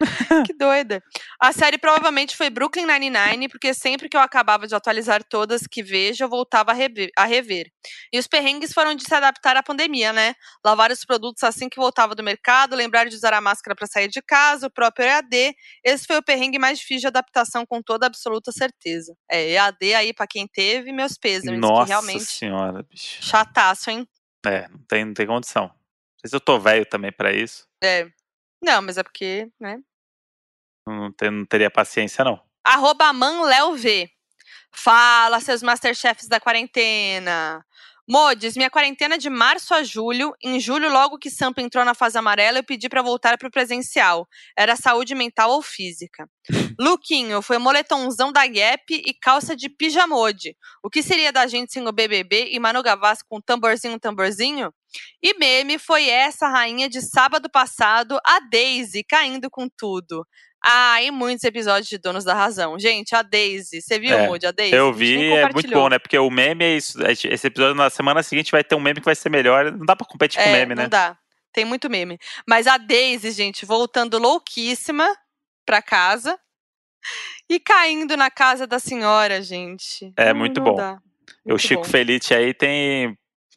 que 0.46 0.54
doida. 0.54 1.02
A 1.38 1.52
série 1.52 1.76
provavelmente 1.78 2.36
foi 2.36 2.48
Brooklyn 2.48 2.86
Nine-Nine, 2.86 3.48
porque 3.48 3.74
sempre 3.74 4.08
que 4.08 4.16
eu 4.16 4.20
acabava 4.20 4.66
de 4.66 4.74
atualizar 4.74 5.22
todas 5.22 5.66
que 5.66 5.82
vejo, 5.82 6.24
eu 6.24 6.28
voltava 6.28 6.70
a 6.70 6.74
rever, 6.74 7.10
a 7.16 7.24
rever. 7.24 7.70
E 8.12 8.18
os 8.18 8.26
perrengues 8.26 8.72
foram 8.72 8.94
de 8.94 9.04
se 9.04 9.14
adaptar 9.14 9.56
à 9.56 9.62
pandemia, 9.62 10.12
né? 10.12 10.34
Lavar 10.64 10.90
os 10.90 11.04
produtos 11.04 11.42
assim 11.42 11.68
que 11.68 11.76
voltava 11.76 12.14
do 12.14 12.22
mercado, 12.22 12.74
lembrar 12.74 13.06
de 13.08 13.14
usar 13.14 13.34
a 13.34 13.40
máscara 13.40 13.76
para 13.76 13.86
sair 13.86 14.08
de 14.08 14.22
casa, 14.22 14.68
o 14.68 14.70
próprio 14.70 15.06
EAD. 15.06 15.54
Esse 15.84 16.06
foi 16.06 16.16
o 16.16 16.22
perrengue 16.22 16.58
mais 16.58 16.78
difícil 16.78 17.02
de 17.02 17.06
adaptação, 17.08 17.66
com 17.66 17.82
toda 17.82 18.06
absoluta 18.06 18.52
certeza. 18.52 19.14
É, 19.30 19.50
EAD 19.50 19.94
aí 19.94 20.12
para 20.14 20.26
quem 20.26 20.46
teve, 20.46 20.92
meus 20.92 21.18
pesos. 21.18 21.50
Nossa 21.58 21.88
realmente 21.88 22.24
senhora, 22.24 22.82
bicho. 22.82 23.22
Chataço, 23.22 23.90
hein? 23.90 24.08
É, 24.46 24.66
não 24.68 24.78
tem, 24.88 25.04
não 25.04 25.14
tem 25.14 25.26
condição. 25.26 25.64
Não 25.64 26.20
sei 26.20 26.30
se 26.30 26.36
eu 26.36 26.40
tô 26.40 26.58
velho 26.58 26.86
também 26.86 27.12
para 27.12 27.32
isso. 27.32 27.66
É. 27.82 28.08
Não, 28.62 28.82
mas 28.82 28.98
é 28.98 29.02
porque, 29.02 29.48
né? 29.58 29.78
Não, 30.90 31.12
ter, 31.12 31.30
não 31.30 31.44
teria 31.44 31.70
paciência, 31.70 32.24
não. 32.24 32.40
Arroba 32.64 33.12
manleov. 33.12 33.84
Fala, 34.72 35.40
seus 35.40 35.62
Masterchefs 35.62 36.28
da 36.28 36.38
quarentena. 36.38 37.64
Modes, 38.12 38.56
minha 38.56 38.68
quarentena 38.68 39.16
de 39.16 39.30
março 39.30 39.72
a 39.72 39.84
julho. 39.84 40.34
Em 40.42 40.58
julho, 40.58 40.90
logo 40.90 41.16
que 41.16 41.30
Sampa 41.30 41.60
entrou 41.62 41.84
na 41.84 41.94
fase 41.94 42.18
amarela, 42.18 42.58
eu 42.58 42.64
pedi 42.64 42.88
para 42.88 43.02
voltar 43.02 43.38
pro 43.38 43.52
presencial. 43.52 44.26
Era 44.58 44.74
saúde 44.74 45.14
mental 45.14 45.52
ou 45.52 45.62
física. 45.62 46.28
Luquinho, 46.76 47.40
foi 47.40 47.58
moletomzão 47.58 48.32
da 48.32 48.44
Gap 48.48 48.82
e 48.90 49.14
calça 49.14 49.54
de 49.54 49.68
pijamode. 49.68 50.56
O 50.82 50.90
que 50.90 51.04
seria 51.04 51.32
da 51.32 51.46
gente 51.46 51.72
sem 51.72 51.86
o 51.86 51.92
BBB 51.92 52.48
e 52.50 52.58
Manu 52.58 52.82
Gavassi 52.82 53.22
com 53.28 53.40
tamborzinho, 53.40 54.00
tamborzinho? 54.00 54.72
E 55.22 55.38
meme 55.38 55.78
foi 55.78 56.08
essa 56.08 56.48
rainha 56.48 56.88
de 56.88 57.00
sábado 57.00 57.48
passado, 57.48 58.18
a 58.26 58.40
Daisy, 58.40 59.04
caindo 59.04 59.48
com 59.48 59.68
tudo. 59.68 60.26
Ah, 60.62 61.02
e 61.02 61.10
muitos 61.10 61.42
episódios 61.44 61.88
de 61.88 61.96
Donos 61.98 62.22
da 62.24 62.34
Razão. 62.34 62.78
Gente, 62.78 63.14
a 63.14 63.22
Daisy, 63.22 63.80
você 63.80 63.98
viu, 63.98 64.14
É, 64.16 64.26
Moody, 64.26 64.46
a 64.46 64.50
Daisy? 64.50 64.74
Eu 64.76 64.88
A 64.88 64.92
vi, 64.92 65.32
é 65.32 65.48
muito 65.52 65.70
bom, 65.70 65.88
né? 65.88 65.98
Porque 65.98 66.18
o 66.18 66.30
meme 66.30 66.64
é 66.64 66.76
isso. 66.76 66.98
Esse 67.06 67.46
episódio 67.46 67.74
na 67.74 67.88
semana 67.88 68.22
seguinte 68.22 68.50
vai 68.52 68.62
ter 68.62 68.74
um 68.74 68.80
meme 68.80 69.00
que 69.00 69.06
vai 69.06 69.14
ser 69.14 69.30
melhor. 69.30 69.72
Não 69.72 69.86
dá 69.86 69.96
pra 69.96 70.06
competir 70.06 70.42
com 70.42 70.48
É, 70.48 70.52
meme, 70.52 70.74
não 70.74 70.82
né? 70.82 70.88
dá. 70.88 71.16
Tem 71.52 71.64
muito 71.64 71.88
meme. 71.88 72.18
Mas 72.46 72.66
a 72.66 72.76
Daisy, 72.76 73.30
gente, 73.30 73.64
voltando 73.64 74.18
louquíssima 74.18 75.08
pra 75.64 75.80
casa 75.80 76.38
e 77.48 77.58
caindo 77.58 78.16
na 78.16 78.30
casa 78.30 78.66
da 78.66 78.78
senhora, 78.78 79.40
gente. 79.42 80.12
É 80.16 80.32
Não- 80.32 80.38
muito 80.40 80.58
não 80.60 80.64
bom. 80.66 80.74
dá. 80.76 80.98
o 81.46 81.50
Muito 81.50 81.62
Chico 81.62 81.82
bom. 81.82 81.88
Felite 81.88 82.34
aí 82.34 82.52
tem 82.52 83.16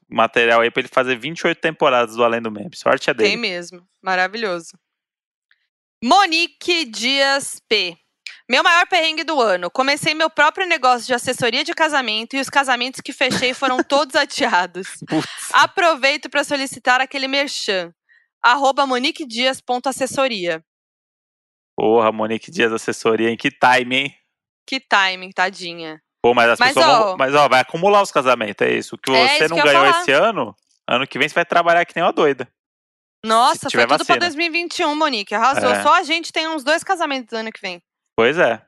material 0.09 0.61
aí 0.61 0.71
pra 0.71 0.79
ele 0.81 0.87
fazer 0.89 1.17
28 1.17 1.59
temporadas 1.59 2.15
do 2.15 2.23
Além 2.23 2.41
do 2.41 2.49
Meme. 2.51 2.69
Sorte 2.75 3.09
é 3.09 3.13
Tem 3.13 3.29
dele. 3.31 3.37
mesmo. 3.41 3.81
Maravilhoso. 4.01 4.69
Monique 6.03 6.83
Dias 6.85 7.61
P. 7.69 7.95
Meu 8.49 8.61
maior 8.61 8.85
perrengue 8.87 9.23
do 9.23 9.39
ano. 9.39 9.71
Comecei 9.71 10.13
meu 10.13 10.29
próprio 10.29 10.67
negócio 10.67 11.07
de 11.07 11.13
assessoria 11.13 11.63
de 11.63 11.73
casamento 11.73 12.35
e 12.35 12.41
os 12.41 12.49
casamentos 12.49 12.99
que 12.99 13.13
fechei 13.13 13.53
foram 13.53 13.77
todos 13.87 14.13
adiados. 14.15 14.87
Putz, 15.07 15.49
Aproveito 15.53 16.29
para 16.29 16.43
solicitar 16.43 16.99
aquele 16.99 17.27
merchan. 17.27 17.93
Arroba 18.43 18.85
moniquedias.assessoria. 18.85 20.61
porra, 21.77 22.11
Monique 22.11 22.51
Dias 22.51 22.73
assessoria, 22.73 23.29
em 23.29 23.37
que 23.37 23.49
time, 23.49 23.95
hein? 23.95 24.15
Que 24.67 24.81
timing, 24.81 25.31
tadinha. 25.31 26.01
Pô, 26.21 26.33
mas 26.33 26.49
as 26.49 26.59
Mas, 26.59 26.73
pessoas 26.73 26.85
vão- 26.97 27.13
ó- 27.13 27.17
Mas 27.17 27.33
ó, 27.33 27.47
vai 27.47 27.61
acumular 27.61 28.01
os 28.01 28.11
casamentos, 28.11 28.67
é 28.67 28.73
isso. 28.73 28.95
O 28.95 28.97
que 28.97 29.09
É 29.11 29.27
você 29.37 29.45
isso 29.45 29.49
não 29.55 29.57
que 29.57 29.63
ganhou 29.63 29.85
esse 29.85 30.11
ano, 30.11 30.53
ano 30.85 31.07
que 31.07 31.17
vem 31.17 31.29
você 31.29 31.35
vai 31.35 31.45
trabalhar 31.45 31.85
que 31.85 31.93
nem 31.95 32.03
uma 32.03 32.11
doida. 32.11 32.45
Nossa, 33.26 33.69
foi 33.69 33.82
tudo 33.82 33.88
pra 33.88 33.97
vacina. 33.97 34.19
2021, 34.19 34.95
Monique. 34.95 35.34
Arrasou. 35.34 35.71
É. 35.71 35.82
Só 35.82 35.95
a 35.95 36.03
gente 36.03 36.32
tem 36.32 36.47
uns 36.47 36.63
dois 36.63 36.84
casamentos 36.84 37.34
ano 37.34 37.51
que 37.51 37.61
vem. 37.61 37.82
Pois 38.15 38.38
é. 38.38 38.61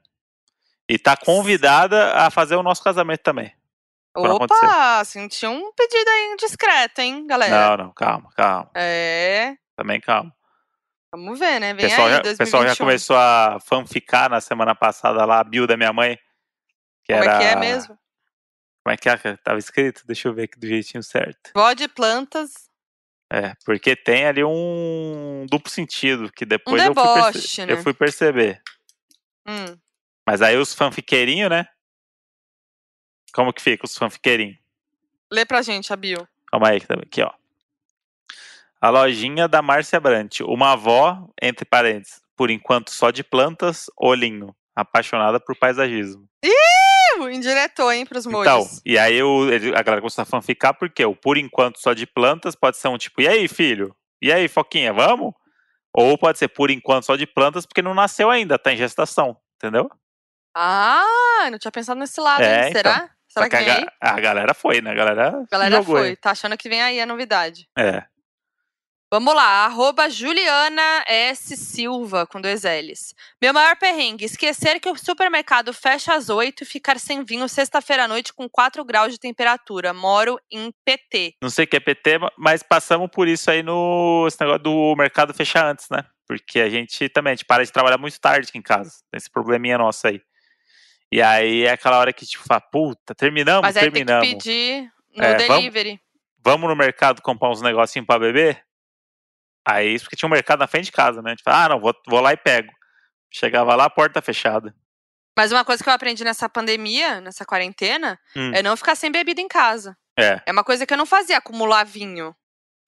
E 0.89 0.97
tá 0.97 1.18
convidada 1.18 2.14
a 2.14 2.30
fazer 2.30 2.56
o 2.56 2.64
nosso 2.64 2.84
casamento 2.84 3.22
também. 3.22 3.53
Opa, 4.16 5.03
senti 5.03 5.45
um 5.45 5.74
pedido 5.74 6.10
aí 6.10 6.32
indiscreto, 6.34 7.01
hein, 7.01 7.28
galera? 7.28 7.70
Não, 7.78 7.86
não, 7.86 7.93
calma, 7.93 8.30
calma. 8.34 8.72
É, 8.74 9.56
Também 9.76 9.99
calma. 9.99 10.34
vamos 11.14 11.38
ver, 11.38 11.60
né? 11.60 11.74
O 11.74 11.76
Vem 11.76 11.89
pessoal, 11.89 12.08
aí, 12.08 12.14
já, 12.14 12.20
o 12.20 12.24
2021. 12.24 12.38
pessoal 12.45 12.68
já 12.68 12.76
começou 12.78 13.18
a 13.18 13.60
fanficar 13.60 14.30
na 14.30 14.39
semana 14.39 14.74
passada 14.74 15.26
lá, 15.26 15.41
a 15.41 15.43
bio 15.43 15.68
da 15.68 15.76
minha 15.76 15.91
mãe. 15.91 16.18
Que 17.03 17.12
Como 17.14 17.26
era... 17.26 17.36
é 17.36 17.39
que 17.39 17.43
é 17.43 17.56
mesmo? 17.58 17.99
Como 18.86 18.93
é 18.93 18.97
que 18.97 19.10
é? 19.10 19.18
que 19.18 19.36
Tava 19.38 19.60
escrito? 19.60 20.06
Deixa 20.08 20.30
eu 20.30 20.34
ver 20.34 20.43
aqui 20.43 20.58
do 20.60 20.68
jeitinho 20.68 21.03
certo. 21.03 21.51
Vó 21.53 21.74
de 21.74 21.88
plantas, 21.89 22.70
É, 23.36 23.53
porque 23.65 23.95
tem 23.97 24.25
ali 24.27 24.43
um 24.45 25.45
duplo 25.49 25.69
sentido, 25.69 26.31
que 26.31 26.45
depois 26.45 26.81
Um 26.81 26.86
eu, 26.86 26.93
fui 26.93 27.03
deboche, 27.03 27.31
perce- 27.33 27.65
né? 27.65 27.73
eu 27.73 27.77
fui 27.83 27.93
perceber. 27.93 28.61
hum, 29.45 29.77
Mas 30.25 30.41
aí 30.41 30.55
os 30.55 30.73
fanfiqueirinhos, 30.73 31.49
né? 31.49 31.65
Como 33.33 33.51
que 33.51 33.61
fica 33.61 33.86
os 33.86 33.97
fanfiqueirinhos? 33.97 34.57
lê 35.31 35.45
pra 35.45 35.61
gente, 35.61 35.91
a 35.91 35.95
Bill. 35.97 36.25
Calma 36.49 36.69
aí, 36.69 36.79
tá- 36.79 36.93
aqui 36.93 37.21
ó. 37.21 37.31
A 38.79 38.89
lojinha 38.89 39.47
da 39.49 39.61
Márcia 39.61 39.99
Brant. 39.99 40.39
Uma 40.41 40.71
avó, 40.73 41.27
entre 41.41 41.65
parênteses, 41.65 42.21
por 42.38 42.49
enquanto 42.49 42.89
só 42.91 43.11
de 43.11 43.23
plantas, 43.23 43.88
olhinho. 43.97 44.55
Apaixonada 44.75 45.39
por 45.39 45.57
paisagismo. 45.57 46.25
Ih, 46.43 46.51
indiretou, 47.32 47.91
hein, 47.91 48.05
pros 48.05 48.26
modes. 48.26 48.51
Então, 48.51 48.82
e 48.86 48.97
aí 48.97 49.22
o, 49.24 49.49
ele- 49.51 49.70
a 49.76 49.82
galera 49.82 50.01
começou 50.01 50.22
a 50.22 50.26
fanficar 50.26 50.74
porque 50.78 51.03
o 51.05 51.16
por 51.16 51.38
enquanto 51.38 51.80
só 51.80 51.93
de 51.93 52.05
plantas 52.05 52.55
pode 52.55 52.78
ser 52.78 52.88
um 52.89 52.97
tipo, 52.97 53.22
e 53.22 53.28
aí, 53.28 53.47
filho? 53.47 53.95
E 54.22 54.32
aí, 54.32 54.47
Foquinha, 54.47 54.91
vamos? 54.93 55.34
Ou 55.93 56.18
pode 56.18 56.38
ser 56.38 56.47
por 56.49 56.70
enquanto 56.70 57.05
só 57.05 57.16
de 57.16 57.26
plantas 57.26 57.66
porque 57.66 57.82
não 57.82 57.93
nasceu 57.93 58.30
ainda, 58.30 58.57
tá 58.59 58.74
em 58.74 58.78
gestação, 58.78 59.38
entendeu? 59.55 59.89
Ah, 60.53 61.47
não 61.51 61.57
tinha 61.59 61.72
pensado 61.72 61.99
nesse 61.99 62.20
lado, 62.20 62.41
É, 62.43 62.68
hein? 62.68 62.72
Será? 62.74 62.91
então. 62.95 63.09
Será 63.28 63.45
Só 63.45 63.49
que 63.49 63.55
a, 63.57 63.61
ga- 63.61 63.93
a 63.99 64.20
galera 64.22 64.53
foi, 64.53 64.80
né? 64.82 64.91
A 64.91 64.93
galera, 64.93 65.28
A 65.30 65.45
galera 65.51 65.84
foi, 65.84 66.07
aí. 66.09 66.16
tá 66.16 66.32
achando 66.32 66.57
que 66.57 66.70
vem 66.70 66.82
aí 66.82 67.01
a 67.01 67.05
novidade. 67.05 67.68
É. 67.78 68.03
Vamos 69.12 69.36
lá, 69.36 69.66
arroba 69.66 70.10
Juliana 70.10 71.03
S. 71.08 71.56
Silva, 71.56 72.26
com 72.26 72.41
dois 72.41 72.64
L's. 72.64 73.14
Meu 73.41 73.53
maior 73.53 73.76
perrengue, 73.78 74.26
esquecer 74.26 74.80
que 74.80 74.89
o 74.89 74.95
supermercado 74.97 75.72
fecha 75.74 76.14
às 76.16 76.28
8 76.28 76.64
e 76.64 76.66
ficar 76.66 76.99
sem 76.99 77.24
vinho 77.24 77.47
sexta-feira 77.47 78.06
à 78.06 78.08
noite 78.08 78.34
com 78.34 78.49
4 78.49 78.84
graus 78.84 79.14
de 79.14 79.20
temperatura. 79.20 79.93
Moro 79.93 80.39
em 80.51 80.74
PT. 80.84 81.36
Não 81.41 81.49
sei 81.51 81.66
o 81.66 81.68
que 81.68 81.78
é 81.78 81.80
PT, 81.80 82.18
mas 82.38 82.64
passamos 82.64 83.08
por 83.12 83.28
isso 83.28 83.49
aí 83.51 83.62
no 83.62 84.26
esse 84.28 84.41
negócio 84.41 84.64
do 84.64 84.95
mercado 84.97 85.34
fechar 85.36 85.68
antes, 85.68 85.86
né? 85.89 86.03
Porque 86.28 86.60
a 86.60 86.70
gente 86.70 87.08
também, 87.10 87.32
a 87.32 87.36
gente 87.36 87.45
para 87.45 87.64
de 87.64 87.72
trabalhar 87.72 87.99
muito 87.99 88.20
tarde 88.20 88.49
aqui 88.49 88.58
em 88.58 88.62
casa. 88.64 88.91
Tem 89.12 89.18
esse 89.20 89.30
probleminha 89.30 89.78
nosso 89.78 90.08
aí. 90.08 90.20
E 91.12 91.22
aí 91.22 91.64
é 91.64 91.72
aquela 91.72 91.99
hora 91.99 92.12
que, 92.12 92.26
tipo, 92.26 92.43
fala, 92.43 92.60
puta, 92.60 93.14
terminamos, 93.14 93.62
Mas 93.62 93.78
aí 93.78 93.84
tem 93.84 93.91
que 93.91 93.97
terminamos. 94.06 94.28
pedir 94.43 94.91
no 95.16 95.24
É, 95.24 95.38
vamos- 95.38 95.58
delivery. 95.58 95.99
Vamos 96.43 96.68
no 96.70 96.76
mercado 96.76 97.22
comprar 97.22 97.51
uns 97.51 97.62
negocinhos 97.62 98.08
pra 98.08 98.18
beber? 98.20 98.64
Aí, 99.67 99.93
isso 99.93 100.05
porque 100.05 100.16
tinha 100.16 100.28
um 100.28 100.32
mercado 100.32 100.59
na 100.59 100.67
frente 100.67 100.86
de 100.86 100.92
casa, 100.92 101.21
né? 101.21 101.32
A 101.32 101.33
gente 101.33 101.43
fala, 101.43 101.66
ah, 101.66 101.70
não, 101.70 101.79
vou, 101.79 101.93
vou 102.08 102.21
lá 102.21 102.32
e 102.33 102.37
pego. 102.37 102.71
Chegava 103.32 103.75
lá, 103.75 103.86
a 103.86 103.89
porta 103.89 104.21
fechada. 104.21 104.74
Mas 105.37 105.51
uma 105.51 105.66
coisa 105.66 105.83
que 105.83 105.89
eu 105.89 105.93
aprendi 105.93 106.24
nessa 106.24 106.47
pandemia, 106.47 107.20
nessa 107.20 107.46
quarentena, 107.46 108.17
Hum. 108.36 108.51
é 108.54 108.62
não 108.63 108.78
ficar 108.78 108.96
sem 108.96 109.12
bebida 109.12 109.42
em 109.42 109.47
casa. 109.47 109.97
É, 110.17 110.42
É 110.46 110.51
uma 110.51 110.63
coisa 110.63 110.86
que 110.86 110.93
eu 110.93 110.97
não 110.97 111.05
fazia, 111.05 111.37
acumular 111.37 111.83
vinho. 111.83 112.33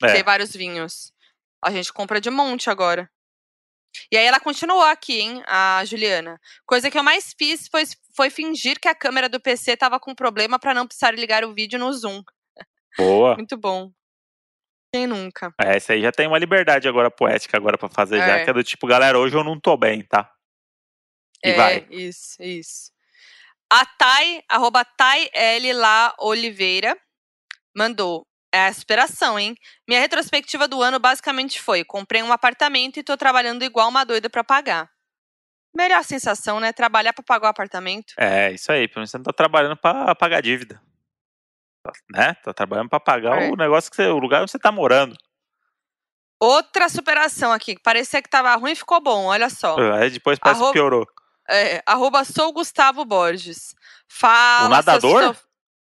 É. 0.01 0.13
Ter 0.13 0.23
vários 0.23 0.55
vinhos. 0.55 1.11
A 1.61 1.71
gente 1.71 1.91
compra 1.91 2.21
de 2.21 2.29
monte 2.29 2.69
agora. 2.69 3.09
E 4.11 4.17
aí 4.17 4.25
ela 4.25 4.39
continuou 4.39 4.83
aqui, 4.83 5.19
hein, 5.19 5.43
a 5.47 5.83
Juliana. 5.83 6.39
Coisa 6.65 6.89
que 6.91 6.97
eu 6.97 7.03
mais 7.03 7.33
fiz 7.37 7.67
foi, 7.67 7.83
foi 8.15 8.29
fingir 8.29 8.79
que 8.79 8.87
a 8.87 8.93
câmera 8.95 9.27
do 9.27 9.39
PC 9.41 9.75
tava 9.75 9.99
com 9.99 10.13
problema 10.13 10.59
pra 10.59 10.73
não 10.73 10.85
precisar 10.85 11.11
ligar 11.11 11.43
o 11.43 11.53
vídeo 11.53 11.79
no 11.79 11.91
Zoom. 11.91 12.21
boa. 12.97 13.35
Muito 13.35 13.57
bom. 13.57 13.91
Quem 14.93 15.05
nunca? 15.05 15.53
É, 15.61 15.77
esse 15.77 15.91
aí 15.91 16.01
já 16.01 16.11
tem 16.11 16.27
uma 16.27 16.39
liberdade 16.39 16.87
agora 16.87 17.11
poética 17.11 17.57
agora 17.57 17.77
pra 17.77 17.89
fazer, 17.89 18.17
já 18.19 18.37
É. 18.39 18.43
que 18.43 18.49
é 18.49 18.53
do 18.53 18.63
tipo, 18.63 18.87
galera, 18.87 19.19
hoje 19.19 19.35
eu 19.35 19.43
não 19.43 19.59
tô 19.59 19.75
bem, 19.77 20.01
tá? 20.03 20.31
E 21.43 21.49
é, 21.49 21.53
vai. 21.55 21.87
isso, 21.89 22.41
isso. 22.41 22.91
A 23.71 23.85
Thay, 23.85 24.41
arroba 24.49 24.85
Thay 24.85 25.29
L. 25.33 25.73
Lá 25.73 26.13
Oliveira, 26.19 26.97
mandou. 27.75 28.25
É 28.53 28.67
a 28.67 28.73
superação, 28.73 29.37
hein? 29.37 29.55
Minha 29.87 29.99
retrospectiva 29.99 30.67
do 30.69 30.81
ano 30.81 30.99
basicamente 30.99 31.61
foi: 31.61 31.83
comprei 31.83 32.23
um 32.23 32.31
apartamento 32.31 32.97
e 32.97 33.03
tô 33.03 33.17
trabalhando 33.17 33.63
igual 33.63 33.89
uma 33.89 34.05
doida 34.05 34.29
pra 34.29 34.43
pagar. 34.43 34.89
Melhor 35.75 36.01
sensação, 36.03 36.59
né? 36.61 36.71
Trabalhar 36.71 37.11
pra 37.11 37.23
pagar 37.23 37.47
o 37.47 37.51
apartamento. 37.51 38.13
É, 38.17 38.51
isso 38.53 38.71
aí, 38.71 38.87
pelo 38.87 39.01
menos 39.01 39.11
você 39.11 39.17
não 39.17 39.25
tá 39.25 39.33
trabalhando 39.33 39.75
pra 39.75 40.15
pagar 40.15 40.41
dívida. 40.41 40.81
Tá- 41.91 41.99
Né? 42.11 42.33
Tá 42.43 42.53
trabalhando 42.53 42.89
pra 42.89 42.99
pagar 42.99 43.41
É. 43.43 43.49
o 43.49 43.55
negócio 43.55 43.89
que 43.89 43.95
você, 43.95 44.07
o 44.07 44.17
lugar 44.19 44.41
onde 44.41 44.51
você 44.51 44.59
tá 44.59 44.71
morando. 44.71 45.15
Outra 46.39 46.87
superação 46.89 47.51
aqui. 47.51 47.77
Parecia 47.81 48.21
que 48.21 48.29
tava 48.29 48.53
ruim 48.55 48.75
ficou 48.75 49.01
bom, 49.01 49.25
olha 49.25 49.49
só. 49.49 49.75
Aí 49.95 50.09
depois 50.11 50.37
parece 50.37 50.59
Arroba- 50.61 50.73
que 50.73 50.79
piorou. 50.79 51.07
É, 51.49 51.81
arroba 51.85 52.23
sou 52.25 52.51
Gustavo 52.53 53.03
Borges. 53.05 53.73
Fala. 54.07 54.67
O 54.67 54.69
nadador? 54.69 55.21
seu 55.23 55.35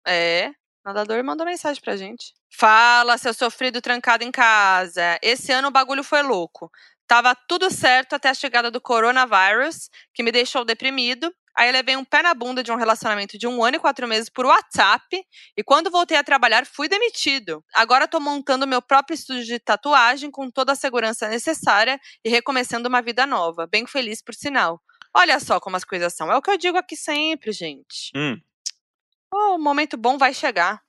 É, 0.08 0.52
nadador 0.84 1.24
mandou 1.24 1.46
mensagem 1.46 1.82
pra 1.82 1.96
gente. 1.98 2.34
Fala, 2.52 3.18
seu 3.18 3.34
sofrido 3.34 3.80
trancado 3.82 4.24
em 4.24 4.32
casa. 4.32 5.20
Esse 5.22 5.52
ano 5.52 5.68
o 5.68 5.72
bagulho 5.72 6.04
foi 6.04 6.24
louco. 6.24 6.72
Tava 7.06 7.36
tudo 7.48 7.70
certo 7.70 8.14
até 8.14 8.30
a 8.30 8.34
chegada 8.34 8.72
do 8.72 8.80
coronavírus, 8.82 9.90
que 10.14 10.24
me 10.24 10.32
deixou 10.32 10.64
deprimido. 10.66 11.32
Aí 11.56 11.72
levei 11.72 11.96
um 11.96 12.06
pé 12.06 12.22
na 12.22 12.34
bunda 12.34 12.64
de 12.64 12.72
um 12.72 12.76
relacionamento 12.76 13.38
de 13.38 13.48
um 13.48 13.64
ano 13.64 13.78
e 13.78 13.80
quatro 13.80 14.08
meses 14.08 14.30
por 14.30 14.46
WhatsApp. 14.46 15.24
E 15.58 15.64
quando 15.64 15.92
voltei 15.92 16.18
a 16.18 16.24
trabalhar, 16.24 16.66
fui 16.66 16.88
demitido. 16.88 17.64
Agora 17.74 18.08
tô 18.08 18.20
montando 18.20 18.68
meu 18.68 18.82
próprio 18.82 19.16
estúdio 19.16 19.46
de 19.46 19.60
tatuagem 19.60 20.32
com 20.32 20.50
toda 20.50 20.72
a 20.74 20.76
segurança 20.76 21.28
necessária 21.28 22.00
e 22.24 22.30
recomeçando 22.30 22.88
uma 22.88 23.02
vida 23.02 23.26
nova. 23.26 23.68
Bem 23.68 23.86
feliz, 23.86 24.22
por 24.22 24.34
sinal. 24.34 24.82
Olha 25.14 25.40
só 25.40 25.60
como 25.60 25.76
as 25.76 25.84
coisas 25.84 26.14
são. 26.14 26.32
É 26.32 26.38
o 26.38 26.42
que 26.42 26.52
eu 26.52 26.58
digo 26.58 26.78
aqui 26.78 26.96
sempre, 26.96 27.52
gente. 27.52 28.12
Hum. 28.16 28.40
Oh, 29.34 29.56
o 29.56 29.60
momento 29.60 29.98
bom 29.98 30.18
vai 30.18 30.34
chegar. 30.34 30.82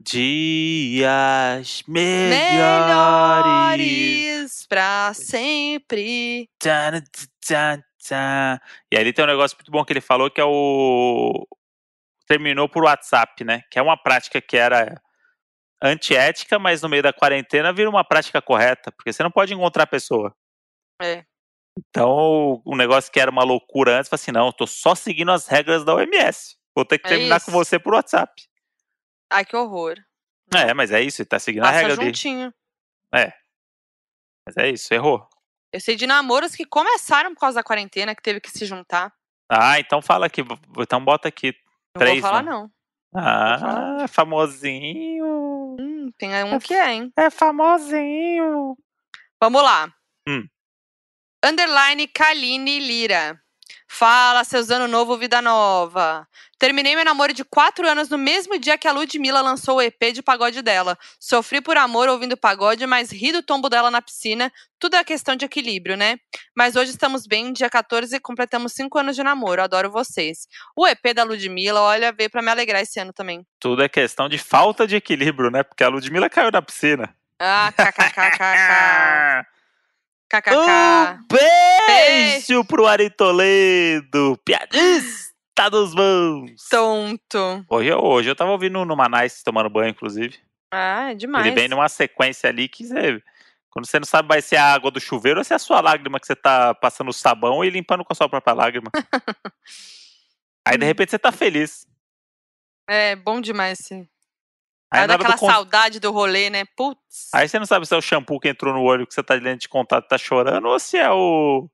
Dias 0.00 1.82
melhores. 1.88 3.76
Melhores 3.76 4.66
pra 4.68 5.12
sempre. 5.14 6.48
Tchan, 6.60 7.02
tchan, 7.40 7.82
E 8.14 8.96
aí 8.96 9.12
tem 9.12 9.24
um 9.24 9.28
negócio 9.28 9.56
muito 9.56 9.70
bom 9.70 9.84
que 9.84 9.92
ele 9.92 10.00
falou 10.00 10.30
que 10.30 10.40
é 10.40 10.44
o. 10.44 11.46
Terminou 12.26 12.68
por 12.68 12.84
WhatsApp, 12.84 13.44
né? 13.44 13.62
Que 13.70 13.78
é 13.78 13.82
uma 13.82 13.96
prática 13.96 14.40
que 14.40 14.56
era 14.56 15.00
antiética, 15.82 16.58
mas 16.58 16.82
no 16.82 16.88
meio 16.88 17.02
da 17.02 17.12
quarentena 17.12 17.72
vira 17.72 17.88
uma 17.88 18.02
prática 18.04 18.42
correta, 18.42 18.90
porque 18.92 19.12
você 19.12 19.22
não 19.22 19.30
pode 19.30 19.54
encontrar 19.54 19.84
a 19.84 19.86
pessoa. 19.86 20.34
É. 21.00 21.24
Então, 21.78 22.62
o 22.64 22.74
negócio 22.76 23.12
que 23.12 23.20
era 23.20 23.30
uma 23.30 23.44
loucura 23.44 23.98
antes, 23.98 24.10
assim, 24.12 24.32
não, 24.32 24.46
eu 24.46 24.52
tô 24.52 24.66
só 24.66 24.94
seguindo 24.94 25.30
as 25.30 25.46
regras 25.46 25.84
da 25.84 25.94
OMS. 25.94 26.56
Vou 26.74 26.84
ter 26.84 26.98
que 26.98 27.06
É 27.06 27.10
terminar 27.10 27.40
com 27.40 27.50
isso. 27.50 27.58
você 27.58 27.78
por 27.78 27.94
WhatsApp. 27.94 28.32
Ai, 29.30 29.44
que 29.44 29.54
horror. 29.54 29.94
É, 30.54 30.72
mas 30.72 30.90
é 30.90 31.00
isso, 31.02 31.20
ele 31.22 31.28
tá 31.28 31.38
seguindo 31.38 31.64
a 31.64 31.66
Passa 31.66 31.76
regra 31.78 31.96
dele. 31.96 32.08
juntinho. 32.08 32.54
Mas 33.12 34.56
é 34.56 34.70
isso, 34.70 34.92
errou. 34.94 35.28
Eu 35.72 35.80
sei 35.80 35.96
de 35.96 36.06
namoros 36.06 36.54
que 36.54 36.64
começaram 36.64 37.34
por 37.34 37.40
causa 37.40 37.56
da 37.56 37.64
quarentena, 37.64 38.14
que 38.14 38.22
teve 38.22 38.40
que 38.40 38.50
se 38.50 38.64
juntar. 38.64 39.12
Ah, 39.50 39.78
então 39.78 40.00
fala 40.02 40.26
aqui, 40.26 40.42
então 40.78 41.04
bota 41.04 41.28
aqui. 41.28 41.54
Não 41.94 42.00
Três, 42.00 42.20
vou 42.20 42.30
falar, 42.30 42.42
né? 42.42 42.50
não. 42.50 42.70
Ah, 43.14 44.06
famosinho. 44.08 45.76
Hum, 45.80 46.10
tem 46.18 46.44
um 46.44 46.58
que 46.58 46.74
é, 46.74 46.92
hein? 46.92 47.12
É 47.16 47.30
famosinho. 47.30 48.76
Vamos 49.40 49.62
lá. 49.62 49.92
Hum. 50.28 50.46
Underline 51.44 52.06
Kaline 52.08 52.78
Lira. 52.80 53.40
Fala, 53.88 54.44
seus 54.44 54.70
ano 54.70 54.86
novo, 54.86 55.16
vida 55.16 55.40
nova. 55.40 56.28
Terminei 56.58 56.94
meu 56.94 57.04
namoro 57.04 57.32
de 57.32 57.44
quatro 57.44 57.88
anos 57.88 58.08
no 58.08 58.18
mesmo 58.18 58.58
dia 58.58 58.76
que 58.76 58.88
a 58.88 58.92
Ludmilla 58.92 59.40
lançou 59.40 59.76
o 59.76 59.82
EP 59.82 60.12
de 60.12 60.22
pagode 60.22 60.62
dela. 60.62 60.98
Sofri 61.20 61.60
por 61.60 61.76
amor 61.76 62.08
ouvindo 62.08 62.36
pagode, 62.36 62.86
mas 62.86 63.10
ri 63.10 63.32
do 63.32 63.42
tombo 63.42 63.68
dela 63.68 63.90
na 63.90 64.02
piscina. 64.02 64.52
Tudo 64.78 64.96
é 64.96 65.04
questão 65.04 65.36
de 65.36 65.44
equilíbrio, 65.44 65.96
né? 65.96 66.18
Mas 66.54 66.76
hoje 66.76 66.90
estamos 66.90 67.26
bem, 67.26 67.52
dia 67.52 67.70
14 67.70 68.16
e 68.16 68.20
completamos 68.20 68.72
cinco 68.72 68.98
anos 68.98 69.16
de 69.16 69.22
namoro. 69.22 69.62
Adoro 69.62 69.90
vocês. 69.90 70.46
O 70.76 70.86
EP 70.86 71.14
da 71.14 71.22
Ludmilla, 71.22 71.80
olha, 71.80 72.12
veio 72.12 72.30
pra 72.30 72.42
me 72.42 72.50
alegrar 72.50 72.82
esse 72.82 72.98
ano 73.00 73.12
também. 73.12 73.46
Tudo 73.60 73.82
é 73.82 73.88
questão 73.88 74.28
de 74.28 74.38
falta 74.38 74.86
de 74.86 74.96
equilíbrio, 74.96 75.50
né? 75.50 75.62
Porque 75.62 75.84
a 75.84 75.88
Ludmilla 75.88 76.28
caiu 76.28 76.50
na 76.50 76.62
piscina. 76.62 77.14
Ah, 77.38 77.72
kkkk. 77.72 79.46
kkk. 80.42 80.56
Um 80.56 81.26
beijo 81.30 82.64
pro 82.64 82.86
Ari 82.86 83.10
Toledo. 83.10 84.38
Piadista 84.44 85.70
dos 85.70 85.94
bons. 85.94 86.68
Tonto. 86.70 87.64
Hoje, 87.68 87.88
eu- 87.88 87.98
hoje 88.02 88.28
eu 88.30 88.36
tava 88.36 88.50
ouvindo 88.50 88.84
no 88.84 88.96
Manais 88.96 89.42
tomando 89.42 89.70
banho, 89.70 89.90
inclusive. 89.90 90.38
Ah, 90.72 91.10
é 91.10 91.14
demais. 91.14 91.46
Ele 91.46 91.54
vem 91.54 91.68
numa 91.68 91.88
sequência 91.88 92.48
ali 92.50 92.68
que 92.68 92.84
você. 92.86 93.22
Quando 93.70 93.86
você 93.86 93.98
não 93.98 94.06
sabe 94.06 94.28
mais 94.28 94.44
se 94.44 94.56
é 94.56 94.58
a 94.58 94.72
água 94.72 94.90
do 94.90 94.98
chuveiro 94.98 95.38
ou 95.40 95.44
se 95.44 95.52
é 95.52 95.56
a 95.56 95.58
sua 95.58 95.80
lágrima 95.80 96.18
que 96.18 96.26
você 96.26 96.34
tá 96.34 96.74
passando 96.74 97.08
o 97.10 97.12
sabão 97.12 97.62
e 97.64 97.68
limpando 97.70 98.04
com 98.04 98.12
a 98.12 98.16
sua 98.16 98.28
própria 98.28 98.54
lágrima. 98.54 98.90
Aí 100.66 100.78
de 100.78 100.84
repente 100.86 101.10
você 101.10 101.18
tá 101.18 101.30
feliz. 101.30 101.86
É 102.88 103.14
bom 103.16 103.40
demais, 103.40 103.78
sim. 103.82 104.08
Aí, 104.90 105.06
dá 105.06 105.16
do 105.16 105.22
aquela 105.22 105.36
saudade 105.36 105.98
do 105.98 106.12
rolê, 106.12 106.48
né? 106.48 106.64
Putz. 106.76 107.28
Aí 107.34 107.48
você 107.48 107.58
não 107.58 107.66
sabe 107.66 107.86
se 107.86 107.94
é 107.94 107.98
o 107.98 108.02
shampoo 108.02 108.38
que 108.38 108.48
entrou 108.48 108.72
no 108.72 108.82
olho 108.82 109.06
que 109.06 109.14
você 109.14 109.22
tá 109.22 109.34
lente 109.34 109.62
de 109.62 109.68
contato 109.68 110.04
e 110.04 110.08
tá 110.08 110.18
chorando 110.18 110.68
ou 110.68 110.78
se 110.78 110.96
é 110.96 111.10
o, 111.10 111.68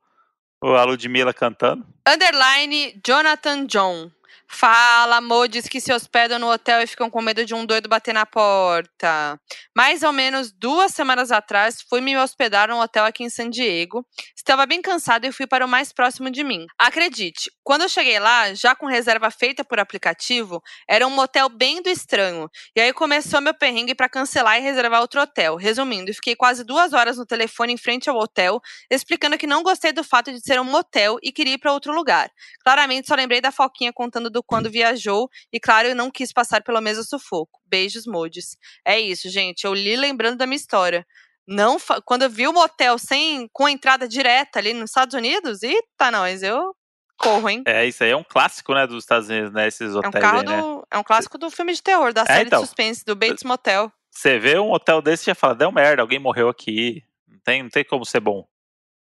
o 0.63 0.69
a 0.75 0.85
Ludmilla 0.85 1.35
cantando. 1.35 1.87
Underline 2.09 3.01
Jonathan 3.05 3.67
John. 3.67 4.11
Fala, 4.55 5.19
modes 5.23 5.67
que 5.67 5.81
se 5.81 5.91
hospedam 5.95 6.39
no 6.39 6.53
hotel 6.53 6.83
e 6.83 6.87
ficam 6.87 7.09
com 7.09 7.23
medo 7.23 7.43
de 7.43 7.55
um 7.55 7.65
doido 7.65 7.89
bater 7.89 8.13
na 8.13 8.27
porta. 8.27 9.41
Mais 9.75 10.03
ou 10.03 10.13
menos 10.13 10.53
duas 10.53 10.93
semanas 10.93 11.33
atrás, 11.33 11.81
fui 11.81 12.03
me 12.03 12.19
hospedar 12.19 12.69
num 12.69 12.79
hotel 12.79 13.07
aqui 13.07 13.25
em 13.25 13.31
San 13.31 13.49
Diego. 13.49 14.07
Estava 14.43 14.67
bem 14.67 14.83
cansado 14.83 15.25
e 15.25 15.31
fui 15.31 15.47
para 15.47 15.65
o 15.65 15.69
mais 15.69 15.93
próximo 15.93 16.29
de 16.29 16.43
mim. 16.43 16.67
Acredite, 16.77 17.49
quando 17.63 17.83
eu 17.83 17.89
cheguei 17.89 18.19
lá, 18.19 18.53
já 18.55 18.75
com 18.75 18.87
reserva 18.87 19.31
feita 19.31 19.63
por 19.63 19.79
aplicativo, 19.79 20.61
era 20.89 21.07
um 21.07 21.11
motel 21.11 21.49
bem 21.49 21.81
do 21.81 21.89
estranho. 21.89 22.51
E 22.75 22.81
aí 22.81 22.93
começou 22.93 23.41
meu 23.41 23.55
perrengue 23.55 23.95
para 23.95 24.09
cancelar 24.09 24.59
e 24.59 24.61
reservar 24.61 25.01
outro 25.01 25.21
hotel. 25.21 25.55
Resumindo, 25.55 26.13
fiquei 26.13 26.35
quase 26.35 26.65
duas 26.65 26.93
horas 26.93 27.19
no 27.19 27.25
telefone 27.25 27.75
em 27.75 27.77
frente 27.77 28.11
ao 28.11 28.19
hotel, 28.19 28.61
explicando 28.91 29.39
que 29.39 29.47
não 29.47 29.63
gostei 29.63 29.93
do 29.93 30.03
fato 30.03 30.33
de 30.33 30.41
ser 30.41 30.61
um 30.61 30.65
motel 30.65 31.19
e 31.23 31.31
queria 31.31 31.55
ir 31.55 31.59
para 31.59 31.73
outro 31.73 31.95
lugar. 31.95 32.29
Claramente 32.65 33.07
só 33.07 33.15
lembrei 33.15 33.41
da 33.41 33.53
Foquinha 33.53 33.93
contando 33.93 34.29
do 34.29 34.43
quando 34.43 34.69
viajou 34.69 35.31
e, 35.53 35.61
claro, 35.61 35.87
eu 35.87 35.95
não 35.95 36.11
quis 36.11 36.33
passar 36.33 36.65
pelo 36.65 36.81
mesmo 36.81 37.05
sufoco. 37.05 37.61
Beijos, 37.65 38.09
modes. 38.09 38.57
É 38.85 38.99
isso, 38.99 39.31
gente. 39.31 39.63
Eu 39.63 39.73
li 39.73 39.95
lembrando 39.95 40.37
da 40.37 40.49
minha 40.49 40.57
história. 40.57 41.07
Não, 41.47 41.77
quando 42.05 42.23
eu 42.23 42.31
vi 42.31 42.47
o 42.47 42.53
motel 42.53 42.99
sem 42.99 43.49
com 43.53 43.69
entrada 43.69 44.07
direta 44.07 44.59
ali 44.59 44.73
nos 44.73 44.91
Estados 44.91 45.15
Unidos, 45.15 45.63
eita, 45.63 46.11
nós, 46.11 46.43
eu 46.43 46.75
corro, 47.19 47.49
hein? 47.49 47.63
É, 47.67 47.85
isso 47.87 48.03
aí 48.05 48.11
é 48.11 48.17
um 48.17 48.25
clássico, 48.25 48.73
né, 48.75 48.87
dos 48.87 49.03
Estados 49.05 49.29
Unidos, 49.29 49.53
né, 49.53 49.67
esses 49.69 49.93
É 49.93 49.97
um 49.97 49.99
hotéis 49.99 50.23
carro 50.23 50.39
aí, 50.41 50.47
né? 50.47 50.61
do, 50.63 50.87
é 50.91 50.99
um 50.99 51.03
clássico 51.05 51.39
do 51.39 51.51
filme 51.51 51.73
de 51.73 51.83
terror, 51.83 52.13
da 52.13 52.25
série 52.27 52.47
então. 52.47 52.61
de 52.61 52.67
suspense 52.67 53.05
do 53.05 53.15
Bates 53.17 53.45
Motel. 53.45 53.93
Você 54.11 54.39
vê 54.39 54.59
um 54.59 54.71
hotel 54.73 55.01
desse 55.03 55.25
e 55.25 55.27
já 55.27 55.35
fala, 55.35 55.55
deu 55.55 55.73
merda, 55.73 56.03
alguém 56.03 56.19
morreu 56.19 56.49
aqui. 56.49 57.03
Não 57.27 57.39
tem, 57.41 57.63
não 57.63 57.71
tem 57.71 57.85
como 57.85 58.05
ser 58.05 58.21
bom. 58.21 58.47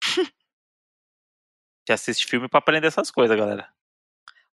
Você 1.85 1.93
assiste 1.93 2.25
filme 2.25 2.47
pra 2.47 2.59
aprender 2.59 2.87
essas 2.87 3.11
coisas, 3.11 3.37
galera. 3.37 3.67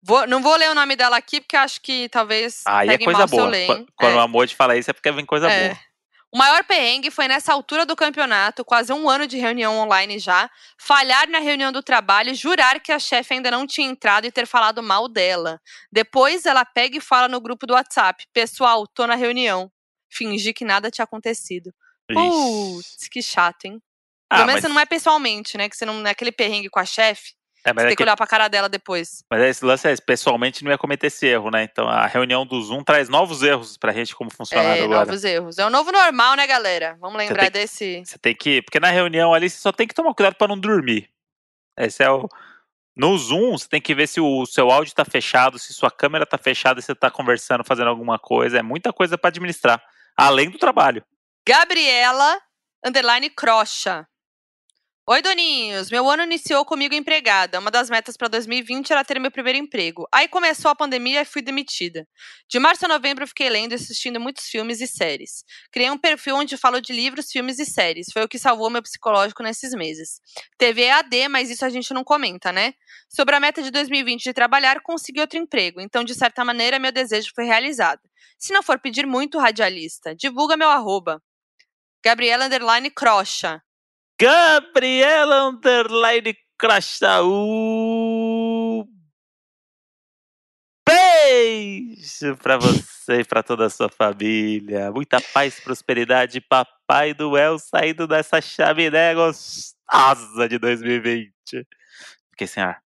Vou- 0.01 0.25
não 0.25 0.41
vou 0.41 0.55
ler 0.55 0.69
o 0.71 0.75
nome 0.75 0.95
dela 0.95 1.17
aqui 1.17 1.41
porque 1.41 1.57
acho 1.57 1.81
que 1.81 2.07
talvez 2.09 2.63
Aí 2.65 2.89
é 2.89 2.97
coisa 2.97 3.27
boa. 3.27 3.47
ler, 3.49 3.67
Qu- 3.67 3.73
hein? 3.73 3.85
Quando 3.95 4.13
É. 4.13 4.15
o 4.15 4.19
amor 4.19 4.47
te 4.47 4.55
fala 4.55 4.75
isso 4.77 4.89
é 4.89 4.93
porque 4.93 5.11
vem 5.11 5.25
coisa 5.25 5.49
É. 5.51 5.67
boa. 5.69 5.79
O 6.31 6.37
maior 6.37 6.63
perrengue 6.63 7.09
foi 7.09 7.27
nessa 7.27 7.51
altura 7.51 7.87
do 7.87 7.95
campeonato, 7.95 8.63
quase 8.63 8.93
um 8.93 9.09
ano 9.09 9.25
de 9.25 9.37
reunião 9.37 9.79
online 9.79 10.19
já, 10.19 10.49
falhar 10.77 11.27
na 11.27 11.39
reunião 11.39 11.71
do 11.71 11.81
trabalho 11.81 12.29
e 12.29 12.35
jurar 12.35 12.79
que 12.79 12.91
a 12.91 12.99
chefe 12.99 13.33
ainda 13.33 13.49
não 13.49 13.65
tinha 13.65 13.87
entrado 13.87 14.25
e 14.25 14.31
ter 14.31 14.45
falado 14.45 14.83
mal 14.83 15.07
dela. 15.07 15.59
Depois 15.91 16.45
ela 16.45 16.63
pega 16.63 16.97
e 16.97 17.01
fala 17.01 17.27
no 17.27 17.41
grupo 17.41 17.65
do 17.65 17.73
WhatsApp: 17.73 18.27
Pessoal, 18.31 18.85
tô 18.85 19.07
na 19.07 19.15
reunião. 19.15 19.71
Fingir 20.07 20.53
que 20.53 20.63
nada 20.63 20.91
tinha 20.91 21.03
acontecido. 21.03 21.73
Putz, 22.11 23.07
que 23.09 23.21
chato, 23.21 23.65
hein? 23.65 23.81
Ah, 24.29 24.37
Pelo 24.37 24.47
menos 24.47 24.61
mas, 24.61 24.69
você 24.69 24.73
não 24.73 24.79
é 24.79 24.85
pessoalmente, 24.85 25.57
né? 25.57 25.67
Que 25.67 25.75
você 25.75 25.85
não 25.85 26.05
é 26.05 26.11
aquele 26.11 26.31
perrengue 26.31 26.69
com 26.69 26.79
a 26.79 26.85
chefe. 26.85 27.33
É, 27.65 27.73
Você 27.73 27.79
é 27.79 27.81
tem 27.83 27.89
que 27.89 27.95
que, 27.97 28.03
olhar 28.03 28.15
pra 28.15 28.25
cara 28.27 28.47
dela 28.47 28.69
depois. 28.69 29.23
mas 29.29 29.41
esse 29.41 29.65
lance 29.65 29.87
é 29.87 29.91
esse, 29.91 30.01
pessoalmente 30.01 30.63
não 30.63 30.71
ia 30.71 30.77
cometer 30.77 31.07
esse 31.07 31.25
erro, 31.27 31.49
né? 31.51 31.63
Então 31.63 31.87
a 31.87 32.05
reunião 32.05 32.45
do 32.45 32.61
Zoom 32.61 32.83
traz 32.83 33.09
novos 33.09 33.43
erros 33.43 33.77
pra 33.77 33.91
gente 33.91 34.15
como 34.15 34.29
funcionário 34.33 34.81
É, 34.81 34.85
agora. 34.85 35.05
novos 35.05 35.23
erros. 35.23 35.57
É 35.57 35.65
o 35.65 35.69
novo 35.69 35.91
normal, 35.91 36.35
né, 36.35 36.47
galera? 36.47 36.97
Vamos 36.99 37.17
lembrar 37.17 37.43
tem- 37.43 37.51
desse. 37.51 38.03
Você 38.05 38.17
tem 38.17 38.33
que. 38.35 38.61
Porque 38.61 38.79
na 38.79 38.89
reunião 38.89 39.33
ali 39.33 39.49
você 39.49 39.57
só 39.57 39.71
tem 39.71 39.87
que 39.87 39.93
tomar 39.93 40.13
cuidado 40.13 40.35
pra 40.35 40.47
não 40.47 40.57
dormir. 40.57 41.09
Esse 41.77 42.03
é 42.03 42.09
o. 42.11 42.27
No 42.95 43.17
Zoom, 43.17 43.57
você 43.57 43.67
tem 43.69 43.79
que 43.79 43.95
ver 43.95 44.07
se 44.07 44.19
o 44.19 44.45
seu 44.45 44.69
áudio 44.69 44.93
tá 44.93 45.05
fechado, 45.05 45.57
se 45.57 45.71
sua 45.73 45.89
câmera 45.89 46.25
tá 46.25 46.37
fechada, 46.37 46.81
se 46.81 46.87
você 46.87 46.95
tá 46.95 47.09
conversando, 47.09 47.63
fazendo 47.63 47.87
alguma 47.89 48.19
coisa. 48.19 48.59
É 48.59 48.61
muita 48.61 48.91
coisa 48.91 49.17
pra 49.17 49.29
administrar. 49.29 49.81
Além 50.17 50.49
do 50.49 50.57
trabalho. 50.57 51.01
Gabriela, 51.47 52.37
underline 52.85 53.29
crocha. 53.29 54.05
Oi, 55.11 55.23
doninhos. 55.23 55.89
Meu 55.89 56.07
ano 56.07 56.21
iniciou 56.21 56.63
comigo 56.63 56.93
empregada. 56.93 57.57
Uma 57.57 57.71
das 57.71 57.89
metas 57.89 58.15
para 58.15 58.27
2020 58.27 58.91
era 58.91 59.03
ter 59.03 59.19
meu 59.19 59.31
primeiro 59.31 59.57
emprego. 59.57 60.07
Aí 60.13 60.27
começou 60.27 60.69
a 60.69 60.75
pandemia 60.75 61.23
e 61.23 61.25
fui 61.25 61.41
demitida. 61.41 62.07
De 62.47 62.59
março 62.59 62.85
a 62.85 62.87
novembro 62.87 63.25
fiquei 63.25 63.49
lendo 63.49 63.71
e 63.71 63.73
assistindo 63.73 64.19
muitos 64.19 64.45
filmes 64.45 64.79
e 64.81 64.85
séries. 64.85 65.43
Criei 65.71 65.89
um 65.89 65.97
perfil 65.97 66.35
onde 66.35 66.55
falo 66.57 66.79
de 66.79 66.93
livros, 66.93 67.31
filmes 67.31 67.57
e 67.57 67.65
séries. 67.65 68.09
Foi 68.13 68.21
o 68.21 68.27
que 68.27 68.37
salvou 68.37 68.69
meu 68.69 68.83
psicológico 68.83 69.41
nesses 69.41 69.73
meses. 69.73 70.21
TV 70.59 70.83
EAD, 70.83 71.27
mas 71.27 71.49
isso 71.49 71.65
a 71.65 71.69
gente 71.69 71.91
não 71.91 72.03
comenta, 72.03 72.51
né? 72.51 72.75
Sobre 73.09 73.35
a 73.35 73.39
meta 73.39 73.63
de 73.63 73.71
2020 73.71 74.25
de 74.25 74.31
trabalhar, 74.31 74.79
consegui 74.83 75.21
outro 75.21 75.39
emprego. 75.39 75.81
Então, 75.81 76.03
de 76.03 76.13
certa 76.13 76.45
maneira, 76.45 76.77
meu 76.77 76.91
desejo 76.91 77.31
foi 77.33 77.45
realizado. 77.45 78.01
Se 78.37 78.53
não 78.53 78.61
for 78.61 78.79
pedir 78.79 79.07
muito, 79.07 79.39
radialista, 79.39 80.13
divulga 80.13 80.55
meu 80.55 80.69
arroba. 80.69 81.19
Gabriela 82.05 82.45
Underline 82.45 82.91
Crocha. 82.91 83.59
Gabriela 84.19 85.47
Underline 85.47 86.37
Crachaú. 86.57 87.25
Beijo 90.85 92.35
pra 92.35 92.57
você 92.57 93.21
e 93.21 93.23
pra 93.23 93.41
toda 93.41 93.67
a 93.67 93.69
sua 93.69 93.87
família. 93.87 94.91
Muita 94.91 95.21
paz, 95.21 95.57
prosperidade, 95.61 96.41
Papai 96.41 97.15
Noel 97.17 97.57
saindo 97.59 98.05
dessa 98.05 98.41
chaminé 98.41 99.15
gostosa 99.15 100.49
de 100.49 100.59
2020. 100.59 101.31
Fiquei 102.31 102.47
sem 102.47 102.61
ar. 102.61 102.83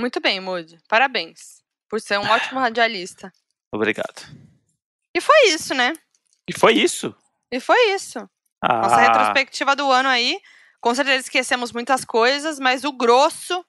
Muito 0.00 0.20
bem, 0.20 0.40
Moody. 0.40 0.80
Parabéns. 0.88 1.62
Por 1.88 2.00
ser 2.00 2.18
um 2.18 2.28
ótimo 2.28 2.58
radialista. 2.60 3.32
Obrigado. 3.72 4.26
E 5.14 5.20
foi 5.20 5.50
isso, 5.50 5.74
né? 5.74 5.92
E 6.48 6.58
foi 6.58 6.72
isso. 6.72 7.14
E 7.52 7.60
foi 7.60 7.92
isso. 7.94 8.28
Ah, 8.62 8.82
Nossa 8.82 8.96
retrospectiva 8.96 9.74
do 9.74 9.90
ano 9.90 10.08
aí. 10.08 10.38
Com 10.80 10.94
certeza 10.94 11.18
esquecemos 11.18 11.72
muitas 11.72 12.04
coisas, 12.04 12.58
mas 12.58 12.84
o 12.84 12.92
grosso 12.92 13.64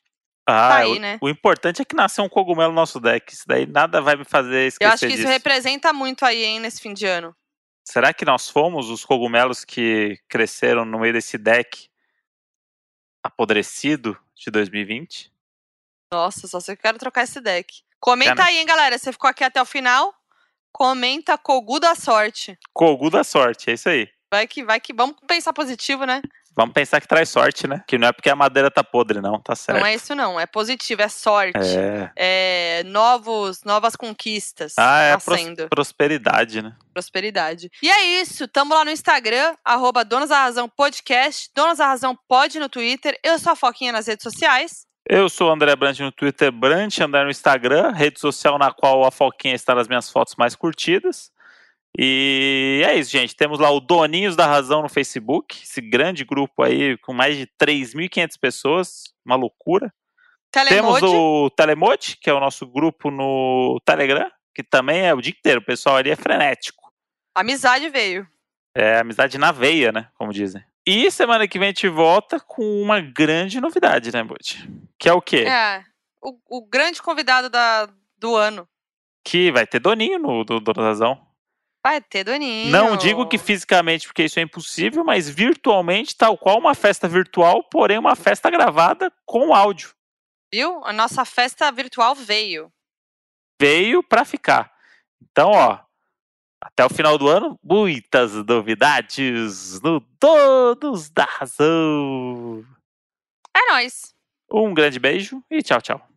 ah, 0.46 0.70
tá 0.70 0.76
aí, 0.78 0.98
o, 0.98 1.00
né? 1.00 1.20
o 1.22 1.30
importante 1.30 1.82
é 1.82 1.86
que 1.86 1.96
nasceu 1.96 2.24
um 2.24 2.30
cogumelo 2.30 2.72
no 2.72 2.76
nosso 2.76 3.00
deck. 3.00 3.34
Isso 3.34 3.44
daí 3.48 3.66
nada 3.66 4.02
vai 4.02 4.16
me 4.16 4.26
fazer 4.26 4.68
esquecer 4.68 4.90
eu 4.90 4.94
acho 4.94 5.02
que 5.02 5.14
isso 5.14 5.18
disso. 5.18 5.30
representa 5.30 5.94
muito 5.94 6.26
aí, 6.26 6.44
hein, 6.44 6.60
nesse 6.60 6.82
fim 6.82 6.94
de 6.94 7.06
ano. 7.06 7.36
Será 7.86 8.14
que 8.14 8.26
nós 8.26 8.50
fomos 8.50 8.90
os 8.90 9.04
cogumelos 9.04 9.66
que 9.66 10.20
cresceram 10.30 10.86
no 10.86 11.00
meio 11.00 11.14
desse 11.14 11.38
deck 11.38 11.90
apodrecido 13.24 14.18
de 14.36 14.52
2020? 14.52 15.32
Nossa, 16.14 16.48
só 16.48 16.60
se 16.60 16.72
eu 16.72 16.78
quero 16.78 16.98
trocar 16.98 17.24
esse 17.24 17.40
deck. 17.40 17.82
Comenta 18.00 18.36
Cara. 18.36 18.50
aí, 18.50 18.58
hein, 18.58 18.66
galera. 18.66 18.98
Você 18.98 19.12
ficou 19.12 19.30
aqui 19.30 19.44
até 19.44 19.62
o 19.62 19.66
final? 19.66 20.14
Comenta 20.72 21.38
Kogu 21.38 21.80
da 21.80 21.96
sorte. 21.96 22.58
Kogu 22.74 23.10
da 23.10 23.24
sorte, 23.24 23.70
é 23.70 23.74
isso 23.74 23.90
aí. 23.90 24.10
Vai 24.32 24.48
que, 24.48 24.64
vai 24.64 24.80
que. 24.80 24.94
Vamos 24.94 25.16
pensar 25.28 25.52
positivo, 25.54 26.06
né? 26.06 26.22
Vamos 26.56 26.74
pensar 26.74 27.00
que 27.00 27.08
traz 27.08 27.30
sorte, 27.30 27.66
né? 27.66 27.82
Que 27.88 27.98
não 27.98 28.08
é 28.10 28.12
porque 28.12 28.30
a 28.30 28.36
madeira 28.36 28.70
tá 28.70 28.84
podre, 28.84 29.22
não, 29.22 29.40
tá 29.40 29.56
certo. 29.56 29.80
Não 29.80 29.86
é 29.86 29.96
isso, 29.96 30.14
não. 30.14 30.38
É 30.40 30.46
positivo, 30.46 31.02
é 31.02 31.08
sorte. 31.08 31.58
É. 31.58 32.12
É 32.16 32.84
novos, 32.86 33.64
novas 33.64 33.96
conquistas 33.96 34.74
Ah, 34.78 35.00
é 35.02 35.18
pros- 35.18 35.68
prosperidade, 35.70 36.62
né? 36.62 36.74
Prosperidade. 36.94 37.70
E 37.82 37.90
é 37.90 38.22
isso. 38.22 38.48
Tamo 38.50 38.74
lá 38.74 38.84
no 38.84 38.92
Instagram, 38.92 39.56
arroba 39.64 40.04
Donos 40.04 40.30
da 40.30 40.40
Razão 40.44 40.68
Podcast. 40.68 41.50
Donos 41.56 41.78
da 41.78 41.88
Razão 41.88 42.18
Pod 42.28 42.60
no 42.60 42.68
Twitter. 42.68 43.18
Eu 43.24 43.40
sou 43.40 43.54
a 43.54 43.56
Foquinha 43.56 43.94
nas 43.94 44.08
redes 44.08 44.24
sociais. 44.24 44.86
Eu 45.10 45.30
sou 45.30 45.50
o 45.50 45.52
André 45.54 45.76
Brant 45.76 46.00
no 46.00 46.12
Twitter, 46.12 46.52
Brant 46.52 47.00
André 47.00 47.24
no 47.24 47.32
Instagram, 47.32 47.92
rede 47.92 48.20
social 48.20 48.58
na 48.60 48.72
qual 48.72 49.04
a 49.06 49.12
Foquinha 49.12 49.56
está 49.56 49.74
nas 49.74 49.88
minhas 49.88 50.10
fotos 50.10 50.36
mais 50.36 50.56
curtidas. 50.56 51.32
E 51.98 52.82
é 52.86 52.96
isso, 52.96 53.12
gente. 53.12 53.36
Temos 53.36 53.60
lá 53.60 53.70
o 53.70 53.80
Doninhos 53.80 54.36
da 54.36 54.46
Razão 54.46 54.82
no 54.82 54.90
Facebook, 54.90 55.62
esse 55.64 55.82
grande 55.82 56.24
grupo 56.24 56.64
aí 56.64 56.98
com 57.00 57.14
mais 57.14 57.38
de 57.38 57.48
3.500 57.62 58.40
pessoas, 58.40 59.04
uma 59.26 59.36
loucura. 59.36 59.94
Temos 60.52 61.00
Telemode. 61.00 61.06
o 61.06 61.50
Telemode, 61.50 62.18
que 62.22 62.30
é 62.30 62.34
o 62.34 62.40
nosso 62.40 62.66
grupo 62.66 63.10
no 63.10 63.80
Telegram, 63.86 64.30
que 64.54 64.64
também 64.64 65.06
é 65.06 65.14
o 65.14 65.22
dia 65.22 65.34
inteiro. 65.38 65.62
O 65.62 65.66
pessoal 65.66 65.98
ali 65.98 66.10
é 66.10 66.16
frenético. 66.16 66.92
Amizade 67.34 67.90
veio. 67.90 68.28
É 68.76 69.00
amizade 69.00 69.38
na 69.38 69.52
veia, 69.52 69.92
né? 69.92 70.10
Como 70.16 70.34
dizem. 70.34 70.64
E 70.86 71.10
semana 71.12 71.48
que 71.48 71.60
vem 71.60 71.68
a 71.68 71.72
gente 71.72 71.88
volta 71.88 72.40
com 72.40 72.82
uma 72.82 73.00
grande 73.00 73.62
novidade, 73.62 74.12
né, 74.12 74.24
Bud? 74.24 74.68
Que 74.98 75.08
é 75.08 75.14
o 75.14 75.22
quê? 75.22 75.46
É. 75.48 75.84
O, 76.22 76.58
o 76.58 76.68
grande 76.68 77.02
convidado 77.02 77.50
da, 77.50 77.88
do 78.18 78.36
ano. 78.36 78.68
Que 79.24 79.52
vai 79.52 79.68
ter 79.68 79.80
Doninho 79.80 80.20
no 80.20 80.44
do, 80.44 80.60
do 80.60 80.72
Razão. 80.72 81.31
Vai 81.84 82.00
ter 82.00 82.24
Doninho. 82.24 82.72
Não 82.72 82.96
digo 82.96 83.28
que 83.28 83.38
fisicamente, 83.38 84.08
porque 84.08 84.24
isso 84.24 84.40
é 84.40 84.44
impossível, 84.44 85.04
mas 85.04 85.28
virtualmente, 85.28 86.16
tal 86.16 86.38
qual 86.38 86.60
uma 86.60 86.76
festa 86.76 87.08
virtual, 87.08 87.64
porém 87.64 87.98
uma 87.98 88.16
festa 88.16 88.52
gravada 88.52 89.12
com 89.26 89.54
áudio. 89.54 89.96
Viu? 90.54 90.84
A 90.86 90.94
nossa 90.94 91.26
festa 91.26 91.72
virtual 91.72 92.14
veio. 92.14 92.72
Veio 93.60 94.04
pra 94.04 94.24
ficar. 94.24 94.72
Então, 95.22 95.52
ó, 95.52 95.80
até 96.62 96.86
o 96.86 96.90
final 96.90 97.18
do 97.18 97.28
ano, 97.28 97.60
muitas 97.64 98.34
novidades 98.46 99.82
no 99.82 100.00
Todos 100.20 101.10
da 101.10 101.26
Razão. 101.26 102.64
É 103.56 103.72
nóis. 103.72 104.14
Um 104.52 104.74
grande 104.74 105.00
beijo 105.00 105.44
e 105.50 105.64
tchau, 105.64 105.82
tchau. 105.82 106.11